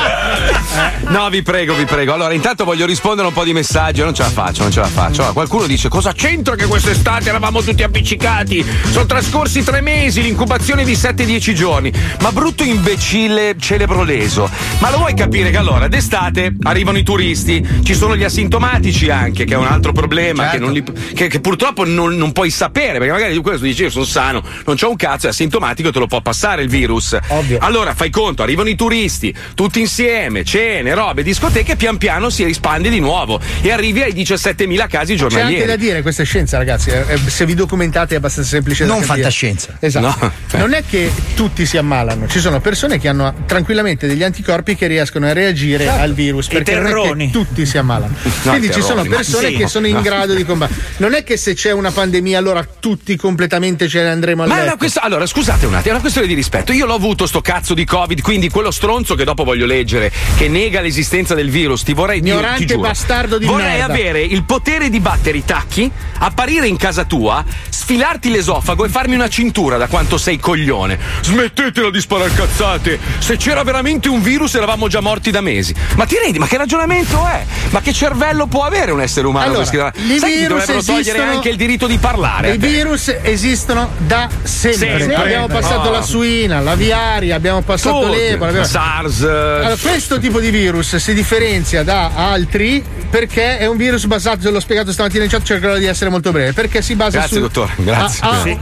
No, 1.09 1.29
vi 1.31 1.43
prego, 1.43 1.75
vi 1.75 1.85
prego. 1.85 2.13
Allora, 2.13 2.33
intanto 2.33 2.65
voglio 2.65 2.85
rispondere 2.85 3.27
a 3.27 3.29
un 3.29 3.35
po' 3.35 3.45
di 3.45 3.53
messaggi. 3.53 4.01
Non 4.03 4.13
ce 4.13 4.23
la 4.23 4.31
faccio, 4.31 4.63
non 4.63 4.73
ce 4.73 4.81
la 4.81 4.87
faccio. 4.89 5.19
Allora, 5.21 5.33
qualcuno 5.33 5.67
dice: 5.67 5.89
Cosa 5.89 6.13
c'entra 6.13 6.57
che 6.57 6.67
quest'estate 6.67 7.29
eravamo 7.29 7.63
tutti 7.63 7.83
appiccicati? 7.85 8.65
Sono 8.91 9.07
trascorsi 9.07 9.63
tre 9.63 9.81
mesi, 9.81 10.21
l'incubazione 10.21 10.85
di 10.85 10.95
7-10 10.95 11.53
giorni. 11.53 11.93
Ma 12.21 12.33
brutto 12.33 12.65
imbecille 12.65 13.55
celebro 13.59 14.03
leso. 14.03 14.51
Ma 14.79 14.91
lo 14.91 14.99
vuoi 14.99 15.15
capire 15.15 15.51
che 15.51 15.59
allora 15.59 15.87
d'estate 15.89 16.55
arrivano 16.63 16.99
i 16.99 17.03
turisti, 17.05 17.65
ci 17.85 17.95
sono 17.95 18.17
gli 18.17 18.25
asintomatici 18.25 19.11
anche, 19.11 19.45
che 19.45 19.55
è 19.55 19.57
un 19.57 19.67
altro 19.67 19.93
problema 19.93 20.49
che, 20.51 20.59
non 20.59 20.73
li- 20.73 20.83
che- 21.15 21.29
che 21.29 21.41
purtroppo 21.41 21.85
non, 21.85 22.17
non 22.17 22.33
puoi 22.33 22.51
sapere, 22.51 22.99
perché 22.99 23.13
magari 23.13 23.37
questo 23.39 23.65
dici 23.65 23.83
io 23.83 23.91
sono 23.93 24.05
sano, 24.05 24.43
non 24.67 24.77
c'ho 24.77 24.91
un 24.91 24.97
cazzo, 24.97 25.27
è 25.27 25.31
asintomatico, 25.31 25.91
te 25.91 25.99
lo 25.99 26.07
può 26.07 26.21
passare 26.21 26.63
il 26.63 26.69
virus. 26.69 27.17
Allora 27.59 27.95
fai 27.95 28.11
conto, 28.11 28.43
arrivano 28.43 28.69
i 28.69 28.75
turisti, 28.77 29.35
tutti 29.55 29.81
insieme, 29.81 30.45
cene, 30.45 30.95
robe, 30.95 31.23
discoteche, 31.23 31.77
pian 31.77 31.99
piano 31.99 32.31
si 32.31 32.45
rispande 32.45 32.89
di 32.91 32.99
nuovo 33.01 33.41
e 33.61 33.71
arrivi 33.71 34.03
ai 34.03 34.13
17.000 34.13 34.89
casi 34.89 34.91
C'è 34.93 34.97
anche 34.99 35.15
giornalieri. 35.17 35.67
da 35.67 35.77
dire, 35.77 36.03
questa 36.03 36.23
è 36.23 36.25
scienza, 36.25 36.57
ragazzi. 36.59 36.91
eh, 36.91 37.05
eh, 37.09 37.19
se 37.29 37.47
vi 37.47 37.55
documentate 37.55 38.15
è 38.15 38.17
abbastanza 38.19 38.51
semplice 38.51 38.85
Non 38.85 38.97
capire. 39.01 39.15
fantascienza. 39.15 39.77
Esatto. 39.81 40.33
No. 40.53 40.59
Non 40.59 40.73
è 40.75 40.83
che 40.89 41.11
tutti 41.35 41.67
si 41.67 41.77
ammalano, 41.77 42.27
ci 42.29 42.41
sono 42.41 42.61
persone 42.61 42.99
che 42.99 43.09
hanno 43.09 43.35
tranquillamente 43.47 44.07
degli 44.07 44.23
anticorpi 44.23 44.75
che 44.77 44.87
riescono 44.87 45.27
a 45.27 45.33
reagire 45.33 45.85
Esatto. 45.85 46.03
al 46.03 46.15
virus. 46.15 46.47
I 46.47 46.49
Perché 46.51 46.75
non 46.75 46.81
è 46.83 46.87
che 46.89 46.95
terroni. 46.95 47.31
tutti 47.31 47.67
si 47.67 47.79
ammalano. 47.79 48.15
No, 48.43 48.51
Quindi 48.51 48.69
ci 48.69 48.81
terroni, 48.81 48.89
sono 48.97 49.05
ma 49.09 49.17
persone 49.17 49.49
sì. 49.49 49.57
che 49.57 49.67
sono 49.69 49.87
in 49.87 49.95
No. 49.95 50.01
grado 50.03 50.35
di 50.35 50.45
combattere. 50.45 50.81
Non 50.97 51.15
è 51.15 51.23
che 51.23 51.37
se 51.37 51.55
c'è 51.55 51.71
una 51.71 51.91
pandemia 51.91 52.39
allora 52.39 52.67
tutti 52.81 53.15
completamente 53.17 53.72
ce 53.89 54.03
ne 54.03 54.11
andremo 54.11 54.43
a 54.45 54.47
Ma 54.47 54.55
letto. 54.55 54.67
una 54.67 54.77
questa- 54.77 55.01
allora, 55.03 55.27
scusate 55.27 55.67
un 55.67 55.75
attimo, 55.75 55.89
è 55.89 55.91
una 55.93 56.01
questione 56.01 56.27
di 56.27 56.35
rispetto. 56.35 56.73
Io 56.73 56.87
l'ho 56.87 56.95
avuto 56.95 57.27
sto 57.27 57.41
cazzo 57.41 57.75
di 57.75 57.85
Covid, 57.85 58.21
quindi 58.21 58.49
quello 58.49 58.71
stronzo 58.71 59.15
che 59.15 59.25
dopo 59.25 59.45
voglio 59.45 59.67
leggere, 59.67 60.11
che 60.37 60.49
nega 60.49 60.81
l'esistenza 60.81 61.35
del 61.35 61.51
virus, 61.51 61.83
ti 61.83 61.93
vorrei 61.95 62.21
dire. 62.21 62.37
Ignorante 62.37 62.65
ti 62.65 62.77
bastardo 62.77 63.39
di 63.39 63.45
Vorrei 63.47 63.79
merda. 63.79 63.85
avere 63.93 64.21
il 64.23 64.45
potere 64.45 64.89
di 64.91 65.01
battere 65.01 65.39
i 65.39 65.45
tacchi, 65.45 65.91
apparire 66.19 66.67
in 66.67 66.77
casa 66.77 67.05
tua, 67.05 67.45
sfilarti 67.69 68.31
l'esofago 68.31 68.85
e 68.85 68.89
farmi 68.89 69.15
una 69.15 69.29
cintura 69.29 69.77
da 69.77 69.87
quanto 69.87 70.19
sei 70.19 70.39
coglione. 70.39 70.99
Smettetela 71.23 71.91
di 71.91 72.01
sparare 72.01 72.33
cazzate! 72.35 72.99
Se 73.19 73.37
c'era 73.37 73.63
veramente 73.63 74.09
un 74.09 74.23
virus 74.23 74.55
eravamo 74.55 74.89
già 74.89 75.01
morti 75.01 75.31
da 75.31 75.41
mesi. 75.41 75.75
Ma 75.97 76.05
ti 76.07 76.17
rendi? 76.23 76.39
Ma 76.39 76.47
che 76.47 76.57
ragionamento 76.57 77.27
è? 77.27 77.45
Ma 77.71 77.81
che 77.81 77.93
cervello 77.93 78.47
può 78.47 78.65
avere 78.65 78.91
un 78.93 79.01
essere 79.01 79.27
umano? 79.27 79.45
Allora, 79.47 79.59
per 79.61 79.69
scrivere- 79.69 79.93
Sai 80.19 80.33
che 80.39 80.47
dovrebbero 80.47 80.83
togliere 80.83 81.01
esistono- 81.11 81.31
anche 81.33 81.49
il 81.49 81.57
diritto 81.57 81.87
di 81.87 81.99
parlare. 81.99 82.53
I 82.55 82.59
virus 82.59 83.09
esistono 83.23 83.61
da 83.67 84.29
sempre. 84.43 84.99
Sempre. 84.99 85.15
Abbiamo 85.15 85.47
passato 85.47 85.89
Oh. 85.89 85.93
la 85.93 86.03
suina, 86.03 86.61
la 86.61 86.75
viaria, 86.75 87.35
abbiamo 87.37 87.63
passato 87.63 88.01
Tutti. 88.07 88.17
l'Ebola. 88.17 88.49
abbiamo- 88.51 88.67
SARS. 88.67 89.21
Allora, 89.23 89.77
questo 89.81 90.19
tipo 90.19 90.41
di 90.41 90.51
virus 90.51 90.97
si 90.97 91.15
differenzia 91.15 91.83
da 91.83 92.11
altri 92.15 92.83
perché 93.11 93.59
è 93.59 93.67
un 93.67 93.77
virus 93.77 94.07
basato, 94.07 94.51
l'ho 94.51 94.61
spiegato 94.61 94.91
stamattina 94.93 95.25
in 95.25 95.31
chat, 95.31 95.43
cercherò 95.43 95.77
di 95.77 95.85
essere 95.87 96.11
molto 96.11 96.33
breve, 96.33 96.53
perché 96.53 96.81
si 96.83 96.95
basa 96.95 97.19
Grazie, 97.19 97.37
su 97.37 97.43
dottore, 97.43 97.73
grazie. 97.77 98.21
ha- 98.23 98.41
Sì. 98.43 98.59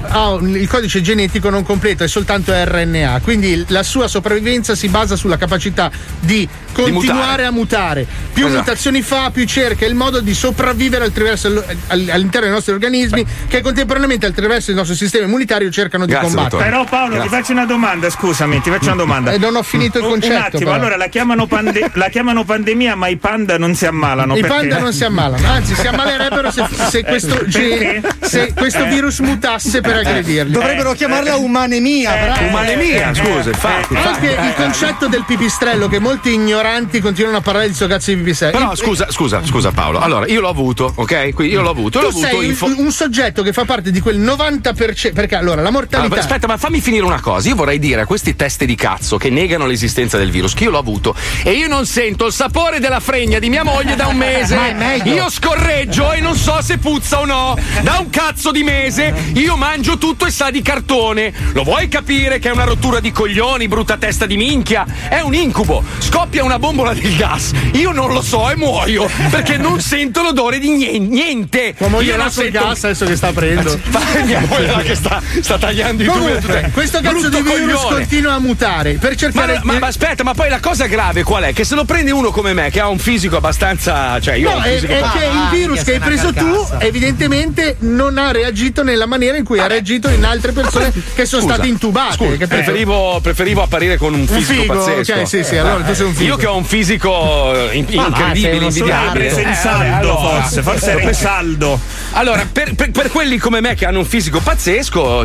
il 0.58 0.68
codice 0.68 1.00
genetico 1.00 1.50
non 1.50 1.62
completo, 1.62 2.02
è 2.04 2.08
soltanto 2.08 2.52
RNA, 2.52 3.20
quindi 3.22 3.64
la 3.68 3.82
sua 3.82 4.08
sopravvivenza 4.08 4.74
si 4.74 4.88
basa 4.88 5.14
sulla 5.16 5.36
capacità 5.36 5.90
di 6.18 6.48
continuare 6.72 7.18
mutare. 7.20 7.44
a 7.46 7.50
mutare. 7.50 8.06
Più 8.32 8.44
Esatto. 8.46 8.58
mutazioni 8.60 9.02
fa, 9.02 9.30
più 9.30 9.44
cerca 9.46 9.86
il 9.86 9.94
modo 9.94 10.20
di 10.20 10.34
sopravvivere 10.34 11.04
attraverso 11.04 11.46
all'interno 11.88 12.46
dei 12.46 12.50
nostri 12.50 12.72
organismi 12.72 13.24
che 13.48 13.60
contemporaneamente 13.60 14.26
attraverso 14.26 14.70
il 14.70 14.76
nostro 14.76 14.89
nostro 14.90 15.06
sistema 15.06 15.26
immunitario 15.26 15.70
cercano 15.70 16.06
di 16.06 16.14
combattere. 16.14 16.64
Però 16.64 16.84
Paolo 16.84 17.20
ti 17.20 17.28
faccio 17.28 17.52
una 17.52 17.64
domanda, 17.66 18.10
scusami, 18.10 18.60
ti 18.60 18.70
faccio 18.70 18.86
una 18.86 18.96
domanda. 18.96 19.30
E 19.32 19.38
non 19.38 19.54
ho 19.56 19.62
finito 19.62 19.98
il 19.98 20.04
concetto, 20.04 20.34
Un 20.34 20.40
attimo, 20.42 20.58
però. 20.64 20.74
allora 20.74 20.96
la 20.96 21.06
chiamano, 21.06 21.46
pande- 21.46 21.90
la 21.94 22.08
chiamano 22.08 22.44
pandemia, 22.44 22.94
ma 22.96 23.06
i 23.08 23.16
panda 23.16 23.58
non 23.58 23.74
si 23.74 23.86
ammalano. 23.86 24.36
I 24.36 24.40
perché? 24.40 24.56
panda 24.56 24.78
non 24.78 24.92
si 24.92 25.04
ammalano, 25.04 25.46
anzi 25.48 25.74
si 25.74 25.86
ammalerebbero 25.86 26.50
se, 26.50 26.64
se 26.90 27.04
questo, 27.04 27.34
Perché? 27.36 28.02
se 28.20 28.52
questo 28.54 28.84
Eh. 28.84 28.88
virus 28.88 29.18
mutasse 29.20 29.80
per 29.80 29.96
aggredirli. 29.96 30.52
Dovrebbero 30.52 30.92
chiamarla 30.92 31.36
umanemia. 31.36 32.12
bravo. 32.14 32.44
Umanemia, 32.46 33.14
scusa, 33.14 33.50
infatti. 33.50 33.94
Anche 33.94 34.26
il 34.30 34.54
concetto 34.56 35.06
del 35.06 35.24
pipistrello 35.26 35.88
che 35.88 35.98
molti 36.00 36.32
ignoranti 36.32 37.00
continuano 37.00 37.38
a 37.38 37.40
parlare 37.40 37.68
di 37.68 37.74
sto 37.74 37.86
cazzo 37.86 38.10
di 38.10 38.16
pipistrello. 38.16 38.56
Però 38.58 38.74
scusa, 38.74 39.10
scusa, 39.10 39.44
scusa 39.44 39.70
Paolo. 39.70 40.00
Allora, 40.00 40.26
io 40.26 40.40
l'ho 40.40 40.48
avuto, 40.48 40.92
ok? 40.94 41.32
Quindi 41.34 41.54
io 41.54 41.62
l'ho 41.62 41.70
avuto, 41.70 42.00
l'ho 42.00 42.08
tu 42.10 42.18
avuto 42.18 42.26
sei 42.38 42.46
in 42.46 42.54
fo- 42.56 42.66
un, 42.66 42.74
un 42.78 42.90
soggetto 42.92 43.42
che 43.42 43.52
fa 43.52 43.64
parte 43.64 43.90
di 43.90 44.00
quel 44.00 44.18
90% 44.18 44.79
perché 45.12 45.36
allora 45.36 45.60
la 45.60 45.70
mortalità 45.70 46.06
Allora, 46.06 46.20
aspetta, 46.20 46.46
ma 46.46 46.56
fammi 46.56 46.80
finire 46.80 47.04
una 47.04 47.20
cosa. 47.20 47.48
Io 47.48 47.54
vorrei 47.54 47.78
dire 47.78 48.00
a 48.02 48.06
questi 48.06 48.34
teste 48.34 48.64
di 48.64 48.74
cazzo 48.74 49.18
che 49.18 49.28
negano 49.28 49.66
l'esistenza 49.66 50.16
del 50.16 50.30
virus 50.30 50.54
che 50.54 50.64
io 50.64 50.70
l'ho 50.70 50.78
avuto 50.78 51.14
e 51.42 51.52
io 51.52 51.68
non 51.68 51.84
sento 51.86 52.26
il 52.26 52.32
sapore 52.32 52.80
della 52.80 53.00
fregna 53.00 53.38
di 53.38 53.48
mia 53.50 53.62
moglie 53.64 53.94
da 53.96 54.06
un 54.06 54.16
mese. 54.18 54.54
Ma 54.54 54.68
è 54.68 54.74
meglio. 54.74 55.14
Io 55.14 55.30
scorreggio 55.30 56.12
e 56.12 56.20
non 56.20 56.34
so 56.34 56.60
se 56.62 56.78
puzza 56.78 57.20
o 57.20 57.24
no. 57.24 57.58
Da 57.82 57.98
un 57.98 58.08
cazzo 58.10 58.50
di 58.50 58.62
mese 58.62 59.14
io 59.34 59.56
mangio 59.56 59.98
tutto 59.98 60.26
e 60.26 60.30
sa 60.30 60.50
di 60.50 60.62
cartone. 60.62 61.32
Lo 61.52 61.62
vuoi 61.62 61.88
capire 61.88 62.38
che 62.38 62.48
è 62.48 62.52
una 62.52 62.64
rottura 62.64 63.00
di 63.00 63.12
coglioni, 63.12 63.68
brutta 63.68 63.96
testa 63.96 64.26
di 64.26 64.36
minchia? 64.36 64.86
È 65.08 65.20
un 65.20 65.34
incubo. 65.34 65.82
Scoppia 65.98 66.42
una 66.44 66.58
bombola 66.58 66.94
del 66.94 67.16
gas. 67.16 67.52
Io 67.72 67.92
non 67.92 68.12
lo 68.12 68.22
so 68.22 68.50
e 68.50 68.56
muoio 68.56 69.08
perché 69.30 69.56
non 69.56 69.80
sento 69.80 70.22
l'odore 70.22 70.58
di 70.58 70.70
nien- 70.70 71.08
niente. 71.08 71.74
tua 71.76 71.88
moglie 71.88 72.12
io 72.12 72.16
non 72.16 72.30
sento 72.30 72.58
gas 72.58 72.84
adesso 72.84 73.04
che 73.06 73.16
sta 73.16 73.28
aprendo. 73.28 73.78
Ma 73.90 74.00
mia 74.24 74.40
moglie 74.40 74.69
che 74.78 74.94
sta, 74.94 75.20
sta 75.40 75.58
tagliando 75.58 76.02
i 76.02 76.06
tubi 76.06 76.38
tutte- 76.40 76.70
questo 76.72 77.00
cazzo 77.00 77.28
Brutto 77.28 77.28
di 77.28 77.42
virus 77.42 77.80
coglione. 77.82 77.96
continua 77.96 78.34
a 78.34 78.38
mutare 78.38 78.92
per 78.94 79.10
Ma, 79.10 79.16
cercare 79.16 79.60
ma- 79.64 79.78
ma 79.78 79.86
aspetta, 79.86 80.22
ma 80.24 80.34
poi 80.34 80.48
la 80.48 80.60
cosa 80.60 80.86
grave 80.86 81.22
qual 81.22 81.44
è? 81.44 81.52
Che 81.52 81.64
se 81.64 81.74
lo 81.74 81.84
prende 81.84 82.10
uno 82.10 82.30
come 82.30 82.52
me, 82.52 82.70
che 82.70 82.80
ha 82.80 82.88
un 82.88 82.98
fisico 82.98 83.36
abbastanza. 83.36 84.18
Cioè, 84.20 84.34
io 84.34 84.48
ho 84.48 84.52
No, 84.52 84.58
un 84.58 84.64
è, 84.64 84.74
fisico 84.74 84.92
è 84.92 85.02
che 85.18 85.24
il 85.24 85.48
virus 85.58 85.82
che 85.82 85.92
hai 85.94 85.98
preso 86.00 86.32
tu 86.32 86.66
evidentemente 86.78 87.76
non 87.80 88.18
ha 88.18 88.30
reagito 88.32 88.82
nella 88.82 89.06
maniera 89.06 89.36
in 89.36 89.44
cui 89.44 89.58
ha 89.58 89.66
reagito 89.66 90.08
in 90.08 90.24
altre 90.24 90.52
persone 90.52 90.92
che 91.14 91.24
sono 91.26 91.42
Scusa, 91.42 91.54
state 91.54 91.68
intubate. 91.68 92.14
scusa, 92.14 92.46
preferivo, 92.46 93.20
preferivo 93.22 93.62
apparire 93.62 93.96
con 93.96 94.14
un 94.14 94.26
fisico 94.26 94.62
figo, 94.62 94.74
pazzesco. 94.74 95.20
ok, 95.20 95.28
sì, 95.28 95.44
sì, 95.44 95.56
allora 95.56 95.82
tu 95.84 95.94
sei 95.94 96.06
un 96.06 96.14
figo. 96.14 96.28
Io 96.28 96.36
che 96.36 96.46
ho 96.46 96.56
un 96.56 96.64
fisico 96.64 97.54
eh, 97.70 97.76
in- 97.76 97.86
Ma 97.94 98.02
sei 98.02 98.06
incredibile, 98.06 98.64
invidiabile. 98.66 99.28
In 99.40 99.48
Eh, 99.48 99.54
saldo, 99.54 100.18
allora. 100.18 100.40
forse, 100.42 100.62
forse 100.62 100.90
era 100.90 101.02
in 101.02 101.14
saldo. 101.14 101.80
Allora, 102.12 102.46
per, 102.50 102.74
per- 102.74 102.90
per 102.90 103.10
quelli 103.10 103.38
come 103.38 103.60
me 103.60 103.74
che 103.74 103.86
hanno 103.86 103.98
un 104.00 104.04
fisico 104.04 104.40
pazzesco, 104.40 104.59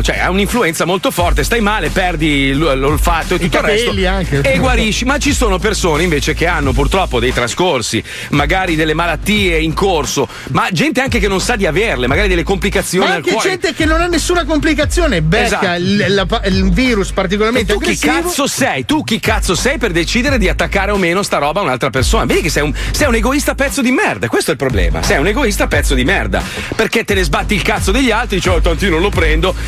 cioè 0.02 0.18
ha 0.18 0.30
un'influenza 0.30 0.84
molto 0.84 1.10
forte, 1.10 1.44
stai 1.44 1.60
male, 1.60 1.90
perdi 1.90 2.52
l'olfatto 2.54 3.34
e 3.34 3.38
tutto 3.38 3.58
il 3.58 3.62
resto. 3.62 3.90
anche. 4.06 4.40
E 4.40 4.58
guarisci. 4.58 5.04
Ma 5.04 5.18
ci 5.18 5.32
sono 5.34 5.58
persone 5.58 6.02
invece 6.04 6.32
che 6.34 6.46
hanno 6.46 6.72
purtroppo 6.72 7.20
dei 7.20 7.32
trascorsi, 7.32 8.02
magari 8.30 8.76
delle 8.76 8.94
malattie 8.94 9.58
in 9.60 9.74
corso, 9.74 10.26
ma 10.52 10.68
gente 10.72 11.00
anche 11.02 11.18
che 11.18 11.28
non 11.28 11.40
sa 11.40 11.56
di 11.56 11.66
averle, 11.66 12.06
magari 12.06 12.28
delle 12.28 12.42
complicazioni 12.42 13.04
Ma 13.04 13.10
al 13.12 13.16
anche 13.18 13.32
cuore. 13.32 13.48
gente 13.50 13.74
che 13.74 13.84
non 13.84 14.00
ha 14.00 14.06
nessuna 14.06 14.44
complicazione, 14.44 15.20
becca 15.20 15.44
Esatto. 15.76 15.80
il, 15.80 16.14
la- 16.14 16.42
il 16.46 16.70
virus 16.72 17.10
E 17.10 17.12
particolarmente 17.12 17.72
tu 17.74 17.78
chi 17.78 17.90
aggressivo. 17.90 18.12
cazzo 18.22 18.46
sei? 18.46 18.84
Tu 18.86 19.04
chi 19.04 19.20
cazzo 19.20 19.54
sei 19.54 19.76
per 19.76 19.92
decidere 19.92 20.38
di 20.38 20.48
attaccare 20.48 20.92
o 20.92 20.96
meno 20.96 21.22
sta 21.22 21.36
roba 21.38 21.60
a 21.60 21.64
un'altra 21.64 21.90
persona? 21.90 22.24
Vedi 22.24 22.40
che 22.42 22.50
sei 22.50 22.62
un, 22.62 22.72
sei 22.90 23.06
un 23.08 23.14
egoista 23.14 23.54
pezzo 23.54 23.82
di 23.82 23.90
merda, 23.90 24.28
questo 24.28 24.50
è 24.50 24.54
il 24.54 24.58
problema. 24.58 25.02
Sei 25.02 25.18
un 25.18 25.26
egoista 25.26 25.66
pezzo 25.66 25.94
di 25.94 26.04
merda. 26.04 26.42
Perché 26.74 27.04
te 27.04 27.12
ne 27.14 27.22
sbatti 27.22 27.54
il 27.54 27.62
cazzo 27.62 27.90
degli 27.90 28.10
altri, 28.10 28.36
dici, 28.36 28.48
oh, 28.48 28.60
non 28.62 29.00
lo 29.00 29.08
prendo 29.10 29.24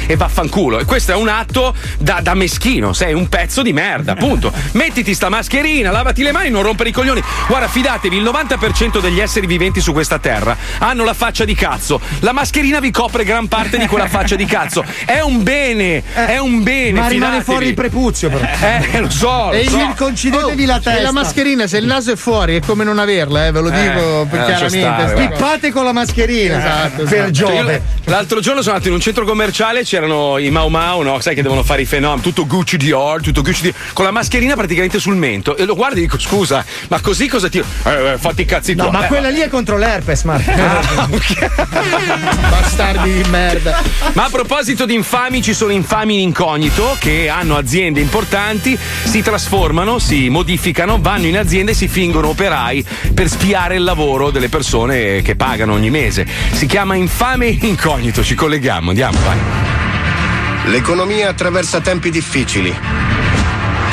e 0.06 0.16
vaffanculo. 0.16 0.78
E 0.78 0.84
questo 0.84 1.12
è 1.12 1.14
un 1.14 1.28
atto 1.28 1.74
da, 1.98 2.20
da 2.22 2.34
meschino, 2.34 2.92
sei 2.92 3.12
un 3.14 3.28
pezzo 3.28 3.62
di 3.62 3.72
merda, 3.72 4.12
appunto. 4.12 4.52
Mettiti 4.72 5.14
sta 5.14 5.28
mascherina, 5.28 5.90
lavati 5.90 6.22
le 6.22 6.32
mani, 6.32 6.50
non 6.50 6.62
rompere 6.62 6.88
i 6.90 6.92
coglioni. 6.92 7.22
Guarda, 7.46 7.68
fidatevi, 7.68 8.16
il 8.16 8.22
90% 8.24 9.00
degli 9.00 9.20
esseri 9.20 9.46
viventi 9.46 9.80
su 9.80 9.92
questa 9.92 10.18
terra 10.18 10.56
hanno 10.78 11.04
la 11.04 11.14
faccia 11.14 11.44
di 11.44 11.54
cazzo. 11.54 12.00
La 12.20 12.32
mascherina 12.32 12.80
vi 12.80 12.90
copre 12.90 13.24
gran 13.24 13.48
parte 13.48 13.78
di 13.78 13.86
quella 13.86 14.08
faccia 14.08 14.36
di 14.36 14.44
cazzo. 14.44 14.84
È 15.04 15.20
un 15.20 15.42
bene, 15.42 16.02
è 16.14 16.38
un 16.38 16.62
bene. 16.62 17.00
Ma 17.00 17.08
rimane 17.08 17.14
fidatevi. 17.40 17.44
fuori 17.44 17.66
il 17.68 17.74
prepuzio, 17.74 18.28
però. 18.30 18.46
Eh, 18.60 19.00
lo 19.00 19.10
so. 19.10 19.52
E 19.52 19.64
lo 19.64 19.70
so. 19.70 19.78
il- 19.78 19.94
concidetevi 19.96 20.64
la 20.64 20.76
E 20.76 20.80
testa. 20.80 21.02
la 21.02 21.12
mascherina, 21.12 21.66
se 21.66 21.78
il 21.78 21.86
naso 21.86 22.12
è 22.12 22.16
fuori, 22.16 22.56
è 22.56 22.60
come 22.60 22.84
non 22.84 22.98
averla, 22.98 23.46
eh, 23.46 23.50
ve 23.52 23.60
lo 23.60 23.70
Eh, 23.70 23.80
dico 23.82 24.22
eh, 24.22 24.28
chiaramente. 24.44 24.78
stare. 24.78 25.14
Pippate 25.28 25.70
con 25.72 25.84
la 25.84 25.92
mascherina. 25.92 26.58
Esatto, 26.58 27.02
Per 27.04 27.12
esatto. 27.14 27.30
Giove. 27.30 27.72
Io 27.74 28.10
l'altro 28.10 28.40
giorno 28.40 28.60
sono 28.62 28.72
andato 28.74 28.88
in 28.88 28.94
un 28.96 29.00
centro 29.00 29.24
commerciale, 29.24 29.46
c'erano 29.50 30.38
i 30.38 30.50
Mau 30.50 30.68
Mau, 30.68 31.02
no? 31.02 31.20
Sai 31.20 31.34
che 31.34 31.42
devono 31.42 31.62
fare 31.62 31.82
i 31.82 31.84
fenomeni, 31.86 32.20
tutto 32.22 32.46
Gucci 32.46 32.76
Dior, 32.76 33.20
tutto 33.20 33.42
Gucci 33.42 33.62
Dior, 33.62 33.74
con 33.92 34.04
la 34.04 34.10
mascherina 34.10 34.54
praticamente 34.54 34.98
sul 34.98 35.16
mento. 35.16 35.56
E 35.56 35.64
lo 35.64 35.74
guardi 35.74 35.98
e 35.98 36.02
dico, 36.02 36.18
scusa, 36.18 36.64
ma 36.88 37.00
così 37.00 37.28
cosa 37.28 37.48
ti. 37.48 37.58
Eh, 37.58 37.64
eh, 38.12 38.18
fatti 38.18 38.42
i 38.42 38.44
cazzi 38.44 38.74
No, 38.74 38.84
tuoi. 38.88 38.92
ma 38.94 39.04
Eh, 39.04 39.08
quella 39.08 39.28
lì 39.30 39.40
è 39.40 39.48
contro 39.48 39.76
l'herpes, 39.76 40.22
Marco. 40.24 40.50
Bastardi 42.50 43.12
di 43.22 43.28
merda. 43.30 43.80
Ma 44.12 44.24
a 44.24 44.28
proposito 44.30 44.84
di 44.86 44.94
infami, 44.94 45.42
ci 45.42 45.54
sono 45.54 45.72
infami 45.72 46.14
in 46.14 46.20
incognito 46.28 46.96
che 46.98 47.28
hanno 47.28 47.56
aziende 47.56 48.00
importanti, 48.00 48.78
si 49.04 49.22
trasformano, 49.22 49.98
si 49.98 50.28
modificano, 50.28 50.98
vanno 51.00 51.26
in 51.26 51.38
azienda 51.38 51.70
e 51.72 51.74
si 51.74 51.88
fingono 51.88 52.28
operai 52.28 52.84
per 53.14 53.28
spiare 53.28 53.76
il 53.76 53.82
lavoro 53.82 54.30
delle 54.30 54.48
persone 54.48 55.22
che 55.22 55.36
pagano 55.36 55.72
ogni 55.74 55.90
mese. 55.90 56.26
Si 56.52 56.66
chiama 56.66 56.94
infame 56.94 57.46
in 57.48 57.64
incognito, 57.64 58.22
ci 58.22 58.34
colleghiamo, 58.34 58.88
andiamo, 58.90 59.18
vai. 59.24 59.37
L'economia 60.66 61.28
attraversa 61.28 61.80
tempi 61.80 62.10
difficili. 62.10 62.74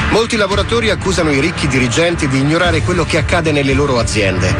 Molti 0.09 0.35
lavoratori 0.35 0.89
accusano 0.89 1.31
i 1.31 1.39
ricchi 1.39 1.67
dirigenti 1.67 2.27
di 2.27 2.37
ignorare 2.37 2.81
quello 2.81 3.05
che 3.05 3.17
accade 3.17 3.51
nelle 3.51 3.73
loro 3.73 3.99
aziende. 3.99 4.53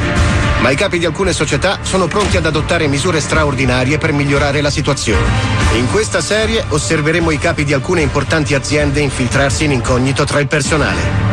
Ma 0.62 0.70
i 0.70 0.76
capi 0.76 0.98
di 0.98 1.06
alcune 1.06 1.34
società 1.34 1.80
sono 1.82 2.08
pronti 2.08 2.38
ad 2.38 2.46
adottare 2.46 2.88
misure 2.88 3.20
straordinarie 3.20 3.98
per 3.98 4.14
migliorare 4.14 4.62
la 4.62 4.70
situazione. 4.70 5.28
In 5.76 5.90
questa 5.92 6.22
serie 6.22 6.64
osserveremo 6.68 7.32
i 7.32 7.38
capi 7.38 7.64
di 7.64 7.74
alcune 7.74 8.02
importanti 8.02 8.54
aziende 8.54 9.00
infiltrarsi 9.00 9.66
in 9.66 9.72
incognito 9.72 10.24
tra 10.24 10.40
il 10.40 10.48
personale. 10.48 11.25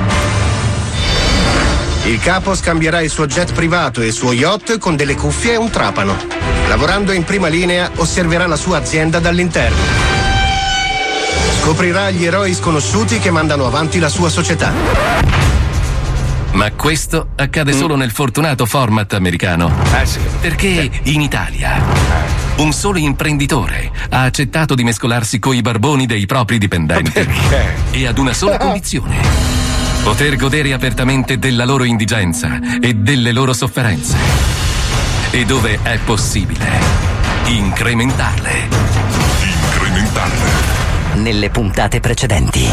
Il 2.05 2.19
capo 2.19 2.57
scambierà 2.57 3.01
il 3.01 3.11
suo 3.11 3.27
jet 3.27 3.53
privato 3.53 4.01
e 4.01 4.07
il 4.07 4.13
suo 4.13 4.33
yacht 4.33 4.79
con 4.79 4.97
delle 4.97 5.15
cuffie 5.15 5.53
e 5.53 5.57
un 5.57 5.71
trapano. 5.71 6.17
Lavorando 6.67 7.13
in 7.13 7.23
prima 7.23 7.47
linea, 7.47 7.93
osserverà 7.95 8.49
la 8.49 8.57
sua 8.57 8.79
azienda 8.79 9.21
dall'interno. 9.21 9.77
Scoprirà 11.61 12.11
gli 12.11 12.25
eroi 12.25 12.55
sconosciuti 12.55 13.21
che 13.21 13.31
mandano 13.31 13.67
avanti 13.67 14.01
la 14.01 14.09
sua 14.09 14.31
società. 14.31 14.73
Ma 16.53 16.73
questo 16.73 17.29
accade 17.37 17.73
solo 17.73 17.95
nel 17.95 18.11
fortunato 18.11 18.67
format 18.67 19.13
americano. 19.15 19.73
Eh. 19.95 20.07
Perché 20.41 20.91
in 21.05 21.21
Italia 21.21 21.81
un 22.57 22.73
solo 22.73 22.99
imprenditore 22.99 23.91
ha 24.11 24.23
accettato 24.25 24.75
di 24.75 24.83
mescolarsi 24.83 25.39
coi 25.39 25.63
barboni 25.63 26.07
dei 26.07 26.27
propri 26.27 26.59
dipendenti. 26.59 27.27
E 27.93 28.07
ad 28.09 28.19
una 28.19 28.35
sola 28.35 28.59
condizione. 28.59 29.62
Poter 30.03 30.35
godere 30.37 30.73
apertamente 30.73 31.39
della 31.39 31.65
loro 31.65 31.85
indigenza 31.85 32.59
e 32.81 32.95
delle 32.95 33.31
loro 33.31 33.53
sofferenze. 33.53 34.17
E 35.31 35.45
dove 35.45 35.79
è 35.81 35.99
possibile, 36.05 36.67
incrementarle. 37.47 38.51
Incrementarle. 39.43 40.51
Nelle 41.15 41.51
puntate 41.51 42.01
precedenti. 42.01 42.69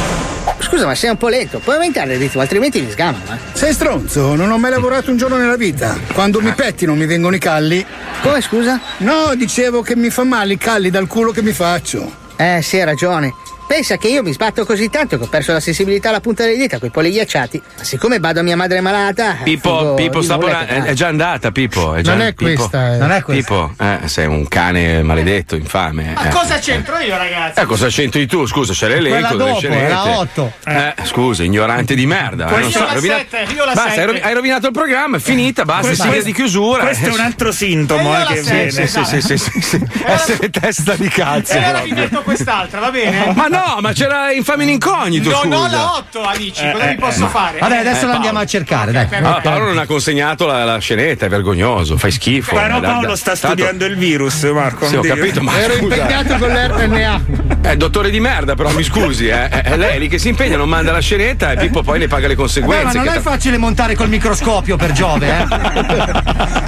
Scusa, 0.57 0.87
ma 0.87 0.95
sei 0.95 1.11
un 1.11 1.17
po' 1.17 1.27
lento. 1.27 1.59
Puoi 1.59 1.75
aumentare 1.75 2.13
il 2.13 2.19
ritmo, 2.19 2.41
altrimenti 2.41 2.81
mi 2.81 2.89
sgamano. 2.89 3.23
Eh. 3.31 3.37
Sei 3.53 3.73
stronzo, 3.73 4.33
non 4.33 4.49
ho 4.49 4.57
mai 4.57 4.71
lavorato 4.71 5.11
un 5.11 5.17
giorno 5.17 5.37
nella 5.37 5.55
vita. 5.55 5.95
Quando 6.13 6.41
mi 6.41 6.51
pettino 6.53 6.95
mi 6.95 7.05
vengono 7.05 7.35
i 7.35 7.39
calli. 7.39 7.85
Come 8.23 8.41
scusa? 8.41 8.79
No, 8.97 9.35
dicevo 9.35 9.83
che 9.83 9.95
mi 9.95 10.09
fa 10.09 10.23
male 10.23 10.53
i 10.53 10.57
calli 10.57 10.89
dal 10.89 11.05
culo 11.05 11.31
che 11.31 11.43
mi 11.43 11.53
faccio. 11.53 12.11
Eh, 12.35 12.61
sì, 12.63 12.77
hai 12.77 12.85
ragione. 12.85 13.33
Pensa 13.69 13.97
che 13.97 14.07
io 14.07 14.23
mi 14.23 14.33
sbatto 14.33 14.65
così 14.65 14.89
tanto 14.89 15.19
che 15.19 15.25
ho 15.25 15.27
perso 15.27 15.53
la 15.53 15.59
sensibilità 15.59 16.09
alla 16.09 16.21
punta 16.21 16.43
delle 16.43 16.57
dita 16.57 16.79
con 16.79 16.87
i 16.87 16.91
polli 16.91 17.11
ghiacciati. 17.11 17.61
Ma 17.77 17.83
siccome 17.83 18.17
vado 18.17 18.39
a 18.39 18.43
mia 18.43 18.55
madre 18.55 18.81
malata. 18.81 19.37
Pippo, 19.43 19.93
Pippo 19.93 20.23
sta 20.23 20.39
che 20.39 20.65
è, 20.85 20.93
già 20.93 21.07
andata, 21.07 21.51
Pippo. 21.51 21.93
È 21.93 22.01
già, 22.01 22.13
Non 22.13 22.21
è 22.25 22.33
Pippo. 22.33 22.67
questa, 22.67 22.95
eh. 22.95 22.97
Non 22.97 23.11
è 23.11 23.21
questa. 23.21 23.43
Pippo, 23.53 23.73
eh, 23.79 24.07
sei 24.07 24.25
un 24.25 24.47
cane 24.47 25.03
maledetto, 25.03 25.55
infame. 25.55 26.13
Ma 26.15 26.25
eh. 26.25 26.29
cosa 26.29 26.57
c'entro 26.57 26.97
io, 26.97 27.15
ragazzi? 27.15 27.59
Eh, 27.59 27.65
cosa 27.65 27.87
c'entri 27.89 28.25
tu? 28.25 28.47
Scusa, 28.47 28.73
c'è 28.73 28.87
l'elenco 28.87 29.35
Quella 29.35 29.51
dopo, 29.51 29.67
era 29.67 30.17
otto. 30.17 30.51
Eh, 30.65 30.93
scusa, 31.03 31.43
ignorante 31.43 31.93
di 31.93 32.07
merda. 32.07 32.47
eh, 32.47 32.53
Io 32.53 32.59
non 32.61 32.71
so, 32.71 32.83
la 32.83 32.93
rovinato- 32.93 33.19
sette, 33.29 33.53
io 33.53 33.65
la 33.65 33.73
Basta, 33.73 33.89
sette. 33.89 33.99
hai, 34.01 34.05
rovi- 34.07 34.19
hai 34.21 34.33
rovinato 34.33 34.65
il 34.65 34.73
programma, 34.73 35.17
è 35.17 35.19
finita, 35.19 35.63
basta, 35.63 35.93
sigla 35.93 36.21
di 36.23 36.33
chiusura. 36.33 36.85
Questo 36.85 37.05
è 37.09 37.11
un 37.13 37.19
altro 37.19 37.51
sintomo 37.51 38.09
io 38.09 38.15
eh, 38.15 38.19
la 38.19 38.25
che 38.25 38.41
viene. 38.41 38.71
Sì, 38.71 38.87
sì, 38.87 39.03
sì, 39.05 39.21
sì, 39.21 39.37
sì, 39.37 39.61
sì. 39.61 39.87
Essere 40.05 40.49
testa 40.49 40.95
di 40.95 41.07
cazzo. 41.07 41.53
E 41.53 41.63
allora 41.63 41.83
vi 41.83 41.91
metto 41.91 42.23
quest'altra, 42.23 42.79
va 42.79 42.89
bene? 42.89 43.31
Ma 43.35 43.45
no, 43.47 43.57
no, 43.67 43.77
ma 43.81 43.91
c'era 43.93 44.31
infame 44.31 44.63
in 44.63 44.69
incognito. 44.69 45.29
Non 45.29 45.51
ho 45.53 45.63
scusa. 45.65 45.75
la 45.75 45.95
8, 45.97 46.23
amici, 46.23 46.71
cosa 46.71 46.83
Eh, 46.85 46.89
vi 46.89 46.95
posso 46.99 47.25
eh, 47.25 47.29
fare? 47.29 47.57
Vabbè, 47.59 47.77
adesso 47.77 48.03
Eh, 48.05 48.07
la 48.07 48.13
andiamo 48.15 48.39
a 48.39 48.45
cercare, 48.45 48.91
dai. 48.91 49.07
Ah, 49.21 49.39
Paolo 49.41 49.65
non 49.65 49.77
ha 49.77 49.85
consegnato 49.85 50.45
la, 50.45 50.63
la 50.63 50.77
scenetta, 50.79 51.25
è 51.25 51.29
vergognoso, 51.29 51.97
fai 51.97 52.11
schifo. 52.11 52.55
Però 52.55 52.79
Paolo 52.79 53.07
da- 53.07 53.15
sta 53.15 53.35
studiando 53.35 53.85
il 53.85 53.95
virus, 53.97 54.43
Marco. 54.43 54.87
Sì, 54.87 54.95
ho 54.95 55.01
capito, 55.01 55.41
ma 55.41 55.57
Ero 55.59 55.73
scusa. 55.75 55.95
impegnato 55.95 56.37
con 56.37 56.49
l'RNA. 56.49 57.21
È 57.61 57.75
dottore 57.75 58.09
di 58.09 58.19
merda, 58.19 58.55
però 58.55 58.71
mi 58.71 58.83
scusi, 58.83 59.27
eh. 59.27 59.47
È 59.49 59.75
lei 59.77 59.99
lì 59.99 60.07
che 60.07 60.17
si 60.17 60.29
impegna, 60.29 60.57
non 60.57 60.69
manda 60.69 60.91
la 60.91 60.99
scenetta 61.01 61.51
e 61.51 61.57
Pippo 61.57 61.83
poi 61.83 61.99
ne 61.99 62.07
paga 62.07 62.27
le 62.27 62.35
Vabbè, 62.35 62.39
conseguenze. 62.41 62.97
ma 62.97 63.03
non 63.03 63.13
è 63.13 63.19
facile 63.19 63.57
montare 63.57 63.95
col 63.95 64.07
microscopio 64.09 64.75
per 64.77 64.91
Giove, 64.91 65.27
eh? 65.27 65.45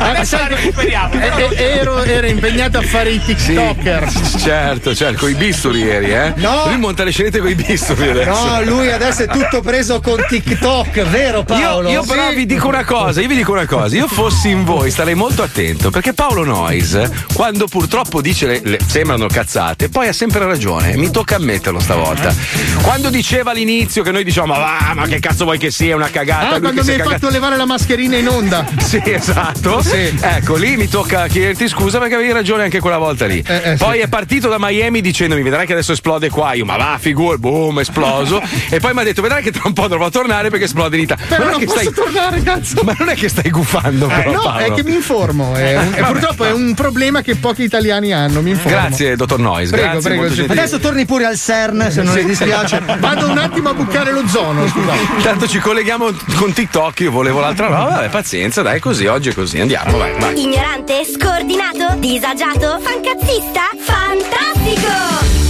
Adesso 0.01 0.37
la 0.37 0.47
recuperiamo. 0.47 1.13
Eh, 1.13 1.47
eh, 1.55 1.63
ero, 1.79 2.03
ero 2.03 2.27
impegnato 2.27 2.77
a 2.79 2.81
fare 2.81 3.11
i 3.11 3.21
TikToker. 3.23 4.11
Certo, 4.37 4.93
certo, 4.95 5.19
con 5.19 5.29
i 5.29 5.35
bisturi 5.35 5.79
ieri, 5.79 6.11
eh? 6.13 6.33
No. 6.37 6.65
Monta 6.81 7.03
le 7.03 7.11
scenette 7.11 7.39
con 7.39 7.49
i 7.49 7.53
bisturi 7.55 8.09
adesso. 8.09 8.45
No, 8.45 8.63
lui 8.63 8.91
adesso 8.91 9.23
è 9.23 9.27
tutto 9.27 9.61
preso 9.61 10.01
con 10.01 10.23
TikTok, 10.27 11.03
vero 11.03 11.43
Paolo? 11.43 11.89
Io, 11.89 11.99
io 12.01 12.03
però 12.05 12.29
Sì. 12.29 12.35
vi 12.35 12.45
dico 12.47 12.67
una 12.67 12.83
cosa, 12.83 13.21
io 13.21 13.27
vi 13.27 13.35
dico 13.35 13.51
una 13.51 13.65
cosa, 13.67 13.95
io 13.95 14.07
fossi 14.07 14.49
in 14.49 14.63
voi 14.63 14.89
starei 14.89 15.13
molto 15.13 15.43
attento 15.43 15.91
perché 15.91 16.13
Paolo 16.13 16.43
Noyes, 16.43 16.99
quando 17.33 17.67
purtroppo 17.67 18.19
dice 18.21 18.47
le, 18.47 18.61
le- 18.63 18.79
sembrano 18.85 19.27
cazzate, 19.27 19.89
poi 19.89 20.07
ha 20.07 20.13
sempre 20.13 20.43
ragione, 20.45 20.97
mi 20.97 21.11
tocca 21.11 21.35
ammetterlo 21.35 21.79
stavolta. 21.79 22.33
Quando 22.81 23.09
diceva 23.09 23.51
all'inizio 23.51 24.01
che 24.03 24.11
noi 24.11 24.23
diciamo 24.23 24.47
ma 24.53 24.57
va, 24.57 24.93
ma 24.95 25.05
che 25.07 25.19
cazzo 25.19 25.43
vuoi 25.43 25.57
che 25.59 25.69
sia 25.71 25.95
una 25.95 26.09
cagata? 26.09 26.55
Ah, 26.55 26.59
quando 26.59 26.81
mi 26.83 26.89
hai 26.89 26.97
cagato- 26.97 27.09
fatto 27.11 27.29
levare 27.29 27.55
la 27.57 27.65
mascherina 27.65 28.17
in 28.17 28.27
onda. 28.27 28.65
Sì, 28.91 29.01
esatto. 29.05 29.81
Sì. 29.81 30.17
Ecco, 30.19 30.55
lì 30.55 30.75
mi 30.75 30.87
tocca 30.89 31.27
chiederti 31.27 31.67
scusa 31.69 31.99
perché 31.99 32.15
avevi 32.15 32.31
ragione 32.33 32.63
anche 32.63 32.79
quella 32.79 32.97
volta 32.97 33.25
lì. 33.25 33.41
Eh, 33.45 33.61
eh, 33.71 33.75
poi 33.77 33.95
sì. 33.97 33.99
è 34.01 34.07
partito 34.07 34.49
da 34.49 34.57
Miami 34.59 34.99
dicendomi: 35.01 35.41
vedrai 35.43 35.65
che 35.65 35.71
adesso 35.73 35.93
esplode 35.93 36.29
qua. 36.29 36.53
Io, 36.53 36.65
ma 36.77 36.77
va, 36.91 36.97
figur, 36.99 37.37
boom, 37.37 37.79
esploso. 37.79 38.41
e 38.69 38.79
poi 38.79 38.93
mi 38.93 39.01
ha 39.01 39.03
detto: 39.03 39.21
vedrai 39.21 39.41
che 39.43 39.51
tra 39.51 39.63
un 39.65 39.73
po' 39.73 39.87
dovrò 39.87 40.09
tornare 40.09 40.49
perché 40.49 40.65
esplode 40.65 40.95
in 40.97 41.03
Italia. 41.03 41.25
Però 41.27 41.43
Ma 41.45 41.49
non 41.51 41.59
che 41.59 41.65
posso 41.65 41.79
stai... 41.79 41.93
tornare, 41.93 42.41
cazzo. 42.43 42.81
Ma 42.83 42.95
non 42.97 43.09
è 43.09 43.15
che 43.15 43.29
stai 43.29 43.49
gufando, 43.49 44.05
Eh, 44.09 44.13
però, 44.15 44.31
no, 44.31 44.41
Paolo. 44.41 44.59
è 44.65 44.71
che 44.73 44.83
mi 44.83 44.93
informo. 44.93 45.55
è 45.55 45.77
un- 45.77 45.93
e 45.93 45.99
Vabbè. 46.01 46.11
purtroppo 46.11 46.45
è 46.45 46.51
un 46.51 46.73
problema 46.73 47.21
che 47.21 47.35
pochi 47.35 47.63
italiani 47.63 48.13
hanno. 48.13 48.41
Mi 48.41 48.51
informo. 48.51 48.77
Grazie, 48.77 49.15
dottor 49.15 49.39
Noyes. 49.39 49.69
Prego, 49.69 49.87
grazie, 49.91 50.09
prego, 50.09 50.33
sì. 50.33 50.45
Adesso 50.47 50.79
torni 50.79 51.05
pure 51.05 51.25
al 51.25 51.37
CERN 51.37 51.89
se 51.91 52.01
non 52.01 52.13
le 52.13 52.23
dispiace. 52.25 52.81
Vado 52.99 53.29
un 53.29 53.37
attimo 53.37 53.69
a 53.69 53.73
bucare 53.73 54.11
lo 54.11 54.27
zono. 54.27 54.67
Scusa. 54.67 54.93
Intanto 55.17 55.47
ci 55.47 55.59
colleghiamo 55.59 56.09
con 56.37 56.53
TikTok. 56.53 56.99
Io 57.01 57.11
volevo 57.11 57.39
l'altra 57.39 57.67
roba. 57.67 57.89
Vabbè, 57.89 58.09
pazienza, 58.09 58.61
dai, 58.61 58.79
così 58.79 59.05
oggi 59.07 59.29
è 59.29 59.33
così. 59.33 59.59
Andiamo, 59.59 59.97
vai, 59.97 60.13
vai. 60.19 60.39
Ignorante, 60.41 61.03
scordinato, 61.05 61.95
disagiato, 61.99 62.79
fancazzista, 62.81 63.61
fantastico! 63.79 65.40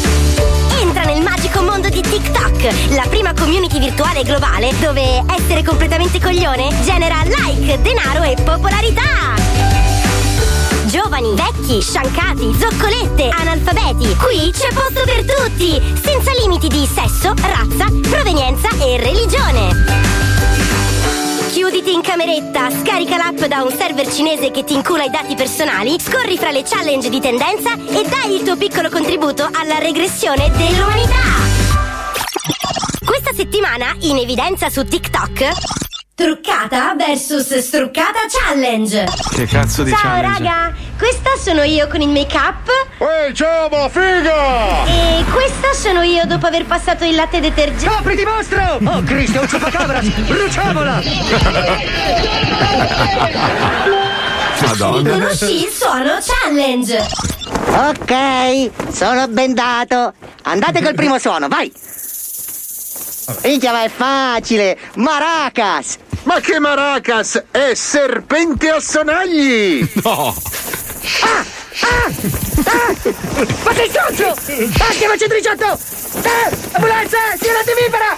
TikTok, 2.61 2.93
la 2.95 3.05
prima 3.09 3.33
community 3.33 3.79
virtuale 3.79 4.21
globale 4.23 4.71
dove 4.79 5.23
essere 5.35 5.63
completamente 5.63 6.19
coglione 6.19 6.69
genera 6.83 7.23
like, 7.23 7.81
denaro 7.81 8.21
e 8.21 8.35
popolarità! 8.35 9.33
Giovani, 10.85 11.33
vecchi, 11.33 11.81
sciancati, 11.81 12.55
zoccolette, 12.59 13.29
analfabeti. 13.29 14.15
Qui 14.15 14.51
c'è 14.51 14.67
posto 14.73 15.01
per 15.03 15.25
tutti, 15.25 15.81
senza 16.03 16.31
limiti 16.39 16.67
di 16.67 16.85
sesso, 16.85 17.33
razza, 17.35 17.85
provenienza 18.07 18.69
e 18.79 18.97
religione. 18.97 20.19
Chiuditi 21.51 21.93
in 21.93 22.01
cameretta, 22.01 22.69
scarica 22.69 23.17
l'app 23.17 23.43
da 23.45 23.63
un 23.63 23.73
server 23.75 24.07
cinese 24.11 24.51
che 24.51 24.63
ti 24.63 24.73
incula 24.73 25.03
i 25.03 25.09
dati 25.09 25.33
personali, 25.35 25.99
scorri 25.99 26.37
fra 26.37 26.51
le 26.51 26.63
challenge 26.63 27.09
di 27.09 27.19
tendenza 27.19 27.73
e 27.73 28.07
dai 28.07 28.35
il 28.35 28.43
tuo 28.43 28.55
piccolo 28.55 28.89
contributo 28.89 29.49
alla 29.51 29.79
regressione 29.79 30.51
dell'umanità. 30.51 31.50
Questa 33.31 33.49
settimana 33.49 33.95
in 34.01 34.17
evidenza 34.17 34.69
su 34.69 34.83
TikTok. 34.85 35.51
Truccata 36.13 36.95
versus 36.97 37.57
struccata 37.59 38.19
challenge. 38.27 39.05
Che 39.29 39.45
cazzo 39.45 39.83
di 39.83 39.91
Ciao 39.91 40.01
challenge? 40.01 40.43
raga, 40.43 40.75
questa 40.97 41.29
sono 41.41 41.63
io 41.63 41.87
con 41.87 42.01
il 42.01 42.09
make 42.09 42.35
up. 42.35 42.69
Ehi, 42.97 43.33
ciao, 43.33 43.69
ma 43.69 43.87
figa! 43.87 44.83
E 44.83 45.23
questa 45.31 45.71
sono 45.71 46.01
io 46.01 46.25
dopo 46.25 46.45
aver 46.45 46.65
passato 46.65 47.05
il 47.05 47.15
latte 47.15 47.39
detergente. 47.39 47.95
Copriti 47.95 48.25
mostro! 48.25 48.79
Oh 48.83 49.01
Cristo, 49.03 49.39
un 49.39 49.47
ciupacabra! 49.47 50.01
Bruciamola! 50.01 51.01
Madonna. 54.59 55.09
Conosci 55.09 55.63
il 55.63 55.69
suono 55.71 56.17
challenge. 56.19 57.07
Ok, 57.77 58.91
sono 58.91 59.25
bendato. 59.29 60.13
Andate 60.43 60.81
col 60.81 60.95
primo 60.95 61.17
suono, 61.17 61.47
vai. 61.47 61.71
Minchia, 63.43 63.71
ma 63.71 63.83
è 63.83 63.89
facile. 63.89 64.77
Maracas. 64.95 65.97
Ma 66.23 66.39
che 66.39 66.59
maracas! 66.59 67.45
È 67.49 67.73
serpente 67.73 68.69
a 68.69 68.79
sonagli! 68.79 69.89
No! 70.03 70.35
Ma 73.63 73.71
che 73.73 73.89
cazzo? 73.91 74.27
Ah, 74.27 74.91
chiamaci 74.91 75.23
il 75.23 75.29
18! 75.29 75.79
Eh, 76.21 76.57
ambulanza, 76.73 77.17
sigaretta 77.39 77.71
vivera! 77.83 78.17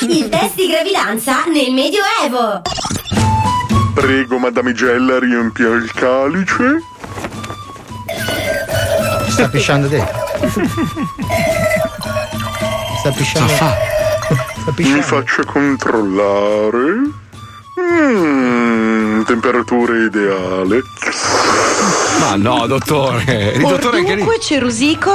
Il 0.00 0.28
test 0.28 0.54
di 0.54 0.68
gravidanza 0.68 1.44
nel 1.46 1.72
Medioevo. 1.72 2.62
Prego, 3.94 4.38
madamigella, 4.38 5.18
riempia 5.18 5.68
il 5.68 5.90
calice. 5.92 6.82
Sta 9.28 9.48
pisciando 9.48 9.88
dentro. 9.88 10.18
Sta 13.00 13.10
pisciando. 13.12 13.48
Sta 13.56 13.74
Mi 14.66 14.72
pisciando. 14.74 15.02
faccia 15.02 15.44
controllare. 15.44 17.18
Mmm, 17.80 19.22
temperatura 19.24 19.96
ideale. 19.96 20.82
Ma 22.20 22.36
no, 22.36 22.66
dottore. 22.66 23.52
Il 23.54 23.62
dottore 23.66 23.98
anche 23.98 24.14
lì. 24.16 24.26
c'è 24.38 24.58
Rosico? 24.58 25.12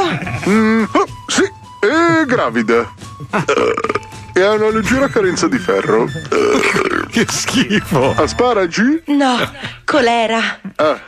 Mm, 0.49 0.83
oh, 0.91 1.05
sì, 1.27 1.43
è 1.79 2.25
gravida. 2.25 2.91
Eh, 3.31 4.39
e 4.39 4.41
ha 4.41 4.53
una 4.53 4.69
leggera 4.69 5.07
carenza 5.07 5.47
di 5.47 5.57
ferro. 5.57 6.07
Che 7.15 7.25
schifo. 7.29 8.13
Asparagi? 8.17 9.03
No, 9.05 9.37
colera. 9.85 10.59
Ah, 10.75 10.99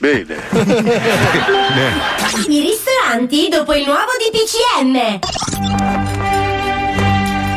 bene. 0.00 0.36
I 2.48 2.60
ristoranti 2.60 3.48
dopo 3.50 3.74
il 3.74 3.84
nuovo 3.84 4.10
DPCM. 4.18 5.18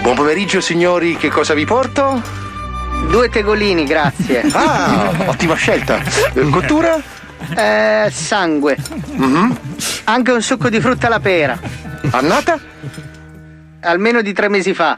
Buon 0.02 0.16
pomeriggio 0.16 0.60
signori, 0.60 1.16
che 1.16 1.30
cosa 1.30 1.54
vi 1.54 1.64
porto? 1.66 2.22
Due 3.10 3.30
tegolini, 3.30 3.86
grazie. 3.86 4.44
Ah, 4.54 5.12
ottima 5.28 5.56
scelta. 5.56 6.02
Eh, 6.34 6.50
Cottura? 6.50 7.02
Eh, 7.56 8.10
sangue. 8.12 8.76
Mhm. 9.14 9.58
Anche 10.06 10.32
un 10.32 10.41
succo 10.41 10.68
di 10.70 10.82
frutta 10.82 11.08
alla 11.08 11.20
pera. 11.22 11.58
Annata? 12.12 12.60
Almeno 13.82 14.22
di 14.22 14.34
tre 14.34 14.50
mesi 14.50 14.74
fa. 14.74 14.98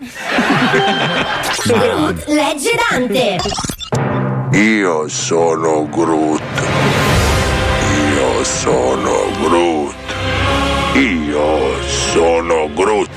Groot 1.66 2.26
legge 2.28 2.72
Dante. 2.90 3.38
Io 4.58 5.08
sono 5.08 5.88
Groot. 5.90 6.95
Sono 8.46 9.26
Groot. 9.42 9.96
Io 10.94 11.82
sono 11.82 12.70
Groot. 12.76 13.10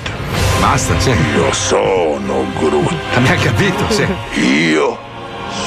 Basta, 0.58 0.98
sì. 0.98 1.10
Io 1.34 1.52
sono 1.52 2.46
Groot. 2.58 2.94
Abbiamo 3.14 3.42
capito, 3.42 3.84
sì. 3.90 4.06
Io 4.40 4.98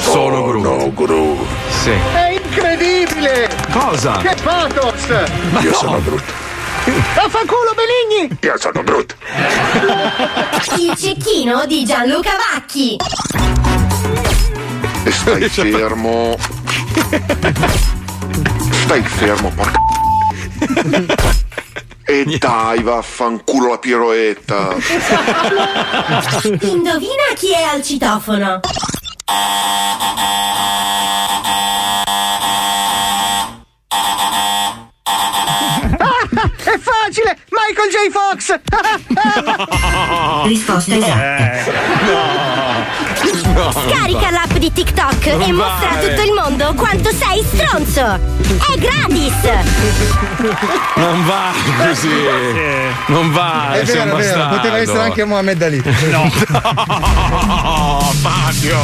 Sono 0.00 0.42
Groot. 0.46 0.92
Groot. 0.94 1.46
Sì. 1.80 1.92
È 2.12 2.40
incredibile! 2.42 3.48
Cosa? 3.70 4.16
Che 4.16 4.34
pathos! 4.42 5.06
Io 5.60 5.72
sono 5.72 6.02
Groot. 6.02 6.24
Vaffanculo, 7.14 7.72
Benigni! 7.76 8.36
Io 8.40 8.58
sono 8.58 8.82
Groot. 8.82 9.14
Il 10.76 10.92
cecchino 10.96 11.66
di 11.66 11.84
Gianluca 11.84 12.32
Vacchi. 12.52 12.96
Stai 15.08 15.48
fermo. 15.48 16.36
Stai 18.92 19.02
fermo, 19.04 19.48
porca. 19.48 19.78
E 22.04 22.36
dai, 22.38 22.82
vaffanculo 22.82 23.70
la 23.70 23.78
piroetta. 23.78 24.74
Indovina 26.60 27.32
chi 27.34 27.52
è 27.52 27.62
al 27.62 27.82
citofono. 27.82 28.60
È 36.64 36.78
facile! 36.78 37.38
Michael 37.50 37.90
J. 37.90 38.10
Fox! 38.10 38.60
Risposta 40.44 40.94
esatta. 40.94 41.70
No, 42.04 42.84
non 43.54 43.72
Scarica 43.72 44.30
l'app 44.30 44.52
di 44.56 44.72
TikTok 44.72 45.26
Non 45.26 45.42
e 45.42 45.52
mostra 45.52 45.90
a 45.90 45.94
vale. 45.94 46.08
tutto 46.08 46.22
il 46.22 46.32
mondo 46.32 46.74
quanto 46.74 47.10
sei 47.10 47.44
stronzo. 47.44 48.00
È 48.02 48.78
gratis. 48.78 49.32
Non 50.96 51.24
va 51.24 51.52
così. 51.86 52.08
Non 53.06 53.32
va. 53.32 53.72
È 53.74 53.84
vero, 53.84 54.16
è 54.16 54.22
vero, 54.22 54.48
poteva 54.48 54.78
essere 54.78 55.00
anche 55.00 55.24
Mohamed 55.24 55.62
Ali. 55.62 55.82
No. 56.10 56.30
Fabio. 58.22 58.78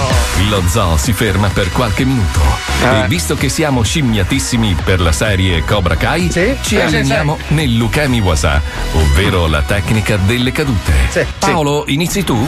Lo 0.48 0.62
zoo 0.68 0.96
si 0.96 1.12
ferma 1.12 1.48
per 1.48 1.70
qualche 1.72 2.04
minuto. 2.04 2.40
Eh. 2.82 3.04
E 3.04 3.08
visto 3.08 3.34
che 3.36 3.48
siamo 3.48 3.82
scimmiatissimi 3.82 4.76
per 4.84 5.00
la 5.00 5.12
serie 5.12 5.64
Cobra 5.64 5.96
Kai, 5.96 6.30
ci 6.30 6.56
sì, 6.60 6.76
alleniamo 6.80 7.38
nel 7.48 7.74
Lukemi 7.76 8.20
Wasa, 8.20 8.60
ovvero 8.94 9.46
la 9.46 9.62
tecnica 9.62 10.16
delle 10.16 10.52
cadute. 10.52 11.26
Paolo, 11.38 11.84
inizi 11.86 12.24
tu? 12.24 12.46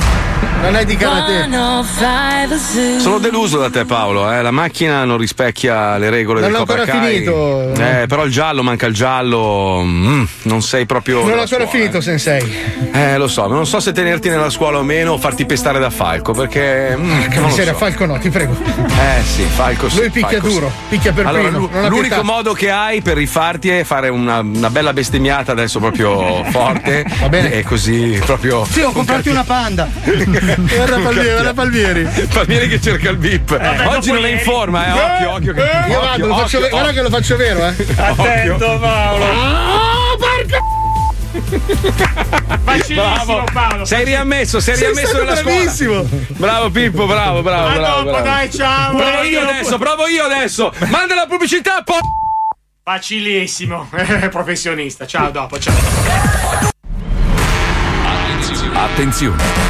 Non 0.62 0.76
è 0.76 0.84
di 0.84 0.94
karate. 0.96 1.48
Sono 3.00 3.18
deluso 3.18 3.58
da 3.58 3.70
te, 3.70 3.84
Paolo. 3.84 4.30
eh. 4.30 4.42
La 4.42 4.50
macchina 4.50 5.04
non 5.04 5.16
rispecchia 5.16 5.96
le 5.96 6.10
regole 6.10 6.40
Non 6.40 6.50
del 6.50 6.58
l'ho 6.60 6.66
Cobra 6.66 6.82
ancora 6.82 6.98
Kai. 7.00 7.12
finito. 7.14 7.72
Eh, 7.74 8.06
però 8.06 8.24
il 8.24 8.30
giallo, 8.32 8.62
manca 8.62 8.86
il 8.86 8.94
giallo. 8.94 9.82
Mm, 9.82 10.24
non 10.42 10.62
sei 10.62 10.84
proprio. 10.86 11.20
Non 11.24 11.34
l'ho 11.36 11.40
ancora 11.42 11.66
finito, 11.66 12.00
Sensei. 12.00 12.54
Eh, 12.92 13.16
lo 13.16 13.26
so, 13.26 13.48
ma 13.48 13.54
non 13.54 13.66
so 13.66 13.80
se 13.80 13.92
tenerti 13.92 14.28
nella 14.28 14.50
scuola 14.50 14.78
o 14.78 14.82
meno 14.82 15.12
o 15.12 15.18
farti 15.18 15.46
pestare 15.46 15.78
da 15.80 15.90
Falco, 15.90 16.32
perché. 16.32 16.94
mm, 16.96 17.20
Che 17.22 17.34
non 17.34 17.40
lo 17.42 17.46
miseria, 17.48 17.72
so. 17.72 17.78
Falco 17.78 18.04
no, 18.06 18.18
ti 18.18 18.28
prego. 18.28 18.54
Eh 18.86 19.22
sì, 19.24 19.42
Falco 19.42 19.88
sì. 19.88 19.96
Lui 19.98 20.10
picchia 20.10 20.38
Falco 20.40 20.48
sì. 20.48 20.54
duro, 20.54 20.72
picchia 20.88 21.12
per 21.12 21.26
Allora, 21.26 21.48
primo. 21.48 21.68
non 21.72 21.84
ha 21.84 21.88
l'unico 21.88 22.06
pietà. 22.08 22.22
modo 22.22 22.52
che 22.52 22.70
hai 22.70 23.00
per 23.00 23.16
rifarti 23.16 23.68
è 23.70 23.84
fare 23.84 24.08
una, 24.10 24.38
una 24.40 24.70
bella 24.70 24.92
bestemmiata 24.92 25.52
adesso 25.52 25.78
proprio 25.80 26.44
forte. 26.52 27.04
Va 27.20 27.28
bene. 27.28 27.52
E 27.54 27.64
così 27.64 28.20
proprio. 28.24 28.64
Sì, 28.66 28.82
ho 28.82 28.92
comprato 28.92 29.30
una 29.30 29.44
panda. 29.44 29.88
Guarda 30.56 30.98
Palmieri, 30.98 31.30
guarda 31.30 31.54
Palmieri. 31.54 32.08
Palmieri 32.32 32.68
che 32.68 32.80
cerca 32.80 33.10
il 33.10 33.16
bip. 33.16 33.58
Oggi 33.86 34.12
non 34.12 34.24
è 34.24 34.30
in 34.30 34.40
forma, 34.40 34.86
eh. 34.86 34.92
Occhio, 34.92 35.30
occhio. 35.32 35.52
Che... 35.54 35.60
Io 35.60 35.66
occhio, 35.98 36.00
vado, 36.00 36.26
lo 36.26 36.34
faccio 36.34 36.44
occhio, 36.44 36.60
ve- 36.60 36.68
guarda 36.68 36.92
che 36.92 37.02
lo 37.02 37.10
faccio 37.10 37.36
vero, 37.36 37.66
eh. 37.66 37.74
Attento, 37.96 38.78
Paolo. 38.78 39.24
Oh, 39.24 40.16
porca! 40.18 40.58
Bravo. 42.94 43.44
Paolo. 43.52 43.84
Sei 43.84 44.04
riammesso, 44.04 44.58
sei 44.60 44.74
Sei 44.76 44.86
riammesso 44.92 45.18
nella 45.18 45.40
bravissimo. 45.42 46.04
scuola. 46.06 46.24
Bravo 46.28 46.70
Pippo, 46.70 47.06
bravo, 47.06 47.42
bravo. 47.42 47.68
A 47.68 47.72
bravo, 47.72 47.96
dopo, 47.98 48.10
bravo. 48.10 48.24
dai, 48.24 48.50
ciao. 48.52 48.96
Provo 48.96 49.20
Eh, 49.20 49.26
io 49.28 49.40
adesso, 49.48 49.78
provo 49.78 50.06
io 50.08 50.24
adesso. 50.24 50.72
Manda 50.88 51.14
la 51.14 51.26
pubblicità, 51.28 51.82
po- 51.84 51.98
Facilissimo. 52.82 53.88
Eh, 53.94 54.28
Professionista. 54.30 55.06
Ciao, 55.06 55.30
dopo, 55.30 55.58
ciao. 55.58 55.74
Attenzione! 58.72 59.42
In 59.42 59.69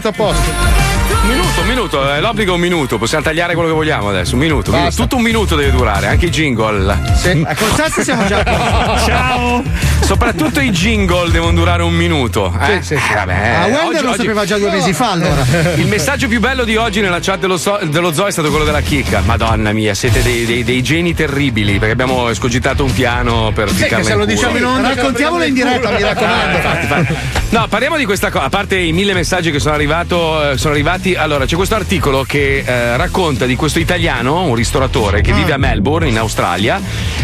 passato, 0.00 0.08
è 0.08 0.08
passato 0.08 0.08
un 0.08 0.08
minuto 0.08 0.08
apposta. 0.08 0.86
Minuto, 1.26 1.62
minuto, 1.62 2.14
eh, 2.14 2.20
l'obbligo 2.20 2.52
è 2.52 2.54
un 2.54 2.60
minuto, 2.60 2.98
possiamo 2.98 3.24
tagliare 3.24 3.54
quello 3.54 3.68
che 3.68 3.74
vogliamo 3.74 4.08
adesso, 4.08 4.34
un 4.34 4.40
minuto. 4.40 4.70
un 4.70 4.78
minuto. 4.78 4.96
Tutto 4.96 5.16
un 5.16 5.22
minuto 5.22 5.56
deve 5.56 5.70
durare, 5.70 6.06
anche 6.06 6.26
i 6.26 6.30
jingle. 6.30 6.98
Sì. 7.14 7.28
Eh, 7.46 7.56
Sassi 7.74 8.02
siamo 8.02 8.26
già 8.26 8.38
a 8.38 8.44
posto. 8.44 9.06
Ciao! 9.06 9.87
Soprattutto 10.00 10.60
i 10.60 10.70
jingle 10.70 11.30
devono 11.30 11.52
durare 11.52 11.82
un 11.82 11.92
minuto. 11.92 12.52
Eh? 12.60 12.80
Sì, 12.80 12.94
sì, 12.94 12.96
sì. 12.96 13.12
Eh, 13.12 13.14
vabbè, 13.14 13.32
Ah, 13.32 13.64
Wender 13.66 13.84
oggi- 13.84 14.02
lo 14.02 14.08
oggi- 14.10 14.18
sapeva 14.20 14.44
già 14.46 14.56
due 14.56 14.70
mesi 14.70 14.92
fa 14.94 15.10
allora. 15.10 15.44
Il 15.76 15.86
messaggio 15.86 16.28
più 16.28 16.40
bello 16.40 16.64
di 16.64 16.76
oggi 16.76 17.00
nella 17.02 17.18
chat 17.20 17.38
dello, 17.40 17.58
so- 17.58 17.78
dello 17.82 18.12
zoo 18.14 18.26
è 18.26 18.30
stato 18.30 18.48
quello 18.48 18.64
della 18.64 18.80
chicca. 18.80 19.20
Madonna 19.24 19.72
mia, 19.72 19.92
siete 19.92 20.22
dei, 20.22 20.46
dei- 20.46 20.64
dei 20.64 20.82
geni 20.82 21.14
terribili 21.14 21.72
perché 21.78 21.92
abbiamo 21.92 22.30
escogitato 22.30 22.84
un 22.84 22.92
piano 22.94 23.50
per 23.54 23.68
Sì, 23.68 23.74
che 23.76 23.82
ficcarla 23.84 24.04
se 24.04 24.14
lo 24.14 24.24
diciamo 24.24 24.56
in 24.56 24.64
onda, 24.64 24.88
Raccontiamolo 24.94 25.44
in 25.44 25.52
diretta, 25.54 25.90
mi 25.90 26.00
raccomando. 26.02 26.56
Infatti, 26.56 26.82
infatti. 26.82 27.14
No, 27.50 27.66
parliamo 27.68 27.96
di 27.98 28.04
questa 28.06 28.30
cosa. 28.30 28.44
A 28.44 28.48
parte 28.48 28.78
i 28.78 28.92
mille 28.92 29.12
messaggi 29.12 29.50
che 29.50 29.58
sono, 29.58 29.74
arrivato, 29.74 30.52
eh, 30.52 30.56
sono 30.58 30.72
arrivati, 30.72 31.14
allora 31.16 31.44
c'è 31.44 31.56
questo 31.56 31.74
articolo 31.74 32.22
che 32.22 32.62
eh, 32.66 32.96
racconta 32.96 33.44
di 33.44 33.56
questo 33.56 33.78
italiano, 33.78 34.42
un 34.44 34.54
ristoratore 34.54 35.20
che 35.20 35.32
vive 35.34 35.52
a 35.52 35.58
Melbourne, 35.58 36.08
in 36.08 36.18
Australia, 36.18 36.80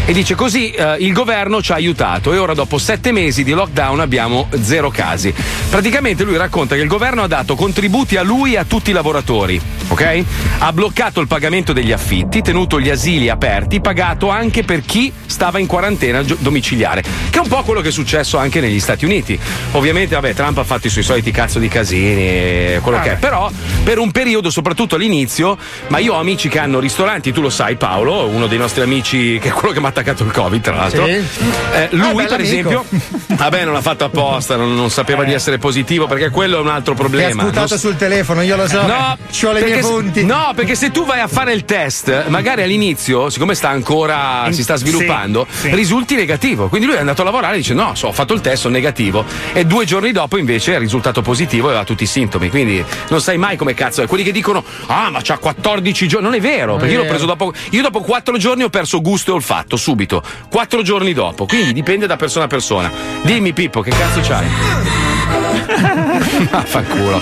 e 0.06 0.12
dice 0.12 0.34
così: 0.34 0.70
eh, 0.70 0.96
il 1.00 1.12
governo 1.12 1.62
ci 1.62 1.72
ha 1.72 1.76
aiutato 1.76 2.32
e 2.32 2.38
ora, 2.38 2.54
dopo 2.54 2.78
sette 2.78 3.12
mesi 3.12 3.42
di 3.42 3.52
lockdown, 3.52 4.00
abbiamo 4.00 4.48
zero 4.60 4.90
casi. 4.90 5.34
Praticamente 5.70 6.24
lui 6.24 6.36
racconta 6.36 6.74
che 6.74 6.82
il 6.82 6.88
governo 6.88 7.22
ha 7.22 7.26
dato 7.26 7.54
contributi 7.54 8.16
a 8.16 8.22
lui 8.22 8.54
e 8.54 8.58
a 8.58 8.64
tutti 8.64 8.90
i 8.90 8.92
lavoratori, 8.92 9.60
ok? 9.88 10.24
Ha 10.58 10.72
bloccato 10.72 11.20
il 11.20 11.26
pagamento 11.26 11.72
degli 11.72 11.92
affitti, 11.92 12.42
tenuto 12.42 12.80
gli 12.80 12.90
asili 12.90 13.28
aperti, 13.28 13.80
pagato 13.80 14.28
anche 14.28 14.62
per 14.62 14.82
chi 14.82 15.12
stava 15.26 15.58
in 15.58 15.66
quarantena 15.66 16.22
domiciliare, 16.22 17.02
un 17.44 17.50
po' 17.50 17.62
quello 17.62 17.80
che 17.82 17.88
è 17.88 17.92
successo 17.92 18.38
anche 18.38 18.60
negli 18.60 18.80
Stati 18.80 19.04
Uniti. 19.04 19.38
Ovviamente, 19.72 20.14
vabbè, 20.14 20.32
Trump 20.34 20.58
ha 20.58 20.64
fatto 20.64 20.86
i 20.86 20.90
suoi 20.90 21.04
soliti 21.04 21.30
cazzo 21.30 21.58
di 21.58 21.68
casini, 21.68 22.78
quello 22.80 23.00
che 23.00 23.12
è, 23.12 23.16
però 23.16 23.50
per 23.82 23.98
un 23.98 24.10
periodo, 24.10 24.50
soprattutto 24.50 24.94
all'inizio, 24.96 25.56
ma 25.88 25.98
io 25.98 26.14
ho 26.14 26.18
amici 26.18 26.48
che 26.48 26.58
hanno 26.58 26.80
ristoranti, 26.80 27.32
tu 27.32 27.40
lo 27.42 27.50
sai 27.50 27.76
Paolo, 27.76 28.26
uno 28.26 28.46
dei 28.46 28.58
nostri 28.58 28.82
amici 28.82 29.38
che 29.40 29.48
è 29.48 29.52
quello 29.52 29.72
che 29.74 29.80
mi 29.80 29.86
ha 29.86 29.88
attaccato 29.90 30.24
il 30.24 30.30
Covid, 30.32 30.62
tra 30.62 30.74
l'altro. 30.74 31.04
Sì. 31.06 31.10
Eh, 31.12 31.88
lui, 31.90 32.24
Ah, 32.24 32.28
per 32.28 32.40
esempio, 32.40 32.84
vabbè, 33.28 33.64
non 33.64 33.74
l'ha 33.74 33.82
fatto 33.82 34.04
apposta, 34.04 34.56
non, 34.56 34.74
non 34.74 34.88
sapeva 34.90 35.24
di 35.24 35.32
essere 35.34 35.58
positivo, 35.58 36.06
perché 36.06 36.30
quello 36.30 36.56
è 36.56 36.60
un 36.60 36.68
altro 36.68 36.94
Che 36.94 37.00
ha 37.00 37.04
problema. 37.04 37.42
sputato 37.42 37.68
Non- 37.70 37.78
sul 37.78 37.96
telefono, 37.96 38.40
io 38.42 38.56
lo 38.56 38.66
so. 38.66 38.86
No, 38.86 39.16
C'ho 39.30 39.52
le 39.52 39.62
mie 39.64 39.80
fonti. 39.82 40.24
No, 40.24 40.52
perché 40.54 40.74
se 40.74 40.90
tu 40.90 41.04
vai 41.04 41.20
a 41.20 41.28
fare 41.28 41.52
il 41.52 41.64
test, 41.66 42.28
magari 42.28 42.62
all'inizio, 42.62 43.28
siccome 43.28 43.54
sta 43.54 43.68
ancora, 43.68 44.46
si 44.50 44.62
sta 44.62 44.76
sviluppando, 44.76 45.46
sì, 45.50 45.68
sì. 45.68 45.74
risulti 45.74 46.14
negativo. 46.14 46.68
Quindi 46.68 46.86
lui 46.86 46.96
è 46.96 47.00
andato 47.00 47.20
a 47.20 47.24
lavorare 47.24 47.33
e 47.42 47.56
dice: 47.56 47.74
No, 47.74 47.94
so, 47.94 48.08
ho 48.08 48.12
fatto 48.12 48.34
il 48.34 48.40
test, 48.40 48.62
sono 48.62 48.74
negativo. 48.74 49.24
E 49.52 49.64
due 49.64 49.84
giorni 49.84 50.12
dopo, 50.12 50.36
invece, 50.36 50.74
è 50.74 50.78
risultato 50.78 51.22
positivo 51.22 51.66
e 51.66 51.70
aveva 51.70 51.84
tutti 51.84 52.04
i 52.04 52.06
sintomi. 52.06 52.50
Quindi 52.50 52.84
non 53.08 53.20
sai 53.20 53.36
mai 53.38 53.56
come 53.56 53.74
cazzo 53.74 54.02
è. 54.02 54.06
Quelli 54.06 54.24
che 54.24 54.32
dicono: 54.32 54.64
Ah, 54.86 55.10
ma 55.10 55.20
c'ha 55.22 55.38
14 55.38 56.08
giorni. 56.08 56.26
Non 56.26 56.34
è 56.34 56.40
vero, 56.40 56.76
perché 56.76 56.94
io 56.94 57.02
l'ho 57.02 57.08
preso 57.08 57.26
dopo. 57.26 57.52
Io 57.70 57.82
dopo 57.82 58.00
4 58.00 58.36
giorni 58.36 58.62
ho 58.62 58.70
perso 58.70 59.00
gusto 59.00 59.32
e 59.32 59.34
olfatto, 59.34 59.76
subito. 59.76 60.22
4 60.50 60.82
giorni 60.82 61.12
dopo. 61.12 61.46
Quindi 61.46 61.72
dipende 61.72 62.06
da 62.06 62.16
persona 62.16 62.44
a 62.44 62.48
persona. 62.48 62.90
Dimmi, 63.22 63.52
Pippo, 63.52 63.80
che 63.80 63.90
cazzo 63.90 64.20
c'hai? 64.20 65.13
Affanculo. 66.50 67.20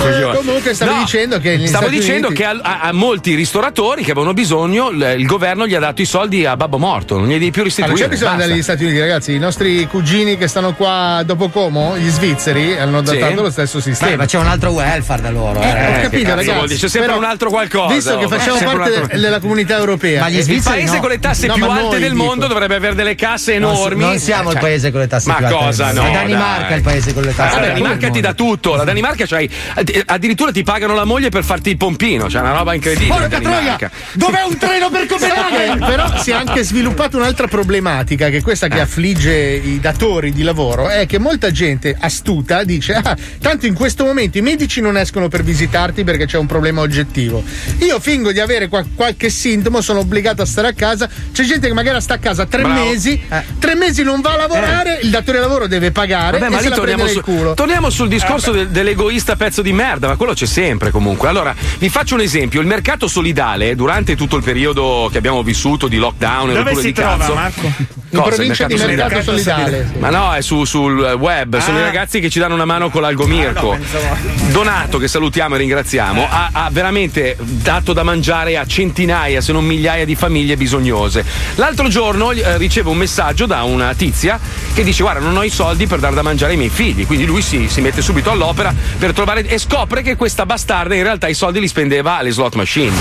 Coglione. 0.00 0.36
Comunque 0.36 0.74
stavi 0.74 0.92
No, 0.94 1.00
dicendo 1.00 1.38
che 1.38 1.54
Stavo 1.66 1.84
Stati 1.84 1.90
dicendo 1.98 2.26
Uniti- 2.28 2.42
che 2.42 2.48
a, 2.48 2.58
a- 2.62 2.80
a 2.82 2.92
molti 2.92 3.34
ristoratori 3.34 4.02
che 4.04 4.10
avevano 4.12 4.32
bisogno, 4.34 4.90
l- 4.90 5.14
il 5.18 5.26
governo 5.26 5.66
gli 5.66 5.74
ha 5.74 5.78
dato 5.80 6.02
i 6.02 6.04
soldi 6.04 6.44
a 6.44 6.56
babbo 6.56 6.78
morto, 6.78 7.18
non 7.18 7.26
gli 7.26 7.32
devi 7.32 7.50
più 7.50 7.62
non 7.62 7.64
restituire. 7.64 8.02
c'è 8.02 8.08
bisogno 8.08 8.30
basta. 8.36 8.46
dagli 8.48 8.62
Stati 8.62 8.84
Uniti, 8.84 8.98
ragazzi. 9.00 9.32
I 9.32 9.38
nostri 9.38 9.86
cugini 9.86 10.36
che 10.36 10.48
stanno 10.48 10.74
qua 10.74 11.22
dopo 11.24 11.48
Como, 11.48 11.96
gli 11.96 12.08
svizzeri, 12.08 12.78
hanno 12.78 12.98
adottato 12.98 13.42
lo 13.42 13.50
stesso 13.50 13.80
sistema. 13.80 14.10
Beh, 14.12 14.16
ma 14.16 14.26
c'è 14.26 14.38
un 14.38 14.46
altro 14.46 14.70
welfare 14.70 15.22
da 15.22 15.30
loro. 15.30 15.60
Eh, 15.60 15.66
Eh, 15.68 15.98
ho 15.98 16.00
capito, 16.02 16.34
cazzo 16.34 16.52
ragazzi. 16.52 16.74
C'è 16.76 16.88
sempre 16.88 17.00
Però, 17.10 17.16
un 17.18 17.24
altro 17.24 17.50
qualcosa, 17.50 17.94
Visto 17.94 18.18
che 18.18 18.28
facciamo 18.28 18.58
un 18.58 18.76
parte 18.78 18.96
altro- 18.96 19.18
della 19.18 19.40
comunità 19.40 19.76
europea, 19.78 20.20
Ma 20.22 20.28
gli 20.28 20.34
e- 20.36 20.38
Il 20.38 20.44
svizzeri 20.44 20.76
paese 20.80 20.94
no. 20.94 21.00
con 21.00 21.10
le 21.10 21.18
tasse 21.18 21.46
No, 21.46 21.54
più 21.54 21.66
ma 21.66 21.74
alte 21.74 21.98
del 21.98 22.12
dico. 22.12 22.24
mondo 22.24 22.46
dovrebbe 22.46 22.74
avere 22.74 22.94
delle 22.94 23.14
casse 23.14 23.58
Non, 23.58 23.72
enormi. 23.74 24.00
non 24.04 24.18
siamo 24.18 24.42
Eh, 24.42 24.46
il 24.46 24.52
cioè, 24.52 24.60
paese 24.60 24.90
con 24.90 25.00
le 25.00 25.06
tasse 25.06 25.28
Ma 25.28 25.34
più 25.36 25.46
alte. 25.46 25.58
cosa 25.58 25.84
del 25.86 25.94
no? 25.94 26.02
La 26.02 26.10
Danimarca 26.10 26.68
è 26.68 26.74
il 26.76 26.82
paese 26.82 27.12
con 27.14 27.22
le 27.22 27.34
tasse 27.34 27.51
La. 27.60 27.66
Danimarca 27.68 28.10
ti 28.10 28.20
dà 28.20 28.32
tutto. 28.34 28.74
La 28.74 28.84
Danimarca 28.84 29.24
c'hai. 29.26 29.48
Addirittura 30.06 30.50
ti 30.52 30.62
pagano 30.62 30.94
la 30.94 31.04
moglie 31.04 31.28
per 31.28 31.44
farti 31.44 31.70
il 31.70 31.76
pompino. 31.76 32.26
C'è 32.26 32.40
una 32.40 32.52
roba 32.56 32.74
incredibile. 32.74 33.12
in 33.14 33.20
Porca 33.20 33.40
troia! 33.40 33.90
Dov'è 34.14 34.42
un 34.42 34.56
treno 34.58 34.90
per 34.90 35.06
Copenaghen? 35.08 35.78
Però 35.78 36.16
si 36.20 36.30
è 36.30 36.34
anche 36.34 36.62
sviluppata 36.62 37.16
un'altra 37.16 37.46
problematica, 37.46 38.28
che 38.28 38.38
è 38.38 38.42
questa 38.42 38.66
Eh. 38.66 38.68
che 38.70 38.80
affligge 38.80 39.32
i 39.32 39.80
datori 39.80 40.32
di 40.32 40.42
lavoro, 40.42 40.88
è 40.88 41.06
che 41.06 41.18
molta 41.18 41.50
gente 41.50 41.96
astuta 41.98 42.64
dice: 42.64 42.94
Ah, 42.94 43.16
tanto 43.40 43.66
in 43.66 43.74
questo 43.74 44.04
momento 44.04 44.38
i 44.38 44.42
medici 44.42 44.80
non 44.80 44.96
escono 44.96 45.28
per 45.28 45.42
visitarti 45.42 46.04
perché 46.04 46.26
c'è 46.26 46.38
un 46.38 46.46
problema 46.46 46.80
oggettivo. 46.80 47.42
Io 47.80 47.98
fingo 48.00 48.32
di 48.32 48.40
avere 48.40 48.68
qua- 48.68 48.84
qualche 48.94 49.30
sintomo, 49.30 49.80
sono 49.80 50.00
obbligato 50.00 50.42
a 50.42 50.46
stare 50.46 50.68
a 50.68 50.72
casa. 50.72 51.08
C'è 51.32 51.44
gente 51.44 51.66
che 51.68 51.74
magari 51.74 52.00
sta 52.00 52.14
a 52.14 52.18
casa 52.18 52.46
tre 52.46 52.62
Bravo. 52.62 52.84
mesi, 52.84 53.20
tre 53.58 53.74
mesi 53.74 54.02
non 54.02 54.20
va 54.20 54.32
a 54.32 54.36
lavorare, 54.36 55.00
il 55.02 55.10
datore 55.10 55.38
di 55.38 55.44
lavoro 55.44 55.66
deve 55.66 55.90
pagare 55.90 56.38
Vabbè, 56.38 56.50
e 56.50 56.54
ma 56.54 56.56
se 56.58 56.62
lì 56.64 56.68
la 56.70 56.76
torniamo, 56.76 57.02
prende 57.04 57.20
su- 57.20 57.24
culo. 57.42 57.54
torniamo 57.54 57.90
sul 57.90 58.08
discorso 58.08 58.50
del- 58.52 58.68
dell'egoista 58.68 59.36
pezzo 59.36 59.62
di 59.62 59.72
merda, 59.72 60.08
ma 60.08 60.16
quello 60.16 60.32
c'è 60.34 60.46
sempre 60.46 60.90
comunque. 60.90 61.28
Allora, 61.28 61.54
vi 61.78 61.88
faccio 61.88 62.14
un 62.14 62.20
esempio: 62.20 62.60
il 62.60 62.66
mercato 62.66 63.06
solidale, 63.08 63.74
durante 63.74 64.16
tutto 64.16 64.36
il 64.36 64.42
periodo 64.42 65.08
che 65.10 65.18
abbiamo 65.18 65.42
vissuto 65.42 65.88
di 65.88 65.96
lockdown 65.96 66.50
e 66.50 66.52
Dove 66.54 66.64
rotture 66.64 66.80
si 66.80 66.86
di 66.88 66.92
trova, 66.92 67.16
cazzo. 67.16 67.34
Marco? 67.34 67.60
In 68.12 68.18
Cosa, 68.18 68.28
il 68.28 68.34
provincia 68.34 68.66
di 68.66 68.74
mercato 68.74 68.96
mercato 69.14 69.22
solidale. 69.38 69.88
sì. 69.92 69.98
Ma 69.98 70.10
no, 70.10 70.34
è 70.34 70.42
su- 70.42 70.64
sul 70.64 71.00
web, 71.18 71.58
sono 71.58 71.78
Ah. 71.78 71.80
i 71.80 71.84
ragazzi 71.84 72.20
che 72.20 72.28
ci 72.28 72.38
danno 72.38 72.54
una 72.54 72.64
mano 72.66 72.90
con 72.90 73.00
l'algomirco. 73.02 73.72
Ah, 73.72 73.76
no, 73.78 74.50
Donato, 74.50 74.98
che 74.98 75.08
salutiamo 75.08 75.54
e 75.54 75.58
ringraziamo, 75.58 76.26
ha, 76.28 76.50
ha 76.52 76.68
veramente 76.70 77.36
dato 77.38 77.92
da 77.94 78.02
mangiare 78.02 78.56
a 78.58 78.66
centinaia, 78.66 79.40
se 79.40 79.52
non 79.52 79.64
migliaia 79.64 80.04
di 80.04 80.14
famiglie 80.14 80.56
bisognose. 80.56 81.24
L'altro 81.54 81.88
giorno 81.88 82.32
eh, 82.32 82.58
ricevo 82.58 82.90
un 82.90 82.98
messaggio 82.98 83.46
da 83.46 83.62
una 83.62 83.94
tizia 83.94 84.38
che 84.74 84.84
dice: 84.84 85.02
Guarda, 85.02 85.20
non 85.20 85.36
ho 85.36 85.42
i 85.42 85.48
soldi 85.50 85.86
per 85.86 85.98
dare 85.98 86.14
da 86.14 86.22
mangiare 86.22 86.52
ai 86.52 86.58
miei 86.58 86.70
figli. 86.70 87.06
Quindi 87.06 87.21
lui 87.26 87.42
si, 87.42 87.68
si 87.68 87.80
mette 87.80 88.02
subito 88.02 88.30
all'opera 88.30 88.74
per 88.98 89.12
trovare. 89.12 89.46
e 89.46 89.58
scopre 89.58 90.02
che 90.02 90.16
questa 90.16 90.46
bastarda 90.46 90.94
in 90.94 91.02
realtà 91.02 91.28
i 91.28 91.34
soldi 91.34 91.60
li 91.60 91.68
spendeva 91.68 92.16
alle 92.16 92.30
slot 92.30 92.54
machine. 92.54 92.94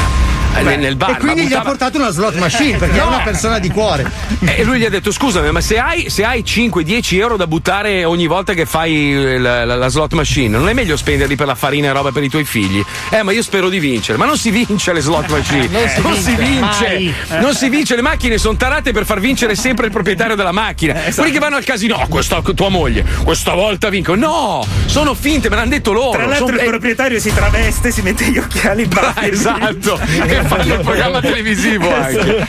Eh, 0.55 0.61
nel, 0.63 0.79
nel 0.79 0.95
bar. 0.95 1.11
E 1.11 1.17
quindi 1.17 1.41
ma 1.43 1.47
gli 1.47 1.53
ha 1.53 1.57
buttava- 1.59 1.69
portato 1.69 1.97
una 1.97 2.09
slot 2.09 2.35
machine 2.35 2.77
perché 2.77 2.97
è 2.97 3.01
No. 3.01 3.07
una 3.07 3.19
persona 3.21 3.59
di 3.59 3.69
cuore. 3.69 4.09
e 4.45 4.63
lui 4.63 4.79
gli 4.79 4.85
ha 4.85 4.89
detto: 4.89 5.11
Scusami, 5.11 5.51
ma 5.51 5.61
se 5.61 5.77
hai, 5.79 6.09
se 6.09 6.23
hai 6.23 6.43
5-10 6.45 7.17
euro 7.19 7.37
da 7.37 7.47
buttare 7.47 8.03
ogni 8.05 8.27
volta 8.27 8.53
che 8.53 8.65
fai 8.65 9.37
la, 9.39 9.65
la- 9.65 9.75
la 9.75 9.87
slot 9.87 10.13
machine, 10.13 10.57
non 10.57 10.67
è 10.69 10.73
meglio 10.73 10.97
spenderli 10.97 11.35
per 11.35 11.47
la 11.47 11.55
farina 11.55 11.87
e 11.89 11.91
roba 11.93 12.11
per 12.11 12.23
i 12.23 12.29
tuoi 12.29 12.45
figli? 12.45 12.83
Eh, 13.09 13.23
ma 13.23 13.31
io 13.31 13.41
spero 13.43 13.69
di 13.69 13.79
vincere. 13.79 14.17
Ma 14.17 14.25
non 14.25 14.37
si 14.37 14.49
vince 14.51 14.93
le 14.93 15.01
slot 15.01 15.29
machine. 15.29 15.67
Non 16.01 16.15
si 16.15 16.35
vince, 16.35 16.59
mai. 16.59 17.13
Non 17.41 17.53
si 17.55 17.69
vince. 17.69 17.95
Le 17.95 18.01
macchine 18.01 18.37
sono 18.37 18.55
tarate 18.57 18.91
per 18.91 19.05
far 19.05 19.19
vincere 19.19 19.55
sempre 19.55 19.85
il 19.85 19.91
proprietario 19.91 20.35
della 20.35 20.51
macchina. 20.51 20.93
Quelli 21.15 21.31
che 21.31 21.39
vanno 21.39 21.55
al 21.57 21.63
casino, 21.63 21.95
"Oh, 21.95 22.07
questa 22.07 22.41
tua 22.55 22.69
moglie, 22.69 23.05
questa 23.23 23.53
volta 23.53 23.89
vinco. 23.89 24.15
No, 24.15 24.65
sono 24.85 25.13
finte, 25.13 25.49
me 25.49 25.55
l'hanno 25.55 25.69
detto 25.69 25.91
loro. 25.91 26.11
Tra 26.11 26.25
l'altro 26.25 26.45
Sono- 26.47 26.57
il 26.57 26.63
eh, 26.63 26.67
proprietario 26.69 27.19
si 27.19 27.33
traveste, 27.33 27.91
si 27.91 28.01
mette 28.01 28.25
gli 28.25 28.37
occhiali 28.37 28.85
baffi. 28.85 29.29
esatto, 29.29 29.99
fanno 30.43 30.73
il 30.73 30.79
programma 30.81 31.19
televisivo 31.21 31.93
anche. 31.93 32.45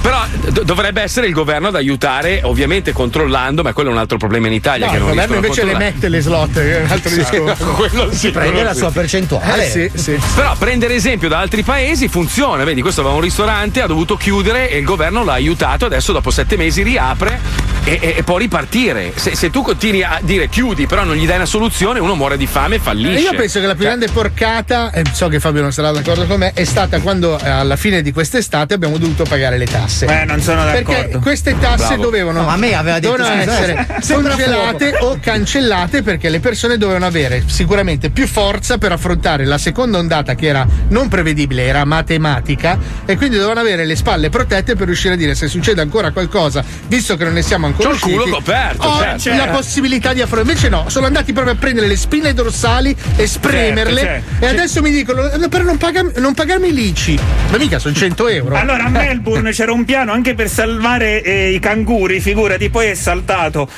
Però 0.00 0.24
do- 0.50 0.62
dovrebbe 0.62 1.02
essere 1.02 1.26
il 1.26 1.32
governo 1.32 1.68
ad 1.68 1.76
aiutare, 1.76 2.40
ovviamente 2.44 2.92
controllando, 2.92 3.62
ma 3.62 3.72
quello 3.72 3.90
è 3.90 3.92
un 3.92 3.98
altro 3.98 4.16
problema 4.18 4.46
in 4.46 4.52
Italia 4.52 4.86
No, 4.86 4.92
che 4.92 4.98
il 4.98 5.02
non 5.02 5.10
governo 5.12 5.40
riescono 5.40 5.68
a 5.68 5.72
invece 5.72 5.84
le 5.84 5.92
mette 5.92 6.08
le 6.08 6.20
slot, 6.20 6.58
è 6.58 6.80
un 6.80 6.90
altro 6.90 7.14
discorso. 7.14 7.64
quello 7.74 8.12
sì, 8.12 8.30
Prende 8.30 8.50
quello 8.52 8.66
la 8.66 8.72
sì. 8.72 8.78
sua 8.78 8.90
percentuale. 8.90 9.66
Eh, 9.66 9.70
sì, 9.70 9.90
sì. 9.94 10.20
Però 10.34 10.54
prendere 10.56 10.94
esempio 10.94 11.28
da 11.28 11.38
altri 11.38 11.62
paesi 11.62 12.08
funziona. 12.08 12.64
Vedi, 12.64 12.80
questo 12.82 13.00
aveva 13.00 13.16
un 13.16 13.22
ristorante, 13.22 13.80
ha 13.80 13.86
dovuto 13.86 14.16
chiudere 14.16 14.70
e 14.70 14.78
il 14.78 14.84
governo 14.84 15.24
l'ha 15.24 15.32
aiutato. 15.32 15.86
Adesso, 15.86 16.12
dopo 16.12 16.30
sette 16.30 16.56
mesi, 16.56 16.82
riapre 16.82 17.73
e, 17.84 17.98
e- 18.00 18.14
e 18.18 18.22
può 18.22 18.36
ripartire. 18.38 19.12
Se, 19.14 19.34
se 19.36 19.50
tu 19.50 19.62
continui 19.62 20.02
a 20.02 20.18
dire 20.22 20.48
chiudi, 20.48 20.86
però 20.86 21.04
non 21.04 21.14
gli 21.16 21.26
dai 21.26 21.36
una 21.36 21.46
soluzione, 21.46 22.00
uno 22.00 22.14
muore 22.14 22.36
di 22.36 22.46
fame 22.46 22.76
e 22.76 22.78
fallisce. 22.78 23.20
Io 23.20 23.34
penso 23.34 23.60
che 23.60 23.66
la 23.66 23.74
più 23.74 23.84
Cioè, 23.84 23.96
grande 23.96 24.12
porcata, 24.12 24.90
e 24.92 25.02
so 25.12 25.28
che 25.28 25.40
Fabio 25.40 25.62
non 25.62 25.72
sarà 25.72 25.90
d'accordo 25.90 26.26
con 26.26 26.38
me, 26.38 26.52
è 26.54 26.64
stata 26.64 27.00
quando 27.00 27.38
eh, 27.38 27.48
alla 27.48 27.76
fine 27.76 28.02
di 28.02 28.12
quest'estate 28.12 28.74
abbiamo 28.74 28.96
dovuto 28.98 29.24
pagare 29.24 29.58
le 29.58 29.66
tasse. 29.66 30.06
Eh, 30.06 30.24
non 30.24 30.40
sono 30.40 30.64
Perché 30.64 30.82
d'accordo. 30.94 31.18
queste 31.20 31.58
tasse 31.58 31.86
Bravo. 31.88 32.02
dovevano, 32.02 32.40
No, 32.40 32.46
ma 32.46 32.52
a 32.52 32.56
me 32.56 32.74
aveva 32.74 32.98
detto, 32.98 33.16
dovevano 33.16 33.42
essere 33.52 33.86
congelate 34.06 34.96
o 35.00 35.18
cancellate 35.20 36.02
perché 36.02 36.28
le 36.28 36.40
persone 36.40 36.78
dovevano 36.78 37.06
avere 37.06 37.42
sicuramente 37.46 38.10
più 38.10 38.26
forza 38.26 38.78
per 38.78 38.92
affrontare 38.92 39.44
la 39.44 39.58
seconda 39.58 39.98
ondata 39.98 40.34
che 40.34 40.46
era 40.46 40.66
non 40.88 41.08
prevedibile, 41.08 41.64
era 41.66 41.84
matematica 41.84 42.78
e 43.04 43.16
quindi 43.16 43.36
dovevano 43.36 43.60
avere 43.60 43.84
le 43.84 43.96
spalle 43.96 44.30
protette 44.30 44.74
per 44.74 44.86
riuscire 44.86 45.14
a 45.14 45.16
dire 45.16 45.34
se 45.34 45.48
succede 45.48 45.80
ancora 45.80 46.10
qualcosa, 46.12 46.64
visto 46.86 47.16
che 47.16 47.24
non 47.24 47.32
ne 47.34 47.42
siamo 47.42 47.66
ancora 47.66 47.72
C'ho 47.76 47.90
il 47.90 47.98
culo 47.98 48.26
coperto, 48.28 48.86
ho 48.86 48.98
certo. 49.00 49.34
la 49.34 49.46
possibilità 49.52 50.12
di 50.12 50.20
affrontare. 50.20 50.48
Invece 50.52 50.68
no, 50.68 50.88
sono 50.88 51.06
andati 51.06 51.32
proprio 51.32 51.54
a 51.54 51.56
prendere 51.56 51.86
le 51.86 51.96
spine 51.96 52.32
dorsali 52.32 52.94
e 53.16 53.26
spremerle 53.26 54.00
Certo, 54.00 54.24
certo. 54.30 54.44
e 54.44 54.48
adesso 54.48 54.80
mi 54.82 54.90
dicono 54.90 55.28
"Eh, 55.30 55.48
per 55.48 55.64
non, 55.64 55.76
pagarmi, 55.76 56.12
non 56.16 56.34
pagarmi 56.34 56.72
l'ICI. 56.72 57.18
Ma 57.50 57.56
mica 57.58 57.78
sono 57.78 57.94
100 57.94 58.28
euro. 58.28 58.54
Allora 58.56 58.84
a 58.84 58.88
Melbourne 58.88 59.50
c'era 59.50 59.72
un 59.72 59.84
piano 59.84 60.12
anche 60.12 60.34
per 60.34 60.48
salvare 60.48 61.22
eh, 61.22 61.50
i 61.52 61.58
canguri, 61.58 62.20
figurati, 62.20 62.70
poi 62.70 62.88
è 62.88 62.94
saltato. 62.94 63.68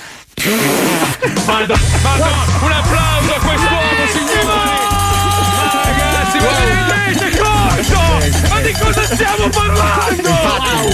Madonna, 1.46 1.80
Madonna, 2.02 2.44
un 2.62 2.70
applauso 2.72 3.34
a 3.34 3.38
quest'uomo, 3.40 3.65
cosa 8.80 9.04
stiamo 9.04 9.48
parlando? 9.48 10.30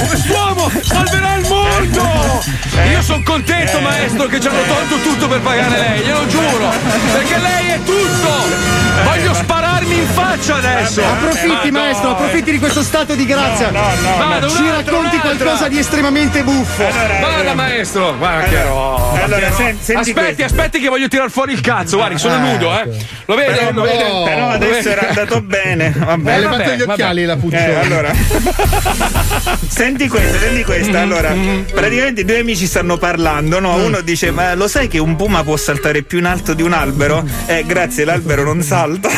Quest'uomo 0.08 0.70
salverà 0.82 1.36
il 1.36 1.46
mondo! 1.48 2.42
Io 2.90 3.02
sono 3.02 3.22
contento, 3.24 3.80
maestro, 3.80 4.26
che 4.26 4.40
ci 4.40 4.48
hanno 4.48 4.62
tolto 4.62 4.96
tutto 5.02 5.28
per 5.28 5.40
pagare 5.40 5.78
lei, 5.78 6.00
glielo 6.00 6.26
giuro! 6.26 6.70
Perché 7.12 7.38
lei 7.38 7.68
è 7.68 7.78
tutto! 7.84 8.80
Voglio 9.04 9.34
spararmi 9.34 9.94
in 9.96 10.06
faccia 10.06 10.56
adesso! 10.56 11.02
Approfitti, 11.04 11.70
Ma 11.70 11.80
maestro, 11.80 12.08
no. 12.08 12.14
approfitti 12.14 12.50
di 12.52 12.58
questo 12.58 12.82
stato 12.82 13.14
di 13.14 13.24
grazia. 13.26 13.70
No, 13.70 13.80
no, 14.00 14.38
no. 14.38 14.48
Ci 14.48 14.68
racconti 14.68 15.18
qualcosa 15.18 15.68
di 15.68 15.78
estremamente 15.78 16.42
buffo. 16.42 16.84
Vada 17.20 17.54
maestro, 17.54 18.16
guarda 18.16 18.44
che 18.48 18.62
roba. 18.62 19.22
allora, 19.22 19.50
senti 19.52 19.92
aspetti, 19.92 20.12
questo. 20.12 20.44
aspetti 20.44 20.80
che 20.80 20.88
voglio 20.88 21.08
tirar 21.08 21.30
fuori 21.30 21.52
il 21.52 21.60
cazzo, 21.60 21.96
guardi, 21.96 22.18
sono 22.18 22.38
nudo, 22.38 22.72
eh. 22.78 22.88
Lo 23.26 23.34
vede? 23.34 23.52
Però, 23.52 23.70
Lo 23.72 23.82
vede? 23.82 24.04
però 24.24 24.48
adesso 24.50 24.88
era 24.88 25.08
andato 25.08 25.40
bene. 25.42 25.92
Vabbè, 25.96 26.32
Ha 26.32 26.38
levato 26.38 26.70
gli 26.72 26.82
occhiali 26.82 27.24
la 27.24 27.36
Puccioni. 27.36 27.71
Eh, 27.72 27.84
allora. 27.84 28.12
senti 29.68 30.08
questa, 30.08 30.38
senti 30.38 30.64
questa. 30.64 31.00
Allora, 31.00 31.34
praticamente 31.72 32.24
due 32.24 32.38
amici 32.38 32.66
stanno 32.66 32.96
parlando, 32.98 33.60
no? 33.60 33.74
Uno 33.76 34.00
dice: 34.00 34.30
Ma 34.30 34.54
lo 34.54 34.68
sai 34.68 34.88
che 34.88 34.98
un 34.98 35.16
puma 35.16 35.42
può 35.42 35.56
saltare 35.56 36.02
più 36.02 36.18
in 36.18 36.26
alto 36.26 36.54
di 36.54 36.62
un 36.62 36.72
albero? 36.72 37.24
Eh, 37.46 37.64
grazie, 37.66 38.04
l'albero 38.04 38.42
non 38.44 38.62
salta. 38.62 39.08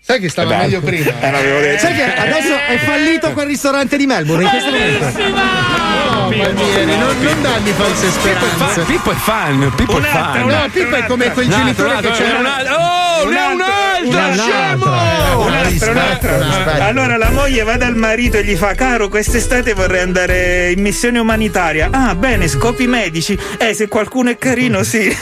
Sai 0.00 0.18
che 0.18 0.28
stava 0.28 0.54
Eh 0.54 0.58
meglio 0.58 0.80
prima. 0.80 1.12
Eh. 1.20 1.78
Sai 1.78 1.94
che 1.94 2.02
adesso 2.02 2.56
è 2.56 2.78
fallito 2.78 3.32
quel 3.32 3.46
ristorante 3.46 3.96
di 3.96 4.06
Melbourne 4.06 4.42
in 4.42 4.50
questo 4.50 4.70
momento. 4.70 6.09
Palmieri, 6.36 6.96
non, 6.96 7.16
non 7.20 7.42
dargli 7.42 7.70
false 7.70 8.10
speranze. 8.10 8.82
Pippo 8.82 9.10
è 9.10 9.14
fan, 9.14 9.72
Pippo 9.76 9.98
è 9.98 10.02
fan. 10.02 10.46
No, 10.46 10.68
Pippo 10.72 10.94
è 10.96 11.04
come 11.06 11.30
quel 11.32 11.46
Un 11.46 11.52
altro, 11.52 11.64
genitore 11.86 11.94
un 11.94 12.00
che 12.00 12.06
altro, 12.08 12.24
c'era. 12.24 12.38
un 12.38 12.46
altro. 12.46 12.74
Oh, 12.74 13.28
ne 13.28 13.36
è 13.36 13.46
un'altra, 13.52 14.32
scemo! 14.32 15.44
Un'altra, 15.44 15.90
un'altra. 16.36 16.84
Allora 16.86 17.16
la 17.16 17.30
moglie 17.30 17.62
va 17.64 17.76
dal 17.76 17.94
marito 17.96 18.36
e 18.38 18.44
gli 18.44 18.56
fa: 18.56 18.74
Caro, 18.74 19.08
quest'estate 19.08 19.74
vorrei 19.74 20.00
andare 20.02 20.70
in 20.70 20.80
missione 20.80 21.18
umanitaria. 21.18 21.88
Ah, 21.90 22.14
bene, 22.14 22.48
scopi 22.48 22.86
medici. 22.86 23.38
Eh, 23.58 23.74
se 23.74 23.88
qualcuno 23.88 24.30
è 24.30 24.38
carino, 24.38 24.82
sì. 24.82 25.14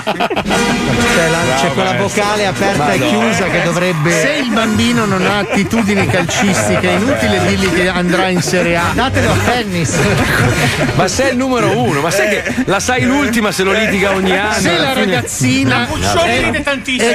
C'è, 0.00 1.28
la- 1.28 1.54
c'è 1.60 1.72
quella 1.72 1.94
vocale 1.94 2.46
aperta 2.46 2.92
e 2.92 2.98
chiusa 2.98 3.44
che 3.46 3.62
dovrebbe. 3.62 4.10
Se 4.12 4.32
il 4.44 4.50
bambino 4.50 5.04
non 5.04 5.24
ha 5.26 5.38
attitudini 5.38 6.06
calcistiche, 6.06 6.88
è 6.88 6.92
inutile 6.96 7.40
dirgli 7.46 7.72
che 7.72 7.88
andrà 7.88 8.28
in 8.28 8.40
Serie 8.42 8.76
A. 8.76 8.90
Datelo 8.92 9.32
a 9.32 9.36
tennis. 9.44 9.89
Ma 10.94 11.08
sei 11.08 11.30
il 11.32 11.36
numero 11.36 11.76
uno, 11.78 12.00
ma 12.00 12.10
sai 12.10 12.28
che 12.28 12.54
la 12.66 12.80
sai 12.80 13.02
l'ultima 13.04 13.52
se 13.52 13.62
lo 13.62 13.72
litiga 13.72 14.12
ogni 14.14 14.36
anno. 14.36 14.52
Se 14.52 14.76
la 14.76 14.92
ragazzina 14.92 15.86
Puccioni 15.86 16.62
è, 16.62 16.62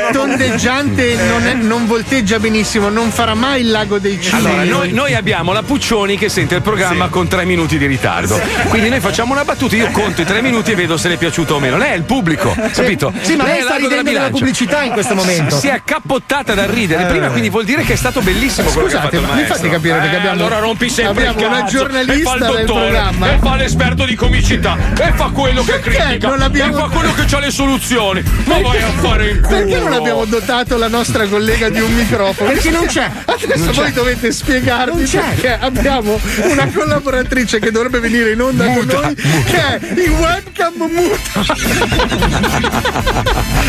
è 0.07 0.09
tondeggiante 0.11 1.15
non, 1.27 1.45
è- 1.47 1.53
non 1.53 1.85
volteggia 1.87 2.39
benissimo, 2.39 2.89
non 2.89 3.11
farà 3.11 3.33
mai 3.33 3.61
il 3.61 3.71
lago 3.71 3.97
dei 3.99 4.19
cigni. 4.21 4.37
Allora, 4.45 4.63
noi, 4.63 4.91
noi 4.91 5.13
abbiamo 5.15 5.53
la 5.53 5.63
Puccioni 5.63 6.17
che 6.17 6.29
sente 6.29 6.55
il 6.55 6.61
programma 6.61 7.07
con 7.09 7.27
tre 7.27 7.45
minuti 7.45 7.77
di 7.77 7.85
ritardo. 7.85 8.39
Quindi 8.69 8.89
noi 8.89 8.99
facciamo 8.99 9.33
una 9.33 9.43
battuta, 9.43 9.75
io 9.75 9.89
conto 9.91 10.21
i 10.21 10.25
tre 10.25 10.41
minuti 10.41 10.71
e 10.71 10.75
vedo 10.75 10.97
se 10.97 11.07
le 11.07 11.13
è 11.15 11.17
piaciuto 11.17 11.55
o 11.55 11.59
meno. 11.59 11.77
Lei 11.77 11.91
è 11.91 11.95
il 11.95 12.03
pubblico, 12.03 12.55
capito? 12.73 13.13
Sì, 13.21 13.35
ma 13.35 13.45
lei 13.45 13.59
è 13.59 13.61
sta 13.61 13.75
ridendo 13.75 13.89
della 13.89 14.03
bilancia. 14.03 14.29
pubblicità 14.31 14.83
in 14.83 14.91
questo 14.91 15.15
momento. 15.15 15.57
Si 15.57 15.67
è 15.67 15.71
accappottata 15.71 16.53
da 16.53 16.65
ridere 16.65 17.03
Eh. 17.03 17.05
prima, 17.05 17.27
quindi 17.29 17.49
vuol 17.49 17.65
dire 17.65 17.83
che 17.83 17.93
è 17.93 17.97
stato 17.97 18.21
bellissimo 18.21 18.69
quello 18.69 18.87
che 18.87 18.95
ha 18.95 18.99
Scusate, 19.01 19.17
fatto 19.17 19.23
il 19.23 19.29
ma 19.29 19.41
mi 19.41 19.47
fate 19.47 19.67
maestro. 19.67 19.69
capire 19.71 19.97
perché 19.99 20.15
Eh, 20.15 20.19
abbiamo- 20.19 20.35
allora 20.43 20.59
rompi 20.59 20.89
sempre 20.89 21.27
abbiamo 21.27 21.39
il 21.39 21.45
una 21.53 21.63
cazzo, 21.63 21.77
giornalista 21.77 22.37
e 22.73 22.79
programma. 22.79 23.33
e 23.33 23.37
fa 23.39 23.55
l'esperto 23.55 24.05
di 24.05 24.15
comicità 24.15 24.77
e 24.97 25.11
fa 25.15 25.29
quello 25.29 25.63
che 25.63 25.71
Perché 25.79 25.89
critica 25.97 26.27
non 26.29 26.41
abbiamo- 26.41 26.77
e 26.77 26.81
fa 26.81 26.87
quello 26.89 27.13
che 27.13 27.35
ha 27.35 27.39
le 27.39 27.51
soluzioni. 27.51 28.23
Ma 28.45 28.59
vai 28.61 28.81
a 28.81 28.87
fare 29.01 29.29
in 29.29 29.41
culo. 29.41 29.57
Perché 29.57 29.79
non 29.79 29.93
abbiamo 29.93 30.25
dotato 30.25 30.77
la 30.77 30.87
nostra 30.87 31.25
collega 31.27 31.69
di 31.69 31.79
un 31.79 31.93
microfono? 31.93 32.49
Perché 32.51 32.69
non 32.71 32.85
c'è. 32.85 33.09
Adesso 33.25 33.63
Non 33.65 33.73
voi 33.73 33.85
c'è. 33.85 33.91
dovete 33.91 34.31
spiegarmi 34.31 34.95
Non 34.95 35.05
c'è. 35.05 35.19
perché 35.21 35.57
abbiamo 35.59 36.19
una 36.43 36.69
collaboratrice 36.73 37.59
che 37.59 37.71
dovrebbe 37.71 37.99
venire 37.99 38.31
in 38.31 38.41
onda 38.41 38.65
con 38.65 38.85
noi 38.85 39.15
che 39.15 39.57
è 39.57 39.79
in 40.05 40.11
webcam 40.17 40.73
muta. 40.75 41.53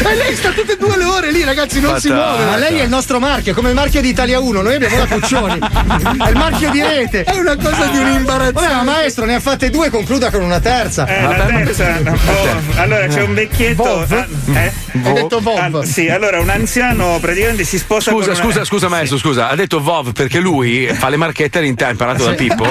e 0.05 0.15
lei 0.15 0.35
sta 0.37 0.51
tutte 0.51 0.73
e 0.73 0.77
due 0.77 0.97
le 0.97 1.05
ore 1.05 1.31
lì, 1.33 1.43
ragazzi, 1.45 1.81
non 1.81 1.99
si 2.01 2.11
muove. 2.11 2.45
Ma 2.45 2.57
lei 2.57 2.79
è 2.79 2.83
il 2.83 2.89
nostro 2.89 3.19
marchio, 3.19 3.55
come 3.55 3.69
il 3.71 3.75
marchio 3.75 4.01
di 4.01 4.09
Italia 4.09 4.39
1, 4.41 4.63
noi 4.63 4.75
abbiamo 4.75 4.97
la 4.99 5.07
Puccioni. 5.07 5.59
È 6.27 6.29
il 6.31 6.37
marchio 6.37 6.71
di 6.71 6.83
rete. 6.83 7.25
È 7.25 7.37
una 7.39 7.57
cosa 7.57 7.87
di 7.87 7.99
un 7.99 8.07
imbarazzo. 8.09 8.59
Ma 8.87 8.93
maestro, 8.93 9.25
ne 9.25 9.35
ha 9.35 9.41
fatte 9.41 9.69
due, 9.69 9.91
concluda 9.91 10.31
con 10.31 10.43
una 10.43 10.61
terza. 10.61 11.07
Eh, 11.07 11.23
la 11.23 11.45
terza. 11.47 11.99
Oh, 12.05 12.81
allora 12.81 13.07
c'è 13.09 13.23
un 13.23 13.35
vecchietto. 13.35 13.83
Vov? 13.83 14.13
ah, 14.13 14.59
eh? 14.61 14.73
Hai 15.03 15.13
detto 15.13 15.41
Vov? 15.41 15.75
Ah, 15.81 15.85
sì, 15.85 16.09
allora 16.09 16.39
un 16.39 16.49
anziano 16.49 17.19
praticamente 17.21 17.65
si 17.65 17.79
sposa 17.79 18.13
Scusa, 18.13 18.27
con 18.31 18.35
una- 18.35 18.43
scusa, 18.45 18.65
scusa, 18.65 18.89
maestro, 18.89 19.19
scusa. 19.19 19.49
Ha 19.49 19.57
detto 19.57 19.81
Vov 19.81 20.13
perché 20.13 20.39
lui 20.39 20.87
fa 20.95 21.09
le 21.09 21.17
marchette 21.17 21.59
all'interno, 21.59 21.89
ha 21.89 21.93
imparato 21.93 22.25
da 22.27 22.35
Pippo. 22.35 22.65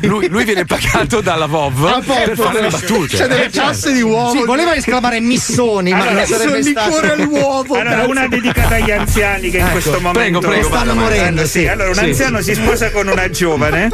Lui, 0.08 0.28
lui 0.28 0.44
viene 0.44 0.64
pagato 0.64 1.20
dalla 1.20 1.46
Vov 1.46 1.84
Ah, 1.84 2.00
per 2.04 2.34
Vov. 2.34 2.46
fare 2.46 2.62
le 2.62 2.68
battute. 2.70 3.16
C'è 3.18 3.26
delle 3.26 3.44
Eh, 3.46 3.50
certo. 3.50 3.60
casse 3.68 3.92
di 3.92 4.00
uovo. 4.02 4.30
Sì, 4.32 4.44
voleva 4.44 4.74
esclamare 4.74 5.20
missoni, 5.20 5.90
ma 5.90 5.98
Allora, 5.98 6.12
non 6.12 6.26
sarebbe 6.26 6.58
il 6.58 6.64
stato. 6.64 6.88
liquore 6.88 7.12
all'uovo. 7.12 7.74
Allora, 7.74 8.04
una 8.06 8.26
dedicata 8.28 8.76
agli 8.76 8.90
anziani 8.90 9.50
che 9.50 9.58
in 9.58 9.62
Ecco, 9.64 9.72
questo 9.72 10.00
momento 10.00 10.38
prego, 10.38 10.40
prego, 10.40 10.68
stanno 10.68 10.94
morendo, 10.94 11.46
sì. 11.46 11.66
Allora, 11.66 11.88
un 11.90 11.94
Sì. 11.94 12.00
anziano 12.04 12.40
si 12.40 12.54
sposa 12.54 12.90
con 12.90 13.08
una 13.08 13.28
giovane. 13.30 13.88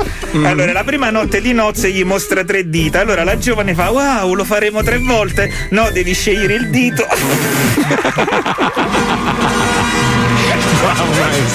Allora, 0.44 0.72
la 0.72 0.84
prima 0.84 1.10
notte 1.10 1.40
di 1.40 1.52
nozze 1.56 1.90
gli 1.90 2.04
mostra 2.04 2.44
tre 2.44 2.68
dita. 2.68 3.00
Allora 3.00 3.24
la 3.24 3.38
giovane 3.38 3.74
fa: 3.74 3.90
Wow, 3.90 4.34
lo 4.34 4.44
faremo 4.44 4.82
tre 4.82 4.98
volte. 4.98 5.50
No, 5.70 5.90
devi 5.90 6.12
scegliere 6.12 6.54
il 6.54 6.70
dito. 6.70 7.04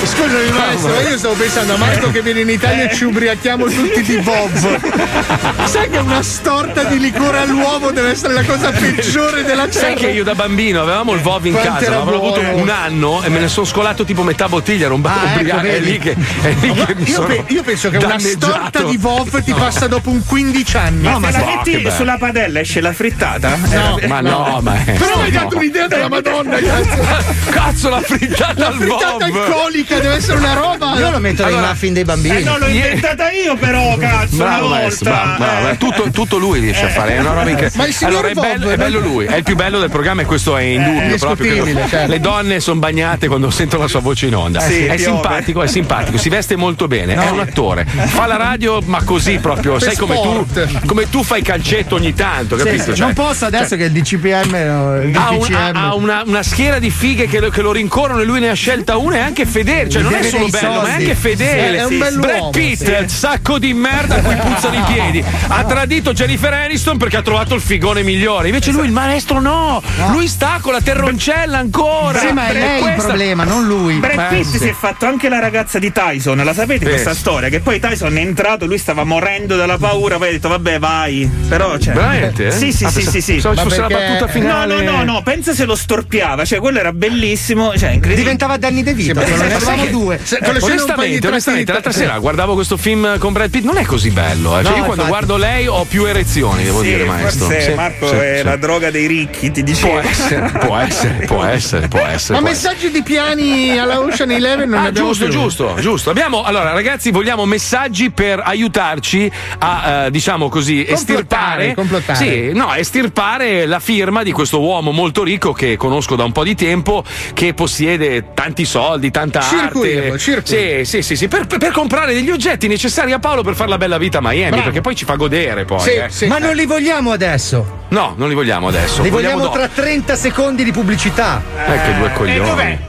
Scusami 0.04 0.52
maestro, 0.52 0.94
ma 0.94 1.02
io 1.02 1.18
stavo 1.18 1.34
pensando 1.36 1.74
a 1.74 1.78
Marco 1.78 2.12
che 2.12 2.22
viene 2.22 2.42
in 2.42 2.50
Italia 2.50 2.90
e 2.90 2.96
ci 2.96 3.04
ubriachiamo 3.06 3.66
tutti 3.66 4.02
di 4.02 4.18
Vov. 4.18 5.66
Sai 5.66 5.90
che 5.90 5.98
una 5.98 6.22
storta 6.24 6.84
di 6.84 7.00
liquore 7.00 7.38
all'uovo 7.40 7.92
deve 7.92 8.10
essere 8.10 8.34
la 8.34 8.44
cosa 8.44 8.72
peggiore 8.72 9.44
della 9.44 9.68
terra. 9.68 9.80
Sai 9.88 9.96
che 9.96 10.08
io 10.08 10.24
da 10.24 10.34
bambino 10.34 10.82
avevamo 10.82 11.14
il 11.14 11.20
Vov 11.22 11.46
in 11.46 11.54
Quanto 11.54 11.72
casa, 11.86 11.92
ma 11.92 11.98
avrò 12.02 12.16
avuto 12.16 12.40
un 12.56 12.70
anno 12.70 13.22
e 13.24 13.30
me 13.30 13.40
ne 13.40 13.48
sono 13.48 13.66
scolato 13.66 14.04
tipo 14.06 14.24
metà 14.24 14.48
bottiglia, 14.50 14.86
ero 14.86 14.96
un 14.96 15.06
Ah, 15.06 15.40
ecco, 15.40 15.58
è 15.60 15.80
lì 15.80 15.98
che, 16.00 16.16
è 16.42 16.54
lì 16.60 16.72
che 16.74 16.96
mi 16.96 17.04
Io, 17.08 17.14
sono 17.14 17.28
pe- 17.28 17.44
io 17.48 17.64
penso 17.64 17.90
che 17.90 17.98
una 17.98 18.08
danneggiato. 18.08 18.46
storta 18.54 18.82
di 18.84 18.98
Vov 18.98 19.44
ti 19.44 19.54
passa 19.54 19.88
dopo 19.88 20.10
un 20.10 20.26
15 20.26 20.78
anni. 20.78 21.02
Ma 21.20 21.32
se 21.32 21.32
la 21.32 21.38
no, 21.40 21.46
che 21.46 21.56
metti 21.58 21.72
bello. 21.78 21.96
sulla 21.96 22.18
padella 22.18 22.60
esce 22.62 22.82
la 22.82 22.94
frittata? 22.94 23.56
No, 23.56 23.98
Eh, 24.00 24.08
Ma 24.08 24.22
no, 24.22 24.60
ma 24.62 24.84
è- 24.84 24.94
Però 24.94 25.18
mi 25.18 25.24
hai 25.24 25.32
no. 25.32 25.40
dato 25.42 25.58
un'idea 25.58 25.88
della 25.88 26.10
Madonna, 26.10 26.58
cazzo. 26.62 27.50
Cazzo, 27.52 27.90
la 27.90 28.02
frittata 28.02 28.54
La 28.60 28.68
al 28.68 28.74
frittata 28.76 29.11
Vov! 29.18 29.36
alcolica 29.36 30.00
deve 30.00 30.16
essere 30.16 30.38
una 30.38 30.54
roba. 30.54 30.94
Io 30.98 31.10
lo 31.10 31.20
metto 31.20 31.44
nei 31.44 31.54
Allora- 31.54 31.70
muffin 31.70 31.94
dei 31.94 32.02
Eh 32.02 32.06
bambini. 32.06 32.44
no, 32.44 32.58
l'ho 32.58 32.68
inventata 32.68 33.32
io 33.32 33.56
però, 33.56 33.98
cazzo, 33.98 34.36
Bravo 34.38 34.68
una 34.68 34.80
volta. 34.82 35.10
bravo, 35.10 35.38
bravo. 35.38 35.68
Eh. 35.70 35.78
Tutto, 35.78 36.10
tutto 36.12 36.38
lui 36.38 36.60
riesce 36.60 36.86
a 36.86 36.90
fare, 36.90 37.16
è 37.16 37.20
una 37.20 37.30
roba 37.34 37.50
incredibile. 37.50 37.72
Ma 37.82 37.88
il 37.88 37.94
signor 37.94 38.14
allora 38.14 38.28
è 38.30 38.34
bello, 38.34 38.70
è 38.70 38.78
bello 38.78 39.00
lui, 39.00 39.26
è 39.26 39.36
il 39.36 39.44
più 39.44 39.56
bello 39.56 39.80
del 39.80 39.90
programma 39.90 40.22
e 40.22 40.26
questo 40.26 40.58
è 40.58 40.64
indubbio 40.64 41.18
proprio. 41.18 41.52
indiscutibile, 41.54 41.84
che- 41.84 41.90
certo. 41.90 42.12
Le 42.12 42.20
donne 42.20 42.60
sono 42.60 42.80
bagnate 42.80 43.28
quando 43.28 43.50
sentono 43.50 43.84
la 43.84 43.88
sua 43.90 44.00
voce 44.00 44.26
in 44.28 44.36
onda. 44.36 44.60
Sì, 44.60 44.84
è 44.86 44.96
piove. 44.96 44.98
simpatico, 44.98 45.62
è 45.64 45.68
simpatico, 45.68 46.18
si 46.18 46.30
veste 46.30 46.56
molto 46.56 46.88
bene, 46.88 47.16
è 47.16 47.30
un 47.30 47.40
attore. 47.40 47.86
Fa 47.86 48.26
la 48.26 48.38
radio, 48.38 48.80
ma 48.86 49.04
così 49.04 49.38
proprio, 49.40 49.74
Per 49.74 49.82
sai 49.84 49.96
come 49.96 50.16
tu, 50.22 50.46
come 50.86 51.10
tu 51.10 51.24
fai 51.24 51.42
calcetto 51.42 51.96
ogni 51.96 52.14
tanto, 52.14 52.58
Sì, 52.58 52.64
capito? 52.64 52.84
sì, 52.84 52.90
Cioè, 52.96 53.06
non 53.06 53.14
posso 53.14 53.46
adesso 53.46 53.76
che 53.76 53.84
il 53.86 53.92
DCPM 53.92 54.50
no, 54.52 55.02
il 55.02 55.16
ha, 55.16 55.30
DPCM. 55.32 55.56
ha- 55.76 55.88
ha 55.88 55.96
una, 55.96 56.24
una 56.26 56.44
schiera 56.44 56.80
di 56.80 56.90
fighe 56.90 57.28
che 57.28 57.40
lo, 57.40 57.50
che 57.50 57.62
lo 57.62 57.72
rincorrono 57.72 58.22
e 58.22 58.26
lui 58.26 58.40
ne 58.40 58.50
ha 58.50 58.54
scelta 58.54 58.98
una 58.98 59.01
e 59.10 59.20
anche 59.20 59.46
fedele. 59.46 59.90
Cioè, 59.90 60.02
non 60.02 60.14
è 60.14 60.24
solo 60.24 60.48
bello, 60.48 60.68
ma 60.70 60.76
è 60.76 60.86
soldi. 60.90 60.92
anche 61.04 61.16
fedele. 61.16 61.70
Sì, 61.72 61.76
è 61.76 61.86
un 61.86 61.98
Brad 61.98 62.14
bell'uomo, 62.20 62.50
Pitt, 62.52 63.06
sacco 63.06 63.58
di 63.60 63.74
merda 63.74 64.16
a 64.16 64.22
cui 64.22 64.36
puzzano 64.36 64.76
i 64.78 64.82
piedi. 64.94 65.24
Ha 65.48 65.64
tradito 65.64 66.14
Jennifer 66.14 66.54
Aniston 66.54 66.98
perché 66.98 67.18
ha 67.18 67.22
trovato 67.22 67.56
il 67.56 67.62
figone 67.62 68.04
migliore. 68.04 68.48
Invece 68.48 68.72
lui, 68.72 68.86
il 68.86 68.92
maestro, 68.92 69.40
no. 69.40 69.82
Lui 70.12 70.28
sta 70.28 70.60
con 70.62 70.74
la 70.74 70.82
terroncella 70.82 71.58
ancora. 71.58 72.20
Sì, 72.20 72.32
ma 72.32 72.48
è 72.48 72.54
lei 72.54 72.78
il 72.78 72.84
Questa- 72.84 73.04
problema, 73.04 73.44
non 73.44 73.66
lui. 73.66 73.96
Brad 74.00 74.28
Pitt 74.30 74.46
sì. 74.50 74.58
si 74.58 74.68
è 74.68 74.74
fatto 74.74 75.06
anche 75.06 75.30
la 75.30 75.40
ragazza 75.40 75.80
di 75.80 75.92
Tyson, 75.92 76.38
la 76.38 76.54
sapete 76.54 76.86
Sì. 76.86 76.92
questa 76.92 77.14
storia? 77.14 77.50
Che 77.50 77.60
poi 77.60 77.80
Tyson 77.80 78.16
è 78.18 78.22
entrato, 78.22 78.66
lui 78.66 78.78
stava 78.78 79.04
morendo 79.04 79.56
dalla 79.56 79.78
paura, 79.78 80.18
poi 80.18 80.30
ha 80.30 80.32
detto 80.32 80.50
vabbè 80.50 80.80
vai. 80.80 81.30
Però 81.48 81.78
cioè. 81.78 81.94
Veramente? 81.94 82.48
eh? 82.48 82.52
Sì, 82.52 82.72
sì, 82.72 82.86
Ah, 82.86 82.90
sì, 82.90 83.02
sì, 83.02 83.22
sì. 83.22 83.32
pensavo 83.34 83.56
ci 83.56 83.64
Ma 83.64 83.70
fosse 83.70 83.82
la 83.82 83.88
battuta 83.88 84.26
No, 84.26 84.32
finale. 84.32 84.82
no, 84.84 84.92
no, 84.98 85.04
no, 85.04 85.22
pensa 85.24 85.54
se 85.54 85.66
lo 85.66 85.76
storpiava, 85.76 86.46
cioè 86.46 86.60
quello 86.60 86.80
era 86.80 86.92
bellissimo, 86.94 87.70
cioè 87.78 87.90
incredibile. 87.90 88.16
Diventava 88.16 88.58
Danny 88.58 88.84
DeVito, 88.94 89.14
perché 89.14 89.36
non 89.36 89.40
ne 89.48 89.50
sai 89.52 89.58
avevamo 89.58 89.84
che- 89.84 89.90
due. 89.92 90.20
se- 90.24 90.38
Eh, 90.42 90.50
onestamente, 90.62 91.28
onestamente, 91.28 91.72
l'altra 91.72 91.92
sera 91.92 92.18
guardavo 92.20 92.54
questo 92.54 92.78
film 92.78 93.18
con 93.18 93.34
Brad 93.34 93.50
Pitt, 93.50 93.64
non 93.64 93.78
è 93.78 93.84
così 93.86 94.10
bello. 94.12 94.58
eh. 94.60 94.64
Cioè, 94.64 94.72
No, 94.72 94.78
io 94.78 94.84
quando 94.86 95.04
infatti. 95.04 95.08
guardo 95.10 95.38
lei 95.38 95.68
ho 95.68 95.84
più 95.86 96.06
erezioni, 96.06 96.64
devo 96.64 96.82
Sì, 96.82 96.88
dire, 96.88 97.04
maestro. 97.06 97.46
forse 97.46 97.62
Sì, 97.62 97.74
Marco 97.74 98.08
sì, 98.08 98.16
è 98.16 98.38
sì. 98.40 98.44
la 98.44 98.56
droga 98.58 98.92
dei 98.92 99.08
ricchi, 99.08 99.52
ti 99.52 99.64
dicevo. 99.64 99.90
Può 99.92 100.00
essere, 100.10 100.50
può 100.60 100.76
essere, 100.78 101.26
può 101.26 101.44
essere, 101.46 101.88
può 101.88 102.00
essere. 102.00 102.34
Ma 102.34 102.40
può 102.40 102.50
essere. 102.50 102.74
messaggi 102.74 102.92
di 102.92 103.04
piani 103.04 103.78
alla 103.78 104.00
Ocean 104.00 104.32
Eleven 104.32 104.70
non 104.70 104.80
ne 104.80 104.86
Ah, 104.86 104.90
abbiamo 104.90 105.08
giusto, 105.10 105.26
più. 105.26 105.34
giusto, 105.34 105.76
giusto. 105.80 106.10
Abbiamo, 106.10 106.44
allora, 106.44 106.72
ragazzi, 106.74 107.12
vogliamo 107.12 107.46
messaggi 107.46 108.12
per 108.12 108.42
aiutarci 108.44 109.32
a, 109.60 110.06
eh, 110.06 110.12
diciamo 110.12 110.50
così, 110.50 110.86
estirpare. 110.88 111.74
complottare. 111.74 112.18
Sì, 112.18 112.52
no, 112.54 112.74
estirpare 112.74 113.66
la 113.66 113.80
firma 113.80 114.24
di 114.24 114.32
questo 114.32 114.60
uomo 114.62 114.92
molto 114.92 115.24
ricco 115.24 115.54
che 115.54 115.78
conosco 115.78 116.16
da 116.16 116.24
un 116.24 116.32
po' 116.32 116.44
di 116.44 116.56
tempo, 116.56 117.04
che 117.34 117.54
possiede 117.54 118.34
tanti 118.34 118.66
soldi 118.66 118.80
soldi, 118.82 119.12
tanta 119.12 119.42
Circuiamo, 119.42 120.14
arte. 120.14 120.84
Sì, 120.86 120.86
sì, 120.86 121.02
sì, 121.02 121.16
sì, 121.16 121.28
per, 121.28 121.46
per- 121.46 121.72
comprare 121.72 122.14
degli 122.14 122.30
oggetti 122.30 122.68
necessari 122.68 123.12
a 123.12 123.20
Paolo 123.20 123.44
per 123.44 123.56
fare 123.56 123.70
la 123.70 123.78
bella 123.78 123.98
vita 123.98 124.18
a 124.18 124.22
Miami, 124.22 124.50
Bravo. 124.50 124.64
perché 124.64 124.82
poi 124.82 124.96
ci 124.96 125.06
fa 125.06 125.16
godere 125.16 125.66
poi. 125.66 125.88
eh. 125.90 126.28
Ma 126.28 126.38
non 126.40 126.56
li 126.56 126.66
vogliamo 126.66 127.12
adesso. 127.12 127.80
No, 127.90 128.14
non 128.18 128.28
li 128.28 128.34
vogliamo 128.34 128.68
adesso. 128.68 129.02
Li 129.02 129.10
vogliamo 129.10 129.40
dopo. 129.42 129.58
tra 129.58 129.68
30 129.68 130.16
secondi 130.16 130.64
di 130.64 130.72
pubblicità. 130.72 131.42
Eh, 131.68 131.82
che 131.86 131.98
due 131.98 132.12
coglioni. 132.14 132.50
dov'è? 132.50 132.80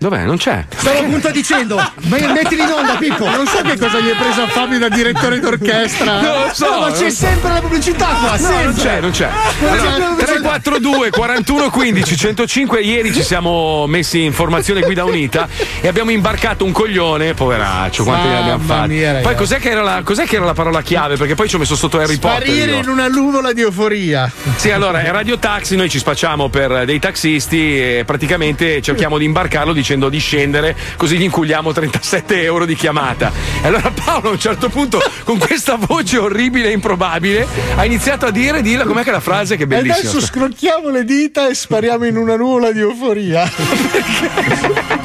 Dov'è? 0.00 0.22
Non 0.22 0.36
c'è. 0.36 0.64
Stavo 0.76 1.00
appunto 1.00 1.28
dicendo, 1.32 1.74
ma 2.06 2.16
mettili 2.32 2.62
in 2.62 2.70
onda, 2.70 2.94
Pippo. 2.94 3.28
Non 3.28 3.44
so 3.48 3.62
che 3.62 3.76
cosa 3.76 3.98
gli 3.98 4.08
hai 4.08 4.14
preso 4.14 4.42
a 4.42 4.46
Fabio 4.46 4.78
da 4.78 4.88
direttore 4.88 5.40
d'orchestra. 5.40 6.20
Non 6.20 6.42
lo 6.46 6.50
so. 6.54 6.70
No, 6.70 6.80
ma 6.82 6.92
c'è 6.92 7.10
sempre 7.10 7.48
la 7.52 7.60
pubblicità 7.60 8.06
qua, 8.06 8.30
No, 8.30 8.36
sempre. 8.36 8.62
non 8.64 8.74
c'è, 8.74 9.00
non 9.00 9.10
c'è. 9.10 9.28
Allora, 9.68 9.98
non 9.98 10.16
c'è. 10.16 10.24
342 10.24 11.10
41 11.10 11.70
15 11.70 12.16
105 12.16 12.80
ieri 12.80 13.12
ci 13.12 13.24
siamo 13.24 13.88
messi 13.88 14.22
in 14.22 14.32
formazione 14.32 14.82
guida 14.82 15.04
unita 15.04 15.48
e 15.80 15.88
abbiamo 15.88 16.12
imbarcato 16.12 16.64
un 16.64 16.70
coglione, 16.70 17.34
poveraccio, 17.34 18.04
quanti 18.04 18.28
ne 18.28 18.38
abbiamo 18.38 18.62
fatti. 18.64 18.88
mia, 18.90 19.14
Poi 19.14 19.34
cos'è 19.34 19.58
che, 19.58 19.70
era 19.70 19.82
la, 19.82 20.02
cos'è 20.04 20.26
che 20.26 20.36
era 20.36 20.44
la 20.44 20.54
parola 20.54 20.80
chiave? 20.80 21.16
Perché 21.16 21.34
poi 21.34 21.48
ci 21.48 21.56
ho 21.56 21.58
messo 21.58 21.74
sotto 21.74 21.98
Harry 21.98 22.18
Potter. 22.18 22.42
Sparire 22.46 22.76
in 22.76 22.88
una 22.88 23.08
nuvola 23.08 23.52
di 23.52 23.62
euforia. 23.62 24.30
Sì, 24.54 24.70
allora 24.70 25.00
è 25.02 25.10
Radio 25.10 25.38
Taxi, 25.40 25.74
noi 25.74 25.90
ci 25.90 25.98
spacciamo 25.98 26.48
per 26.50 26.84
dei 26.84 27.00
taxisti 27.00 27.76
e 27.80 28.04
praticamente 28.06 28.80
cerchiamo 28.80 29.18
di 29.18 29.24
imbarcarlo 29.24 29.72
dicendo 29.72 29.86
di 29.96 30.18
scendere, 30.18 30.76
così 30.96 31.16
gli 31.16 31.22
inculiamo 31.22 31.72
37 31.72 32.42
euro 32.42 32.64
di 32.66 32.74
chiamata. 32.74 33.32
E 33.62 33.66
allora 33.68 33.90
Paolo 34.04 34.28
a 34.28 34.32
un 34.32 34.38
certo 34.38 34.68
punto, 34.68 35.00
con 35.24 35.38
questa 35.38 35.76
voce 35.76 36.18
orribile 36.18 36.68
e 36.68 36.72
improbabile, 36.72 37.46
ha 37.76 37.84
iniziato 37.84 38.26
a 38.26 38.30
dire, 38.30 38.60
dilla 38.60 38.84
com'è 38.84 39.02
che 39.02 39.08
è 39.08 39.12
la 39.12 39.20
frase 39.20 39.56
che 39.56 39.62
è 39.62 39.66
E 39.66 39.68
bellissima. 39.68 39.96
adesso 40.10 40.20
scrocchiamo 40.20 40.90
le 40.90 41.04
dita 41.04 41.48
e 41.48 41.54
spariamo 41.54 42.04
in 42.04 42.16
una 42.18 42.36
nuvola 42.36 42.70
di 42.72 42.80
euforia. 42.80 43.50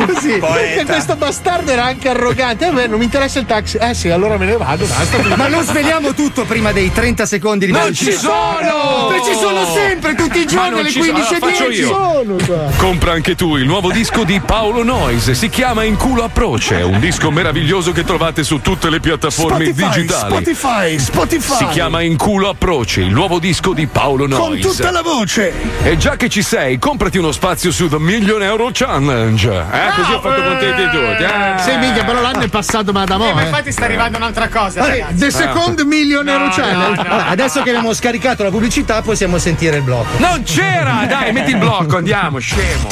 Così. 0.06 0.38
Perché 0.40 0.86
questo 0.86 1.16
bastardo 1.16 1.72
era 1.72 1.86
anche 1.86 2.10
arrogante. 2.10 2.66
A 2.66 2.72
me 2.72 2.88
non 2.88 3.00
mi 3.00 3.06
interessa 3.06 3.40
il 3.40 3.46
taxi. 3.46 3.78
Eh 3.78 3.94
sì, 3.94 4.10
allora 4.10 4.38
me 4.38 4.46
ne 4.46 4.58
vado, 4.58 4.86
basta. 4.86 5.18
Ma 5.36 5.48
non 5.48 5.64
sveliamo 5.64 6.14
tutto 6.14 6.44
prima 6.44 6.72
dei 6.72 6.92
30 6.92 7.26
secondi 7.26 7.66
di 7.68 7.72
Non 7.72 7.94
ci 7.94 8.12
sono! 8.12 9.08
Ma 9.10 9.16
ci 9.24 9.34
sono 9.40 9.66
sempre, 9.66 10.16
tutti 10.16 10.40
i 10.40 10.46
giorni 10.46 10.80
alle 10.80 10.90
ci 10.90 11.02
sono. 11.02 11.14
15 11.14 11.36
Allora, 11.36 11.52
faccio 11.52 11.66
e 11.66 11.70
10. 11.70 11.82
io. 11.82 11.88
Sono 11.88 12.36
qua. 12.46 12.72
Compra 12.78 13.12
anche 13.14 13.36
tu 13.36 13.56
il 13.58 13.66
nuovo 13.66 13.92
disco 13.92 14.24
di 14.24 14.40
Paolo 14.40 14.73
Noise, 14.82 15.36
si 15.36 15.50
chiama 15.50 15.84
In 15.84 15.98
culo 15.98 16.22
è 16.24 16.82
un 16.82 17.00
disco 17.00 17.30
meraviglioso 17.30 17.92
che 17.92 18.04
trovate 18.04 18.44
su 18.44 18.60
tutte 18.62 18.90
le 18.90 19.00
piattaforme 19.00 19.66
Spotify, 19.66 20.02
digitali. 20.02 20.34
Spotify, 20.34 21.00
Spotify. 21.00 21.56
Si 21.58 21.68
chiama 21.68 22.02
In 22.02 22.18
culo 22.18 22.50
approach, 22.50 22.98
il 22.98 23.12
nuovo 23.12 23.40
disco 23.40 23.74
di 23.74 23.86
Paolo 23.86 24.28
Con 24.28 24.38
Noise. 24.38 24.68
tutta 24.68 24.90
la 24.90 25.02
voce. 25.02 25.54
E 25.84 25.98
già 25.98 26.16
che 26.16 26.30
ci 26.30 26.42
sei, 26.42 26.80
comprati 26.80 27.18
uno 27.18 27.32
spazio 27.32 27.72
su 27.72 27.88
The 27.88 28.00
Million 28.00 28.42
Euro 28.42 28.70
Challenge. 28.72 29.50
Eh, 29.50 29.96
così 29.96 30.14
ho 30.14 30.22
fatto 30.22 30.42
contenti 30.42 30.84
tutti. 30.90 31.24
Eh. 31.24 31.60
Sì, 31.60 31.78
minchia, 31.78 32.04
però 32.04 32.22
l'anno 32.22 32.42
è 32.42 32.48
passato 32.48 32.92
ma 32.92 33.04
da 33.04 33.18
mo'. 33.18 33.28
Eh, 33.30 33.34
ma 33.34 33.42
eh. 33.42 33.46
infatti 33.46 33.72
sta 33.72 33.86
arrivando 33.86 34.18
un'altra 34.18 34.48
cosa. 34.48 34.88
Ragazzi. 34.88 35.16
The 35.16 35.32
Second 35.32 35.82
Millionaire 35.82 36.50
Channel. 36.50 36.98
Allora, 36.98 37.28
adesso 37.28 37.62
che 37.62 37.70
abbiamo 37.70 37.94
scaricato 37.94 38.44
la 38.44 38.50
pubblicità 38.50 39.02
possiamo 39.02 39.38
sentire 39.38 39.78
il 39.78 39.84
blocco. 39.84 40.18
Non 40.18 40.42
c'era! 40.44 41.06
Dai, 41.08 41.32
metti 41.32 41.52
il 41.52 41.58
blocco, 41.58 41.98
andiamo, 41.98 42.40
scemo. 42.40 42.88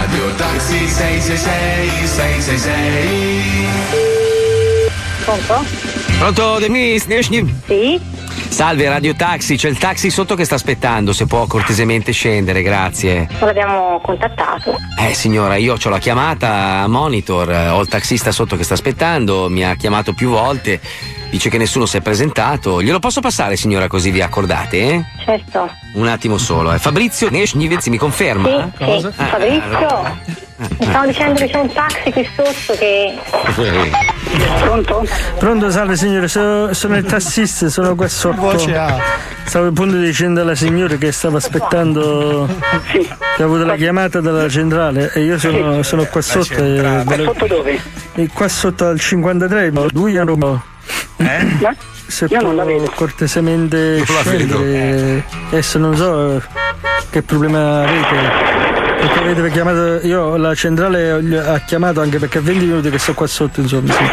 Radio 0.00 0.34
Taxi 0.34 0.88
666 1.00 2.06
666 2.06 3.68
Pronto? 5.24 5.64
Pronto, 6.18 6.58
Demis? 6.58 7.06
Sì? 7.06 7.98
Salve, 8.48 8.86
Radio 8.86 9.14
Taxi, 9.14 9.56
c'è 9.56 9.70
il 9.70 9.78
taxi 9.78 10.10
sotto 10.10 10.34
che 10.34 10.44
sta 10.44 10.56
aspettando, 10.56 11.14
se 11.14 11.24
può 11.24 11.46
cortesemente 11.46 12.12
scendere, 12.12 12.60
grazie. 12.60 13.26
L'abbiamo 13.38 13.98
contattato. 14.02 14.76
Eh 14.98 15.14
signora, 15.14 15.56
io 15.56 15.76
ho 15.82 15.88
la 15.88 15.98
chiamata 15.98 16.82
a 16.82 16.86
monitor, 16.86 17.50
eh, 17.50 17.68
ho 17.68 17.80
il 17.80 17.88
taxista 17.88 18.30
sotto 18.30 18.56
che 18.56 18.64
sta 18.64 18.74
aspettando, 18.74 19.48
mi 19.48 19.64
ha 19.64 19.76
chiamato 19.76 20.12
più 20.12 20.28
volte, 20.28 20.80
dice 21.30 21.48
che 21.48 21.58
nessuno 21.58 21.86
si 21.86 21.96
è 21.96 22.00
presentato. 22.00 22.82
Glielo 22.82 22.98
posso 22.98 23.20
passare 23.20 23.56
signora 23.56 23.86
così 23.88 24.10
vi 24.10 24.20
accordate? 24.20 24.76
Eh? 24.78 25.04
Certo. 25.24 25.70
Un 25.94 26.06
attimo 26.08 26.38
solo. 26.38 26.72
Eh. 26.72 26.78
Fabrizio 26.78 27.30
Neschnivez 27.30 27.86
mi 27.86 27.96
conferma? 27.98 28.70
Sì, 28.76 28.84
sì. 29.00 29.06
Ah, 29.16 29.24
Fabrizio? 29.26 30.38
Mi 30.60 30.86
stavo 30.86 31.06
dicendo 31.06 31.34
che 31.40 31.48
c'è 31.48 31.58
un 31.58 31.72
taxi 31.72 32.12
qui 32.12 32.28
sotto 32.36 32.78
che. 32.78 33.18
Pronto? 34.60 35.06
Pronto, 35.38 35.70
salve 35.70 35.96
signore, 35.96 36.28
sono, 36.28 36.72
sono 36.74 36.96
il 36.96 37.04
tassista, 37.04 37.68
sono 37.70 37.94
qua 37.94 38.08
sotto. 38.08 38.40
Voce 38.40 38.76
ha. 38.76 38.98
Stavo 39.44 39.68
appunto 39.68 39.96
dicendo 39.96 40.42
alla 40.42 40.54
signora 40.54 40.96
che 40.96 41.10
stava 41.12 41.38
aspettando 41.38 42.46
che 42.92 43.42
ha 43.42 43.44
avuto 43.44 43.64
la 43.64 43.74
chiamata 43.76 44.20
dalla 44.20 44.48
centrale 44.48 45.10
e 45.14 45.22
io 45.22 45.38
sono, 45.38 45.82
sono 45.82 46.04
qua 46.04 46.20
sotto. 46.20 46.62
E 46.62 47.02
volevo- 47.04 47.32
Sotto 47.32 47.46
dove? 47.46 47.80
e 48.14 48.28
qua 48.32 48.46
sotto 48.48 48.86
al 48.86 49.00
53, 49.00 49.72
ma 49.72 49.86
due 49.90 50.18
anni. 50.18 50.60
Eh? 51.16 51.76
Se 52.06 52.26
Io 52.28 52.40
non 52.40 52.56
la 52.56 52.64
vedo. 52.64 52.90
cortesemente 52.94 54.02
Non 54.06 54.16
la 54.24 54.30
vedo. 54.30 54.56
scendere. 54.56 55.24
Adesso 55.48 55.78
non 55.78 55.96
so 55.96 56.36
eh, 56.36 56.40
che 57.10 57.22
problema 57.22 57.82
avete. 57.82 58.48
Perché 59.00 59.18
avete 59.20 59.50
chiamato. 59.50 60.00
Io 60.06 60.36
la 60.36 60.54
centrale 60.54 61.10
ha 61.46 61.58
chiamato 61.60 62.00
anche 62.00 62.18
perché 62.18 62.38
a 62.38 62.40
20 62.42 62.64
minuti 62.64 62.90
che 62.90 62.98
sto 62.98 63.14
qua 63.14 63.26
sotto, 63.26 63.60
insomma. 63.60 63.92
Sì. 63.92 64.04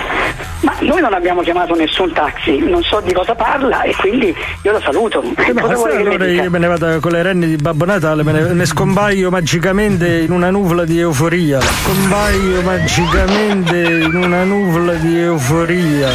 Ma 0.61 0.75
noi 0.79 1.01
non 1.01 1.13
abbiamo 1.13 1.41
chiamato 1.41 1.75
nessun 1.75 2.11
taxi, 2.13 2.57
non 2.59 2.81
so 2.81 2.99
di 3.01 3.13
cosa 3.13 3.35
parla 3.35 3.83
e 3.83 3.95
quindi 3.95 4.35
io 4.61 4.71
lo 4.71 4.79
saluto. 4.81 5.23
Eh, 5.37 5.53
ma 5.53 5.61
allora 5.61 6.25
io 6.27 6.49
me 6.49 6.57
ne 6.59 6.67
vado 6.67 6.99
con 6.99 7.11
le 7.11 7.21
renne 7.21 7.45
di 7.47 7.55
Babbo 7.57 7.85
Natale, 7.85 8.23
me 8.23 8.31
ne, 8.31 8.53
ne 8.53 8.65
scompaio 8.65 9.29
magicamente 9.29 10.07
in 10.19 10.31
una 10.31 10.49
nuvola 10.49 10.83
di 10.83 10.99
euforia. 10.99 11.59
Scompaio 11.61 12.61
magicamente 12.63 13.77
in 13.77 14.15
una 14.15 14.43
nuvola 14.43 14.93
di 14.93 15.19
euforia. 15.19 16.09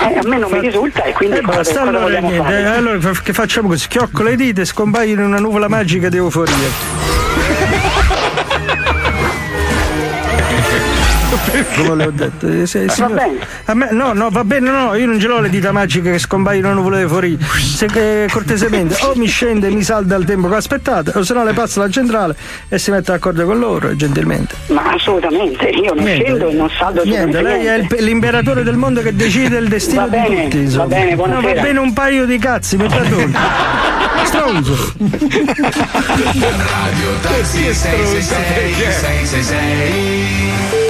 Eh, 0.00 0.18
a 0.18 0.28
me 0.28 0.38
non 0.38 0.50
mi 0.50 0.60
risulta 0.60 1.02
e 1.02 1.12
quindi 1.12 1.38
Eh, 1.38 1.42
cosa, 1.42 1.56
basta, 1.58 1.80
cosa 1.80 1.88
allora, 1.98 2.50
eh, 2.50 2.64
allora 2.64 3.00
fa- 3.00 3.20
che 3.22 3.32
facciamo 3.32 3.68
così? 3.68 3.82
Schiocco 3.84 4.22
le 4.22 4.36
dita 4.36 4.60
e 4.62 4.64
scompaio 4.64 5.12
in 5.12 5.20
una 5.20 5.38
nuvola 5.38 5.68
magica 5.68 6.08
di 6.08 6.16
euforia. 6.16 6.54
Come 11.76 11.94
le 11.96 12.06
ho 12.06 12.10
detto, 12.10 12.48
eh, 12.48 12.66
se- 12.66 12.86
Va 12.86 12.92
signor- 12.92 13.12
bene. 13.14 13.38
a 13.66 13.74
me, 13.74 13.88
no, 13.92 14.12
no, 14.12 14.28
va 14.30 14.44
bene, 14.44 14.70
no, 14.70 14.94
io 14.94 15.06
non 15.06 15.18
ce 15.20 15.26
l'ho 15.28 15.40
le 15.40 15.48
dita 15.48 15.72
magiche 15.72 16.12
che 16.12 16.18
scompaiono 16.18 16.88
di 16.90 16.96
euforia. 17.00 17.36
Se 17.58 17.86
che, 17.86 18.26
cortesemente 18.30 18.96
o 19.02 19.12
mi 19.14 19.26
scende 19.26 19.68
e 19.68 19.70
mi 19.70 19.82
salda 19.82 20.16
il 20.16 20.24
tempo 20.24 20.48
che 20.48 20.56
aspettate, 20.56 21.12
o 21.14 21.22
se 21.22 21.34
no 21.34 21.44
le 21.44 21.52
passa 21.52 21.80
alla 21.80 21.90
centrale 21.90 22.36
e 22.68 22.78
si 22.78 22.90
mette 22.90 23.12
d'accordo 23.12 23.44
con 23.44 23.58
loro, 23.58 23.94
gentilmente. 23.96 24.54
Ma 24.68 24.92
assolutamente, 24.92 25.66
io 25.68 25.94
non 25.94 26.04
Niente. 26.04 26.24
scendo 26.24 26.48
e 26.48 26.54
non 26.54 26.70
saldo 26.76 27.04
Niente, 27.04 27.42
lei 27.42 27.66
è 27.66 27.72
il- 27.74 27.78
niente. 27.80 28.00
l'imperatore 28.02 28.62
del 28.62 28.76
mondo 28.76 29.00
che 29.02 29.14
decide 29.14 29.58
il 29.58 29.68
destino 29.68 30.02
Va 30.02 30.08
bene, 30.08 30.48
di 30.48 30.64
tutti. 30.64 30.76
va 30.76 30.86
bene, 30.86 31.14
no, 31.14 31.40
va 31.40 31.52
bene 31.52 31.78
un 31.78 31.92
paio 31.92 32.26
di 32.26 32.38
cazzi, 32.38 32.76
perdoni. 32.76 33.32
Stronzo. 34.24 34.94
Radio 34.98 35.18
Taxi 37.22 37.72
666 37.72 38.74
666 38.74 40.89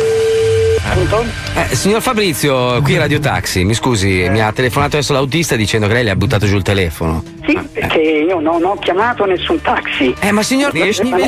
Eh, 1.55 1.75
signor 1.77 2.03
Fabrizio, 2.03 2.83
qui 2.83 2.97
Radio 2.97 3.21
Taxi, 3.21 3.65
mi 3.65 3.75
scusi, 3.75 4.27
mi 4.29 4.41
ha 4.41 4.51
telefonato 4.53 4.97
adesso 4.97 5.13
l'autista 5.13 5.55
dicendo 5.55 5.87
che 5.87 5.93
lei 5.93 6.05
le 6.05 6.11
ha 6.11 6.17
buttato 6.17 6.47
giù 6.47 6.57
il 6.57 6.63
telefono. 6.63 7.23
Sì, 7.47 7.57
perché 7.73 8.01
io 8.01 8.41
non 8.41 8.65
ho 8.65 8.77
chiamato 8.77 9.25
nessun 9.25 9.61
taxi. 9.61 10.13
Eh, 10.19 10.33
ma 10.33 10.43
signor 10.43 10.73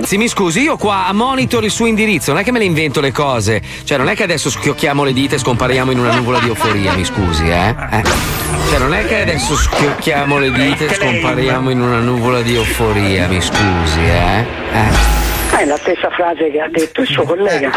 Sì, 0.05 0.17
mi 0.17 0.29
scusi, 0.29 0.63
io 0.63 0.77
qua 0.77 1.07
a 1.07 1.13
monitor 1.13 1.63
il 1.63 1.71
suo 1.71 1.87
indirizzo, 1.87 2.33
non 2.33 2.41
è 2.41 2.45
che 2.45 2.51
me 2.51 2.59
le 2.59 2.65
invento 2.65 3.01
le 3.01 3.13
cose. 3.13 3.63
Cioè, 3.85 3.99
non 3.99 4.09
è 4.09 4.17
che 4.17 4.25
adesso 4.25 4.51
schiocchiamo 4.51 5.05
le 5.05 5.13
dita 5.13 5.37
e 5.37 5.39
scompariamo 5.39 5.93
in 5.93 5.99
una 6.01 6.15
nuvola 6.15 6.41
di 6.41 6.49
euforia, 6.49 6.95
mi 6.95 7.05
scusi, 7.05 7.49
eh? 7.49 7.69
Eh. 7.69 8.03
Cioè, 8.69 8.79
non 8.79 8.95
è 8.95 9.07
che 9.07 9.23
adesso 9.23 9.55
schiocchiamo 9.55 10.39
le 10.39 10.51
dita 10.51 10.85
e 10.87 10.95
scompariamo 10.95 11.71
in 11.71 11.81
una 11.81 12.01
nuvola 12.01 12.43
di 12.43 12.55
euforia, 12.57 13.29
mi 13.29 13.41
scusi, 13.41 14.01
eh? 14.01 14.45
Eh. 14.73 15.22
È 15.63 15.65
la 15.65 15.77
stessa 15.77 16.11
frase 16.11 16.51
che 16.51 16.59
ha 16.59 16.69
detto 16.69 17.03
il 17.03 17.07
suo 17.07 17.23
collega. 17.23 17.71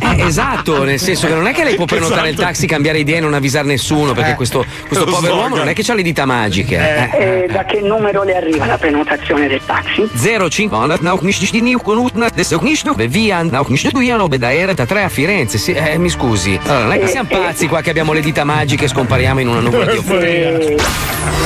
Eh, 0.00 0.26
esatto, 0.26 0.82
nel 0.82 0.98
senso 0.98 1.28
che 1.28 1.34
non 1.34 1.46
è 1.46 1.52
che 1.52 1.62
lei 1.62 1.76
può 1.76 1.84
prenotare 1.84 2.30
il 2.30 2.34
taxi, 2.34 2.66
cambiare 2.66 2.98
idea 2.98 3.18
e 3.18 3.20
non 3.20 3.32
avvisare 3.32 3.64
nessuno, 3.66 4.12
perché 4.12 4.34
questo, 4.34 4.64
questo 4.88 5.04
Lo 5.04 5.12
povero 5.12 5.34
uomo 5.34 5.46
slogan. 5.46 5.64
non 5.64 5.68
è 5.68 5.72
che 5.72 5.88
ha 5.88 5.94
le 5.94 6.02
dita 6.02 6.24
magiche. 6.24 7.10
Eh. 7.12 7.44
E 7.44 7.46
da 7.46 7.64
che 7.64 7.80
numero 7.80 8.24
le 8.24 8.34
arriva 8.36 8.66
la 8.66 8.76
prenotazione 8.76 9.46
del 9.46 9.60
taxi? 9.64 10.08
05 10.50 10.98
nou 11.00 11.18
nicht 11.22 11.52
die 11.52 11.62
nieuw 11.62 11.80
genoeg 11.80 12.10
adesso 12.22 12.58
nicht 12.62 12.84
via 13.08 13.42
da 14.38 14.52
era 14.52 14.72
da 14.72 14.86
3 14.86 15.04
a 15.04 15.08
Firenze 15.08 15.58
sì, 15.58 15.72
eh, 15.72 15.98
mi 15.98 16.08
scusi 16.08 16.58
allora 16.64 16.84
non 16.84 16.92
è 16.92 16.98
che 16.98 17.06
siamo 17.06 17.28
pazzi 17.28 17.68
qua 17.68 17.80
che 17.82 17.90
abbiamo 17.90 18.12
le 18.12 18.20
dita 18.20 18.44
magiche 18.44 18.86
e 18.86 18.88
scompariamo 18.88 19.40
in 19.40 19.48
una 19.48 19.60
nuvola 19.60 19.84
di 19.84 19.96
euforia 19.96 21.43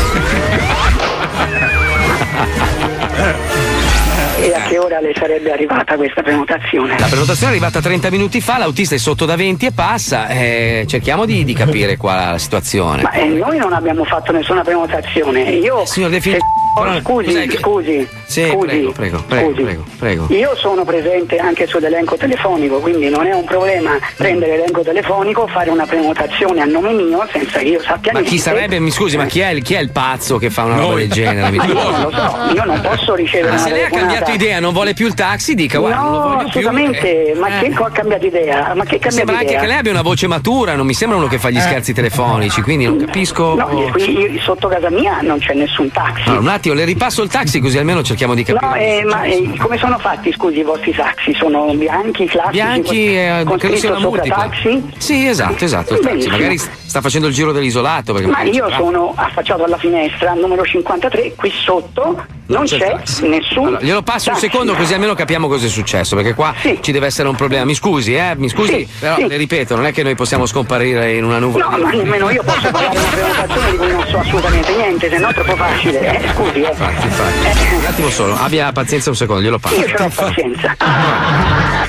E 4.41 4.55
a 4.55 4.63
che 4.69 4.79
ora 4.79 5.01
le 5.01 5.13
sarebbe 5.17 5.51
arrivata 5.51 5.97
questa 5.97 6.23
prenotazione? 6.23 6.97
la 6.99 7.07
prenotazione 7.07 7.53
è 7.53 7.57
arrivata 7.57 7.81
30 7.81 8.11
minuti 8.11 8.41
fa 8.41 8.57
l'autista 8.59 8.95
è 8.95 8.99
sotto 8.99 9.25
da 9.25 9.35
20 9.35 9.67
e 9.67 9.73
passa 9.73 10.29
eh, 10.29 10.85
cerchiamo 10.87 11.25
di, 11.25 11.45
di 11.45 11.55
capire 11.55 11.97
qua 11.97 12.31
la 12.31 12.39
situazione 12.39 13.03
Ma 13.03 13.11
eh, 13.13 13.27
noi 13.27 13.59
non 13.59 13.73
abbiamo 13.73 14.05
fatto 14.05 14.31
nessuna 14.33 14.63
prenotazione. 14.63 15.43
Io. 15.51 15.85
Signor 15.87 16.11
De 16.11 16.21
Filippo, 16.21 16.45
se- 16.45 16.58
oh, 16.79 16.83
però- 16.83 17.01
scusi, 17.01 17.47
che- 17.47 17.59
scusi. 17.59 18.09
Sì, 18.29 18.47
Scusi, 18.51 18.67
prego, 18.67 18.93
prego, 18.93 19.23
prego, 19.27 19.49
scusi. 19.51 19.63
prego, 19.63 19.85
prego. 19.99 20.27
Io 20.31 20.55
sono 20.57 20.85
presente 20.85 21.37
anche 21.39 21.67
sull'elenco 21.67 22.17
telefonico, 22.17 22.79
quindi 22.81 23.09
non 23.09 23.27
è 23.27 23.33
un 23.35 23.45
problema 23.45 23.93
prendere 24.17 24.53
l'elenco 24.59 24.83
telefonico, 24.83 25.47
fare 25.47 25.71
una 25.71 25.87
prenotazione 25.87 26.61
a 26.61 26.65
nome 26.67 26.93
mio 26.93 27.27
senza 27.33 27.59
che 27.61 27.65
io 27.69 27.81
sappia 27.81 28.13
Ma 28.13 28.19
niente. 28.21 28.37
chi 28.37 28.39
sarebbe, 28.43 28.79
mi 28.81 28.91
scusi, 28.91 29.17
ma 29.17 29.25
chi 29.25 29.41
è, 29.41 29.49
il- 29.51 29.63
chi 29.63 29.75
è 29.75 29.81
il 29.81 29.91
pazzo 29.91 30.37
che 30.39 30.51
fa 30.51 30.65
una 30.65 30.77
roba 30.79 30.95
del 30.97 31.11
genere? 31.11 31.51
Mi 31.51 31.57
Ma 31.57 31.65
io 31.65 31.73
non 31.75 32.03
lo 32.03 32.11
so, 32.11 32.55
io 32.55 32.65
non 32.65 32.81
posso 32.83 33.15
ricevere 33.15 33.49
Ma 33.49 33.55
una 33.55 33.63
se 33.65 33.71
lei 33.71 33.85
ha 33.85 33.89
cambiato 33.91 34.31
idea, 34.31 34.61
non 34.61 34.73
vuole 34.75 34.93
più 34.93 35.07
il 35.07 35.15
taxi, 35.15 35.55
dica 35.55 35.79
guarda, 35.79 35.99
non 36.01 36.11
lo 36.13 36.19
No, 36.19 36.23
voglio 36.25 36.37
più. 36.39 36.47
assolutamente, 36.49 37.35
ma 37.39 37.47
Eh. 37.61 37.69
che 37.71 37.75
ha 37.83 37.91
cambiato 37.91 38.27
idea? 38.27 38.57
Ma 38.75 38.85
che 38.85 38.95
Mi 38.95 39.01
cambiato 39.01 39.11
sembra 39.11 39.39
anche 39.39 39.57
che 39.57 39.67
lei 39.67 39.77
abbia 39.79 39.93
una 39.93 40.03
voce 40.03 40.27
matura, 40.27 40.75
non 40.75 40.85
mi 40.87 40.95
sembra 40.95 41.17
uno 41.17 41.27
che 41.29 41.39
fa 41.39 41.49
gli 41.51 41.61
scherzi 41.61 41.93
telefonici, 41.95 42.61
quindi 42.63 42.85
non 42.85 42.99
capisco. 42.99 43.55
No, 43.55 43.67
qui 43.93 44.19
io- 44.19 44.41
sotto 44.41 44.69
casa 44.69 44.91
mia 44.91 45.21
non 45.23 45.39
c'è 45.39 45.55
nessun 45.55 45.91
taxi. 45.91 46.29
Allora, 46.29 46.41
un 46.43 46.49
attimo, 46.49 46.68
le 46.75 46.85
ripasso 46.85 47.23
il 47.23 47.29
taxi 47.29 47.61
così 47.61 47.79
almeno 47.79 48.03
cerchiamo 48.03 48.35
di 48.35 48.43
capire. 48.45 48.67
No, 48.67 48.75
eh, 48.77 49.05
ma 49.05 49.23
eh, 49.25 49.53
come 49.59 49.79
sono 49.79 49.99
fatti, 49.99 50.33
scusi, 50.33 50.59
i 50.61 50.63
vostri 50.63 50.93
taxi? 50.95 51.35
Sono 51.35 51.73
bianchi, 51.75 52.27
classici? 52.27 52.53
Bianchi, 52.53 53.17
eh, 53.17 53.43
con 53.45 53.59
credo 53.59 53.77
sia 53.77 53.89
scritto 53.93 53.93
una 53.93 54.01
sopra 54.01 54.23
multipla. 54.23 54.37
taxi? 54.37 54.91
Sì, 54.99 55.27
esatto, 55.27 55.65
esatto. 55.65 55.95
il 55.95 56.01
taxi. 56.01 56.29
Magari 56.29 56.59
sta 56.59 57.01
facendo 57.01 57.27
il 57.29 57.35
giro 57.35 57.53
dell'isolato. 57.53 58.13
Ma 58.15 58.43
io 58.43 58.67
c'è- 58.67 58.77
sono 58.77 59.13
affacciato 59.15 59.65
alla 59.65 59.79
finestra, 59.79 60.33
numero 60.35 60.65
53, 60.65 61.35
qui 61.37 61.51
sotto 61.65 62.25
non 62.47 62.65
c'è 62.65 62.79
c'è, 62.79 62.91
taxi. 62.93 63.29
nessun 63.29 63.67
Allora, 63.67 63.83
glielo 63.83 64.03
passo 64.03 64.31
un 64.31 64.35
taxi. 64.37 64.49
secondo 64.51 64.75
così 64.75 64.95
almeno 64.95 65.15
capiamo 65.15 65.49
cosa 65.49 65.67
è 65.67 65.69
successo, 65.69 66.17
perché 66.17 66.33
qua 66.35 66.55
ci 66.81 66.93
deve 66.93 67.07
essere 67.07 67.29
un 67.29 67.35
problema. 67.37 67.65
Mi 67.65 67.75
scusi, 67.75 68.15
eh, 68.15 68.33
mi 68.37 68.49
scusi, 68.49 68.73
Sì, 68.73 68.89
però 68.99 69.17
sì. 69.17 69.27
le 69.27 69.37
ripeto, 69.37 69.77
non 69.77 69.85
è 69.87 69.93
che 69.93 70.03
noi 70.03 70.15
possiamo 70.15 70.47
scomparire 70.47 71.13
in 71.15 71.25
una 71.25 71.39
nuvola. 71.39 71.67
No, 71.69 71.79
ma 71.79 71.91
nemmeno 71.91 72.31
io 72.31 72.43
posso 72.43 72.71
pagare 72.71 72.97
una 72.99 73.09
prenotazione 73.09 73.71
di 73.71 73.77
cui 73.77 73.91
non 73.93 74.07
so 74.09 74.19
assolutamente 74.19 74.75
niente, 74.77 75.11
se 75.11 75.19
no 75.19 75.29
è 75.29 75.35
troppo 75.35 75.57
facile. 75.57 76.01
Eh, 76.23 76.29
scusi, 76.35 76.58
eh. 76.65 76.71
Infatti, 76.71 77.07
infatti. 77.07 77.75
Un 77.75 77.85
attimo 77.85 78.09
solo, 78.11 78.37
abbia 78.37 78.73
pazienza 78.73 79.11
un 79.11 79.17
secondo, 79.17 79.43
glielo 79.43 79.59
passo. 79.59 79.75
Io 79.77 79.87
ce 79.87 79.99
l'ho 79.99 80.11
pazienza. 80.15 80.77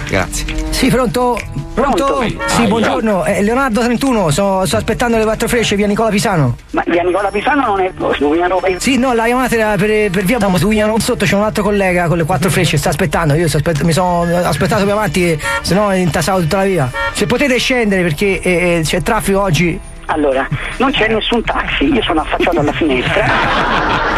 Grazie. 0.08 0.46
Sì, 0.70 0.88
pronto? 0.90 1.40
Pronto? 1.74 2.26
Sì, 2.48 2.68
buongiorno. 2.68 3.26
Eh, 3.26 3.42
Leonardo 3.42 3.82
31, 3.82 4.32
sto, 4.32 4.66
sto 4.66 4.78
aspettando 4.78 5.18
le 5.18 5.24
quattro 5.24 5.48
frecce 5.48 5.76
via 5.76 5.88
Nicola 5.88 6.10
Pisano. 6.10 6.58
Ma 6.72 6.84
via 6.88 7.04
Nicola 7.04 7.30
Pisano 7.30 7.66
non 7.68 7.82
è 7.82 7.92
Dugnano 8.18 8.60
Sì, 8.78 8.98
no, 8.98 9.14
la 9.14 9.26
chiamata 9.26 9.56
era 9.56 9.76
per, 9.76 10.10
per 10.10 10.24
via 10.26 10.38
Dugnano. 10.38 11.00
Sotto 11.00 11.26
c'è 11.26 11.36
un 11.36 11.44
altro 11.44 11.64
collega 11.64 12.08
con 12.08 12.18
le 12.18 12.26
quattro 12.26 12.50
frecce, 12.50 12.78
sta 12.78 12.90
aspettando. 12.90 13.34
Io 13.36 13.46
aspett- 13.46 13.82
mi 13.84 13.94
sono 13.94 14.24
aspettato 14.44 14.84
più 14.84 14.92
avanti, 14.92 15.40
se 15.62 15.74
no 15.74 15.94
intasavo 15.94 16.42
tutta 16.42 16.58
la 16.58 16.64
via. 16.64 16.92
Se 17.14 17.26
potete 17.26 17.58
scendere 17.58 18.02
perché 18.02 18.42
eh, 18.42 18.52
eh, 18.52 18.82
c'è 18.84 19.02
traffico 19.02 19.42
oggi. 19.42 19.80
Allora, 20.12 20.48
non 20.78 20.92
c'è 20.92 21.08
nessun 21.08 21.44
taxi, 21.44 21.86
io 21.94 22.02
sono 22.02 22.22
affacciato 22.22 22.60
alla 22.62 22.72
finestra 22.72 23.26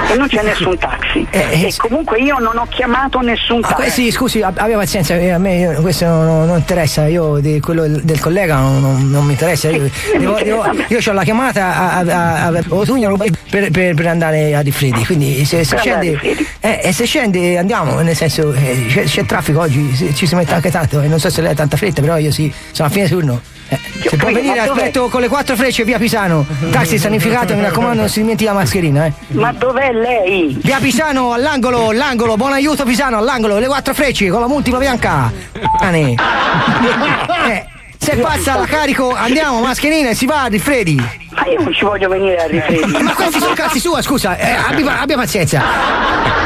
e 0.09 0.15
non 0.15 0.27
c'è 0.27 0.41
nessun 0.41 0.77
taxi. 0.77 1.27
e 1.29 1.73
comunque 1.75 2.17
io 2.19 2.37
non 2.39 2.57
ho 2.57 2.65
chiamato 2.69 3.19
nessun 3.19 3.59
Ah, 3.63 3.73
taxi. 3.73 3.89
sì, 3.89 4.11
scusi, 4.11 4.41
ab- 4.41 4.57
abbia 4.57 4.77
pazienza, 4.77 5.15
eh, 5.15 5.31
a 5.31 5.37
me 5.37 5.57
io- 5.57 5.81
questo 5.81 6.05
non, 6.05 6.45
non- 6.47 6.57
interessa, 6.57 7.07
io 7.07 7.39
di 7.39 7.59
quello 7.59 7.85
del, 7.87 8.19
collega 8.21 8.55
non, 8.55 8.79
non- 8.79 9.09
non 9.09 9.25
mi 9.25 9.31
interessa. 9.33 9.69
Io, 9.69 9.89
devo- 10.17 10.39
devo- 10.41 10.63
io 10.87 10.99
ho 11.05 11.11
la 11.11 11.23
chiamata 11.23 11.75
a, 11.75 11.97
a, 11.99 12.45
a, 12.47 12.51
Otugnano 12.69 13.17
per, 13.17 13.69
per- 13.69 13.93
per 13.93 14.07
andare 14.07 14.55
a 14.55 14.61
Rifredi, 14.61 15.05
quindi 15.05 15.43
se, 15.43 15.65
se 15.65 15.77
scende, 15.77 16.17
eh, 16.61 16.79
e 16.83 16.93
se 16.93 17.05
scende 17.05 17.57
andiamo, 17.57 17.99
nel 17.99 18.15
senso 18.15 18.53
eh, 18.53 18.85
c'è, 18.87 19.03
c'è 19.03 19.25
traffico 19.25 19.59
oggi, 19.59 20.13
ci 20.15 20.25
si 20.25 20.35
mette 20.35 20.53
anche 20.53 20.71
tanto, 20.71 21.01
e 21.01 21.07
non 21.09 21.19
so 21.19 21.29
se 21.29 21.41
lei 21.41 21.51
ha 21.51 21.55
tanta 21.55 21.75
fretta, 21.75 21.99
però 22.01 22.17
io 22.17 22.31
sì, 22.31 22.51
sono 22.71 22.87
a 22.87 22.91
fine 22.91 23.09
turno. 23.09 23.41
Eh, 23.71 23.79
se 24.09 24.17
può 24.17 24.29
venire 24.29 24.59
aspetto 24.59 25.07
con 25.07 25.21
le 25.21 25.29
quattro 25.29 25.55
frecce 25.55 25.85
via 25.85 25.97
Pisano, 25.97 26.45
taxi 26.71 26.97
sanificato, 26.97 27.55
mi 27.55 27.61
raccomando 27.61 28.01
non 28.01 28.09
si 28.09 28.19
dimentichi 28.19 28.49
la 28.49 28.55
mascherina. 28.55 29.05
Eh. 29.05 29.13
Ma 29.29 29.53
dov'è 29.53 29.93
lei? 29.93 30.59
Via 30.61 30.79
Pisano 30.79 31.31
all'angolo, 31.31 31.91
l'angolo, 31.91 32.35
buon 32.35 32.51
aiuto 32.51 32.83
Pisano 32.83 33.17
all'angolo, 33.17 33.59
le 33.59 33.67
quattro 33.67 33.93
frecce 33.93 34.27
con 34.27 34.41
la 34.41 34.47
multipla 34.47 34.79
bianca. 34.79 35.31
Ane. 35.79 36.15
Eh, 37.41 37.65
se 38.01 38.15
passa 38.15 38.57
la 38.57 38.65
carico, 38.65 39.13
andiamo, 39.13 39.61
mascherina 39.61 40.09
e 40.09 40.15
si 40.15 40.25
va 40.25 40.43
a 40.43 40.45
Rifredi. 40.47 40.95
Ma 40.95 41.45
io 41.45 41.61
non 41.61 41.71
ci 41.71 41.85
voglio 41.85 42.09
venire 42.09 42.35
a 42.37 42.47
Rifredi. 42.47 42.91
Ma 43.03 43.13
questi 43.13 43.39
sono 43.39 43.53
cazzi 43.53 43.79
sua, 43.79 44.01
scusa, 44.01 44.35
eh, 44.37 44.53
abbia, 44.53 45.01
abbia 45.01 45.15
pazienza. 45.17 45.61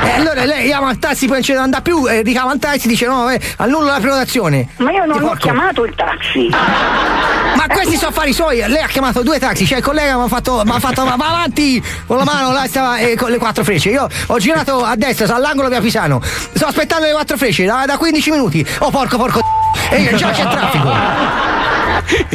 E 0.04 0.10
allora 0.12 0.44
lei 0.44 0.66
chiama 0.66 0.92
il 0.92 1.00
taxi, 1.00 1.28
poi 1.28 1.36
non 1.36 1.44
ce 1.44 1.54
ne 1.54 1.60
anda 1.60 1.80
più, 1.80 2.10
e 2.10 2.24
richiama 2.24 2.52
il 2.54 2.60
taxi 2.60 2.90
dice 2.90 3.06
no, 3.08 3.30
eh, 3.30 3.40
annulla 3.56 3.94
la 3.94 4.00
prenotazione. 4.00 4.68
Ma 4.78 4.92
io 4.92 5.06
non 5.06 5.16
ho 5.16 5.28
porco. 5.28 5.38
chiamato 5.38 5.86
il 5.86 5.96
taxi. 5.96 6.50
Ma 6.50 7.68
questi 7.68 7.96
sono 7.96 8.10
affari 8.10 8.34
suoi, 8.34 8.58
lei 8.58 8.84
ha 8.84 8.88
chiamato 8.88 9.24
due 9.24 9.40
taxi, 9.40 9.66
cioè 9.66 9.78
il 9.78 9.84
collega 9.84 10.18
mi 10.18 10.24
ha 10.24 10.28
fatto, 10.28 10.62
m'ha 10.66 10.80
fatto 10.80 11.06
va 11.06 11.16
va 11.16 11.28
avanti 11.30 11.82
con 12.06 12.18
la 12.18 12.26
mano, 12.26 12.52
là 12.52 12.66
stava 12.68 12.98
eh, 12.98 13.16
con 13.16 13.32
le 13.32 13.38
quattro 13.38 13.64
frecce. 13.64 13.92
Io 13.92 14.10
ho 14.28 14.38
girato 14.40 14.84
a 14.84 14.96
destra, 14.98 15.34
all'angolo 15.34 15.70
via 15.70 15.80
Pisano. 15.80 16.22
Sto 16.22 16.66
aspettando 16.66 17.06
le 17.06 17.14
quattro 17.14 17.38
frecce 17.38 17.64
da, 17.64 17.86
da 17.88 17.98
15 17.98 18.30
minuti. 18.30 18.68
Oh 18.80 18.90
porco 18.92 19.18
porco 19.18 19.40
e 19.92 20.02
io 20.02 20.16
già 20.16 20.32
c'è 20.32 20.42
traffico. 20.44 20.88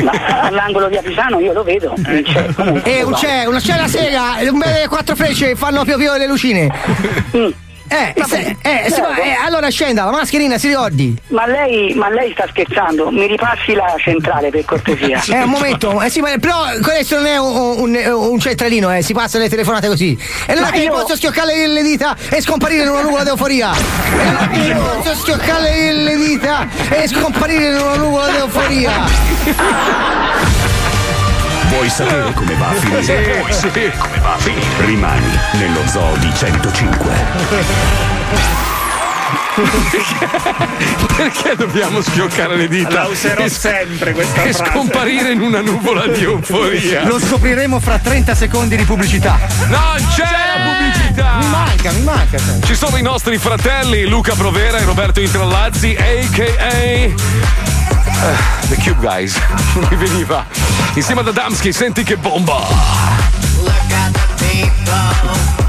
Ma 0.02 0.12
all'angolo 0.42 0.88
via 0.88 1.02
Pisano 1.02 1.38
io 1.40 1.52
lo 1.52 1.62
vedo. 1.62 1.94
non 1.96 2.22
c'è. 2.22 2.54
Comunque, 2.54 2.92
E 2.98 3.02
un 3.02 3.12
c'è, 3.12 3.44
una 3.44 3.60
c'è 3.60 3.76
la 3.76 3.88
sega, 3.88 4.22
un 4.50 4.58
bel 4.58 4.88
quattro 4.88 5.14
frecce 5.14 5.54
fanno 5.54 5.84
più 5.84 5.96
più 5.96 6.10
le 6.16 6.26
lucine. 6.26 6.68
Eh, 7.92 8.14
se- 8.24 8.56
eh, 8.62 8.88
si 8.88 9.00
va- 9.00 9.16
eh, 9.16 9.34
allora 9.44 9.68
scenda, 9.68 10.04
la 10.04 10.12
mascherina 10.12 10.58
si 10.58 10.68
ricordi. 10.68 11.12
Ma 11.28 11.44
lei, 11.46 11.92
ma 11.94 12.08
lei 12.08 12.30
sta 12.32 12.46
scherzando? 12.48 13.10
Mi 13.10 13.26
ripassi 13.26 13.74
la 13.74 13.92
centrale 13.98 14.48
per 14.50 14.64
cortesia. 14.64 15.20
Eh, 15.28 15.42
un 15.42 15.50
momento, 15.50 16.00
eh, 16.00 16.08
sì, 16.08 16.20
ma- 16.20 16.32
però 16.40 16.54
questo 16.82 17.16
non 17.16 17.26
è 17.26 17.36
un, 17.36 17.78
un- 17.78 18.12
un 18.14 18.38
centralino, 18.38 18.94
eh, 18.94 19.02
si 19.02 19.12
passa 19.12 19.38
le 19.38 19.48
telefonate 19.48 19.88
così. 19.88 20.16
E 20.46 20.52
è 20.54 20.60
Ma 20.60 20.70
che 20.70 20.82
io- 20.82 20.92
posso 20.92 21.16
schioccare 21.16 21.66
le 21.66 21.82
dita 21.82 22.16
e 22.30 22.40
scomparire 22.40 22.82
in 22.84 22.90
una 22.90 23.02
nuvola 23.02 23.24
di 23.24 23.28
euforia. 23.30 23.72
E 23.74 24.24
non 24.24 24.36
è 24.36 24.48
che 24.50 24.74
posso 24.74 25.14
schioccare 25.16 25.92
le 25.92 26.16
dita 26.16 26.68
e 26.90 27.08
scomparire 27.08 27.70
in 27.70 27.74
una 27.80 27.96
nuvola 27.96 28.30
di 28.30 28.36
euforia. 28.36 28.92
Vuoi 31.70 31.88
sapere 31.88 32.32
come 32.34 32.54
va 32.54 32.68
a 32.68 32.74
finire? 32.74 33.02
Sì, 33.02 33.12
Vuoi 33.38 33.52
sapere 33.52 33.92
come 33.96 34.18
va 34.20 34.34
a 34.34 34.38
finire? 34.38 34.66
Rimani 34.84 35.38
nello 35.54 35.80
zoo 35.86 36.16
di 36.18 36.30
105. 36.34 37.10
Perché 41.16 41.54
dobbiamo 41.56 42.00
schioccare 42.00 42.56
le 42.56 42.68
dita? 42.68 42.90
La 43.02 43.06
userò 43.06 43.42
E- 43.42 43.48
sempre 43.50 44.12
questa 44.12 44.42
E 44.42 44.52
frase. 44.52 44.70
scomparire 44.72 45.32
in 45.32 45.40
una 45.42 45.60
nuvola 45.60 46.06
di 46.06 46.22
euforia. 46.22 47.04
Lo 47.04 47.18
scopriremo 47.20 47.78
fra 47.80 47.98
30 47.98 48.34
secondi 48.34 48.76
di 48.76 48.84
pubblicità. 48.84 49.38
Non 49.68 49.96
c'è 50.14 50.22
la 50.24 50.62
pubblicità! 50.64 51.36
Mi 51.40 51.46
manca, 51.48 51.90
mi 51.92 52.02
manca. 52.02 52.38
sai. 52.38 52.62
Ci 52.64 52.74
sono 52.74 52.96
i 52.96 53.02
nostri 53.02 53.36
fratelli 53.38 54.06
Luca 54.06 54.34
Provera 54.34 54.78
e 54.78 54.84
Roberto 54.84 55.20
Intrallazzi, 55.20 55.96
a.k.a. 55.98 57.69
eh, 58.22 58.68
The 58.68 58.76
Cube 58.76 59.00
Guys. 59.00 59.38
Mi 59.90 59.96
veniva. 59.96 60.44
Insieme 60.94 61.20
ad 61.20 61.28
Adamski, 61.28 61.72
senti 61.72 62.02
che 62.02 62.16
bomba! 62.16 62.58
Bella, 62.58 63.72
bella, 63.86 64.10
bella, 64.38 65.32
un 65.32 65.59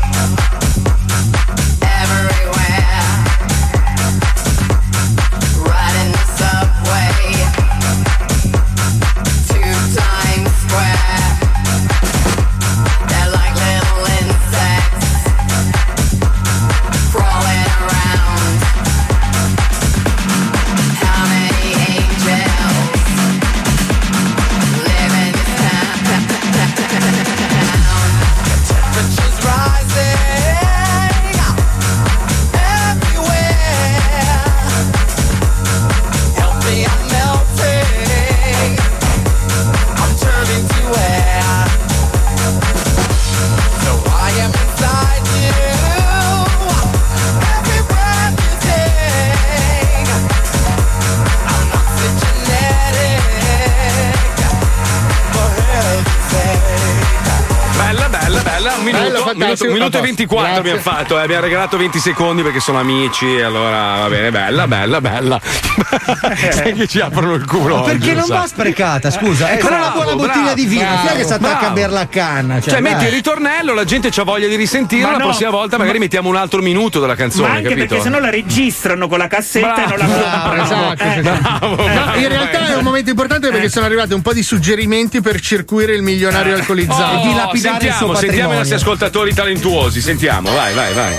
Eso 59.66 59.71
minuto, 59.82 59.98
e 59.98 60.00
A 60.00 60.02
posto. 60.02 60.02
24 60.02 60.46
Grazie. 60.54 60.60
abbiamo 60.60 60.80
fatto, 60.82 61.20
eh, 61.20 61.24
abbiamo 61.24 61.42
regalato 61.44 61.78
20 61.78 62.00
secondi 62.00 62.42
perché 62.42 62.60
sono 62.60 62.80
amici, 62.80 63.36
e 63.36 63.42
allora 63.42 63.98
va 64.02 64.08
bene, 64.10 64.32
bella, 64.32 64.68
bella, 64.68 65.02
bella. 65.02 65.40
Sai 66.52 66.74
che 66.74 66.88
ci 66.88 67.00
aprono 67.00 67.34
il 67.34 67.46
culo. 67.46 67.78
Ma 67.78 67.82
perché 67.84 68.12
oggi, 68.12 68.14
non 68.16 68.28
va 68.28 68.48
sprecata? 68.48 69.10
Scusa, 69.12 69.50
Eh, 69.52 69.58
è 69.58 69.60
come 69.60 69.76
una 69.76 69.86
bravo, 69.90 70.02
buona 70.02 70.16
bottiglia 70.16 70.42
bravo, 70.44 70.56
di 70.56 70.66
vino. 70.66 70.82
bravo, 70.82 71.02
Chi 71.02 71.08
è 71.08 71.16
che 71.18 71.24
si 71.26 71.34
attacca 71.34 71.56
a 71.56 71.60
bravo. 71.60 71.74
berla 71.76 72.00
a 72.02 72.08
canna? 72.08 72.62
Cioè, 72.62 72.80
metti 72.80 73.06
il 73.06 73.12
ritornello, 73.12 73.74
la 73.74 73.84
gente 73.86 74.10
ha 74.14 74.24
voglia 74.24 74.48
di 74.48 74.56
risentire, 74.56 75.04
Ma 75.04 75.12
la 75.12 75.18
no, 75.18 75.24
prossima 75.26 75.50
volta 75.50 75.78
magari 75.78 76.00
mettiamo 76.00 76.30
un 76.30 76.36
altro 76.36 76.62
minuto 76.62 77.00
della 77.00 77.16
canzone, 77.16 77.48
Ma 77.48 77.54
anche 77.56 77.70
capito? 77.70 77.88
perché 77.88 78.04
sennò 78.04 78.20
la 78.20 78.30
registrano 78.30 79.08
con 79.08 79.18
la 79.18 79.28
cassetta 79.28 79.84
e 79.84 79.88
non 79.88 79.98
la 79.98 80.06
comprano. 80.06 80.64
Esatto, 80.64 81.04
Eh. 81.04 81.94
No, 81.94 82.16
in 82.16 82.28
realtà 82.28 82.68
è 82.68 82.76
un 82.76 82.84
momento 82.84 83.10
importante 83.10 83.50
perché 83.50 83.70
sono 83.70 83.86
arrivati 83.86 84.14
un 84.14 84.22
po' 84.22 84.34
di 84.34 84.44
suggerimenti 84.44 85.22
per 85.22 85.40
circuire 85.40 85.94
il 85.94 86.02
milionario 86.02 86.56
alcolizzato. 86.56 87.18
Oh, 87.18 87.56
sentiamo, 87.56 88.14
sentiamo 88.16 88.54
i 88.54 88.58
nostri 88.58 88.76
ascoltatori 88.76 89.34
talentuosi, 89.34 89.70
sentiamo, 90.02 90.52
vai, 90.52 90.74
vai, 90.74 90.94
vai. 90.94 91.16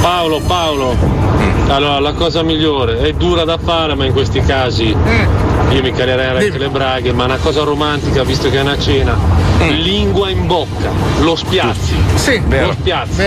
Paolo, 0.00 0.40
Paolo, 0.40 0.96
allora 1.66 1.98
la 1.98 2.12
cosa 2.12 2.44
migliore 2.44 3.00
è 3.00 3.12
dura 3.14 3.44
da 3.44 3.58
fare, 3.58 3.96
ma 3.96 4.04
in 4.04 4.12
questi 4.12 4.40
casi 4.42 4.84
io 4.84 5.82
mi 5.82 5.92
calerei 5.92 6.46
anche 6.46 6.58
le 6.58 6.68
braghe, 6.68 7.12
ma 7.12 7.24
una 7.24 7.38
cosa 7.38 7.64
romantica, 7.64 8.22
visto 8.22 8.48
che 8.48 8.58
è 8.58 8.60
una 8.60 8.78
cena, 8.78 9.18
lingua 9.82 10.30
in 10.30 10.46
bocca, 10.46 10.90
lo 11.20 11.36
spiazzi. 11.36 11.94
Sì, 12.14 12.42
lo 12.48 12.72
spiazzi. 12.72 13.22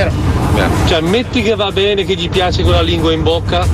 Cioè, 0.86 1.02
metti 1.02 1.42
che 1.42 1.56
va 1.56 1.72
bene, 1.72 2.06
che 2.06 2.14
gli 2.16 2.30
piace 2.30 2.64
quella 2.64 2.82
lingua 2.82 3.12
in 3.12 3.24
bocca, 3.24 3.68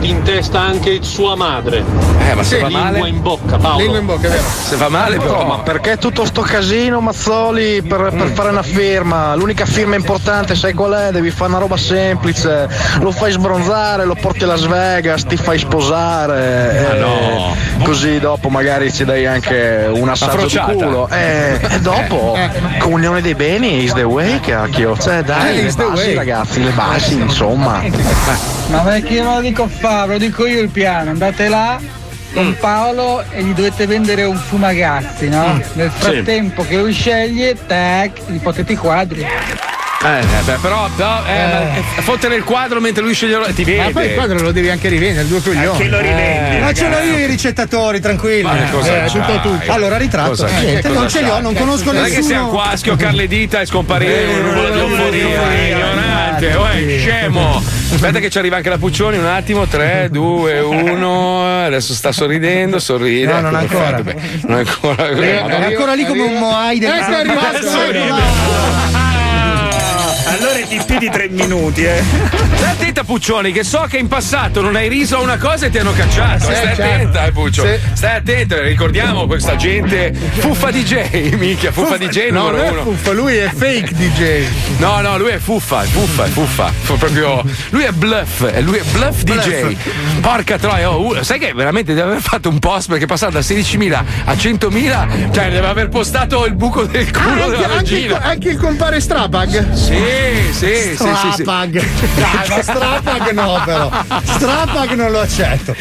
ti 0.00 0.08
intesta 0.08 0.60
anche 0.60 1.02
sua 1.02 1.34
madre. 1.34 1.82
Eh, 2.28 2.34
ma 2.34 2.42
se 2.44 2.56
Sì, 2.56 2.62
va 2.62 2.68
lingua 2.68 2.90
male? 2.90 3.08
in 3.08 3.22
bocca, 3.22 3.56
Paolo. 3.56 3.78
Lingua 3.78 3.98
in 3.98 4.06
bocca, 4.06 4.26
è 4.26 4.30
vero. 4.30 4.42
Se 4.42 4.76
va 4.76 4.88
male, 4.88 5.16
però. 5.18 5.44
ma 5.46 5.58
perché 5.60 5.96
tutto 5.98 6.24
sto 6.24 6.42
casino, 6.42 7.00
Mazzoli, 7.00 7.82
per, 7.82 8.12
per 8.16 8.28
fare 8.28 8.50
una 8.50 8.62
firma? 8.62 9.34
L'unica 9.34 9.64
firma 9.64 9.96
importante, 9.96 10.54
sai 10.54 10.74
qual 10.74 10.92
è? 10.92 11.10
Devi 11.10 11.30
fare 11.30 11.50
una 11.50 11.58
roba 11.58 11.76
semplice. 11.76 12.68
Lo 13.00 13.10
fai 13.10 13.32
sbronzare, 13.32 14.04
lo 14.04 14.14
porti 14.14 14.44
a 14.44 14.46
Las 14.46 14.66
Vegas, 14.66 15.24
ti 15.24 15.36
fai 15.36 15.58
sposare. 15.58 16.86
Ma 16.88 16.94
e 16.94 16.98
no. 16.98 17.56
Così 17.84 18.18
dopo 18.20 18.48
magari 18.48 18.92
ci 18.92 19.04
dai 19.04 19.26
anche 19.26 19.88
un 19.92 20.08
assaggio 20.08 20.46
di 20.46 20.58
culo. 20.58 21.08
E, 21.08 21.58
e 21.68 21.80
dopo, 21.80 22.07
comunione 22.78 23.20
dei 23.20 23.34
beni 23.34 23.84
is 23.84 23.92
the 23.92 24.02
way, 24.02 24.40
cacchio. 24.40 24.96
Cioè, 24.98 25.22
dai, 25.22 25.50
Eh, 25.58 25.62
le 25.62 25.68
is 25.68 25.74
the 25.74 25.84
basi, 25.84 26.04
way. 26.06 26.14
ragazzi, 26.14 26.62
le 26.62 26.70
basi, 26.70 27.14
insomma. 27.14 27.82
Ma 28.70 28.78
perché 28.80 29.14
io 29.14 29.22
non 29.22 29.34
lo 29.36 29.40
dico 29.40 29.66
fa, 29.68 30.06
ve 30.06 30.14
lo 30.14 30.18
dico 30.18 30.46
io 30.46 30.60
il 30.60 30.68
piano, 30.70 31.10
andate 31.10 31.48
là 31.48 31.78
con 32.34 32.54
Paolo 32.60 33.24
e 33.30 33.42
gli 33.42 33.52
dovete 33.54 33.86
vendere 33.86 34.24
un 34.24 34.36
fumagazzi, 34.36 35.28
no? 35.28 35.60
Nel 35.74 35.90
frattempo 35.90 36.62
che 36.66 36.76
lui 36.76 36.92
sceglie, 36.92 37.56
tac, 37.66 38.20
gli 38.26 38.38
potete 38.38 38.72
i 38.72 38.76
quadri. 38.76 39.26
Eh, 40.00 40.20
eh, 40.20 40.42
beh, 40.44 40.58
però, 40.62 40.88
però 40.94 41.22
eh, 41.26 41.32
ma, 41.34 41.74
eh, 41.74 42.02
fottere 42.02 42.36
il 42.36 42.44
quadro 42.44 42.80
mentre 42.80 43.02
lui 43.02 43.14
sceglie 43.14 43.52
ti 43.52 43.64
vede. 43.64 43.82
Ma 43.82 43.90
poi 43.90 44.06
il 44.06 44.14
quadro 44.14 44.38
lo 44.38 44.52
devi 44.52 44.70
anche 44.70 44.88
rivendere, 44.88 45.26
due 45.26 45.42
coglioni. 45.42 45.76
Che 45.76 45.88
lo 45.88 45.98
rivendi, 45.98 46.60
Ma 46.60 46.72
ce 46.72 46.88
l'ho 46.88 46.98
io 47.00 47.18
i 47.18 47.26
ricettatori. 47.26 48.00
Ma 48.00 48.10
Eh, 48.12 48.70
c'hai? 48.80 49.10
tutto 49.10 49.40
tutto. 49.40 49.72
Allora, 49.72 49.96
ritratto. 49.96 50.28
Cosa- 50.30 50.46
Niente, 50.46 50.86
cosa 50.88 51.00
non 51.00 51.08
ce 51.08 51.22
li 51.22 51.28
ho, 51.28 51.40
non 51.40 51.52
conosco 51.54 51.90
Non 51.90 52.02
è 52.04 52.08
che 52.08 52.16
nessuno. 52.18 52.26
siamo 52.28 52.48
qua 52.50 52.70
a 52.70 52.76
schioccare 52.76 53.16
le 53.16 53.26
dita 53.26 53.60
e 53.60 53.66
scomparire 53.66 54.22
in 54.22 54.28
un 54.38 54.44
nuvola 54.44 54.68
di 54.70 54.78
euforia. 54.78 55.50
eh, 55.52 55.70
Ignorante, 55.72 56.46
uè, 56.46 56.98
scemo. 56.98 57.62
Aspetta 57.90 58.18
che 58.20 58.30
ci 58.30 58.38
arriva 58.38 58.54
anche 58.56 58.68
la 58.68 58.78
Puccioni, 58.78 59.18
un 59.18 59.26
attimo. 59.26 59.66
3, 59.66 60.10
2, 60.12 60.60
1. 60.60 61.64
Adesso 61.64 61.92
sta 61.94 62.12
sorridendo, 62.12 62.78
sorride. 62.78 63.32
No, 63.32 63.40
non 63.50 63.56
Ecco, 63.60 63.78
ancora. 63.78 64.02
Non 64.46 64.58
ancora. 64.58 65.08
È 65.08 65.42
ancora 65.64 65.94
lì 65.94 66.04
come 66.06 66.22
un 66.22 66.38
Moai 66.38 66.78
del 66.78 66.88
Ecco, 66.90 67.10
è 67.10 67.14
arrivato. 67.14 69.07
Allora 70.30 70.58
è 70.58 70.66
di 70.68 70.80
più 70.84 70.98
di 70.98 71.08
tre 71.10 71.28
minuti, 71.30 71.84
eh. 71.84 72.02
Stai 72.56 72.70
attenta, 72.70 73.02
Puccioni, 73.04 73.50
che 73.50 73.64
so 73.64 73.86
che 73.88 73.96
in 73.96 74.08
passato 74.08 74.60
non 74.60 74.76
hai 74.76 74.88
riso 74.88 75.16
a 75.16 75.20
una 75.20 75.38
cosa 75.38 75.66
e 75.66 75.70
ti 75.70 75.78
hanno 75.78 75.92
cacciato. 75.92 76.40
Sì, 76.44 76.52
Stai 76.52 76.56
certo. 76.66 76.82
attenta, 76.82 77.24
eh, 77.26 77.32
Puccio. 77.32 77.62
Sì. 77.64 77.78
Stai 77.94 78.16
attenta, 78.16 78.60
ricordiamo 78.60 79.26
questa 79.26 79.56
gente. 79.56 80.12
Fuffa 80.12 80.70
DJ, 80.70 81.32
minchia, 81.38 81.72
Fuffa 81.72 81.96
DJ 81.96 82.28
No, 82.30 82.50
numero 82.50 82.72
uno. 82.72 82.82
fuffa, 82.82 83.12
lui 83.12 83.36
è 83.36 83.48
fake 83.54 83.94
DJ. 83.94 84.44
No, 84.78 85.00
no, 85.00 85.16
lui 85.18 85.30
è 85.30 85.38
fuffa, 85.38 85.82
è 85.82 85.86
fuffa, 85.86 86.24
è 86.26 86.28
fuffa. 86.28 86.72
Fa 86.78 86.94
proprio. 86.94 87.42
Lui 87.70 87.84
è 87.84 87.90
bluff, 87.92 88.42
eh, 88.52 88.60
lui 88.60 88.76
è 88.78 88.82
bluff 88.92 89.22
DJ. 89.22 89.76
Porca 90.20 90.58
troia, 90.58 90.90
oh, 90.90 91.16
uh, 91.18 91.22
sai 91.22 91.38
che 91.38 91.52
veramente 91.54 91.94
deve 91.94 92.10
aver 92.10 92.20
fatto 92.22 92.48
un 92.50 92.58
post 92.58 92.88
perché 92.88 93.04
è 93.04 93.06
passato 93.06 93.32
da 93.32 93.40
16.000 93.40 94.02
a 94.24 94.32
100.000, 94.34 95.32
cioè 95.32 95.50
deve 95.50 95.66
aver 95.66 95.88
postato 95.88 96.44
il 96.44 96.54
buco 96.54 96.84
del 96.84 97.08
Ah, 97.12 97.18
culo 97.18 97.44
anche, 97.44 97.56
della 97.56 97.74
anche 97.76 97.96
il, 97.98 98.12
anche 98.20 98.48
il 98.50 98.56
compare 98.58 99.00
Strapag? 99.00 99.72
Sì, 99.72 99.94
sì, 100.52 100.52
sì, 100.52 100.96
sì, 100.96 100.96
sì. 100.96 101.42
Strapag. 101.42 101.82
Dai, 102.14 102.48
ma 102.48 102.62
Strapag 102.62 103.30
no, 103.30 103.62
però. 103.64 103.90
Strapag 104.24 104.92
non 104.92 105.10
lo 105.10 105.20
accetto. 105.20 105.70
Ok, 105.72 105.76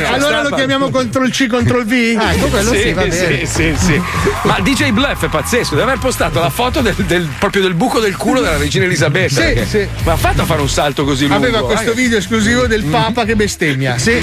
no, 0.00 0.06
allora 0.08 0.42
lo 0.42 0.46
Strapag. 0.46 0.54
chiamiamo 0.54 0.90
Ctrl 0.90 1.30
C, 1.30 1.46
Ctrl 1.46 1.84
V? 1.84 1.92
Ecco, 1.92 2.46
quello 2.48 2.72
sì, 2.74 2.92
va 2.92 3.02
bene. 3.02 3.46
Sì, 3.46 3.46
sì, 3.46 3.74
sì. 3.78 4.02
Ma 4.42 4.58
DJ 4.60 4.90
Bluff 4.90 5.24
è 5.24 5.28
pazzesco, 5.28 5.74
deve 5.74 5.90
aver 5.90 5.98
postato 5.98 6.40
la 6.40 6.50
foto 6.50 6.80
del, 6.80 6.94
del- 6.94 7.28
proprio 7.38 7.62
del 7.62 7.74
buco 7.74 8.00
del 8.00 8.16
culo 8.16 8.40
della 8.40 8.56
regina 8.56 8.84
Elisabetta. 8.84 9.40
Sì, 9.40 9.64
sì. 9.68 9.88
Ma 10.04 10.12
ha 10.12 10.16
fatto 10.16 10.42
a 10.42 10.44
fare 10.44 10.60
un 10.60 10.68
salto 10.68 11.04
così 11.04 11.26
lungo? 11.26 11.46
Aveva 11.46 11.64
questo 11.64 11.92
eh? 11.92 11.94
video 11.94 12.18
esclusivo 12.18 12.66
del 12.66 12.84
Papa 12.84 13.24
che 13.24 13.36
bestemmia. 13.36 13.98
Sì, 13.98 14.20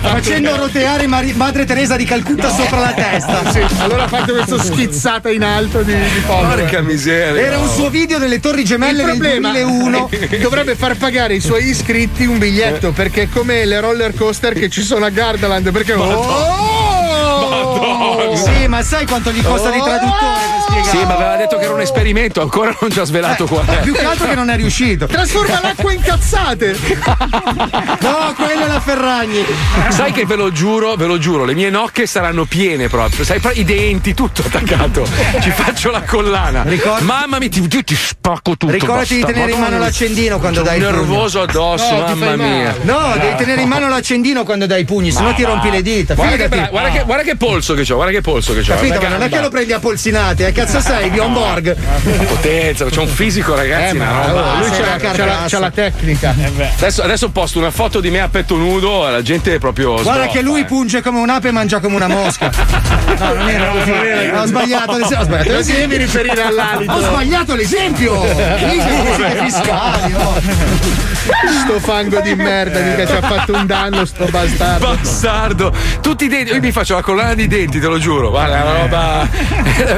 facendo 0.00 0.56
roteare 0.56 1.06
Mari- 1.06 1.34
Madre 1.34 1.64
Teresa 1.64 1.96
di 1.96 2.04
Calcutta 2.04 2.50
sopra 2.52 2.80
la 2.80 2.92
testa. 2.92 3.50
Sì, 3.50 3.60
allora 3.78 4.04
ha 4.04 4.08
fatto 4.08 4.32
questa 4.32 4.62
schizzata 4.62 5.30
in 5.30 5.42
alto 5.42 5.82
di, 5.82 5.92
di. 5.94 6.20
Porca 6.26 6.80
miseria. 6.80 7.40
Era 7.40 7.58
un 7.58 7.68
suo 7.68 7.90
video 7.90 8.18
delle 8.18 8.40
Torri 8.40 8.62
Il 8.62 8.66
Gemelle 8.86 9.04
del 9.04 9.16
problema 9.16 9.50
2001. 9.52 10.10
dovrebbe 10.40 10.74
far 10.76 10.96
pagare 10.96 11.34
ai 11.34 11.40
suoi 11.40 11.68
iscritti 11.68 12.24
un 12.26 12.38
biglietto 12.38 12.92
perché 12.92 13.22
è 13.22 13.28
come 13.28 13.64
le 13.64 13.80
roller 13.80 14.14
coaster 14.14 14.52
che 14.54 14.68
ci 14.68 14.82
sono 14.82 15.04
a 15.04 15.10
Gardaland 15.10 15.70
perché 15.72 15.94
oh! 15.94 16.76
Sì, 18.34 18.66
ma 18.68 18.82
sai 18.82 19.06
quanto 19.06 19.32
gli 19.32 19.42
costa 19.42 19.70
di 19.70 19.80
traduttore 19.80 20.55
per 20.76 20.84
spiegare? 20.84 20.98
Sì, 20.98 21.04
ma 21.06 21.14
aveva 21.14 21.36
detto 21.36 21.56
che 21.58 21.64
era 21.64 21.74
un 21.74 21.80
esperimento, 21.80 22.40
ancora 22.40 22.76
non 22.80 22.90
ci 22.90 23.00
ha 23.00 23.04
svelato 23.04 23.46
qual 23.46 23.66
è. 23.66 23.80
Più 23.80 23.92
che 23.92 24.04
altro 24.04 24.28
che 24.28 24.34
non 24.34 24.50
è 24.50 24.56
riuscito. 24.56 25.06
trasforma 25.06 25.60
l'acqua 25.62 25.92
in 25.92 26.00
cazzate 26.00 26.76
No, 28.00 28.34
quella 28.36 28.64
è 28.64 28.68
la 28.68 28.80
Ferragni. 28.80 29.44
Sai 29.88 30.12
che 30.12 30.24
ve 30.26 30.36
lo 30.36 30.52
giuro, 30.52 30.94
ve 30.96 31.06
lo 31.06 31.18
giuro, 31.18 31.44
le 31.44 31.54
mie 31.54 31.70
nocche 31.70 32.06
saranno 32.06 32.44
piene 32.44 32.88
proprio. 32.88 33.24
Sai, 33.24 33.40
i 33.54 33.64
denti, 33.64 34.14
tutto 34.14 34.42
attaccato. 34.44 35.06
Ci 35.40 35.50
faccio 35.50 35.90
la 35.90 36.02
collana. 36.02 36.62
Ricordi- 36.62 37.04
Mamma 37.04 37.38
mia, 37.38 37.48
ti, 37.48 37.66
ti 37.68 37.94
spacco 37.94 38.56
tutto. 38.56 38.72
Ricordati 38.72 39.16
di 39.16 39.24
tenere 39.24 39.50
in 39.52 39.58
mano 39.58 39.70
Madonna, 39.70 39.84
l'accendino 39.86 40.38
quando 40.38 40.58
sono 40.58 40.68
dai 40.70 40.78
pugno. 40.80 40.90
nervoso 40.90 41.40
addosso, 41.42 41.94
No, 41.96 42.14
mamma 42.14 42.36
mia. 42.36 42.76
No, 42.82 43.14
devi 43.18 43.34
tenere 43.36 43.62
in 43.62 43.68
mano 43.68 43.88
l'accendino 43.88 44.44
quando 44.44 44.66
dai 44.66 44.82
i 44.82 44.84
pugni, 44.84 45.10
sennò 45.10 45.32
ti 45.34 45.44
rompi 45.44 45.70
le 45.70 45.82
dita. 45.82 46.14
Guarda 46.14 46.48
che, 46.48 46.68
guarda, 46.70 46.90
che, 46.90 47.02
guarda 47.04 47.22
che 47.22 47.36
polso 47.36 47.74
che 47.74 47.90
ho, 47.90 47.94
guarda 47.94 48.12
che 48.12 48.20
polso 48.20 48.52
che 48.52 48.60
ho. 48.60 48.64
Capito? 48.64 49.00
Ma 49.00 49.08
non 49.08 49.22
è 49.22 49.28
che 49.28 49.40
lo 49.40 49.48
prendi 49.48 49.72
a 49.72 49.78
polsinate, 49.78 50.46
eh? 50.48 50.52
Cazzo 50.66 50.80
sei, 50.80 51.10
Bjorn 51.10 51.32
Borg? 51.32 51.76
Potenza, 52.26 52.86
c'è 52.86 52.98
un 52.98 53.06
fisico, 53.06 53.54
ragazzi. 53.54 53.94
Eh, 53.94 53.98
ma 53.98 54.34
oh, 54.34 54.58
lui 54.58 54.70
c'ha, 54.70 54.78
una 54.82 54.96
c'ha 54.96 55.24
la, 55.24 55.44
c'ha 55.46 55.58
la 55.60 55.70
tecnica 55.70 56.34
Adesso, 56.76 57.02
adesso 57.04 57.28
posto 57.30 57.60
una 57.60 57.70
foto 57.70 58.00
di 58.00 58.10
me 58.10 58.18
a 58.18 58.28
petto 58.28 58.56
nudo, 58.56 59.08
la 59.08 59.22
gente 59.22 59.54
è 59.54 59.58
proprio. 59.60 60.02
Guarda 60.02 60.26
che 60.26 60.42
lui 60.42 60.62
eh. 60.62 60.64
punge 60.64 61.02
come 61.02 61.20
un'ape 61.20 61.48
e 61.48 61.50
mangia 61.52 61.78
come 61.78 61.94
una 61.94 62.08
mosca. 62.08 62.50
No, 63.16 63.32
non 63.32 63.48
era 63.48 63.68
così. 63.68 63.92
No, 64.30 64.40
ho 64.42 64.46
sbagliato 64.46 64.96
l'esempio. 64.98 65.18
Ho 65.18 65.24
sbagliato 65.24 65.48
non 65.48 65.56
l'esempio. 65.56 65.88
devi 65.88 65.96
riferire 65.96 66.42
all'alito 66.42 66.92
Ho 66.92 67.00
sbagliato 67.00 67.54
l'esempio! 67.54 68.20
Fiscali, 69.46 70.14
sto 71.64 71.80
fango 71.80 72.20
di 72.20 72.34
merda 72.34 72.80
mica 72.80 73.06
ci 73.06 73.12
ha 73.12 73.22
fatto 73.22 73.54
un 73.54 73.66
danno 73.66 74.04
sto 74.04 74.26
bastardo 74.26 74.86
Bastardo! 74.86 75.72
Tutti 76.02 76.24
i 76.24 76.28
denti, 76.28 76.52
io 76.52 76.60
mi 76.60 76.72
faccio 76.72 76.94
la 76.94 77.02
collana 77.02 77.34
di 77.34 77.46
denti, 77.46 77.80
te 77.80 77.86
lo 77.86 77.98
giuro. 77.98 78.30
Guarda, 78.30 78.62
la 78.64 78.72
roba. 78.80 79.28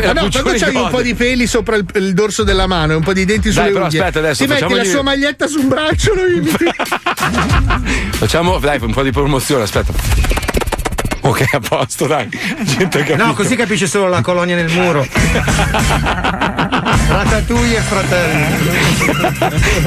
Ma 0.05 0.13
no, 0.13 0.29
quando 0.31 0.58
c'hai 0.59 0.75
un 0.75 0.89
po' 0.91 1.03
di 1.03 1.15
peli 1.15 1.47
sopra 1.47 1.77
il, 1.77 1.87
il 1.95 2.15
dorso 2.15 2.45
della 2.45 2.67
mano 2.67 2.93
e 2.93 2.97
un 2.97 3.03
po' 3.03 3.13
di 3.13 3.25
denti 3.25 3.51
sulle 3.51 3.65
Dai, 3.65 3.73
però 3.73 3.85
unghie, 3.85 4.01
aspetta, 4.01 4.19
adesso 4.19 4.45
ti 4.45 4.51
metti 4.51 4.75
la 4.75 4.85
sua 4.85 5.03
maglietta 5.03 5.47
su 5.47 5.61
un 5.61 5.69
braccio 5.69 6.15
lo 6.15 6.27
imiti. 6.27 6.65
Facciamo, 8.19 8.59
dai, 8.59 8.79
un 8.81 8.93
po' 8.93 9.03
di 9.03 9.13
promozione, 9.13 9.63
aspetta. 9.63 9.93
Ok, 11.21 11.45
a 11.53 11.61
posto, 11.61 12.07
dai. 12.07 12.29
No, 13.17 13.35
così 13.35 13.55
capisce 13.55 13.87
solo 13.87 14.09
la 14.09 14.23
colonia 14.23 14.55
nel 14.55 14.71
muro. 14.71 15.07
Ratatouille 17.09 17.77
e 17.77 17.81
fratelli. 17.81 18.47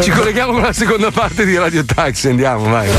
Ci 0.02 0.12
colleghiamo 0.12 0.52
con 0.52 0.62
la 0.62 0.74
seconda 0.74 1.10
parte 1.10 1.46
di 1.46 1.58
Radio 1.58 1.84
Taxi, 1.84 2.28
andiamo, 2.30 2.70
vai. 2.70 2.90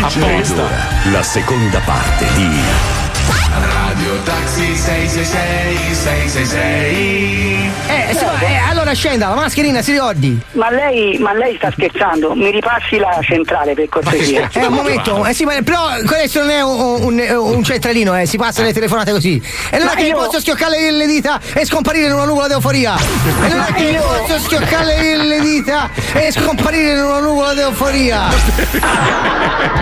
Apposta. 0.00 0.68
La 1.12 1.22
seconda 1.22 1.78
parte 1.80 2.26
di 2.34 3.83
Taxi 4.24 4.74
666 4.76 5.94
666 5.94 7.70
Eh, 7.88 8.14
sì, 8.14 8.24
ma, 8.24 8.40
eh, 8.40 8.56
scenda, 8.94 9.28
la 9.28 9.34
mascherina 9.34 9.82
si 9.82 9.92
ricordi? 9.92 10.38
Ma 10.52 10.70
lei, 10.70 11.18
ma 11.18 11.32
lei 11.34 11.56
sta 11.56 11.70
scherzando? 11.70 12.34
Mi 12.34 12.50
ripassi 12.50 12.98
la 12.98 13.18
centrale 13.22 13.74
per 13.74 13.88
cortesia. 13.88 14.48
Eh, 14.52 14.66
un 14.66 14.72
momento, 14.74 15.24
eh 15.24 15.32
sì, 15.34 15.44
ma 15.44 15.54
però 15.64 15.80
questo 16.06 16.40
non 16.40 16.50
è 16.50 16.60
un, 16.62 17.02
un- 17.02 17.36
un 17.54 17.64
centralino, 17.64 18.18
eh, 18.18 18.26
si 18.26 18.36
passa 18.36 18.62
le 18.62 18.72
telefonate 18.72 19.10
così. 19.12 19.40
E 19.70 19.78
non 19.78 19.88
è 19.88 19.90
Ma 19.90 19.96
che 19.96 20.06
io- 20.06 20.16
posso 20.16 20.40
schioccare 20.40 20.90
le 20.90 21.06
dita 21.06 21.40
e 21.54 21.64
scomparire 21.64 22.06
in 22.06 22.12
una 22.12 22.24
nuvola 22.26 22.46
di 22.46 22.52
euforia. 22.54 22.96
E 22.96 23.48
non 23.48 23.64
è 23.68 23.72
che 23.72 23.82
io- 23.84 24.02
posso 24.02 24.38
schioccare 24.38 25.16
le 25.16 25.40
dita 25.40 25.90
e 26.14 26.30
scomparire 26.32 26.92
in 26.92 27.02
una 27.02 27.18
nuvola 27.20 27.54
di 27.54 27.60
euforia. 27.60 28.22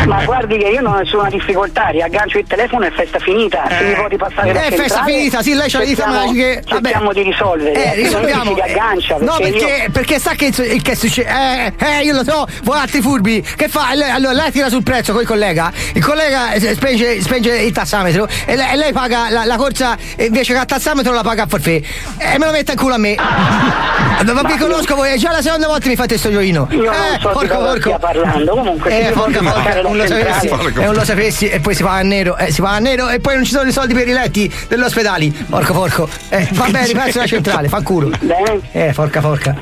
Ma 0.07 0.25
guardi 0.25 0.59
che 0.59 0.69
io 0.69 0.81
non 0.81 0.95
ho 0.95 0.99
nessuna 0.99 1.29
difficoltà, 1.29 1.89
riaggancio 1.89 2.39
il 2.39 2.47
telefono 2.47 2.85
e 2.87 2.91
festa 2.91 3.19
finita. 3.19 3.65
Se 3.69 3.85
mi 3.85 3.95
può 3.95 4.07
ripassare 4.07 4.53
la 4.53 4.59
Eh, 4.59 4.63
centrale. 4.63 4.83
festa 4.83 5.05
finita, 5.05 5.43
sì, 5.43 5.55
lei 5.55 5.69
c'ha 5.71 5.79
le 5.79 5.85
dita 5.87 6.03
cerchiamo- 6.05 6.27
magiche. 6.27 6.63
Vabbè. 6.69 6.83
Cerchiamo 6.83 7.13
di 7.13 7.23
risolvere. 7.23 7.85
Eh, 7.85 7.95
risolviamo. 7.95 8.45
Non 8.45 8.55
si 9.03 9.09
riaggancia, 9.09 9.17
No, 9.19 9.37
perché 9.39 9.51
perché, 9.59 9.83
io- 9.85 9.91
perché 9.91 10.19
sa 10.19 10.33
che, 10.35 10.81
che 10.83 10.95
succede? 10.97 11.29
Eh, 11.31 11.73
eh, 11.79 12.03
io 12.05 12.15
lo 12.15 12.25
so, 12.25 12.47
voi 12.63 12.79
altri 12.79 13.01
furbi. 13.01 13.43
Che 13.57 13.69
fa? 13.69 13.89
Allora, 13.89 14.33
lei 14.33 14.51
tira 14.51 14.69
sul 14.69 14.83
prezzo 14.83 15.13
con 15.13 15.23
il 15.23 15.27
collega, 15.27 15.73
il 15.95 16.05
collega 16.05 16.53
eh, 16.53 16.75
spenge, 16.75 17.21
spenge 17.21 17.57
il 17.59 17.73
tassametro 17.73 18.27
e 18.47 18.57
lei, 18.57 18.73
e 18.73 18.77
lei 18.77 18.93
paga 18.93 19.31
la, 19.31 19.45
la 19.45 19.57
corsa 19.57 19.97
invece 20.19 20.53
che 20.53 20.59
al 20.59 20.67
tassametro 20.67 21.13
la 21.13 21.23
paga 21.23 21.43
a 21.45 21.47
forfè. 21.47 21.81
E 22.19 22.39
me 22.39 22.47
lo 22.47 22.53
mette 22.53 22.73
in 22.73 22.79
culo 22.79 22.95
a 22.95 22.99
me. 22.99 23.17
Ma 24.23 24.43
vi 24.43 24.57
conosco 24.57 24.95
voi, 24.95 25.11
è 25.11 25.17
già 25.17 25.33
la 25.33 25.43
seconda 25.43 25.67
volta 25.67 25.89
mi 25.89 25.97
fate 25.97 26.17
sto 26.17 26.31
gioino. 26.31 26.69
Io 26.71 26.85
non 26.85 26.93
eh, 26.95 27.19
so 27.21 27.29
di 27.29 27.35
porco 27.35 27.57
porco. 27.59 27.81
stia 27.81 27.99
parlando, 27.99 28.53
comunque 28.53 29.09
Eh, 29.09 29.11
porca 29.11 29.43
la 29.43 29.83
non 29.83 29.97
lo 29.97 30.07
sapessi, 30.07 30.47
e 30.47 30.85
non 30.85 30.95
lo 30.95 31.05
sapessi 31.05 31.49
e 31.49 31.59
poi 31.61 31.75
si 31.75 31.83
paga 31.83 31.97
a 31.99 32.03
nero, 32.03 32.37
eh, 32.37 32.53
si 32.53 32.61
paga 32.61 32.77
a 32.77 32.79
nero 32.79 33.09
e 33.09 33.19
poi 33.19 33.35
non 33.35 33.45
ci 33.45 33.51
sono 33.51 33.69
i 33.69 33.73
soldi 33.73 33.95
per 33.95 34.07
i 34.07 34.13
letti 34.13 34.53
degli 34.69 34.81
ospedali. 34.81 35.31
Porco 35.31 35.73
porco. 35.73 36.09
Eh, 36.29 36.49
va 36.53 36.67
bene, 36.67 36.87
ripazzo 36.87 37.19
la 37.19 37.27
centrale, 37.27 37.69
fa 37.69 37.81
culo. 37.83 38.11
Bene. 38.21 38.61
Eh, 38.71 38.92
porca 38.93 39.21
porca. 39.21 39.57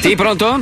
Sì, 0.00 0.14
pronto? 0.14 0.60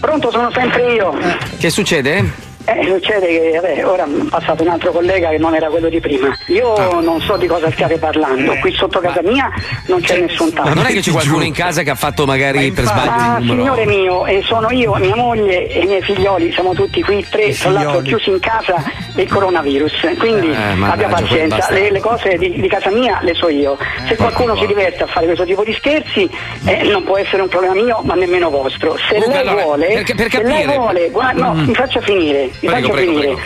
Pronto, 0.00 0.30
sono 0.30 0.50
sempre 0.52 0.92
io. 0.92 1.12
Che 1.58 1.70
succede? 1.70 2.47
Eh, 2.68 2.84
succede 2.86 3.26
che 3.26 3.58
vabbè, 3.62 3.86
ora 3.86 4.04
è 4.04 4.08
passato 4.28 4.62
un 4.62 4.68
altro 4.68 4.92
collega 4.92 5.30
che 5.30 5.38
non 5.38 5.54
era 5.54 5.68
quello 5.68 5.88
di 5.88 6.00
prima. 6.00 6.36
Io 6.48 6.74
Ah. 6.74 7.00
non 7.00 7.18
so 7.22 7.36
di 7.38 7.46
cosa 7.46 7.70
stiate 7.70 7.96
parlando. 7.96 8.54
Qui 8.60 8.72
sotto 8.74 8.98
casa 9.00 9.22
mia 9.22 9.50
non 9.86 10.00
c'è 10.02 10.18
nessun 10.20 10.52
tavolo. 10.52 10.74
Ma 10.74 10.80
non 10.82 10.90
è 10.90 10.94
che 10.94 11.00
c'è 11.00 11.10
qualcuno 11.12 11.44
in 11.44 11.54
casa 11.54 11.82
che 11.82 11.90
ha 11.90 11.94
fatto 11.94 12.26
magari 12.26 12.70
per 12.72 12.84
sbaglio 12.84 13.10
Ma 13.10 13.38
il 13.38 13.44
numero? 13.46 13.74
signore 13.74 13.86
mio, 13.86 14.26
e 14.26 14.42
sono 14.44 14.70
io, 14.70 14.94
mia 14.96 15.16
moglie 15.16 15.66
e 15.68 15.80
i 15.80 15.86
miei 15.86 16.02
figlioli, 16.02 16.52
siamo 16.52 16.74
tutti 16.74 17.02
qui 17.02 17.24
tre, 17.30 17.54
tra 17.54 17.70
l'altro 17.70 18.02
chiusi 18.02 18.28
in 18.30 18.38
casa 18.40 18.82
il 19.16 19.28
coronavirus. 19.28 20.06
Quindi 20.18 20.50
Eh, 20.50 20.84
abbia 20.84 21.08
pazienza, 21.08 21.66
le, 21.70 21.90
le 21.90 22.00
cose 22.00 22.36
di, 22.36 22.60
di 22.60 22.68
casa 22.68 22.90
mia 22.90 23.18
le 23.22 23.32
so 23.34 23.48
io. 23.48 23.78
Se 24.06 24.14
qualcuno 24.16 24.54
si 24.56 24.66
diverte 24.66 25.04
a 25.04 25.06
fare 25.06 25.24
questo 25.24 25.44
tipo 25.44 25.64
di 25.64 25.72
scherzi, 25.72 26.28
eh, 26.66 26.82
non 26.84 27.02
può 27.04 27.16
essere 27.16 27.40
un 27.42 27.48
problema 27.48 27.74
mio, 27.74 28.00
ma 28.04 28.14
nemmeno 28.14 28.50
vostro. 28.50 28.96
Se 28.98 29.14
Comunque, 29.14 29.32
lei 29.32 29.48
allora, 29.48 29.62
vuole, 29.64 30.02
per- 30.04 30.14
per 30.16 30.30
se 30.30 30.42
lei 30.42 30.66
vuole, 30.66 31.08
guarda, 31.10 31.42
no, 31.46 31.54
Mm. 31.54 31.64
mi 31.66 31.74
faccia 31.74 32.00
finire, 32.02 32.50
mi 32.60 32.68
Prego, 32.68 32.88
faccia 32.88 32.92
prego, 32.92 33.12
finire. 33.12 33.36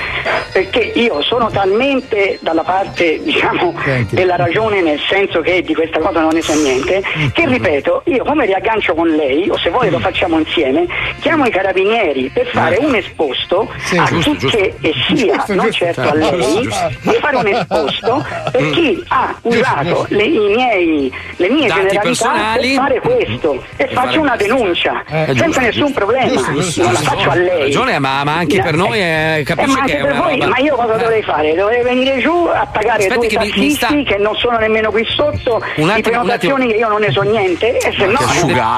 Perché 0.52 0.78
io 0.94 1.22
sono 1.22 1.50
talmente 1.50 2.38
dalla 2.40 2.62
parte, 2.62 3.20
diciamo, 3.22 3.74
della 4.10 4.36
ragione, 4.36 4.80
nel 4.82 5.00
senso 5.08 5.40
che 5.40 5.62
di 5.62 5.74
questa 5.74 5.98
cosa 5.98 6.20
non 6.20 6.30
ne 6.32 6.42
so 6.42 6.54
niente, 6.54 7.02
che 7.32 7.46
ripeto, 7.46 8.02
io 8.06 8.24
come 8.24 8.46
riaggancio 8.46 8.94
con 8.94 9.08
lei, 9.08 9.48
o 9.50 9.56
se 9.58 9.70
vuole 9.70 9.90
lo 9.90 9.98
facciamo 9.98 10.38
insieme, 10.38 10.86
chiamo 11.20 11.44
i 11.46 11.50
carabinieri 11.50 12.30
per 12.32 12.46
fare 12.48 12.76
un 12.80 12.94
esposto 12.94 13.70
a 13.96 14.04
giusto, 14.04 14.30
chi 14.32 14.38
giusto. 14.38 14.56
che 14.58 14.74
e 14.80 14.92
sia, 15.08 15.34
Giusto, 15.36 15.54
non 15.54 15.66
giusto. 15.66 15.84
certo 15.84 16.00
a 16.02 16.14
lei, 16.14 16.62
giusto. 16.62 16.90
di 17.00 17.16
fare 17.20 17.36
un 17.36 17.46
esposto 17.48 18.26
per 18.50 18.70
chi 18.70 19.04
ha 19.08 19.34
usato 19.42 20.06
le, 20.08 20.24
i 20.24 20.38
miei, 20.54 21.12
le 21.36 21.48
mie 21.48 21.66
Dati 21.68 21.80
generalità 21.80 22.00
personali. 22.02 22.68
per 22.68 22.76
fare 22.76 23.00
questo 23.00 23.64
e 23.76 23.86
fare 23.88 23.94
faccio 24.06 24.20
una 24.20 24.36
questo. 24.36 24.54
denuncia 24.54 25.02
Eh, 25.08 25.24
senza 25.26 25.44
giusto, 25.44 25.60
nessun 25.60 25.72
giusto. 25.86 25.92
problema, 25.94 26.26
Giusto, 26.28 26.52
giusto, 26.52 26.82
non 26.82 26.92
la 26.92 26.98
giusto. 26.98 27.14
faccio 27.16 27.30
a 27.30 27.34
lei. 27.34 27.60
ragione, 27.62 27.98
ma- 27.98 28.24
ma 28.24 28.36
anche 28.36 28.60
per 28.62 28.74
noi, 28.74 29.00
eh, 29.02 29.42
capisce 29.44 29.70
ma 29.72 29.80
anche 29.80 29.92
che 29.92 29.98
è 29.98 30.02
una 30.02 30.20
voi, 30.20 30.32
roba- 30.38 30.46
ma 30.48 30.58
io 30.58 30.74
cosa 30.76 30.94
Eh. 30.94 30.98
dovrei 30.98 31.22
fare? 31.22 31.54
Dovrei 31.54 31.82
venire 31.82 32.18
giù 32.20 32.46
a 32.52 32.66
pagare 32.66 33.06
Aspetti 33.06 33.18
due 33.18 33.26
che 33.28 33.38
mi- 33.38 33.44
mi 33.44 33.50
tassisti 33.50 33.74
sta- 33.74 34.14
che 34.14 34.16
non 34.18 34.34
sono 34.36 34.58
nemmeno 34.58 34.90
qui 34.90 35.04
sotto 35.04 35.54
Un 35.76 35.84
di 35.84 35.90
attimo, 35.90 35.92
un 35.92 36.00
prenotazioni 36.02 36.66
che 36.68 36.74
io 36.74 36.88
non 36.88 37.00
ne 37.00 37.10
so 37.12 37.22
niente 37.22 37.78
e 37.78 37.92
se 37.96 38.06
no 38.06 38.18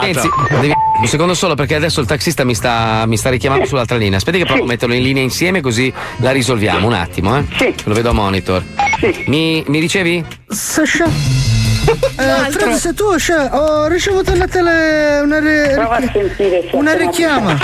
Renzi, 0.01 0.29
devi- 0.61 0.73
un 1.01 1.07
secondo 1.07 1.35
solo 1.35 1.55
perché 1.55 1.75
adesso 1.75 2.01
il 2.01 2.07
taxista 2.07 2.45
mi 2.45 2.55
sta, 2.55 3.05
mi 3.07 3.17
sta 3.17 3.31
richiamando 3.31 3.67
sull'altra 3.67 3.97
linea. 3.97 4.17
Aspetti 4.19 4.39
che 4.39 4.45
provo 4.45 4.63
a 4.63 4.67
metterlo 4.67 4.95
in 4.95 5.03
linea 5.03 5.23
insieme 5.23 5.61
così 5.61 5.93
la 6.19 6.31
risolviamo. 6.31 6.87
Un 6.87 6.93
attimo, 6.95 7.37
eh. 7.37 7.75
Lo 7.85 7.95
vedo 7.95 8.11
a 8.11 8.13
monitor. 8.13 8.63
Mi, 9.27 9.63
mi 9.67 9.81
dicevi? 9.81 10.25
Sasha. 10.49 11.54
Eh, 12.17 12.77
se 12.79 12.95
tu 12.95 13.19
Sasha, 13.19 13.51
ho 13.53 13.87
ricevuto 13.87 14.33
alla 14.33 14.47
tele 14.47 15.21
una, 15.21 15.37
a 15.37 16.01
sentire 16.13 16.69
se 16.69 16.77
una 16.77 16.95
richiama. 16.95 17.59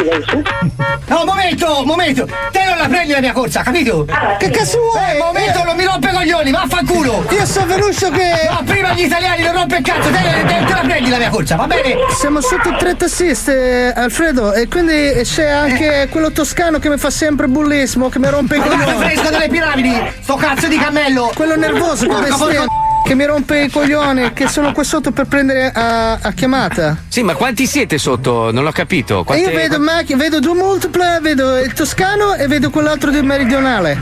No, 1.07 1.25
momento, 1.25 1.83
momento! 1.85 2.27
Te 2.51 2.65
non 2.65 2.77
la 2.79 2.87
prendi 2.87 3.13
la 3.13 3.21
mia 3.21 3.33
corsa, 3.33 3.63
capito? 3.63 4.07
Che 4.39 4.51
cazzo 4.51 4.79
vuoi? 4.79 5.17
Eh, 5.17 5.19
momento, 5.19 5.63
non 5.65 5.77
mi 5.77 5.85
rompe 5.85 6.09
i 6.09 6.13
coglioni, 6.13 6.51
vaffanculo! 6.51 7.27
Io 7.31 7.47
sono 7.47 7.67
venuto 7.67 8.11
che. 8.11 8.49
No, 8.49 8.63
prima 8.65 8.93
gli 8.93 9.05
italiani 9.05 9.43
non 9.43 9.53
rompe 9.55 9.77
il 9.77 9.83
cazzo, 9.83 10.11
te, 10.11 10.19
te- 10.47 10.65
te 10.65 10.73
la 10.73 10.81
prendi 10.83 11.11
la 11.11 11.19
mia 11.19 11.31
corsa, 11.31 11.57
va 11.57 11.67
bene? 11.67 11.97
Siamo 12.19 12.41
sotto 12.41 12.77
tre 12.79 12.97
tassisti, 12.97 13.51
eh, 13.51 13.93
Alfredo, 13.95 14.53
e 14.53 14.69
quindi 14.69 15.21
c'è 15.23 15.49
anche 15.49 16.09
quello 16.11 16.31
toscano 16.31 16.79
che 16.79 16.89
mi 16.89 16.99
fa 16.99 17.11
sempre 17.11 17.49
bullismo, 17.49 18.09
che 18.09 18.19
mi 18.19 18.29
rompe 18.29 18.57
i 18.57 18.61
coglioni. 18.61 19.05
fresco 19.05 19.31
delle 19.31 19.49
piramidi, 19.49 20.13
sto 20.21 20.37
cazzo 20.37 20.69
di 20.69 20.79
cammello! 20.79 21.33
Quello 21.35 21.57
nervoso 21.57 22.07
come 22.07 22.31
stia, 22.31 22.65
che 23.05 23.15
mi 23.15 23.25
rompe 23.25 23.63
i 23.65 23.71
coglioni, 23.71 24.33
che 24.33 24.49
sono 24.49 24.73
qua 24.73 24.85
sotto 24.85 25.11
per 25.11 25.27
prendere 25.27 25.71
a, 25.73 26.19
a 26.21 26.33
chiamata. 26.33 26.97
Sì, 27.09 27.23
ma 27.23 27.35
quanti 27.35 27.67
siete 27.67 27.99
sotto? 27.99 28.51
Non 28.53 28.65
l'ho 28.65 28.73
capito. 28.73 29.25
Quante- 29.25 29.51
io 29.51 29.57
vedo 29.57 29.81
macchine, 29.81 30.17
vedo 30.17 30.41
due 30.41 30.55
multiple, 30.55 31.19
vedo 31.21 31.59
il 31.59 31.73
toscano 31.73 32.35
e 32.35 32.47
vedo 32.47 32.71
quell'altro 32.71 33.11
del 33.11 33.25
meridionale. 33.25 34.01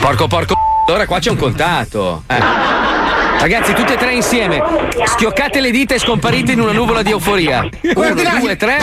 Porco 0.00 0.26
porco. 0.26 0.54
Allora 0.86 1.06
qua 1.06 1.18
c'è 1.18 1.30
un 1.30 1.36
contatto. 1.36 2.22
Eh. 2.26 2.38
Ragazzi, 3.40 3.72
tutte 3.72 3.94
e 3.94 3.96
tre 3.96 4.14
insieme. 4.14 4.62
Schioccate 5.04 5.60
le 5.60 5.70
dita 5.70 5.94
e 5.94 5.98
scomparite 5.98 6.52
in 6.52 6.60
una 6.60 6.72
nuvola 6.72 7.02
di 7.02 7.10
euforia. 7.10 7.68
Uno, 7.94 8.14
due, 8.40 8.56
tre. 8.56 8.78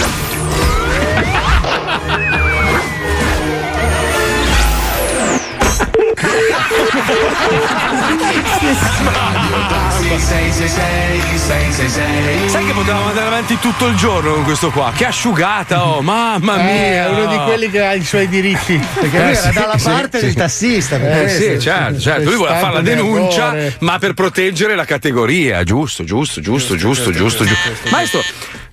Sai 12.47 12.65
che 12.65 12.71
potevamo 12.73 13.07
andare 13.07 13.27
avanti 13.27 13.57
tutto 13.59 13.87
il 13.87 13.95
giorno 13.95 14.33
con 14.33 14.43
questo 14.43 14.69
qua? 14.71 14.91
Che 14.95 15.05
asciugata, 15.05 15.85
oh, 15.87 16.01
mamma 16.01 16.57
Eh, 16.59 16.63
mia! 16.63 17.05
è 17.05 17.09
uno 17.09 17.25
di 17.27 17.37
quelli 17.43 17.69
che 17.69 17.85
ha 17.85 17.93
i 17.93 18.03
suoi 18.03 18.27
diritti. 18.27 18.79
Perché 18.99 19.17
lui 19.21 19.31
era 19.35 19.51
dalla 19.51 19.77
parte 19.81 20.19
del 20.21 20.33
tassista. 20.33 20.95
Eh 20.97 21.29
sì, 21.29 21.59
certo, 21.59 21.99
certo. 21.99 22.23
Lui 22.23 22.35
voleva 22.37 22.57
fare 22.57 22.73
la 22.75 22.81
denuncia, 22.81 23.47
errore. 23.55 23.75
ma 23.79 23.99
per 23.99 24.13
proteggere 24.13 24.75
la 24.75 24.85
categoria. 24.85 25.63
Giusto, 25.63 26.03
giusto, 26.03 26.39
giusto, 26.41 26.75
giusto, 26.75 27.11
giusto, 27.11 27.43
giusto. 27.43 27.69
Maestro, 27.89 28.21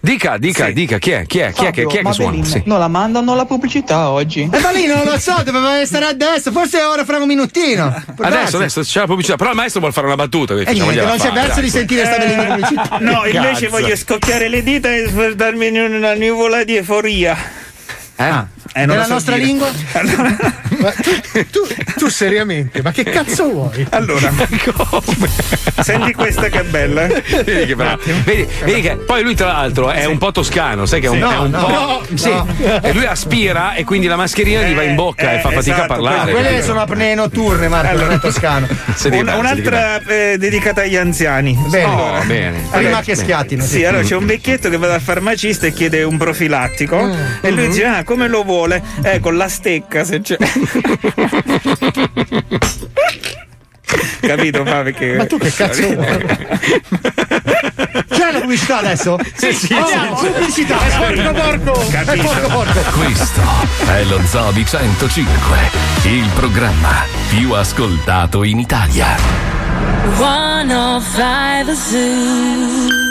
dica, 0.03 0.37
dica, 0.37 0.71
dica, 0.71 0.99
chi 0.99 1.11
è? 1.13 1.25
Chi 1.27 1.39
è? 1.39 1.53
Chi 1.53 1.65
è 1.65 1.71
che, 1.71 1.87
chi 1.87 1.97
è 1.99 2.03
che 2.03 2.13
suona? 2.13 2.45
Sì. 2.45 2.63
Non 2.67 2.79
la 2.81 2.89
mandano 2.89 3.35
la 3.37 3.45
pubblicità 3.45 4.11
oggi. 4.11 4.49
E 4.53 4.59
ma 4.61 4.71
lì 4.73 4.87
non 4.87 5.05
lo 5.05 5.17
so, 5.19 5.41
doveva 5.45 5.85
stare 5.87 6.07
a 6.07 6.13
destra, 6.13 6.51
forse 6.51 6.83
ora 6.83 7.05
fra 7.05 7.19
un 7.19 7.27
minutino. 7.29 7.87
Adesso, 8.21 8.57
adesso 8.57 8.81
c'è 8.83 9.01
la 9.01 9.07
pubblicità, 9.07 9.37
però 9.37 9.51
il 9.51 9.57
maestro 9.57 9.79
vuole 9.79 9.95
fare 9.95 10.07
una 10.07 10.17
battuta. 10.17 10.55
quindi 10.55 10.71
E 10.73 10.75
niente, 10.75 11.01
non 11.05 11.13
c'è 11.17 11.29
fare, 11.29 11.33
verso 11.41 11.55
dai. 11.55 11.63
di 11.65 11.71
sentire 11.71 12.05
sta 12.05 12.19
bellina 12.19 12.45
pubblicità. 12.45 12.99
No, 13.01 13.25
invece 13.27 13.67
Cazzo. 13.67 13.69
voglio 13.71 13.97
scocchiare 13.97 14.49
le 14.49 14.63
dita 14.63 14.89
e 14.93 15.09
in 15.67 15.77
una 15.95 16.15
nuvola 16.15 16.65
di 16.65 16.77
euforia. 16.77 17.37
Eh? 18.17 18.52
Eh, 18.75 18.87
Nella 18.87 19.05
so 19.05 19.13
nostra 19.13 19.35
dire. 19.35 19.47
lingua? 19.47 19.69
Ma 20.79 20.91
tu, 20.93 21.11
tu, 21.51 21.61
tu 21.99 22.09
seriamente, 22.09 22.81
ma 22.83 22.91
che 22.91 23.03
cazzo 23.05 23.45
vuoi? 23.51 23.87
Allora, 23.91 24.33
senti 25.83 26.13
questa 26.13 26.49
che 26.49 26.61
è 26.61 26.65
bella. 26.65 27.07
Vedi 27.07 27.67
che 27.67 27.77
bravo. 27.77 28.01
Vedi, 28.25 28.47
vedi 28.65 28.81
che 28.81 28.97
poi 28.97 29.23
lui, 29.23 29.35
tra 29.35 29.47
l'altro, 29.49 29.91
è 29.91 30.05
un 30.07 30.19
po' 30.19 30.33
toscano, 30.33 30.87
sai 30.87 31.01
che 31.01 31.07
è 31.07 31.11
un, 31.11 31.17
Sì. 31.19 31.23
è 31.23 31.37
un 31.39 31.51
No, 31.51 31.59
po'. 31.65 31.69
no, 32.09 32.17
sì. 32.17 32.29
no. 32.31 32.47
E 32.83 32.93
lui 32.93 33.05
aspira 33.05 33.75
e 33.75 33.85
quindi 33.85 34.07
la 34.07 34.17
mascherina 34.17 34.63
gli 34.63 34.75
va 34.75 34.83
in 34.83 34.95
bocca 34.95 35.33
eh, 35.33 35.37
e 35.37 35.41
fa 35.41 35.51
fatica 35.51 35.75
esatto, 35.77 35.83
a 35.83 35.87
parlare. 35.97 36.33
Quelle 36.33 36.63
sono 36.63 36.81
apnee 36.81 37.15
notturne, 37.15 37.69
Marco, 37.69 37.97
non 37.99 38.13
è 38.13 38.19
toscano. 38.19 38.67
Un- 39.13 39.29
un'altra 39.37 40.03
eh, 40.05 40.37
dedicata 40.39 40.83
agli 40.83 40.97
anziani. 40.97 41.57
Bene. 41.69 41.85
Oh, 41.93 42.23
bene. 42.25 42.63
Prima 42.71 43.01
che 43.03 43.15
schiattino. 43.15 43.63
Sì, 43.63 43.85
allora 43.85 44.03
c'è 44.03 44.17
un 44.17 44.27
vecchietto 44.27 44.69
che 44.71 44.77
va 44.79 44.87
dal 44.87 45.01
farmacista 45.01 45.67
e 45.67 45.73
chiede 45.73 46.03
un 46.03 46.17
profilattico 46.17 47.01
Mm. 47.03 47.13
e 47.43 47.51
lui 47.51 47.69
dice: 47.69 47.85
Ah, 47.85 48.05
come 48.05 48.29
lo 48.29 48.45
vuole? 48.67 48.83
Eh, 49.03 49.21
con 49.21 49.37
la 49.37 49.49
stecca 49.49 50.05
se 50.05 50.21
c'è. 50.21 50.37
Capito, 54.21 54.65
fa 54.65 54.83
perché. 54.83 55.17
Ma 55.17 55.27
tu 55.27 55.37
che 55.39 55.53
cazzo 55.53 55.83
vuoi? 55.95 56.27
C'è 58.09 58.33
la 58.33 58.41
pubblicità 58.41 58.79
adesso? 58.79 59.19
Sì, 59.35 59.53
sì, 59.53 59.75
Andiamo, 59.75 60.17
sì. 60.17 60.27
pubblicità, 60.29 60.79
è 60.81 60.97
porco 60.97 61.33
porco! 61.33 61.81
È 61.81 61.91
Capito. 61.91 62.23
porco 62.25 62.49
porco! 62.49 62.81
Questo 63.01 63.41
è 63.87 64.05
lo 64.05 64.21
Zoo 64.27 64.53
di 64.53 64.65
105, 64.65 65.57
il 66.05 66.29
programma 66.35 67.05
più 67.29 67.53
ascoltato 67.53 68.45
in 68.45 68.61
Italia. 68.61 69.72
105 70.17 71.75
Zoo. 71.75 73.03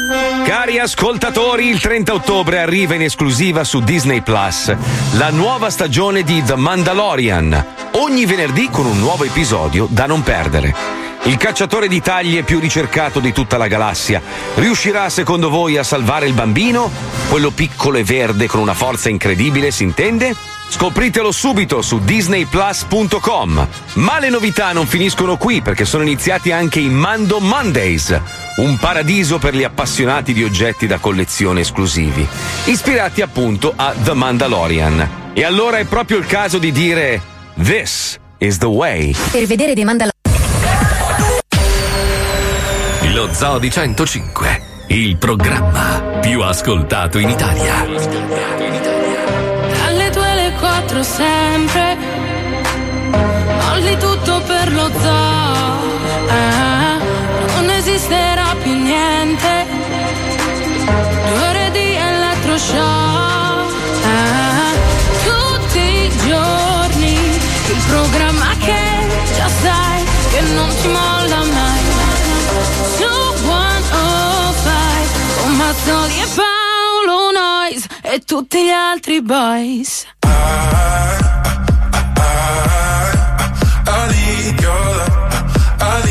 Cari 0.44 0.80
ascoltatori, 0.80 1.68
il 1.68 1.80
30 1.80 2.14
ottobre 2.14 2.60
arriva 2.60 2.96
in 2.96 3.04
esclusiva 3.04 3.64
su 3.64 3.80
Disney 3.80 4.22
Plus 4.22 4.76
la 5.14 5.30
nuova 5.30 5.70
stagione 5.70 6.24
di 6.24 6.44
The 6.44 6.56
Mandalorian. 6.56 7.66
Ogni 7.94 8.26
venerdì 8.26 8.70
con 8.70 8.86
un 8.86 9.00
nuovo 9.00 9.24
episodio 9.24 9.88
da 9.90 10.06
non 10.06 10.22
perdere. 10.24 10.74
Il 11.24 11.38
cacciatore 11.38 11.88
di 11.88 12.02
taglie 12.02 12.44
più 12.44 12.60
ricercato 12.60 13.20
di 13.20 13.32
tutta 13.32 13.58
la 13.58 13.68
galassia 13.68 14.22
riuscirà 14.56 15.08
secondo 15.10 15.50
voi 15.50 15.78
a 15.78 15.84
salvare 15.84 16.26
il 16.26 16.34
bambino? 16.34 16.92
Quello 17.30 17.52
piccolo 17.52 17.98
e 17.98 18.04
verde 18.04 18.48
con 18.48 18.60
una 18.60 18.74
forza 18.74 19.10
incredibile, 19.10 19.72
si 19.72 19.84
intende? 19.84 20.36
Scopritelo 20.72 21.34
subito 21.34 21.82
su 21.82 22.00
disneyplus.com. 22.00 23.68
Ma 23.96 24.20
le 24.20 24.30
novità 24.30 24.72
non 24.72 24.88
finiscono 24.88 25.36
qui 25.36 25.62
perché 25.62 25.84
sono 25.84 26.04
iniziati 26.04 26.54
anche 26.54 26.80
i 26.80 26.88
Mando 26.88 27.40
Mondays, 27.40 28.18
un 28.56 28.78
paradiso 28.78 29.38
per 29.38 29.54
gli 29.54 29.66
appassionati 29.66 30.32
di 30.32 30.46
oggetti 30.46 30.88
da 30.88 30.98
collezione 30.98 31.60
esclusivi, 31.60 32.26
ispirati 32.66 33.22
appunto 33.22 33.74
a 33.76 33.94
The 34.02 34.14
Mandalorian. 34.14 35.10
E 35.34 35.44
allora 35.44 35.78
è 35.78 35.84
proprio 35.84 36.18
il 36.18 36.26
caso 36.26 36.58
di 36.58 36.72
dire 36.72 37.22
This 37.62 38.18
is 38.38 38.58
the 38.58 38.66
way. 38.66 39.14
Per 39.30 39.46
vedere 39.46 39.74
dei 39.74 39.84
Mandalorian. 39.84 40.10
Lo 43.14 43.30
Zoo 43.34 43.60
di 43.60 43.70
105, 43.70 44.62
il 44.88 45.18
programma 45.18 46.20
più 46.22 46.42
ascoltato 46.42 47.20
in 47.20 47.28
Italia. 47.28 47.86
Dalle 47.86 48.08
due 48.08 48.91
quattro 50.92 51.04
sempre. 51.04 51.98
Molli 53.66 53.98
tutto 53.98 54.42
per 54.46 54.74
lo 54.74 54.90
zoo. 55.00 55.80
Ah, 56.28 56.98
Non 57.56 57.70
esisterà 57.70 58.56
più 58.62 58.74
niente. 58.74 59.66
Due 61.28 61.48
ore 61.48 61.72
di 61.72 61.96
elettroshock 61.96 63.74
Ah, 64.04 64.74
Tutti 65.24 65.80
i 65.80 66.12
giorni 66.28 67.14
Il 67.68 67.84
programma 67.88 68.56
che 68.58 68.84
già 69.36 69.48
sai 69.48 70.04
Che 70.32 70.42
non 70.42 70.70
ti 70.82 70.88
molla 70.88 71.44
mai. 71.54 71.84
Su 72.98 73.10
105 73.46 74.72
Con 75.42 75.52
Mazzoli 75.56 76.20
e 76.20 76.26
solo 77.04 77.32
Noise 77.32 77.88
e 78.02 78.20
tutti 78.20 78.64
gli 78.64 78.70
altri 78.70 79.22
boys. 79.22 80.06
I, 80.24 80.28
I, 83.88 84.56
I, 84.58 84.66
I 85.80 86.11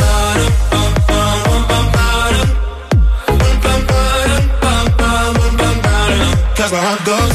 Ba-dum. 6.71 7.29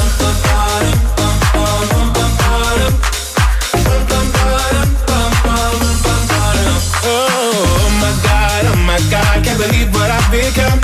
Oh 7.05 7.85
my 8.01 8.13
god, 8.25 8.65
oh 8.65 8.77
my 8.87 8.99
god, 9.11 9.45
can't 9.45 9.59
believe 9.61 9.93
what 9.93 10.11
I've 10.11 10.31
become. 10.33 10.81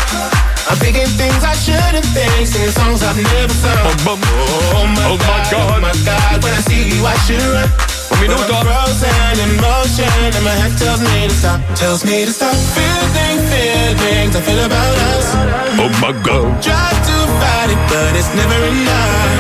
I'm 0.68 0.76
thinking 0.76 1.06
things 1.16 1.42
I 1.42 1.54
shouldn't 1.54 2.04
think, 2.12 2.46
singing 2.46 2.70
songs 2.72 3.02
I've 3.02 3.16
never 3.16 3.54
sung. 3.54 3.72
Oh 4.04 4.84
my 4.96 5.16
god, 5.16 5.54
oh 5.54 5.80
my 5.80 5.94
god, 6.04 6.44
when 6.44 6.52
I 6.52 6.60
see 6.60 6.90
you 6.92 7.06
I 7.06 7.16
should 7.24 7.40
run. 7.40 7.91
I'm 8.12 8.64
frozen 8.64 9.34
in 9.40 9.52
motion 9.60 10.06
and 10.36 10.44
my 10.44 10.52
head 10.52 10.76
tells 10.78 11.00
me 11.00 11.28
to 11.28 11.34
stop, 11.34 11.60
tells 11.74 12.04
me 12.04 12.24
to 12.24 12.32
stop. 12.32 12.54
Feeling 12.76 13.38
feelings 13.48 14.36
I 14.36 14.40
feel 14.40 14.60
about 14.64 14.96
us. 15.12 15.26
Oh 15.80 15.90
my 16.00 16.12
god. 16.22 16.62
Try 16.62 16.90
to 17.08 17.16
fight 17.40 17.70
it, 17.72 17.80
but 17.88 18.12
it's 18.16 18.32
never 18.36 18.58
enough. 18.68 19.32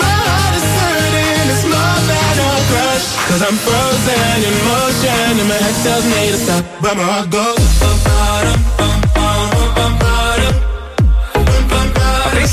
My 0.00 0.16
heart 0.28 0.54
is 0.58 0.68
hurting, 0.80 1.46
it's 1.52 1.64
more 1.64 2.00
than 2.10 2.34
a 2.44 2.52
crush. 2.70 3.06
Cause 3.28 3.42
I'm 3.42 3.58
frozen 3.64 4.38
in 4.44 4.56
motion 4.68 5.40
and 5.40 5.48
my 5.48 5.56
head 5.56 5.76
tells 5.82 6.04
me 6.04 6.22
to 6.32 6.38
stop, 6.38 6.64
but 6.82 6.96
my 6.96 7.04
heart 7.04 7.30
goes. 7.30 7.85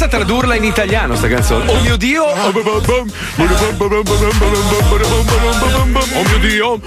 Ma 0.03 0.09
pensa 0.09 0.13
a 0.17 0.17
tradurla 0.19 0.55
in 0.55 0.65
italiano 0.65 1.15
sta 1.15 1.29
canzone. 1.29 1.71
Oh 1.71 1.79
mio 1.79 1.95
Dio! 1.95 2.23
Oh 2.23 2.51
mio 2.51 2.81
Dio! 6.39 6.79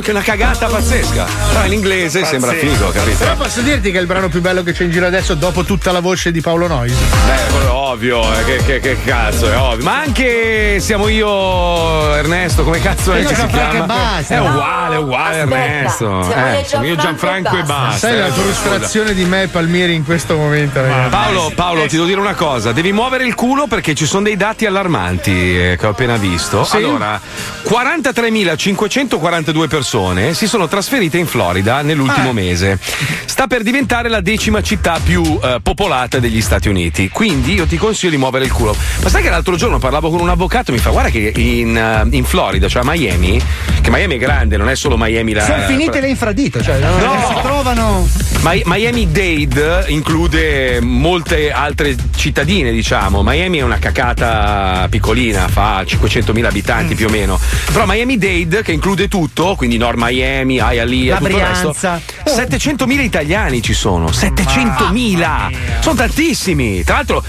Che 0.00 0.08
è 0.08 0.10
una 0.10 0.20
cagata 0.20 0.66
pazzesca. 0.66 1.24
Però 1.52 1.64
in 1.64 1.72
inglese 1.72 2.24
sembra 2.24 2.52
figo, 2.52 2.90
capito? 2.90 3.16
Però 3.16 3.36
posso 3.36 3.62
dirti 3.62 3.90
che 3.90 3.98
è 3.98 4.00
il 4.00 4.06
brano 4.06 4.28
più 4.28 4.42
bello 4.42 4.62
che 4.62 4.72
c'è 4.72 4.84
in 4.84 4.90
giro 4.90 5.06
adesso 5.06 5.34
dopo 5.34 5.64
tutta 5.64 5.90
la 5.90 6.00
voce 6.00 6.30
di 6.30 6.42
Paolo 6.42 6.66
Noyes. 6.66 6.96
Beh, 6.96 7.50
quello 7.50 7.81
ovvio, 7.92 8.22
eh, 8.22 8.44
che, 8.44 8.56
che- 8.64 8.80
che 8.80 8.96
cazzo, 9.04 9.50
è 9.50 9.56
ovvio. 9.58 9.84
Ma 9.84 9.98
anche 10.00 10.78
siamo 10.80 11.08
io, 11.08 12.14
Ernesto, 12.14 12.64
come 12.64 12.80
cazzo 12.80 13.12
è 13.12 13.20
che 13.20 13.26
si 13.28 13.34
Gianfranco 13.34 13.70
chiama? 13.70 13.86
basta. 13.86 14.34
È 14.34 14.40
uguale, 14.40 14.94
è 14.94 14.98
uguale 14.98 15.40
aspetta, 15.40 15.64
Ernesto. 15.64 16.22
siamo 16.22 16.46
Eh, 16.46 16.58
io 16.58 16.64
sono 16.66 16.84
io 16.86 16.96
Gianfranco 16.96 17.56
e 17.58 17.62
basta. 17.62 17.98
Sai 18.08 18.18
la 18.18 18.26
eh, 18.26 18.30
frustrazione 18.30 19.14
di 19.14 19.24
me 19.26 19.42
e 19.42 19.48
Palmieri 19.48 19.94
in 19.94 20.04
questo 20.04 20.36
momento, 20.36 20.80
ragazzi. 20.80 21.10
Paolo, 21.10 21.52
Paolo, 21.54 21.82
ti 21.82 21.96
devo 21.96 22.06
dire 22.06 22.20
una 22.20 22.34
cosa: 22.34 22.72
devi 22.72 22.92
muovere 22.92 23.24
il 23.24 23.34
culo 23.34 23.66
perché 23.66 23.94
ci 23.94 24.06
sono 24.06 24.22
dei 24.22 24.36
dati 24.36 24.64
allarmanti 24.66 25.30
eh, 25.32 25.76
che 25.78 25.86
ho 25.86 25.90
appena 25.90 26.16
visto. 26.16 26.64
Sì? 26.64 26.76
Allora, 26.76 27.20
43.542 27.64 29.68
persone 29.68 30.34
si 30.34 30.46
sono 30.46 30.68
trasferite 30.68 31.18
in 31.18 31.26
Florida 31.26 31.82
nell'ultimo 31.82 32.30
Ah. 32.30 32.34
mese. 32.34 32.78
Sta 33.24 33.46
per 33.46 33.62
diventare 33.62 34.08
la 34.08 34.20
decima 34.20 34.62
città 34.62 34.98
più 35.02 35.38
eh, 35.42 35.58
popolata 35.62 36.18
degli 36.18 36.40
Stati 36.40 36.68
Uniti. 36.68 37.08
Quindi 37.10 37.54
io 37.54 37.66
ti 37.66 37.76
consiglio 37.82 38.12
di 38.12 38.16
muovere 38.18 38.44
il 38.44 38.52
culo. 38.52 38.74
Ma 39.02 39.08
sai 39.08 39.22
che 39.22 39.28
l'altro 39.30 39.56
giorno 39.56 39.78
parlavo 39.78 40.08
con 40.10 40.20
un 40.20 40.28
avvocato 40.28 40.70
e 40.70 40.74
mi 40.74 40.80
fa: 40.80 40.90
Guarda 40.90 41.10
che 41.10 41.32
in, 41.36 41.76
eh, 41.76 42.16
in 42.16 42.24
Florida, 42.24 42.68
cioè 42.68 42.82
a 42.82 42.84
Miami, 42.88 43.40
che 43.80 43.90
Miami 43.90 44.14
è 44.14 44.18
grande, 44.18 44.56
non 44.56 44.68
è 44.68 44.76
solo 44.76 44.96
Miami 44.96 45.32
la. 45.32 45.44
Sono 45.44 45.62
finite 45.64 46.00
le 46.00 46.08
infradito, 46.08 46.62
cioè 46.62 46.78
No. 46.78 47.34
si 47.34 47.42
trovano. 47.42 48.08
Mi- 48.42 48.62
Miami 48.66 49.10
Dade 49.10 49.84
include 49.88 50.80
molte 50.80 51.50
altre 51.52 51.94
cittadine, 52.16 52.70
diciamo. 52.72 53.22
Miami 53.22 53.58
è 53.58 53.62
una 53.62 53.78
cacata 53.78 54.86
piccolina, 54.88 55.48
fa 55.48 55.82
500.000 55.82 56.46
abitanti 56.46 56.94
più 56.94 57.06
o 57.06 57.10
meno. 57.10 57.38
Però 57.72 57.84
Miami 57.86 58.18
Dade, 58.18 58.62
che 58.62 58.72
include 58.72 59.08
tutto, 59.08 59.54
quindi 59.56 59.76
Nord 59.76 59.98
Miami, 59.98 60.54
Hialeah, 60.56 61.16
tutto 61.18 61.28
il 61.28 61.36
resto, 61.36 61.74
Brianza. 61.78 62.00
700.000 62.24 63.00
italiani 63.00 63.62
ci 63.62 63.74
sono. 63.74 64.06
700.000! 64.08 65.80
Sono 65.80 65.94
tantissimi. 65.96 66.82
Tra 66.84 66.96
l'altro, 66.96 67.22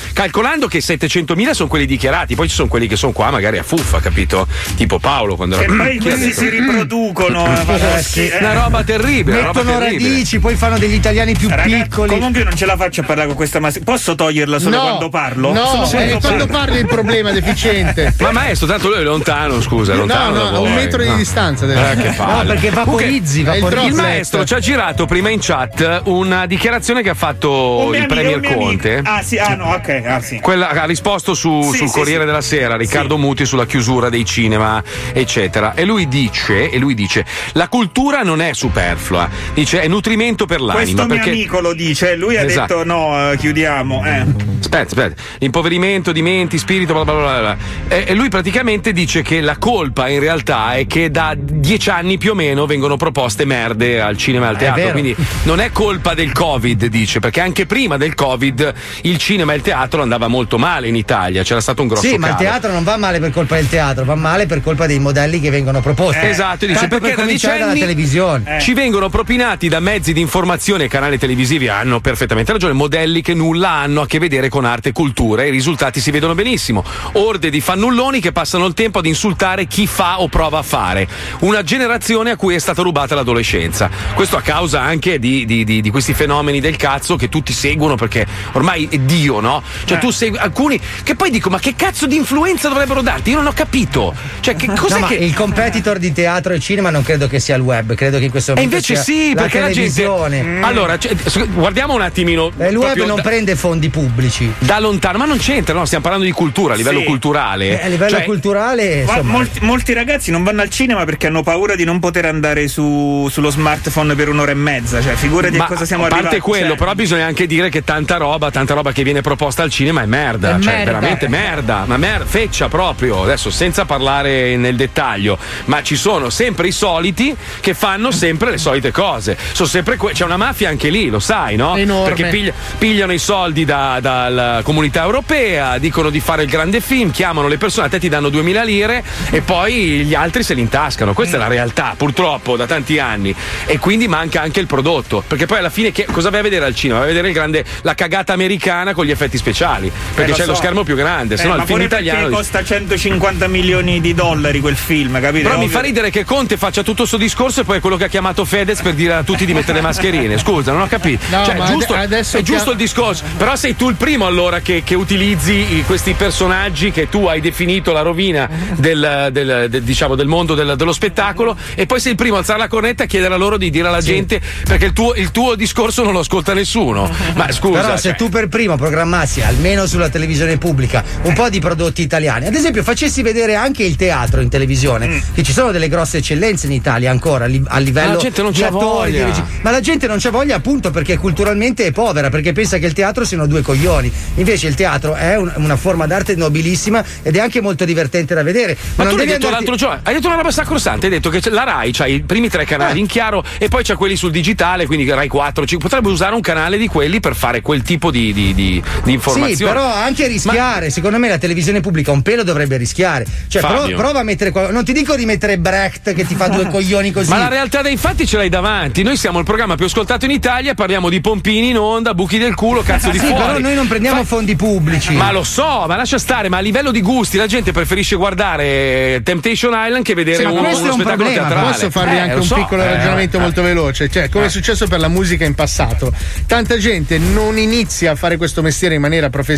calcolando 0.44 0.68
che 0.68 0.80
700.000 0.80 1.52
sono 1.52 1.70
quelli 1.70 1.86
dichiarati, 1.86 2.36
poi 2.36 2.50
ci 2.50 2.56
sono 2.56 2.68
quelli 2.68 2.88
che 2.88 2.98
sono 2.98 3.14
qua 3.14 3.32
magari 3.32 3.58
a 3.60 3.64
fuffa, 3.64 4.02
capito? 4.02 4.46
Tipo 4.76 5.00
Paolo 5.00 5.38
quando 5.38 5.58
E 5.58 5.64
era 5.64 5.74
poi 5.74 5.98
questi 6.04 6.34
si 6.34 6.50
riproducono. 6.50 7.44
Vadoschi, 7.64 8.28
eh. 8.28 8.38
Una 8.40 8.54
roba 8.54 8.84
terribile, 8.84 9.38
una 9.38 9.48
roba 9.48 9.64
Mettono 9.64 9.80
terribile. 9.80 10.10
radici, 10.10 10.40
poi 10.40 10.56
fanno 10.56 10.78
degli 10.78 10.94
italiani 10.96 11.34
più 11.34 11.48
Ragazzi, 11.48 11.70
piccoli. 11.70 12.10
Comunque 12.10 12.40
io 12.40 12.46
non 12.46 12.56
ce 12.58 12.66
la 12.66 12.76
faccio 12.76 13.02
a 13.02 13.04
parlare 13.06 13.28
con 13.28 13.38
questa 13.38 13.60
maschera. 13.62 13.86
Posso 13.86 14.16
toglierla 14.16 14.60
solo 14.60 14.76
No, 14.76 14.82
quando 14.82 15.10
parlo? 15.10 15.54
no, 15.54 15.86
Solo 15.86 16.04
è 16.04 16.18
quando 16.20 16.46
parli 16.48 16.80
il 16.80 16.88
problema 16.88 17.30
è 17.30 17.34
deficiente. 17.34 18.14
Ma 18.20 18.32
maestro, 18.32 18.68
tanto 18.68 18.90
lui 18.90 18.98
è 18.98 19.04
lontano, 19.04 19.62
scusa, 19.62 19.94
è 19.94 19.96
lontano. 19.96 20.36
No, 20.44 20.50
no, 20.50 20.58
a 20.58 20.60
un 20.60 20.74
metro 20.74 21.02
di 21.02 21.08
No. 21.10 21.16
distanza 21.16 21.66
deve 21.66 21.92
Eh, 21.92 21.96
che 21.96 22.10
palle. 22.18 22.44
No, 22.44 22.50
perché 22.50 22.70
vaporizzi, 22.70 23.44
vaporizzi. 23.44 23.86
Il 23.86 23.94
maestro 23.94 24.44
ci 24.44 24.54
ha 24.56 24.60
girato 24.60 25.06
prima 25.06 25.30
in 25.30 25.40
chat 25.42 26.02
una 26.06 26.46
dichiarazione 26.46 27.02
che 27.02 27.10
ha 27.10 27.14
fatto 27.14 27.52
Un 27.52 27.90
mio 27.90 27.90
il 27.92 27.96
amico, 27.98 28.14
Premier 28.14 28.40
mio 28.40 28.50
amico. 28.50 28.64
Conte. 28.66 29.02
Ah, 29.04 29.22
sì, 29.22 29.38
ah, 29.38 29.56
no, 29.56 29.74
ok. 29.74 30.02
Ah, 30.06 30.20
sì. 30.22 30.33
Quella 30.42 30.70
ha 30.70 30.86
risposto 30.86 31.34
su- 31.34 31.62
Sì, 31.72 31.78
sul 31.78 31.88
sì, 31.88 31.94
Corriere 31.94 32.26
della 32.26 32.42
Sera, 32.42 32.76
Riccardo 32.76 33.18
Muti, 33.18 33.46
sulla 33.46 33.66
chiusura 33.66 34.10
dei 34.10 34.26
cinema, 34.26 34.84
eccetera. 35.14 35.74
E 35.74 35.86
lui 35.86 36.08
dice: 36.08 36.70
e 36.70 36.78
lui 36.78 36.94
dice 36.94 37.26
la 37.54 37.68
cultura 37.68 38.22
non 38.24 38.42
è 38.42 38.54
superflua, 38.54 39.30
dice 39.54 39.82
è 39.82 39.88
nutrimento 39.88 40.46
per 40.46 40.60
l'anima. 40.60 40.84
Questo 40.84 41.06
mio 41.06 41.16
perché... 41.16 41.30
amico 41.30 41.60
lo 41.60 41.74
dice, 41.74 42.16
lui 42.16 42.38
ha 42.38 42.42
Esatto. 42.44 42.78
detto 42.78 42.86
no, 42.86 43.32
eh, 43.32 43.38
chiudiamo. 43.38 44.04
Eh. 44.06 44.26
Aspetta, 44.60 45.02
aspetta. 45.02 45.22
Impoverimento 45.40 46.12
di 46.12 46.22
menti, 46.22 46.58
spirito, 46.58 46.94
bla 46.94 47.04
bla 47.04 47.14
bla 47.14 47.40
bla. 47.40 47.58
E, 47.88 48.06
e 48.08 48.14
lui 48.14 48.30
praticamente 48.30 48.92
dice 48.92 49.22
che 49.22 49.42
la 49.42 49.58
colpa 49.58 50.10
in 50.10 50.20
realtà 50.20 50.76
è 50.76 50.88
che 50.88 51.12
da 51.12 51.36
dieci 51.38 51.90
anni 51.90 52.18
più 52.18 52.32
o 52.32 52.36
meno 52.36 52.66
vengono 52.66 52.98
proposte 52.98 53.46
merde 53.46 54.02
al 54.02 54.18
cinema 54.18 54.46
e 54.46 54.50
al 54.50 54.58
teatro. 54.58 54.92
Quindi 54.92 55.16
non 55.44 55.60
è 55.60 55.72
colpa 55.72 56.14
del 56.14 56.32
Covid, 56.32 56.86
dice, 56.86 57.20
perché 57.20 57.42
anche 57.42 57.66
prima 57.66 57.98
del 57.98 58.16
Covid 58.16 58.74
il 59.04 59.18
cinema 59.18 59.54
e 59.54 59.58
il 59.58 59.62
teatro 59.62 60.02
andava 60.24 60.28
molto 60.28 60.58
male 60.58 60.88
in 60.88 60.96
Italia. 60.96 61.44
C'era 61.44 61.62
stato 61.62 61.82
un 61.82 61.88
grosso 61.88 62.08
Sì, 62.08 62.18
ma 62.18 62.28
il 62.30 62.36
calo. 62.36 62.50
teatro 62.50 62.72
non 62.72 62.84
va 62.84 62.98
male 62.98 63.20
per 63.20 63.32
colpa 63.32 63.56
del 63.56 63.70
teatro, 63.70 64.06
va 64.06 64.16
male 64.16 64.46
per 64.46 64.62
colpa 64.62 64.86
dei 64.86 65.00
modelli 65.00 65.40
che 65.40 65.50
vengono 65.50 65.82
proposti. 65.82 66.26
esatto, 66.26 66.66
dice 66.66 66.88
perché 66.88 67.08
per 67.08 67.16
da 67.16 67.22
cominciare 67.24 67.60
dalla 67.60 67.72
anni 67.72 67.80
televisione. 67.80 68.60
ci 68.60 68.74
vengono 68.74 69.10
propinati 69.10 69.68
da 69.68 69.80
mezzi 69.80 70.14
di 70.14 70.22
informazione 70.22 70.86
e 70.86 70.88
canali 70.88 71.18
televisivi 71.18 71.68
hanno 71.68 72.00
perfettamente 72.00 72.52
ragione, 72.52 72.74
modelli 72.74 73.22
che 73.22 73.34
nulla 73.34 73.70
hanno 73.70 74.02
a 74.02 74.08
che 74.08 74.20
vedere 74.20 74.50
con 74.50 74.66
arte 74.66 74.90
e 74.90 74.92
cultura 74.92 75.44
e 75.44 75.48
i 75.48 75.52
risultati 75.52 76.00
si 76.00 76.12
vedono 76.12 76.34
benissimo. 76.36 76.84
Orde 77.14 77.50
di 77.50 77.62
fannulloni 77.62 78.20
che 78.20 78.32
passano 78.32 78.66
il 78.66 78.74
tempo 78.74 79.00
ad 79.00 79.06
insultare 79.06 79.66
chi 79.66 79.88
fa 79.88 80.22
o 80.22 80.28
prova 80.28 80.60
a 80.60 80.64
fare. 80.64 81.08
Una 81.40 81.64
generazione 81.64 82.32
a 82.32 82.36
cui 82.36 82.56
è 82.56 82.60
stata 82.60 82.82
rubata 82.82 83.16
l'adolescenza. 83.16 83.90
Questo 84.14 84.38
a 84.38 84.42
causa 84.42 84.82
anche 84.82 85.20
di, 85.20 85.46
di- 85.46 85.64
di- 85.64 85.82
di 85.82 85.90
questi 85.90 86.14
fenomeni 86.14 86.60
del 86.60 86.76
cazzo 86.76 87.16
che 87.16 87.30
tutti 87.30 87.54
seguono 87.54 87.96
perché 87.96 88.26
ormai 88.54 88.88
è 88.90 88.98
Dio, 88.98 89.40
no? 89.40 89.62
Cioè 89.86 89.98
tu 89.98 90.12
segui 90.14 90.38
alcuni 90.38 90.80
che 91.04 91.16
poi 91.16 91.30
dico 91.30 91.50
ma 91.50 91.60
che 91.60 91.74
cazzo 91.76 92.06
di 92.08 92.16
influenza 92.16 92.70
dovrebbero 92.70 93.02
darti? 93.02 93.32
Io 93.32 93.38
non 93.38 93.48
ho 93.48 93.54
capito. 93.54 94.14
Cioè 94.40 94.56
che 94.56 94.68
cos'è 94.76 95.00
No, 95.00 95.08
che... 95.08 95.16
il 95.16 95.34
competitor 95.34 95.98
di 95.98 96.12
teatro 96.14 96.54
e 96.54 96.60
cinema 96.60 96.90
non 96.90 97.04
credo 97.04 97.28
che 97.28 97.40
sia 97.40 97.56
il 97.56 97.62
web, 97.62 97.94
credo 97.96 98.18
che 98.20 98.26
in 98.26 98.32
questo 98.32 98.52
E 98.52 98.56
momento 98.56 98.76
invece 98.76 98.96
sia 98.96 99.04
sì, 99.04 99.34
la 99.34 99.42
perché 99.42 99.60
la 99.60 99.72
gente. 99.72 99.92
televisione. 100.04 100.62
Allora, 100.62 100.98
cioè, 100.98 101.14
guardiamo 101.48 101.94
un 101.94 102.02
attimino. 102.02 102.52
E 102.58 102.70
il 102.70 102.78
web 102.78 102.98
non 103.04 103.16
da, 103.18 103.22
prende 103.22 103.56
fondi 103.56 103.90
pubblici. 103.90 104.52
da 104.60 104.80
lontano, 104.80 105.18
ma 105.18 105.26
non 105.26 105.38
c'entra, 105.38 105.74
no? 105.74 105.86
Stiamo 105.86 106.04
parlando 106.04 106.26
di 106.28 106.34
cultura 106.34 106.74
a 106.74 106.78
livello 106.78 107.00
Sì. 107.00 107.06
culturale. 107.06 107.80
Eh, 107.82 107.86
a 107.86 107.88
livello 107.88 108.18
Cioè, 108.18 108.24
culturale, 108.26 109.04
Ma 109.06 109.14
insomma, 109.16 109.32
molti, 109.32 109.60
molti 109.62 109.94
ragazzi 109.94 110.32
non 110.32 110.44
vanno 110.44 110.62
al 110.62 110.70
cinema 110.70 111.04
perché 111.06 111.28
hanno 111.28 111.44
paura 111.44 111.76
di 111.76 111.84
non 111.84 112.00
poter 112.00 112.26
andare 112.26 112.68
su- 112.68 113.28
sullo 113.32 113.50
smartphone 113.50 114.16
per 114.16 114.30
un'ora 114.30 114.52
e 114.52 114.56
mezza. 114.56 115.02
Cioè, 115.02 115.16
figurati 115.16 115.58
ma 115.58 115.66
a 115.66 115.68
cosa 115.68 115.86
siamo 115.86 116.04
a 116.06 116.08
parte 116.08 116.28
arrivati. 116.28 116.50
quello, 116.50 116.68
cioè. 116.70 116.78
però 116.78 116.94
bisogna 116.94 117.26
anche 117.26 117.48
dire 117.48 117.70
che 117.70 117.84
tanta 117.84 118.18
roba, 118.18 118.52
tanta 118.52 118.74
roba 118.74 118.92
che 118.92 119.04
viene 119.04 119.22
proposta 119.22 119.64
al 119.64 119.70
cinema 119.70 119.93
è 120.02 120.06
merda. 120.06 120.58
È 120.58 120.60
cioè, 120.62 120.76
merda. 120.76 120.92
veramente 120.92 121.28
merda. 121.28 121.84
Ma 121.86 121.98
mer- 121.98 122.26
feccia 122.26 122.68
proprio. 122.68 123.24
Adesso, 123.24 123.50
senza 123.50 123.86
parlare 123.86 124.56
nel 124.58 124.76
dettaglio, 124.76 125.38
ma 125.66 125.82
ci 125.84 125.96
sono 125.96 126.30
sempre 126.30 126.68
i 126.68 126.72
soliti 126.72 127.36
che 127.60 127.74
fanno 127.74 128.12
sempre 128.12 128.52
le 128.52 128.58
solite 128.58 128.92
cose. 128.92 129.38
Sono 129.52 129.68
sempre 129.70 129.96
que- 129.98 130.12
C'è 130.14 130.24
una 130.26 130.38
mafia 130.38 130.70
anche 130.70 130.90
lì, 130.90 131.10
lo 131.10 131.20
sai, 131.20 131.56
no? 131.56 131.76
Enorme. 131.76 132.14
Perché 132.14 132.30
piglia- 132.30 132.54
pigliano 132.78 133.14
i 133.14 133.18
soldi 133.20 133.66
da- 133.66 134.00
dalla 134.02 134.62
comunità 134.64 135.04
europea, 135.04 135.78
dicono 135.78 136.10
di 136.10 136.20
fare 136.20 136.44
il 136.44 136.50
grande 136.50 136.82
film, 136.82 137.12
chiamano 137.12 137.48
le 137.48 137.58
persone, 137.58 137.88
a 137.88 137.90
te 137.90 138.00
ti 138.00 138.10
danno 138.10 138.30
2000 138.30 138.64
lire 138.64 139.04
e 139.30 139.42
poi 139.42 140.04
gli 140.06 140.14
altri 140.14 140.44
se 140.44 140.54
li 140.54 140.62
intascano. 140.62 141.14
Questa 141.14 141.36
è 141.38 141.40
la 141.40 141.48
realtà, 141.48 141.94
purtroppo, 141.98 142.56
da 142.56 142.66
tanti 142.66 143.00
anni. 143.00 143.34
E 143.66 143.78
quindi 143.80 144.08
manca 144.08 144.42
anche 144.42 144.60
il 144.60 144.68
prodotto. 144.68 145.24
Perché 145.26 145.46
poi 145.46 145.60
alla 145.60 145.70
fine 145.70 145.92
che- 145.92 146.06
cosa 146.12 146.30
vai 146.30 146.40
a 146.40 146.44
vedere 146.44 146.66
al 146.66 146.76
cinema? 146.76 147.00
Vai 147.00 147.08
a 147.10 147.12
vedere 147.12 147.28
il 147.30 147.34
grande, 147.34 147.64
la 147.82 147.96
cagata 147.96 148.34
americana 148.34 148.94
con 148.94 149.06
gli 149.06 149.12
effetti 149.12 149.38
speciali. 149.38 149.83
Perché 150.14 150.32
Eh, 150.32 150.34
c'è 150.36 150.46
lo 150.46 150.54
so. 150.54 150.60
schermo 150.62 150.84
più 150.84 150.96
grande, 150.96 151.38
se 151.38 151.44
Eh, 151.44 151.48
no 151.48 151.56
ma 151.56 151.62
il 151.62 151.68
film 151.68 151.82
italiano. 151.82 152.30
costa 152.30 152.64
150 152.64 153.48
milioni 153.48 154.02
di 154.02 154.14
dollari 154.14 154.60
quel 154.60 154.76
film, 154.76 155.20
capito? 155.20 155.48
Però 155.50 155.60
mi 155.60 155.68
fa 155.70 155.80
ridere 155.82 156.10
che 156.10 156.24
Conte 156.26 156.58
faccia 156.58 156.82
tutto 156.82 156.98
questo 157.00 157.18
discorso 157.18 157.62
e 157.62 157.64
poi 157.64 157.78
è 157.78 157.80
quello 157.80 157.98
che 157.98 158.06
ha 158.06 158.08
chiamato 158.08 158.46
Fedez 158.46 158.82
per 158.82 158.94
dire 158.94 159.14
a 159.14 159.24
tutti 159.24 159.46
di 159.46 159.54
mettere 159.54 159.74
le 159.80 159.82
mascherine. 159.82 160.38
Scusa, 160.38 160.72
non 160.72 160.82
ho 160.82 160.88
capito. 160.88 161.26
No, 161.30 161.46
cioè, 161.46 161.56
ma 161.56 161.66
giusto, 161.66 161.94
adesso 161.94 162.38
è 162.38 162.42
giusto 162.42 162.72
il 162.72 162.78
discorso. 162.78 163.24
Però 163.38 163.56
sei 163.56 163.76
tu 163.76 163.90
il 163.90 163.96
primo 163.96 164.26
allora 164.26 164.60
che, 164.60 164.84
che 164.84 164.96
utilizzi 164.96 165.84
questi 165.86 166.14
personaggi 166.14 166.92
che 166.92 167.10
tu 167.10 167.26
hai 167.26 167.42
definito 167.42 167.92
la 167.92 168.02
rovina 168.02 168.48
del, 168.76 169.30
del- 169.32 169.68
del- 169.70 169.82
diciamo, 169.84 170.16
del 170.16 170.28
mondo 170.28 170.54
del- 170.56 170.76
dello 170.76 170.94
spettacolo 170.94 171.56
e 171.76 171.86
poi 171.86 172.00
sei 172.00 172.12
il 172.12 172.18
primo 172.18 172.36
a 172.36 172.40
alzare 172.40 172.60
la 172.60 172.68
cornetta 172.68 173.04
e 173.04 173.08
chiedere 173.08 173.34
a 173.34 173.38
loro 173.38 173.58
di 173.58 173.70
dire 173.70 173.88
alla 173.88 174.02
gente 174.02 174.40
perché 174.68 174.86
il 174.86 174.94
tuo, 174.94 175.14
il 175.16 175.32
tuo 175.32 175.56
discorso 175.56 176.04
non 176.04 176.14
lo 176.14 176.20
ascolta 176.20 176.54
nessuno. 176.54 177.10
Ma 177.36 177.52
scusa. 177.52 177.82
Però 177.82 177.96
se 177.96 178.10
cioè- 178.10 178.16
tu 178.18 178.30
per 178.30 178.48
primo 178.48 178.76
programmassi 178.76 179.42
almeno 179.42 179.73
sulla 179.88 180.10
televisione 180.10 180.58
pubblica 180.58 181.04
un 181.24 181.34
po' 181.34 181.50
di 181.50 181.60
prodotti 181.60 182.02
italiani, 182.02 182.46
ad 182.48 182.54
esempio 182.54 182.84
facessi 182.84 183.22
vedere 183.22 183.56
anche 183.56 183.84
il 183.84 183.96
teatro 183.96 184.40
in 184.42 184.50
televisione, 184.50 185.22
che 185.34 185.44
ci 185.44 185.52
sono 185.52 185.72
delle 185.72 185.88
grosse 185.90 186.18
eccellenze 186.18 186.68
in 186.68 186.72
Italia 186.74 187.10
ancora 187.12 187.46
a 187.46 187.48
li- 187.48 187.64
a 187.66 187.80
livello 187.80 188.08
Ma 188.10 188.14
la 188.14 188.20
gente 188.22 188.42
non 188.42 188.52
di 188.52 188.60
c'ha 188.62 188.68
attori, 188.68 189.12
di 189.12 189.24
regi- 189.24 189.44
ma 189.62 189.72
la 189.72 189.80
gente 189.80 190.08
non 190.08 190.18
c'ha 190.20 190.30
voglia 190.32 190.56
appunto 190.56 190.92
perché 190.92 191.18
culturalmente 191.18 191.86
è 191.86 191.92
povera, 191.92 192.30
perché 192.30 192.54
pensa 192.54 192.78
che 192.78 192.86
il 192.86 192.94
teatro 192.94 193.26
siano 193.26 193.48
due 193.48 193.62
coglioni. 193.62 194.12
Invece 194.36 194.68
il 194.68 194.76
teatro 194.76 195.16
è 195.16 195.36
un- 195.38 195.52
una 195.56 195.76
forma 195.76 196.06
d'arte 196.06 196.36
nobilissima 196.36 197.04
ed 197.24 197.36
è 197.36 197.40
anche 197.40 197.62
molto 197.62 197.84
divertente 197.86 198.34
da 198.36 198.44
vedere. 198.44 198.78
Ma 198.96 199.04
non 199.04 199.14
tu 199.14 199.18
l'hai 199.18 199.26
detto 199.28 199.46
andarti- 199.48 199.66
l'altro 199.68 199.76
giorno, 199.76 200.00
hai 200.04 200.14
detto 200.14 200.28
una 200.28 200.36
roba 200.36 200.52
sacrosanta, 200.52 201.06
hai 201.06 201.12
detto 201.12 201.30
che 201.30 201.42
la 201.50 201.64
Rai 201.64 201.92
c'ha 201.92 202.06
i 202.06 202.22
primi 202.22 202.50
tre 202.50 202.66
canali 202.66 203.00
in 203.00 203.08
chiaro 203.08 203.44
e 203.58 203.68
poi 203.68 203.84
c'ha 203.84 203.96
quelli 203.96 204.16
sul 204.16 204.32
digitale, 204.32 204.86
quindi 204.86 205.10
Rai 205.10 205.28
4, 205.28 205.66
5, 205.66 205.88
potrebbe 205.90 206.10
usare 206.10 206.36
un 206.36 206.42
canale 206.42 206.78
di 206.78 206.88
quelli 206.88 207.20
per 207.20 207.36
fare 207.36 207.62
quel 207.62 207.82
tipo 207.82 208.12
di, 208.12 208.34
di, 208.34 208.54
di, 208.54 208.82
di 209.04 209.12
informazioni. 209.14 209.56
Sì, 209.56 209.63
però 209.66 209.94
anche 209.94 210.28
rischiare. 210.28 210.90
Secondo 210.90 211.18
me 211.20 211.30
la 211.30 211.38
televisione 211.38 211.80
pubblica 211.82 212.12
un 212.12 212.22
pelo 212.22 212.44
dovrebbe 212.44 212.78
rischiare. 212.78 213.26
Cioè, 213.48 213.62
Fabio. 213.62 213.96
prova, 213.98 214.20
a 214.20 214.24
mettere. 214.24 214.52
qual- 214.52 214.72
Non 214.72 214.84
ti 214.84 214.94
dico 214.94 215.16
di 215.16 215.26
mettere 215.26 215.58
Brecht 215.58 216.14
che 216.14 216.26
ti 216.26 216.36
fa 216.36 216.48
due 216.48 216.68
coglioni 216.70 217.12
così. 217.12 217.30
Ma 217.30 217.38
la 217.38 217.48
realtà 217.50 217.82
dei 217.82 217.98
fatti 217.98 218.26
ce 218.26 218.38
l'hai 218.38 218.50
davanti. 218.50 219.04
Noi 219.04 219.18
siamo 219.18 219.40
il 219.40 219.46
programma 219.46 219.76
più 219.76 219.86
ascoltato 219.86 220.26
in 220.26 220.32
Italia, 220.32 220.74
parliamo 220.74 221.10
di 221.10 221.22
pompini 221.22 221.70
in 221.70 221.78
onda, 221.78 222.14
buchi 222.14 222.38
del 222.38 222.56
culo, 222.56 222.82
cazzo 222.82 223.10
di 223.10 223.20
sì, 223.20 223.26
fuori. 223.28 223.44
però 223.46 223.60
noi 223.60 223.76
non 223.76 223.88
prendiamo 223.88 224.24
fondi 224.24 224.56
pubblici. 224.56 225.14
Ma 225.14 225.32
lo 225.32 225.44
so, 225.44 225.86
ma 225.88 225.96
lascia 225.96 226.18
stare, 226.18 226.50
ma 226.50 226.58
a 226.58 226.62
livello 226.62 226.92
di 226.92 227.02
gusti 227.02 227.38
la 227.38 227.48
gente 227.48 227.72
preferisce 227.72 228.16
guardare 228.16 229.22
Temptation 229.24 229.74
Island 229.76 230.04
che 230.04 230.14
vedere 230.14 230.38
Sì, 230.38 230.44
ma 230.44 230.52
uno, 230.52 230.62
questo 230.62 230.82
uno 230.84 230.90
è 230.92 230.94
un 230.94 231.00
spettacolo 231.02 231.24
problema. 231.30 231.48
teatrale. 231.48 231.72
Posso 231.74 231.90
farvi 231.90 232.16
Eh, 232.16 232.20
anche 232.20 232.36
un 232.36 232.44
so, 232.44 232.56
piccolo 232.56 232.82
eh, 232.82 232.86
ragionamento 232.94 233.38
eh. 233.38 233.40
molto 233.40 233.62
veloce? 233.62 234.10
Cioè, 234.10 234.30
come 234.30 234.46
Eh. 234.46 234.48
è 234.48 234.52
successo 234.52 234.88
per 234.88 235.00
la 235.00 235.08
musica 235.08 235.46
in 235.46 235.56
passato, 235.56 236.14
tanta 236.48 236.78
gente 236.78 237.18
non 237.18 237.58
inizia 237.58 238.12
a 238.12 238.16
fare 238.16 238.38
questo 238.38 238.62
mestiere 238.62 238.96
in 238.96 239.02
maniera 239.02 239.30
professionale 239.30 239.52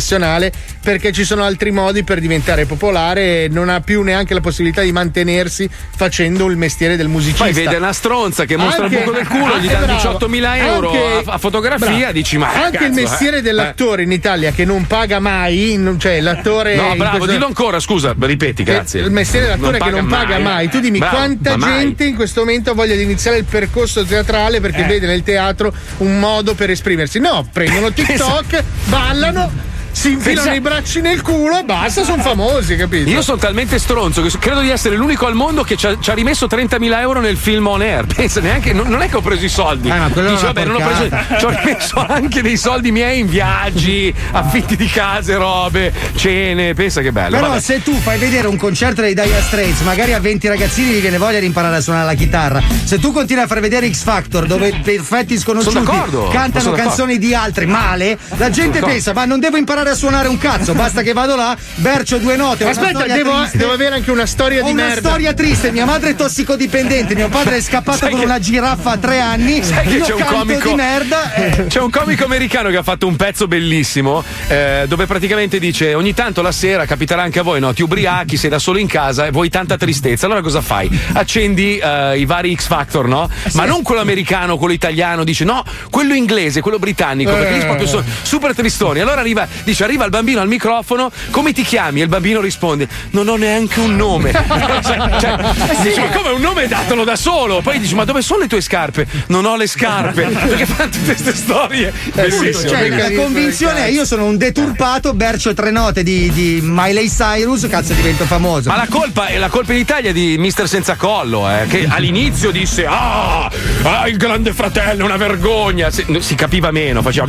perché 0.82 1.12
ci 1.12 1.24
sono 1.24 1.42
altri 1.44 1.70
modi 1.70 2.04
per 2.04 2.20
diventare 2.20 2.64
popolare 2.66 3.44
e 3.44 3.48
non 3.50 3.68
ha 3.68 3.80
più 3.80 4.02
neanche 4.02 4.34
la 4.34 4.40
possibilità 4.40 4.82
di 4.82 4.92
mantenersi 4.92 5.68
facendo 5.96 6.46
il 6.46 6.56
mestiere 6.56 6.96
del 6.96 7.08
musicista. 7.08 7.44
Poi 7.44 7.52
vede 7.52 7.76
una 7.76 7.92
stronza 7.92 8.44
che 8.44 8.56
mostra 8.56 8.84
Anche- 8.84 8.98
il 8.98 9.04
buco 9.04 9.16
del 9.16 9.26
culo, 9.26 9.58
gli 9.58 9.66
eh, 9.66 9.72
dà 9.72 9.78
bravo. 9.78 10.18
18.000 10.18 10.56
euro 10.56 10.90
Anche- 10.90 11.30
a, 11.30 11.32
a 11.34 11.38
fotografia, 11.38 11.86
bravo. 11.96 12.12
dici 12.12 12.38
ma 12.38 12.52
anche 12.52 12.76
il 12.84 12.90
cazzo, 12.90 13.00
mestiere 13.00 13.38
eh. 13.38 13.42
dell'attore 13.42 14.02
in 14.02 14.12
Italia 14.12 14.52
che 14.52 14.64
non 14.64 14.86
paga 14.86 15.18
mai, 15.18 15.76
non- 15.78 15.98
cioè 15.98 16.20
l'attore 16.20 16.76
No, 16.76 16.94
bravo, 16.96 17.16
questo- 17.18 17.32
dillo 17.34 17.46
ancora, 17.46 17.80
scusa, 17.80 18.14
ripeti, 18.18 18.62
che- 18.64 18.72
grazie. 18.72 19.00
Il 19.00 19.10
mestiere 19.10 19.46
dell'attore 19.46 19.78
che 19.78 19.90
non 19.90 20.06
paga 20.06 20.38
mai. 20.38 20.68
Tu 20.68 20.80
dimmi 20.80 20.98
Bravo, 20.98 21.16
quanta 21.16 21.56
ma 21.56 21.66
mai. 21.66 21.78
gente 21.80 22.04
in 22.04 22.14
questo 22.14 22.40
momento 22.40 22.70
ha 22.70 22.74
voglia 22.74 22.94
di 22.94 23.02
iniziare 23.02 23.36
il 23.38 23.44
percorso 23.44 24.04
teatrale 24.04 24.60
perché 24.60 24.84
Eh. 24.84 24.86
vede 24.86 25.06
nel 25.06 25.22
teatro 25.22 25.72
un 25.98 26.18
modo 26.18 26.54
per 26.54 26.70
esprimersi. 26.70 27.18
No, 27.18 27.48
prendono 27.52 27.90
TikTok, 27.92 28.62
ballano. 28.84 29.50
Si 29.96 30.10
infilano 30.10 30.50
Pensa- 30.50 30.54
i 30.54 30.60
bracci 30.60 31.00
nel 31.00 31.22
culo 31.22 31.58
e 31.58 31.62
basta, 31.62 32.04
sono 32.04 32.20
famosi, 32.20 32.76
capito? 32.76 33.08
Io 33.08 33.22
sono 33.22 33.38
talmente 33.38 33.78
stronzo 33.78 34.20
che 34.20 34.30
credo 34.38 34.60
di 34.60 34.68
essere 34.68 34.94
l'unico 34.94 35.24
al 35.24 35.32
mondo 35.32 35.62
che 35.62 35.76
ci 35.76 35.86
ha, 35.86 35.96
ci 35.98 36.10
ha 36.10 36.12
rimesso 36.12 36.44
30.000 36.44 37.00
euro 37.00 37.20
nel 37.20 37.38
film 37.38 37.66
on 37.66 37.80
air. 37.80 38.04
Pensa, 38.14 38.40
neanche, 38.40 38.74
non, 38.74 38.88
non 38.88 39.00
è 39.00 39.08
che 39.08 39.16
ho 39.16 39.22
preso 39.22 39.46
i 39.46 39.48
soldi. 39.48 39.90
Dice, 39.90 39.94
una 39.94 40.36
vabbè, 40.36 40.64
non 40.66 40.74
ho 40.74 40.84
preso. 40.84 41.08
porcata. 41.08 41.38
Ci 41.38 41.44
ho 41.46 41.48
rimesso 41.48 42.06
anche 42.06 42.42
dei 42.42 42.58
soldi 42.58 42.92
miei 42.92 43.20
in 43.20 43.26
viaggi, 43.26 44.12
affitti 44.32 44.76
di 44.76 44.86
case, 44.86 45.34
robe, 45.36 45.90
cene. 46.14 46.74
Pensa 46.74 47.00
che 47.00 47.10
bello. 47.10 47.36
Però 47.36 47.48
vabbè. 47.48 47.60
se 47.60 47.82
tu 47.82 47.94
fai 47.94 48.18
vedere 48.18 48.48
un 48.48 48.58
concerto 48.58 49.00
dei 49.00 49.14
Dire 49.14 49.40
Straits, 49.40 49.80
magari 49.80 50.12
a 50.12 50.20
20 50.20 50.46
ragazzini 50.46 50.90
gli 50.90 51.00
viene 51.00 51.16
voglia 51.16 51.38
di 51.38 51.46
imparare 51.46 51.76
a 51.76 51.80
suonare 51.80 52.04
la 52.04 52.14
chitarra. 52.14 52.62
Se 52.84 52.98
tu 52.98 53.12
continui 53.12 53.44
a 53.44 53.46
far 53.46 53.60
vedere 53.60 53.90
X 53.90 54.02
Factor 54.02 54.44
dove 54.44 54.78
perfetti 54.84 55.38
sconosciuti 55.38 55.84
cantano 56.30 56.72
canzoni 56.72 57.16
di 57.16 57.34
altri 57.34 57.64
male, 57.64 58.18
la 58.36 58.50
gente 58.50 58.80
pensa 58.80 59.14
"Ma 59.14 59.24
non 59.24 59.40
devo 59.40 59.56
imparare 59.56 59.85
a 59.90 59.94
suonare 59.94 60.28
un 60.28 60.38
cazzo, 60.38 60.74
basta 60.74 61.02
che 61.02 61.12
vado 61.12 61.36
là, 61.36 61.56
bercio 61.76 62.18
due 62.18 62.36
note". 62.36 62.64
una 62.64 62.72
Aspetta, 62.72 63.04
devo, 63.06 63.46
devo 63.52 63.72
avere 63.72 63.94
anche 63.96 64.10
una 64.10 64.26
storia 64.26 64.62
Ho 64.62 64.66
di 64.66 64.72
una 64.72 64.86
merda. 64.86 65.08
storia 65.08 65.34
triste, 65.34 65.70
mia 65.70 65.84
madre 65.84 66.10
è 66.10 66.14
tossicodipendente, 66.14 67.14
mio 67.14 67.28
padre 67.28 67.56
è 67.56 67.60
scappato 67.60 67.98
Sai 67.98 68.10
con 68.10 68.20
che- 68.20 68.24
una 68.26 68.38
giraffa 68.38 68.92
a 68.92 68.96
tre 68.98 69.20
anni. 69.20 69.62
Sai 69.62 69.86
che 69.86 70.00
c'è 70.00 70.14
un 70.14 70.24
comico 70.24 70.68
di 70.68 70.74
merda. 70.74 71.32
eh. 71.34 71.66
C'è 71.76 71.80
un 71.80 71.90
comico 71.90 72.24
americano 72.24 72.70
che 72.70 72.76
ha 72.76 72.82
fatto 72.82 73.06
un 73.06 73.16
pezzo 73.16 73.46
bellissimo 73.48 74.22
eh, 74.48 74.84
dove 74.88 75.06
praticamente 75.06 75.58
dice 75.58 75.94
ogni 75.94 76.14
tanto 76.14 76.42
la 76.42 76.52
sera 76.52 76.84
capiterà 76.86 77.22
anche 77.22 77.38
a 77.40 77.42
voi, 77.42 77.60
no? 77.60 77.72
Ti 77.72 77.82
ubriachi, 77.82 78.36
sei 78.36 78.50
da 78.50 78.58
solo 78.58 78.78
in 78.78 78.86
casa 78.86 79.26
e 79.26 79.30
vuoi 79.30 79.48
tanta 79.48 79.76
tristezza. 79.76 80.26
Allora 80.26 80.40
cosa 80.42 80.60
fai? 80.60 80.88
Accendi 81.12 81.78
eh, 81.78 82.18
i 82.18 82.24
vari 82.24 82.54
X 82.54 82.66
Factor, 82.66 83.06
no? 83.08 83.28
Ma 83.54 83.64
non 83.64 83.82
quello 83.82 84.00
americano, 84.00 84.56
quello 84.56 84.72
italiano, 84.74 85.24
dice 85.24 85.44
no, 85.44 85.64
quello 85.90 86.14
inglese, 86.14 86.60
quello 86.60 86.78
britannico, 86.78 87.32
perché 87.32 87.52
lì 87.58 87.64
proprio 87.64 87.86
sono 87.86 88.04
super 88.22 88.54
tristoni. 88.54 89.00
Allora 89.00 89.20
arriva, 89.20 89.46
dice, 89.76 89.84
arriva 89.84 90.04
il 90.04 90.10
bambino 90.10 90.40
al 90.40 90.48
microfono, 90.48 91.10
come 91.30 91.52
ti 91.52 91.62
chiami? 91.62 92.00
E 92.00 92.04
il 92.04 92.08
bambino 92.08 92.40
risponde: 92.40 92.88
Non 93.10 93.28
ho 93.28 93.36
neanche 93.36 93.80
un 93.80 93.94
nome. 93.94 94.32
cioè, 94.32 95.18
cioè, 95.20 95.36
dice, 95.82 96.00
ma 96.00 96.08
come 96.08 96.30
un 96.30 96.40
nome 96.40 96.66
datelo 96.66 97.04
da 97.04 97.16
solo? 97.16 97.60
Poi 97.60 97.78
dice: 97.78 97.94
Ma 97.94 98.04
dove 98.04 98.22
sono 98.22 98.40
le 98.40 98.46
tue 98.48 98.60
scarpe? 98.60 99.06
Non 99.26 99.44
ho 99.44 99.56
le 99.56 99.66
scarpe. 99.66 100.22
Perché 100.24 100.66
fanno 100.66 100.90
tutte 100.90 101.04
queste 101.04 101.34
storie. 101.34 101.92
Bellissime. 102.14 102.68
Cioè, 102.68 102.88
la 102.88 103.12
convinzione 103.12 103.84
è 103.84 103.88
io 103.88 104.04
sono 104.04 104.24
un 104.24 104.36
deturpato, 104.36 105.12
bercio 105.12 105.52
tre 105.52 105.70
note 105.70 106.02
di, 106.02 106.30
di 106.32 106.60
Miley 106.62 107.08
Cyrus, 107.08 107.66
cazzo 107.68 107.92
divento 107.92 108.24
famoso. 108.24 108.70
Ma 108.70 108.76
la 108.76 108.86
colpa 108.88 109.26
è 109.26 109.36
la 109.36 109.48
colpa 109.48 109.72
in 109.72 109.80
Italia 109.80 110.12
di 110.12 110.36
Mister 110.38 110.66
Senza 110.66 110.96
Collo, 110.96 111.50
eh, 111.50 111.66
che 111.68 111.86
all'inizio 111.88 112.50
disse: 112.50 112.86
Ah, 112.86 113.50
ah, 113.82 114.08
il 114.08 114.16
grande 114.16 114.52
fratello 114.52 115.04
una 115.04 115.16
vergogna. 115.16 115.90
Si, 115.90 116.04
si 116.20 116.34
capiva 116.34 116.70
meno, 116.70 117.02
faceva. 117.02 117.26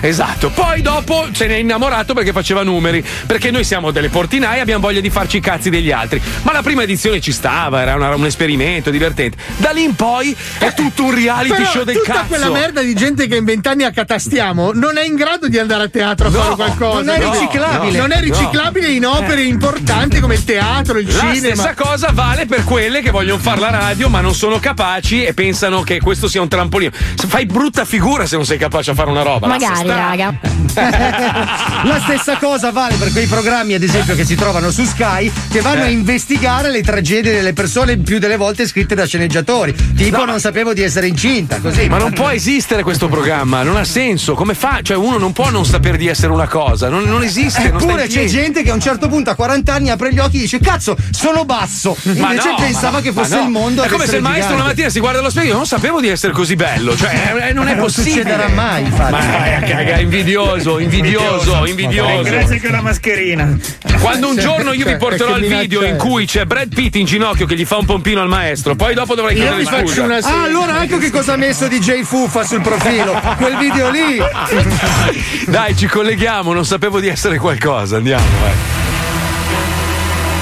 Esatto. 0.00 0.23
Poi 0.54 0.80
dopo 0.82 1.28
se 1.32 1.46
ne 1.46 1.54
è 1.56 1.58
innamorato 1.58 2.14
perché 2.14 2.32
faceva 2.32 2.62
numeri. 2.62 3.04
Perché 3.26 3.50
noi 3.50 3.64
siamo 3.64 3.90
delle 3.90 4.08
portinaie 4.08 4.58
e 4.58 4.60
abbiamo 4.60 4.80
voglia 4.82 5.00
di 5.00 5.10
farci 5.10 5.36
i 5.38 5.40
cazzi 5.40 5.70
degli 5.70 5.90
altri. 5.90 6.20
Ma 6.42 6.52
la 6.52 6.62
prima 6.62 6.82
edizione 6.82 7.20
ci 7.20 7.32
stava, 7.32 7.80
era 7.82 7.94
una- 7.94 8.14
un 8.14 8.24
esperimento 8.26 8.90
divertente. 8.90 9.36
Da 9.56 9.70
lì 9.70 9.82
in 9.84 9.94
poi 9.94 10.34
è 10.58 10.72
tutto 10.74 11.04
un 11.04 11.14
reality 11.14 11.56
Però 11.56 11.70
show 11.70 11.84
del 11.84 11.96
tutta 11.96 12.12
cazzo. 12.12 12.26
quella 12.26 12.50
merda 12.50 12.80
di 12.82 12.94
gente 12.94 13.26
che 13.26 13.36
in 13.36 13.44
vent'anni 13.44 13.84
accatastiamo 13.84 14.72
non 14.72 14.96
è 14.98 15.04
in 15.04 15.14
grado 15.14 15.48
di 15.48 15.58
andare 15.58 15.84
a 15.84 15.88
teatro 15.88 16.28
a 16.28 16.30
No, 16.30 16.38
fare 16.40 16.54
qualcosa. 16.54 17.00
non 17.02 17.08
è 17.10 17.30
riciclabile. 17.30 17.98
Non 17.98 18.12
è 18.12 18.16
No. 18.16 18.20
riciclabile 18.22 18.88
in 18.88 19.06
opere 19.06 19.42
Eh. 19.42 19.46
importanti 19.46 20.20
come 20.20 20.34
il 20.34 20.44
teatro, 20.44 20.98
il 20.98 21.06
La 21.06 21.12
cinema. 21.32 21.36
stessa 21.54 21.74
cosa 21.74 22.10
vale 22.12 22.46
per 22.46 22.64
quelle 22.64 23.00
che 23.02 23.10
vogliono 23.10 23.40
fare 23.40 23.60
la 23.60 23.70
radio 23.70 24.08
ma 24.08 24.20
non 24.20 24.34
sono 24.34 24.58
capaci 24.58 25.24
e 25.24 25.34
pensano 25.34 25.82
che 25.82 26.00
questo 26.00 26.28
sia 26.28 26.40
un 26.40 26.48
trampolino. 26.48 26.90
Fai 27.26 27.46
brutta 27.46 27.84
figura 27.84 28.26
se 28.26 28.36
non 28.36 28.44
sei 28.44 28.58
capace 28.58 28.90
a 28.92 28.94
fare 28.94 29.10
una 29.10 29.22
roba. 29.22 29.46
Magari, 29.46 29.88
raga. 30.14 30.38
La 31.84 32.00
stessa 32.00 32.36
cosa 32.38 32.70
vale 32.70 32.94
per 32.96 33.12
quei 33.12 33.26
programmi, 33.26 33.74
ad 33.74 33.82
esempio, 33.82 34.14
che 34.14 34.24
si 34.24 34.34
trovano 34.34 34.70
su 34.70 34.84
Sky, 34.84 35.30
che 35.50 35.60
vanno 35.60 35.82
Eh. 35.82 35.86
a 35.86 35.90
investigare 35.90 36.70
le 36.70 36.82
tragedie 36.82 37.32
delle 37.32 37.52
persone 37.52 37.96
più 37.98 38.18
delle 38.18 38.36
volte 38.36 38.66
scritte 38.66 38.94
da 38.94 39.06
sceneggiatori. 39.06 39.74
Tipo, 39.96 40.24
non 40.24 40.40
sapevo 40.40 40.72
di 40.72 40.82
essere 40.82 41.06
incinta, 41.08 41.58
così. 41.60 41.88
Ma 41.88 41.98
non 41.98 42.12
può 42.12 42.30
esistere 42.30 42.82
questo 42.82 43.08
programma, 43.08 43.62
non 43.62 43.76
ha 43.76 43.84
senso. 43.84 44.34
Come 44.34 44.54
fa? 44.54 44.80
Cioè, 44.82 44.96
uno 44.96 45.18
non 45.18 45.32
può 45.32 45.50
non 45.50 45.64
sapere 45.66 45.96
di 45.98 46.06
essere 46.06 46.32
una 46.32 46.46
cosa, 46.48 46.88
non, 46.88 47.04
non 47.04 47.22
esiste. 47.22 47.70
non 47.70 47.80
Eppure 47.82 48.06
c'è 48.06 48.24
gente 48.26 48.62
che 48.62 48.70
a 48.70 48.74
un 48.74 48.80
certo 48.80 49.08
punto 49.08 49.30
a 49.30 49.34
40 49.34 49.72
anni 49.74 49.90
apre 49.90 50.12
gli 50.12 50.18
occhi 50.18 50.38
e 50.38 50.40
dice 50.40 50.58
cazzo 50.60 50.96
sono 51.10 51.44
basso 51.44 51.96
Ma 52.02 52.32
invece 52.32 52.48
no, 52.50 52.54
pensava 52.56 52.90
ma 52.90 52.96
no, 52.98 53.02
che 53.02 53.12
fosse 53.12 53.36
no. 53.36 53.42
il 53.42 53.48
mondo 53.50 53.82
È 53.82 53.88
come 53.88 54.06
se 54.06 54.16
il 54.16 54.22
maestro 54.22 54.42
gigante. 54.42 54.60
una 54.62 54.64
mattina 54.70 54.88
si 54.88 55.00
guarda 55.00 55.18
allo 55.20 55.30
specchio 55.30 55.50
e 55.52 55.54
non 55.54 55.66
sapevo 55.66 56.00
di 56.00 56.08
essere 56.08 56.32
così 56.32 56.54
bello. 56.56 56.96
Cioè, 56.96 57.34
eh, 57.48 57.52
non 57.52 57.68
è 57.68 57.74
Non 57.74 57.84
possibile. 57.84 58.14
succederà 58.22 58.48
mai, 58.48 58.84
infatti. 58.84 59.10
Ma 59.12 59.18
vai 59.18 59.54
a 59.54 59.60
cagare, 59.60 60.03
invidioso, 60.04 60.78
invidioso, 60.78 61.66
invidioso. 61.66 62.22
Grazie 62.22 62.60
che 62.60 62.70
la 62.70 62.80
mascherina. 62.80 63.58
Quando 64.00 64.28
un 64.28 64.36
giorno 64.36 64.72
io 64.72 64.84
vi 64.84 64.96
porterò 64.96 65.36
il 65.36 65.46
video 65.46 65.84
in 65.84 65.96
cui 65.96 66.26
c'è 66.26 66.44
Brad 66.44 66.72
Pitt 66.72 66.96
in 66.96 67.06
ginocchio 67.06 67.46
che 67.46 67.56
gli 67.56 67.64
fa 67.64 67.78
un 67.78 67.86
pompino 67.86 68.20
al 68.20 68.28
maestro, 68.28 68.74
poi 68.76 68.94
dopo 68.94 69.14
dovrai 69.14 69.34
Io 69.34 69.40
chiedere 69.40 69.62
vi 69.62 69.68
faccio 69.68 69.86
scusa. 69.86 70.04
una 70.04 70.18
Ah, 70.18 70.42
allora 70.42 70.82
ecco 70.82 70.98
che 70.98 71.10
cosa 71.10 71.32
ha 71.32 71.36
messo 71.36 71.66
DJ 71.66 72.02
Fuffa 72.02 72.44
sul 72.44 72.60
profilo. 72.60 73.20
Quel 73.36 73.56
video 73.56 73.90
lì. 73.90 74.22
Dai, 75.48 75.76
ci 75.76 75.86
colleghiamo, 75.86 76.52
non 76.52 76.64
sapevo 76.64 77.00
di 77.00 77.08
essere 77.08 77.38
qualcosa. 77.38 77.96
Andiamo, 77.96 78.24
vai. 78.40 78.52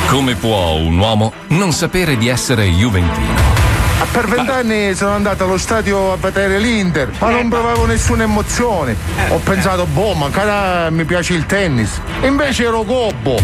Come 0.08 0.34
può 0.34 0.74
un 0.74 0.98
uomo 0.98 1.32
non 1.48 1.72
sapere 1.72 2.18
di 2.18 2.28
essere 2.28 2.66
juventino? 2.66 3.61
Per 4.10 4.26
vent'anni 4.26 4.94
sono 4.94 5.12
andato 5.14 5.44
allo 5.44 5.56
stadio 5.58 6.12
a 6.12 6.16
vedere 6.16 6.58
l'Inter, 6.58 7.10
ma 7.18 7.30
non 7.30 7.48
provavo 7.48 7.86
nessuna 7.86 8.24
emozione. 8.24 8.94
Ho 9.28 9.38
pensato, 9.38 9.86
boh, 9.86 10.12
magari 10.14 10.92
mi 10.94 11.04
piace 11.04 11.34
il 11.34 11.46
tennis. 11.46 12.00
Invece 12.22 12.64
ero 12.64 12.84
gobbo. 12.84 13.38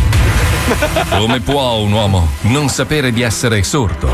Come 1.10 1.40
può 1.40 1.76
un 1.76 1.93
uomo 1.93 2.28
non 2.43 2.68
sapere 2.68 3.12
di 3.12 3.22
essere 3.22 3.62
sordo? 3.62 4.09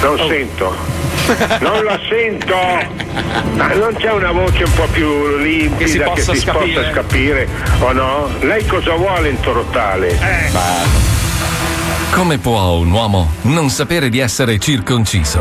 Non 0.00 0.18
sento. 0.28 0.74
Non 1.60 1.84
la 1.84 1.98
sento. 2.08 2.56
Ma 3.54 3.72
non 3.74 3.94
c'è 3.96 4.10
una 4.12 4.30
voce 4.32 4.64
un 4.64 4.72
po' 4.74 4.86
più 4.92 5.36
limpida 5.38 5.78
Che 5.78 5.86
si 5.88 5.98
possa 5.98 6.32
possa 6.32 6.52
capire. 6.52 6.90
capire 6.90 7.48
o 7.80 7.92
no? 7.92 8.28
Lei 8.40 8.64
cosa 8.66 8.94
vuole 8.94 9.28
in 9.30 9.40
Torottale? 9.40 10.18
Come 12.14 12.38
può 12.38 12.74
un 12.74 12.90
uomo 12.92 13.32
non 13.42 13.68
sapere 13.70 14.08
di 14.08 14.18
essere 14.20 14.58
circonciso? 14.58 15.40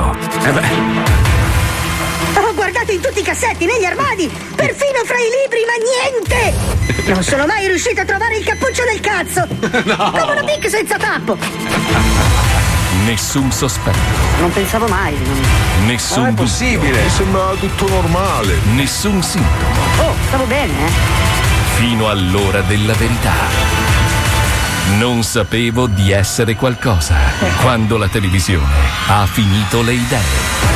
Ho 2.36 2.54
guardato 2.56 2.92
in 2.92 3.00
tutti 3.00 3.20
i 3.20 3.24
cassetti, 3.24 3.66
negli 3.66 3.86
armadi, 3.86 4.30
perfino 4.56 5.04
fra 5.06 5.16
i 5.18 5.30
libri, 5.42 5.62
ma 5.68 5.76
niente! 6.50 7.12
Non 7.14 7.24
sono 7.24 7.46
mai 7.46 7.68
riuscita 7.68 8.02
a 8.02 8.06
trovare 8.06 8.38
il 8.38 8.44
cappuccio 8.44 8.84
del 8.86 9.00
cazzo! 9.00 9.48
No. 9.86 10.12
Come 10.12 10.32
una 10.32 10.44
pic 10.44 10.70
senza 10.70 10.98
tappo! 10.98 11.38
Nessun 13.06 13.52
sospetto, 13.52 13.98
Non 14.40 14.52
pensavo 14.52 14.88
mai. 14.88 15.16
nessun 15.86 16.34
dubbio. 16.34 16.44
Mi 16.44 17.10
sembrava 17.10 17.54
tutto 17.56 17.88
normale. 17.90 18.56
Nessun 18.74 19.22
sintomo, 19.22 19.82
Oh, 20.02 20.14
stavo 20.28 20.46
bene, 20.46 20.74
eh? 20.88 20.92
fino 21.76 22.10
all'ora 22.10 22.62
della 22.62 22.94
verità. 22.94 23.93
Non 24.92 25.24
sapevo 25.24 25.88
di 25.88 26.12
essere 26.12 26.56
qualcosa 26.56 27.16
quando 27.62 27.98
la 27.98 28.08
televisione 28.08 28.74
ha 29.08 29.26
finito 29.26 29.82
le 29.82 29.94
idee. 29.94 30.72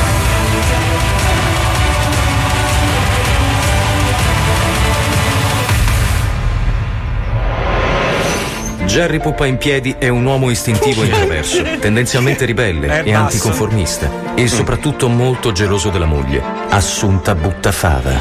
Jerry 8.84 9.20
Puppa 9.20 9.44
in 9.44 9.58
piedi 9.58 9.94
è 9.98 10.08
un 10.08 10.24
uomo 10.24 10.48
istintivo 10.48 11.02
e 11.02 11.06
introverso, 11.06 11.62
tendenzialmente 11.78 12.46
ribelle 12.46 13.04
e 13.04 13.12
anticonformista 13.12 14.34
e 14.34 14.48
soprattutto 14.48 15.08
molto 15.08 15.52
geloso 15.52 15.90
della 15.90 16.06
moglie, 16.06 16.42
Assunta 16.70 17.34
Buttafava. 17.34 18.18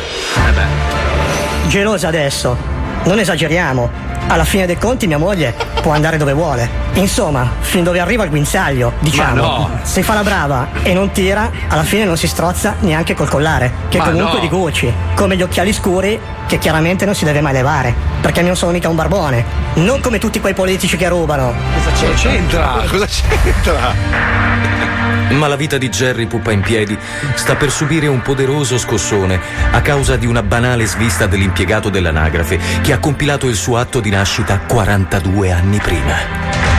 Gelosa 1.67 2.09
adesso. 2.09 2.76
Non 3.07 3.19
esageriamo. 3.19 3.89
Alla 4.27 4.43
fine 4.43 4.65
dei 4.65 4.77
conti 4.77 5.07
mia 5.07 5.17
moglie 5.17 5.55
può 5.81 5.93
andare 5.93 6.17
dove 6.17 6.33
vuole. 6.33 6.69
Insomma, 6.95 7.49
fin 7.61 7.81
dove 7.81 8.01
arriva 8.01 8.25
il 8.25 8.29
guinzaglio, 8.29 8.91
diciamo. 8.99 9.35
Ma 9.35 9.41
no. 9.41 9.79
Se 9.83 10.03
fa 10.03 10.13
la 10.13 10.23
brava 10.23 10.67
e 10.83 10.93
non 10.93 11.11
tira, 11.11 11.49
alla 11.69 11.83
fine 11.83 12.03
non 12.03 12.17
si 12.17 12.27
strozza 12.27 12.75
neanche 12.81 13.13
col 13.13 13.29
collare, 13.29 13.71
che 13.87 13.97
Ma 13.99 14.03
comunque 14.09 14.35
no. 14.35 14.39
di 14.41 14.49
Gucci. 14.49 14.93
Come 15.15 15.37
gli 15.37 15.41
occhiali 15.41 15.71
scuri, 15.71 16.19
che 16.47 16.57
chiaramente 16.57 17.05
non 17.05 17.15
si 17.15 17.23
deve 17.23 17.39
mai 17.39 17.53
levare. 17.53 17.95
Perché 18.19 18.41
non 18.41 18.57
sono 18.57 18.73
mica 18.73 18.89
un 18.89 18.97
barbone. 18.97 19.45
Non 19.75 20.01
come 20.01 20.19
tutti 20.19 20.41
quei 20.41 20.53
politici 20.53 20.97
che 20.97 21.07
rubano. 21.07 21.53
Cosa 21.85 22.13
c'entra? 22.13 22.83
Cosa 22.89 23.05
c'entra? 23.05 24.86
Ma 25.29 25.47
la 25.47 25.55
vita 25.55 25.77
di 25.77 25.89
Jerry 25.89 26.25
Puppa 26.25 26.51
in 26.51 26.61
piedi 26.61 26.97
sta 27.35 27.55
per 27.55 27.69
subire 27.69 28.07
un 28.07 28.21
poderoso 28.21 28.77
scossone 28.77 29.39
a 29.71 29.81
causa 29.81 30.15
di 30.15 30.25
una 30.25 30.41
banale 30.41 30.85
svista 30.85 31.27
dell'impiegato 31.27 31.89
dell'anagrafe 31.89 32.59
che 32.81 32.93
ha 32.93 32.99
compilato 32.99 33.47
il 33.47 33.55
suo 33.55 33.77
atto 33.77 33.99
di 33.99 34.09
nascita 34.09 34.59
42 34.59 35.51
anni 35.51 35.77
prima. 35.79 36.76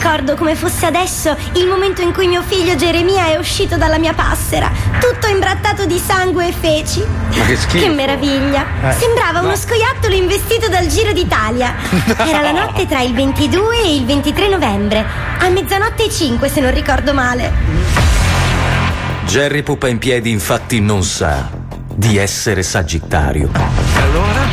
Ricordo 0.00 0.36
come 0.36 0.54
fosse 0.54 0.86
adesso 0.86 1.36
il 1.54 1.66
momento 1.66 2.02
in 2.02 2.12
cui 2.12 2.28
mio 2.28 2.40
figlio 2.46 2.76
Geremia 2.76 3.26
è 3.26 3.36
uscito 3.36 3.76
dalla 3.76 3.98
mia 3.98 4.14
passera, 4.14 4.70
tutto 5.00 5.26
imbrattato 5.26 5.86
di 5.86 5.98
sangue 5.98 6.46
e 6.46 6.52
feci. 6.52 7.04
Ma 7.36 7.44
che 7.44 7.56
schifo. 7.56 7.84
Che 7.84 7.90
meraviglia! 7.90 8.64
Eh, 8.80 8.92
Sembrava 8.92 9.40
no. 9.40 9.46
uno 9.46 9.56
scoiattolo 9.56 10.14
investito 10.14 10.68
dal 10.68 10.86
Giro 10.86 11.10
d'Italia. 11.10 11.74
Era 12.16 12.42
la 12.42 12.52
notte 12.52 12.86
tra 12.86 13.00
il 13.00 13.12
22 13.12 13.82
e 13.82 13.94
il 13.96 14.06
23 14.06 14.48
novembre, 14.48 15.04
a 15.40 15.48
mezzanotte 15.48 16.04
e 16.04 16.10
5 16.10 16.48
se 16.48 16.60
non 16.60 16.72
ricordo 16.72 17.12
male. 17.12 17.52
Jerry 19.26 19.64
Pupa 19.64 19.88
in 19.88 19.98
piedi 19.98 20.30
infatti 20.30 20.78
non 20.80 21.02
sa 21.02 21.50
di 21.92 22.16
essere 22.18 22.62
sagittario. 22.62 23.50
Allora? 23.96 24.47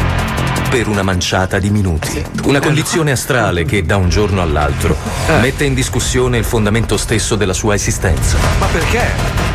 Per 0.70 0.88
una 0.90 1.04
manciata 1.04 1.58
di 1.58 1.70
minuti. 1.70 2.22
Una 2.44 2.60
condizione 2.60 3.12
astrale 3.12 3.64
che 3.64 3.86
da 3.86 3.96
un 3.96 4.10
giorno 4.10 4.42
all'altro 4.42 4.96
mette 5.40 5.64
in 5.64 5.74
discussione 5.74 6.38
il 6.38 6.44
fondamento 6.44 6.98
stesso 6.98 7.36
della 7.36 7.54
sua 7.54 7.76
esistenza. 7.76 8.38
Ma 8.60 8.66
perché? 8.66 9.54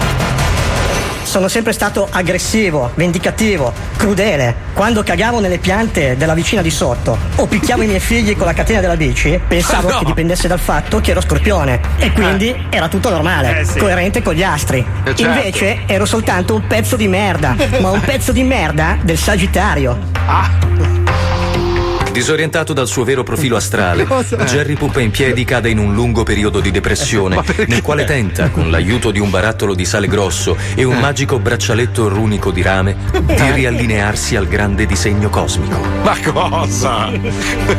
Sono 1.23 1.47
sempre 1.47 1.73
stato 1.73 2.09
aggressivo, 2.11 2.91
vendicativo, 2.95 3.73
crudele. 3.97 4.53
Quando 4.73 5.03
cagavo 5.05 5.39
nelle 5.41 5.59
piante 5.59 6.17
della 6.17 6.35
vicina 6.35 6.61
di 6.63 6.71
sotto 6.71 7.17
o 7.37 7.47
picchiavo 7.47 7.83
i 7.83 7.87
miei 7.87 8.01
figli 8.01 8.35
con 8.37 8.47
la 8.47 8.53
catena 8.55 8.81
della 8.81 8.97
bici, 8.97 9.39
pensavo 9.47 9.89
Ah, 9.89 9.93
no. 9.93 9.99
che 9.99 10.05
dipendesse 10.07 10.49
dal 10.49 10.59
fatto 10.59 11.01
che 11.01 11.11
ero 11.13 11.21
scorpione 11.21 11.81
e 11.99 12.13
quindi 12.13 12.53
era 12.71 12.89
tutto 12.89 13.11
normale, 13.11 13.61
Eh, 13.61 13.65
sì. 13.65 13.79
coerente 13.79 14.23
con 14.23 14.35
gli 14.35 14.43
astri. 14.43 14.79
Eh, 14.79 15.15
certo. 15.15 15.23
Invece 15.23 15.81
ero 15.87 16.05
soltanto 16.07 16.55
un 16.55 16.67
pezzo 16.67 16.97
di 16.97 17.07
merda, 17.07 17.55
ma 17.81 17.91
un 17.91 18.01
pezzo 18.01 18.33
di 18.33 18.43
merda 18.43 18.97
del 19.03 19.19
Sagittario. 19.19 19.99
Disorientato 22.13 22.73
dal 22.73 22.89
suo 22.89 23.05
vero 23.05 23.23
profilo 23.23 23.57
astrale? 23.57 24.07
Jerry 24.47 24.75
Pupa 24.75 25.01
in 25.01 25.11
piedi 25.11 25.45
cade 25.45 25.71
in 25.71 25.79
un 25.79 25.95
lungo 25.95 26.23
periodo 26.23 26.61
di 26.61 26.71
depressione, 26.71 27.43
nel 27.67 27.83
quale 27.83 28.05
tenta, 28.05 28.51
con 28.51 28.71
l'aiuto 28.71 29.11
di 29.11 29.21
un 29.21 29.31
barattolo 29.31 29.75
di 29.75 29.85
sale 29.85 30.09
grosso 30.09 30.57
e 30.75 30.85
un 30.85 30.99
magico 30.99 31.39
braccialetto 31.39 32.09
runico 32.09 32.51
di 32.51 32.63
rame, 32.63 32.97
di 33.25 33.51
riallinearsi 33.53 34.37
al 34.37 34.49
grande 34.49 34.87
disegno 34.87 35.29
cosmico. 35.29 35.81
Ma 36.03 36.17
cosa? 36.21 37.11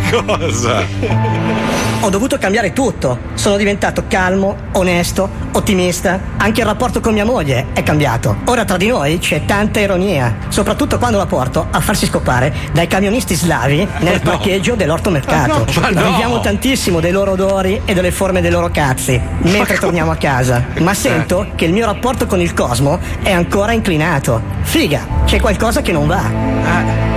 cosa? 0.10 1.91
Ho 2.04 2.10
dovuto 2.10 2.40
cambiare 2.40 2.74
tutto. 2.74 3.20
Sono 3.36 3.58
diventato 3.58 4.06
calmo, 4.08 4.56
onesto, 4.72 5.30
ottimista. 5.52 6.20
Anche 6.38 6.62
il 6.62 6.66
rapporto 6.66 7.00
con 7.00 7.14
mia 7.14 7.26
moglie 7.26 7.68
è 7.74 7.84
cambiato. 7.84 8.38
Ora 8.46 8.66
tra 8.66 8.76
di 8.76 8.88
noi 8.88 9.20
c'è 9.20 9.46
tanta 9.46 9.80
ironia, 9.80 10.38
soprattutto 10.48 10.98
quando 10.98 11.20
la 11.20 11.28
porto 11.28 11.68
a 11.70 11.80
farsi 11.80 12.08
scopare 12.08 12.52
dai 12.72 12.88
camionisti 12.88 13.36
slavi 13.36 13.88
nel 14.00 14.16
no. 14.24 14.32
parcheggio 14.32 14.74
dell'ortomercato. 14.74 15.68
Ma 15.80 15.90
no. 15.90 16.10
Viviamo 16.10 16.40
tantissimo 16.40 17.00
dei 17.00 17.12
loro 17.12 17.32
odori 17.34 17.82
e 17.86 17.94
delle 17.94 18.12
forme 18.12 18.42
dei 18.42 18.50
loro 18.50 18.72
cazzi 18.72 19.22
mentre 19.42 19.78
torniamo 19.78 20.10
a 20.10 20.16
casa. 20.16 20.66
Ma 20.80 20.96
sento 20.96 21.52
che 21.54 21.66
il 21.66 21.72
mio 21.72 21.86
rapporto 21.86 22.26
con 22.26 22.42
il 22.42 22.56
cosmo 22.56 23.00
è 23.22 23.32
ancora 23.32 23.74
inclinato. 23.74 24.42
Figa, 24.64 25.06
c'è 25.26 25.40
qualcosa 25.40 25.84
che 25.84 25.92
non 25.92 26.08
va. 26.08 27.11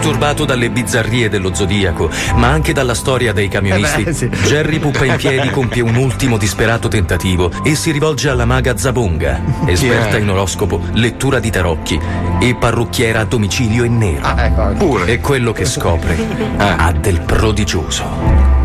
Turbato 0.00 0.44
dalle 0.44 0.70
bizzarrie 0.70 1.28
dello 1.28 1.52
zodiaco, 1.54 2.08
ma 2.36 2.48
anche 2.48 2.72
dalla 2.72 2.94
storia 2.94 3.32
dei 3.32 3.48
camionisti, 3.48 4.00
Eh 4.00 4.04
beh, 4.04 4.12
sì. 4.12 4.28
Jerry 4.28 4.78
Pupa 4.78 5.04
in 5.04 5.16
piedi 5.16 5.50
compie 5.50 5.82
un 5.82 5.96
ultimo 5.96 6.36
disperato 6.38 6.88
tentativo 6.88 7.50
e 7.62 7.74
si 7.74 7.90
rivolge 7.90 8.28
alla 8.30 8.44
maga 8.44 8.76
Zabonga, 8.76 9.40
esperta 9.66 10.16
è? 10.16 10.20
in 10.20 10.30
oroscopo, 10.30 10.80
lettura 10.92 11.40
di 11.40 11.50
tarocchi 11.50 12.00
e 12.40 12.54
parrucchiera 12.54 13.20
a 13.20 13.24
domicilio 13.24 13.84
in 13.84 13.98
nero. 13.98 14.24
Ah, 14.24 14.44
ecco, 14.46 15.04
E 15.04 15.18
quello 15.20 15.52
che 15.52 15.64
scopre 15.66 16.16
Eh. 16.16 16.56
ha 16.58 16.92
del 16.92 17.20
prodigioso. 17.20 18.57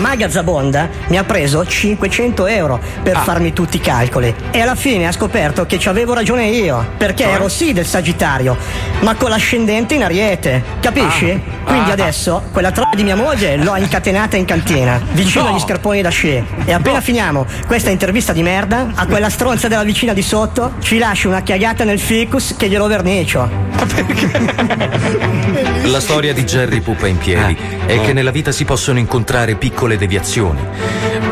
Maga 0.00 0.30
Zabonda 0.30 0.88
mi 1.08 1.18
ha 1.18 1.24
preso 1.24 1.64
500 1.64 2.46
euro 2.46 2.80
per 3.02 3.18
farmi 3.18 3.52
tutti 3.52 3.76
i 3.76 3.80
calcoli 3.80 4.34
e 4.50 4.60
alla 4.60 4.74
fine 4.74 5.06
ha 5.06 5.12
scoperto 5.12 5.66
che 5.66 5.78
ci 5.78 5.88
avevo 5.88 6.14
ragione 6.14 6.46
io, 6.48 6.86
perché 6.96 7.24
ero 7.24 7.48
sì 7.48 7.72
del 7.74 7.84
Sagittario, 7.86 8.56
ma 9.00 9.14
con 9.14 9.28
l'ascendente 9.30 9.94
in 9.94 10.02
Ariete, 10.02 10.62
capisci? 10.80 11.40
Quindi 11.64 11.90
Ah. 11.90 11.92
adesso 11.92 12.42
quella 12.50 12.70
troia 12.72 12.94
di 12.96 13.02
mia 13.04 13.14
moglie 13.16 13.56
l'ho 13.56 13.76
incatenata 13.76 14.36
in 14.36 14.44
cantina, 14.46 15.00
vicino 15.12 15.44
No. 15.44 15.50
agli 15.50 15.60
scarponi 15.60 16.00
da 16.02 16.08
sci. 16.08 16.42
E 16.64 16.72
appena 16.72 17.00
finiamo 17.00 17.44
questa 17.66 17.90
intervista 17.90 18.32
di 18.32 18.42
merda, 18.42 18.88
a 18.94 19.06
quella 19.06 19.28
stronza 19.28 19.68
della 19.68 19.84
vicina 19.84 20.12
di 20.14 20.22
sotto 20.22 20.72
ci 20.80 20.98
lascio 20.98 21.28
una 21.28 21.42
chiagata 21.42 21.84
nel 21.84 21.98
ficus 22.00 22.54
che 22.56 22.68
glielo 22.68 22.86
vernicio. 22.86 23.48
La 25.84 26.00
storia 26.00 26.32
di 26.32 26.44
Jerry 26.44 26.80
Pupa 26.80 27.06
in 27.06 27.18
piedi 27.18 27.56
è 27.86 28.00
che 28.00 28.12
nella 28.12 28.30
vita 28.30 28.52
si 28.52 28.64
possono 28.64 28.98
incontrare 28.98 29.54
piccole 29.56 29.89
deviazioni, 29.96 30.60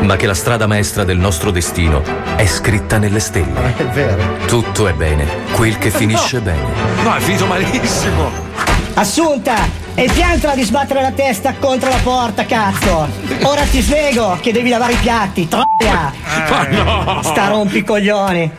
ma 0.01 0.15
che 0.15 0.27
la 0.27 0.33
strada 0.33 0.67
maestra 0.67 1.03
del 1.03 1.17
nostro 1.17 1.51
destino 1.51 2.01
è 2.35 2.45
scritta 2.45 2.97
nelle 2.97 3.19
stelle. 3.19 3.75
È 3.77 3.83
vero. 3.85 4.37
Tutto 4.45 4.87
è 4.87 4.93
bene, 4.93 5.25
quel 5.53 5.77
che 5.77 5.89
finisce 5.91 6.39
bene. 6.39 6.73
No, 7.03 7.15
è 7.15 7.19
finito 7.19 7.45
malissimo. 7.45 8.47
Assunta! 8.95 9.87
E 9.95 10.09
piantala 10.11 10.55
di 10.55 10.63
sbattere 10.63 11.01
la 11.01 11.11
testa 11.11 11.53
contro 11.59 11.89
la 11.89 11.99
porta, 12.01 12.45
cazzo! 12.45 13.07
Ora 13.43 13.63
ti 13.63 13.81
svego 13.81 14.37
che 14.41 14.51
devi 14.51 14.69
lavare 14.69 14.93
i 14.93 14.97
piatti, 14.97 15.47
troia! 15.47 16.13
Ma 16.49 16.67
no! 16.67 17.21
Sta 17.21 17.47
rompicoglioni! 17.49 18.51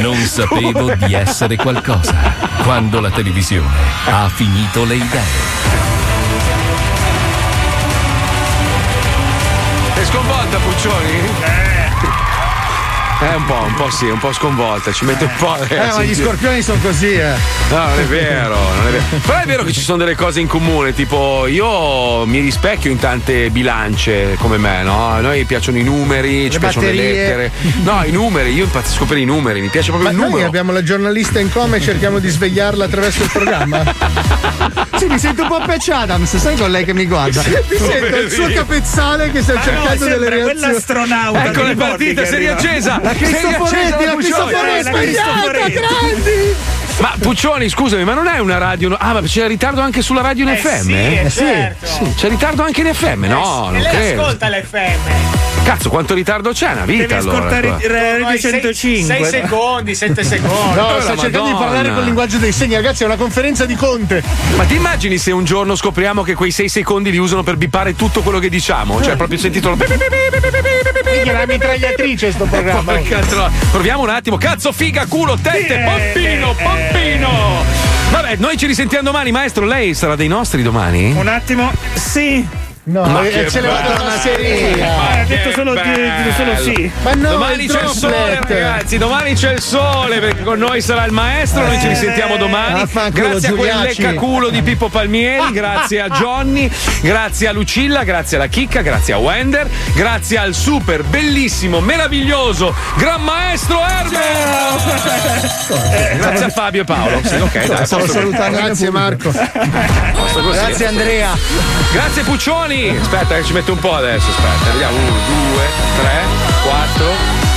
Non 0.00 0.16
sapevo 0.16 0.94
di 0.94 1.14
essere 1.14 1.56
qualcosa 1.56 2.14
quando 2.64 3.00
la 3.00 3.10
televisione 3.10 3.68
ha 4.06 4.28
finito 4.28 4.84
le 4.84 4.94
idee. 4.96 5.97
Sconvolta, 10.08 10.58
Puccioni? 10.60 11.18
Eh, 11.42 11.67
un 13.20 13.44
po', 13.46 13.62
un 13.66 13.74
po' 13.74 13.90
sì, 13.90 14.04
un 14.06 14.18
po' 14.18 14.32
sconvolta, 14.32 14.92
ci 14.92 15.04
mette 15.04 15.24
un 15.24 15.34
po'. 15.38 15.56
Eh, 15.56 15.66
ragazzi. 15.68 15.96
ma 15.98 16.04
gli 16.04 16.14
scorpioni 16.14 16.62
sono 16.62 16.78
così, 16.80 17.12
eh. 17.14 17.32
No, 17.70 17.78
non 17.88 17.98
è 17.98 18.04
vero, 18.04 18.56
non 18.56 18.86
è 18.86 18.90
vero. 18.90 19.04
Però 19.26 19.38
è 19.38 19.44
vero 19.46 19.64
che 19.64 19.72
ci 19.72 19.80
sono 19.80 19.98
delle 19.98 20.14
cose 20.14 20.40
in 20.40 20.46
comune, 20.46 20.94
tipo 20.94 21.46
io 21.46 22.24
mi 22.26 22.38
rispecchio 22.40 22.90
in 22.90 22.98
tante 22.98 23.50
bilance 23.50 24.36
come 24.38 24.56
me, 24.56 24.82
no? 24.82 25.08
A 25.08 25.20
noi 25.20 25.44
piacciono 25.44 25.78
i 25.78 25.82
numeri, 25.82 26.48
ci 26.50 26.58
piacciono 26.58 26.86
le 26.86 26.92
batterie. 26.92 27.36
lettere. 27.36 27.50
No, 27.82 28.02
i 28.04 28.10
numeri, 28.12 28.52
io 28.54 28.64
impazzisco 28.64 29.04
per 29.04 29.18
i 29.18 29.24
numeri, 29.24 29.60
mi 29.60 29.68
piace 29.68 29.90
proprio 29.90 30.10
Ma 30.10 30.14
il 30.14 30.20
noi 30.20 30.30
numero. 30.30 30.48
abbiamo 30.48 30.72
la 30.72 30.82
giornalista 30.82 31.40
in 31.40 31.50
coma 31.50 31.76
e 31.76 31.80
cerchiamo 31.80 32.18
di 32.20 32.28
svegliarla 32.28 32.84
attraverso 32.84 33.22
il 33.24 33.30
programma. 33.32 33.82
sì, 34.96 35.06
mi 35.06 35.18
sento 35.18 35.42
un 35.42 35.48
po' 35.48 35.60
Patch 35.64 35.88
Adams, 35.90 36.36
sai 36.36 36.56
con 36.56 36.70
lei 36.70 36.84
che 36.84 36.94
mi 36.94 37.06
guarda? 37.06 37.42
Mi 37.42 37.76
sento 37.76 38.16
il 38.16 38.30
suo 38.30 38.46
capezzale 38.52 39.30
che 39.32 39.42
sta 39.42 39.54
Ma 39.54 39.58
no, 39.58 39.64
cercando 39.64 40.04
delle 40.04 40.28
reazioni. 40.28 40.60
quell'astronauta, 40.60 41.44
Ecco 41.46 41.62
le 41.62 41.74
partite, 41.74 42.26
si 42.26 42.36
è 43.10 43.18
riaccesa. 43.18 43.48
La 43.48 44.14
Cristoforetti, 44.14 44.84
la 44.84 44.90
Cristoforetti 44.90 45.72
grandi! 45.72 46.77
Ma 46.98 47.14
Puccioni, 47.20 47.68
scusami, 47.68 48.02
ma 48.02 48.14
non 48.14 48.26
è 48.26 48.38
una 48.40 48.58
radio. 48.58 48.92
Ah, 48.98 49.12
ma 49.12 49.20
c'è 49.22 49.46
ritardo 49.46 49.80
anche 49.80 50.02
sulla 50.02 50.20
radio 50.20 50.42
in 50.44 50.50
Eh 50.50 50.56
FM? 50.56 50.80
sì, 50.82 50.92
eh, 50.94 51.30
certo. 51.30 51.86
sì. 51.86 52.14
C'è 52.16 52.28
ritardo 52.28 52.62
anche 52.64 52.80
in 52.80 52.92
FM? 52.92 53.24
No, 53.26 53.68
e 53.68 53.72
non 53.72 53.80
lei 53.80 53.92
credo. 53.92 54.22
ascolta 54.22 54.48
l'FM. 54.48 55.62
Cazzo, 55.62 55.90
quanto 55.90 56.14
ritardo 56.14 56.50
c'è? 56.50 56.72
Una 56.72 56.84
vita 56.86 57.02
Devi 57.02 57.14
allora. 57.14 57.36
ascoltare 57.36 57.68
qua. 57.68 57.76
il 57.80 57.88
Radio 57.90 58.14
Ormai 58.24 58.38
sei- 58.38 58.50
105. 58.52 59.14
sei 59.14 59.24
secondi, 59.26 59.94
sette 59.94 60.24
secondi. 60.24 60.74
No, 60.74 60.86
Oh, 60.86 61.00
sta 61.00 61.16
cercando 61.16 61.46
di 61.48 61.54
parlare 61.54 61.92
col 61.92 62.04
linguaggio 62.04 62.38
dei 62.38 62.52
segni, 62.52 62.74
ragazzi, 62.74 63.02
è 63.04 63.06
una 63.06 63.16
conferenza 63.16 63.64
di 63.64 63.74
Conte. 63.76 64.22
Ma 64.56 64.64
ti 64.64 64.74
immagini 64.74 65.18
se 65.18 65.30
un 65.30 65.44
giorno 65.44 65.76
scopriamo 65.76 66.22
che 66.22 66.34
quei 66.34 66.50
sei 66.50 66.68
secondi 66.68 67.10
li 67.12 67.18
usano 67.18 67.42
per 67.44 67.56
bipare 67.56 67.94
tutto 67.94 68.22
quello 68.22 68.38
che 68.40 68.48
diciamo? 68.48 69.00
Cioè, 69.02 69.14
proprio 69.16 69.38
sentito. 69.38 69.76
Minchia, 69.76 71.32
una 71.32 71.46
mitragliatrice 71.46 72.32
sto 72.32 72.44
programma. 72.50 72.94
Proviamo 73.70 74.02
un 74.02 74.08
attimo. 74.10 74.36
Cazzo, 74.38 74.72
figa, 74.72 75.06
culo, 75.06 75.36
tette, 75.40 75.78
pompino, 75.84 76.54
pompino. 76.54 76.86
Vabbè, 78.10 78.36
noi 78.36 78.56
ci 78.56 78.66
risentiamo 78.66 79.04
domani, 79.04 79.30
maestro. 79.30 79.64
Lei 79.64 79.94
sarà 79.94 80.16
dei 80.16 80.28
nostri 80.28 80.62
domani? 80.62 81.12
Un 81.12 81.28
attimo, 81.28 81.70
sì. 81.94 82.46
No, 82.88 83.04
Ma 83.04 83.22
eh, 83.22 83.28
che 83.30 83.50
ce 83.50 83.60
l'ha 83.60 83.68
bello. 83.68 83.88
la 83.98 84.02
mascherina. 84.04 84.86
Ma 84.86 85.10
ha 85.10 85.24
detto 85.24 85.50
solo, 85.52 85.74
di- 85.74 85.80
bello. 85.80 86.32
solo 86.34 86.56
sì. 86.56 86.90
Ma 87.02 87.12
no, 87.12 87.30
domani 87.32 87.64
il 87.64 87.70
c'è 87.70 87.82
il 87.82 87.88
sole, 87.90 88.40
ragazzi. 88.40 88.96
Domani 88.96 89.34
c'è 89.34 89.52
il 89.52 89.60
sole 89.60 90.20
perché 90.20 90.42
con 90.42 90.58
noi 90.58 90.80
sarà 90.80 91.04
il 91.04 91.12
maestro. 91.12 91.66
Noi 91.66 91.78
ci 91.80 91.88
risentiamo 91.88 92.36
domani. 92.38 92.80
Vaffanculo, 92.80 93.28
Grazie 93.28 93.48
a 93.48 93.52
quel 93.52 93.78
leccaculo 93.80 94.48
di 94.48 94.62
Pippo 94.62 94.88
Palmieri. 94.88 95.52
Grazie 95.58 96.00
a 96.00 96.08
Johnny. 96.08 96.70
Grazie 97.02 97.48
a 97.48 97.52
Lucilla. 97.52 98.04
Grazie 98.04 98.38
alla 98.38 98.46
Chicca. 98.46 98.80
Grazie 98.80 99.12
a 99.12 99.18
Wender. 99.18 99.68
Grazie 99.92 100.38
al 100.38 100.54
super, 100.54 101.02
bellissimo, 101.02 101.80
meraviglioso 101.80 102.74
Gran 102.96 103.22
Maestro 103.22 103.82
Herbert. 103.84 104.16
Grazie 106.16 106.44
a 106.46 106.48
Fabio 106.48 106.80
e 106.82 106.84
Paolo. 106.84 107.20
Sì, 107.22 107.34
ok, 107.34 107.66
dai, 107.66 107.86
così. 107.86 108.08
salutando 108.08 108.56
Grazie 108.62 108.90
Marco. 108.90 109.30
Grazie 109.30 110.86
Andrea. 110.86 111.36
Grazie 111.92 112.22
Puccioni! 112.22 112.77
Aspetta 112.86 113.34
che 113.34 113.44
ci 113.44 113.52
metto 113.52 113.72
un 113.72 113.78
po' 113.78 113.94
adesso, 113.94 114.28
aspetta. 114.28 114.70
Vediamo. 114.70 114.96
1, 114.96 115.06
2, 115.06 115.62
3, 116.00 116.22
4, 116.64 117.06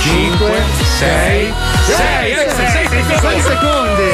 5, 0.00 0.62
6, 0.98 1.52
6, 1.86 2.36
6 3.20 3.40
secondi. 3.40 4.10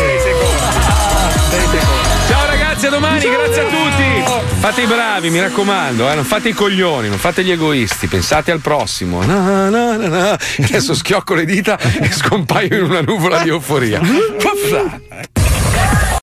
Ciao 2.29 2.47
ragazzi, 2.47 2.87
a 2.87 2.91
domani, 2.91 3.21
grazie 3.21 3.63
a 3.63 3.65
tutti! 3.65 4.59
Fate 4.61 4.83
i 4.83 4.87
bravi, 4.87 5.31
mi 5.31 5.41
raccomando, 5.41 6.11
eh, 6.11 6.15
non 6.15 6.25
fate 6.25 6.51
i 6.51 6.53
coglioni, 6.53 7.09
non 7.09 7.17
fate 7.17 7.43
gli 7.43 7.53
egoisti, 7.53 8.07
pensate 8.07 8.51
al 8.51 8.61
prossimo. 8.61 9.25
Na, 9.25 9.71
na, 9.71 9.97
na, 9.97 10.09
na. 10.09 10.39
Adesso 10.59 10.95
schiocco 10.95 11.35
le 11.35 11.47
dita 11.47 11.79
e 11.79 12.13
scompaio 12.13 12.77
in 12.77 12.83
una 12.85 13.01
nuvola 13.01 13.43
di 13.43 13.49
euforia. 13.49 14.01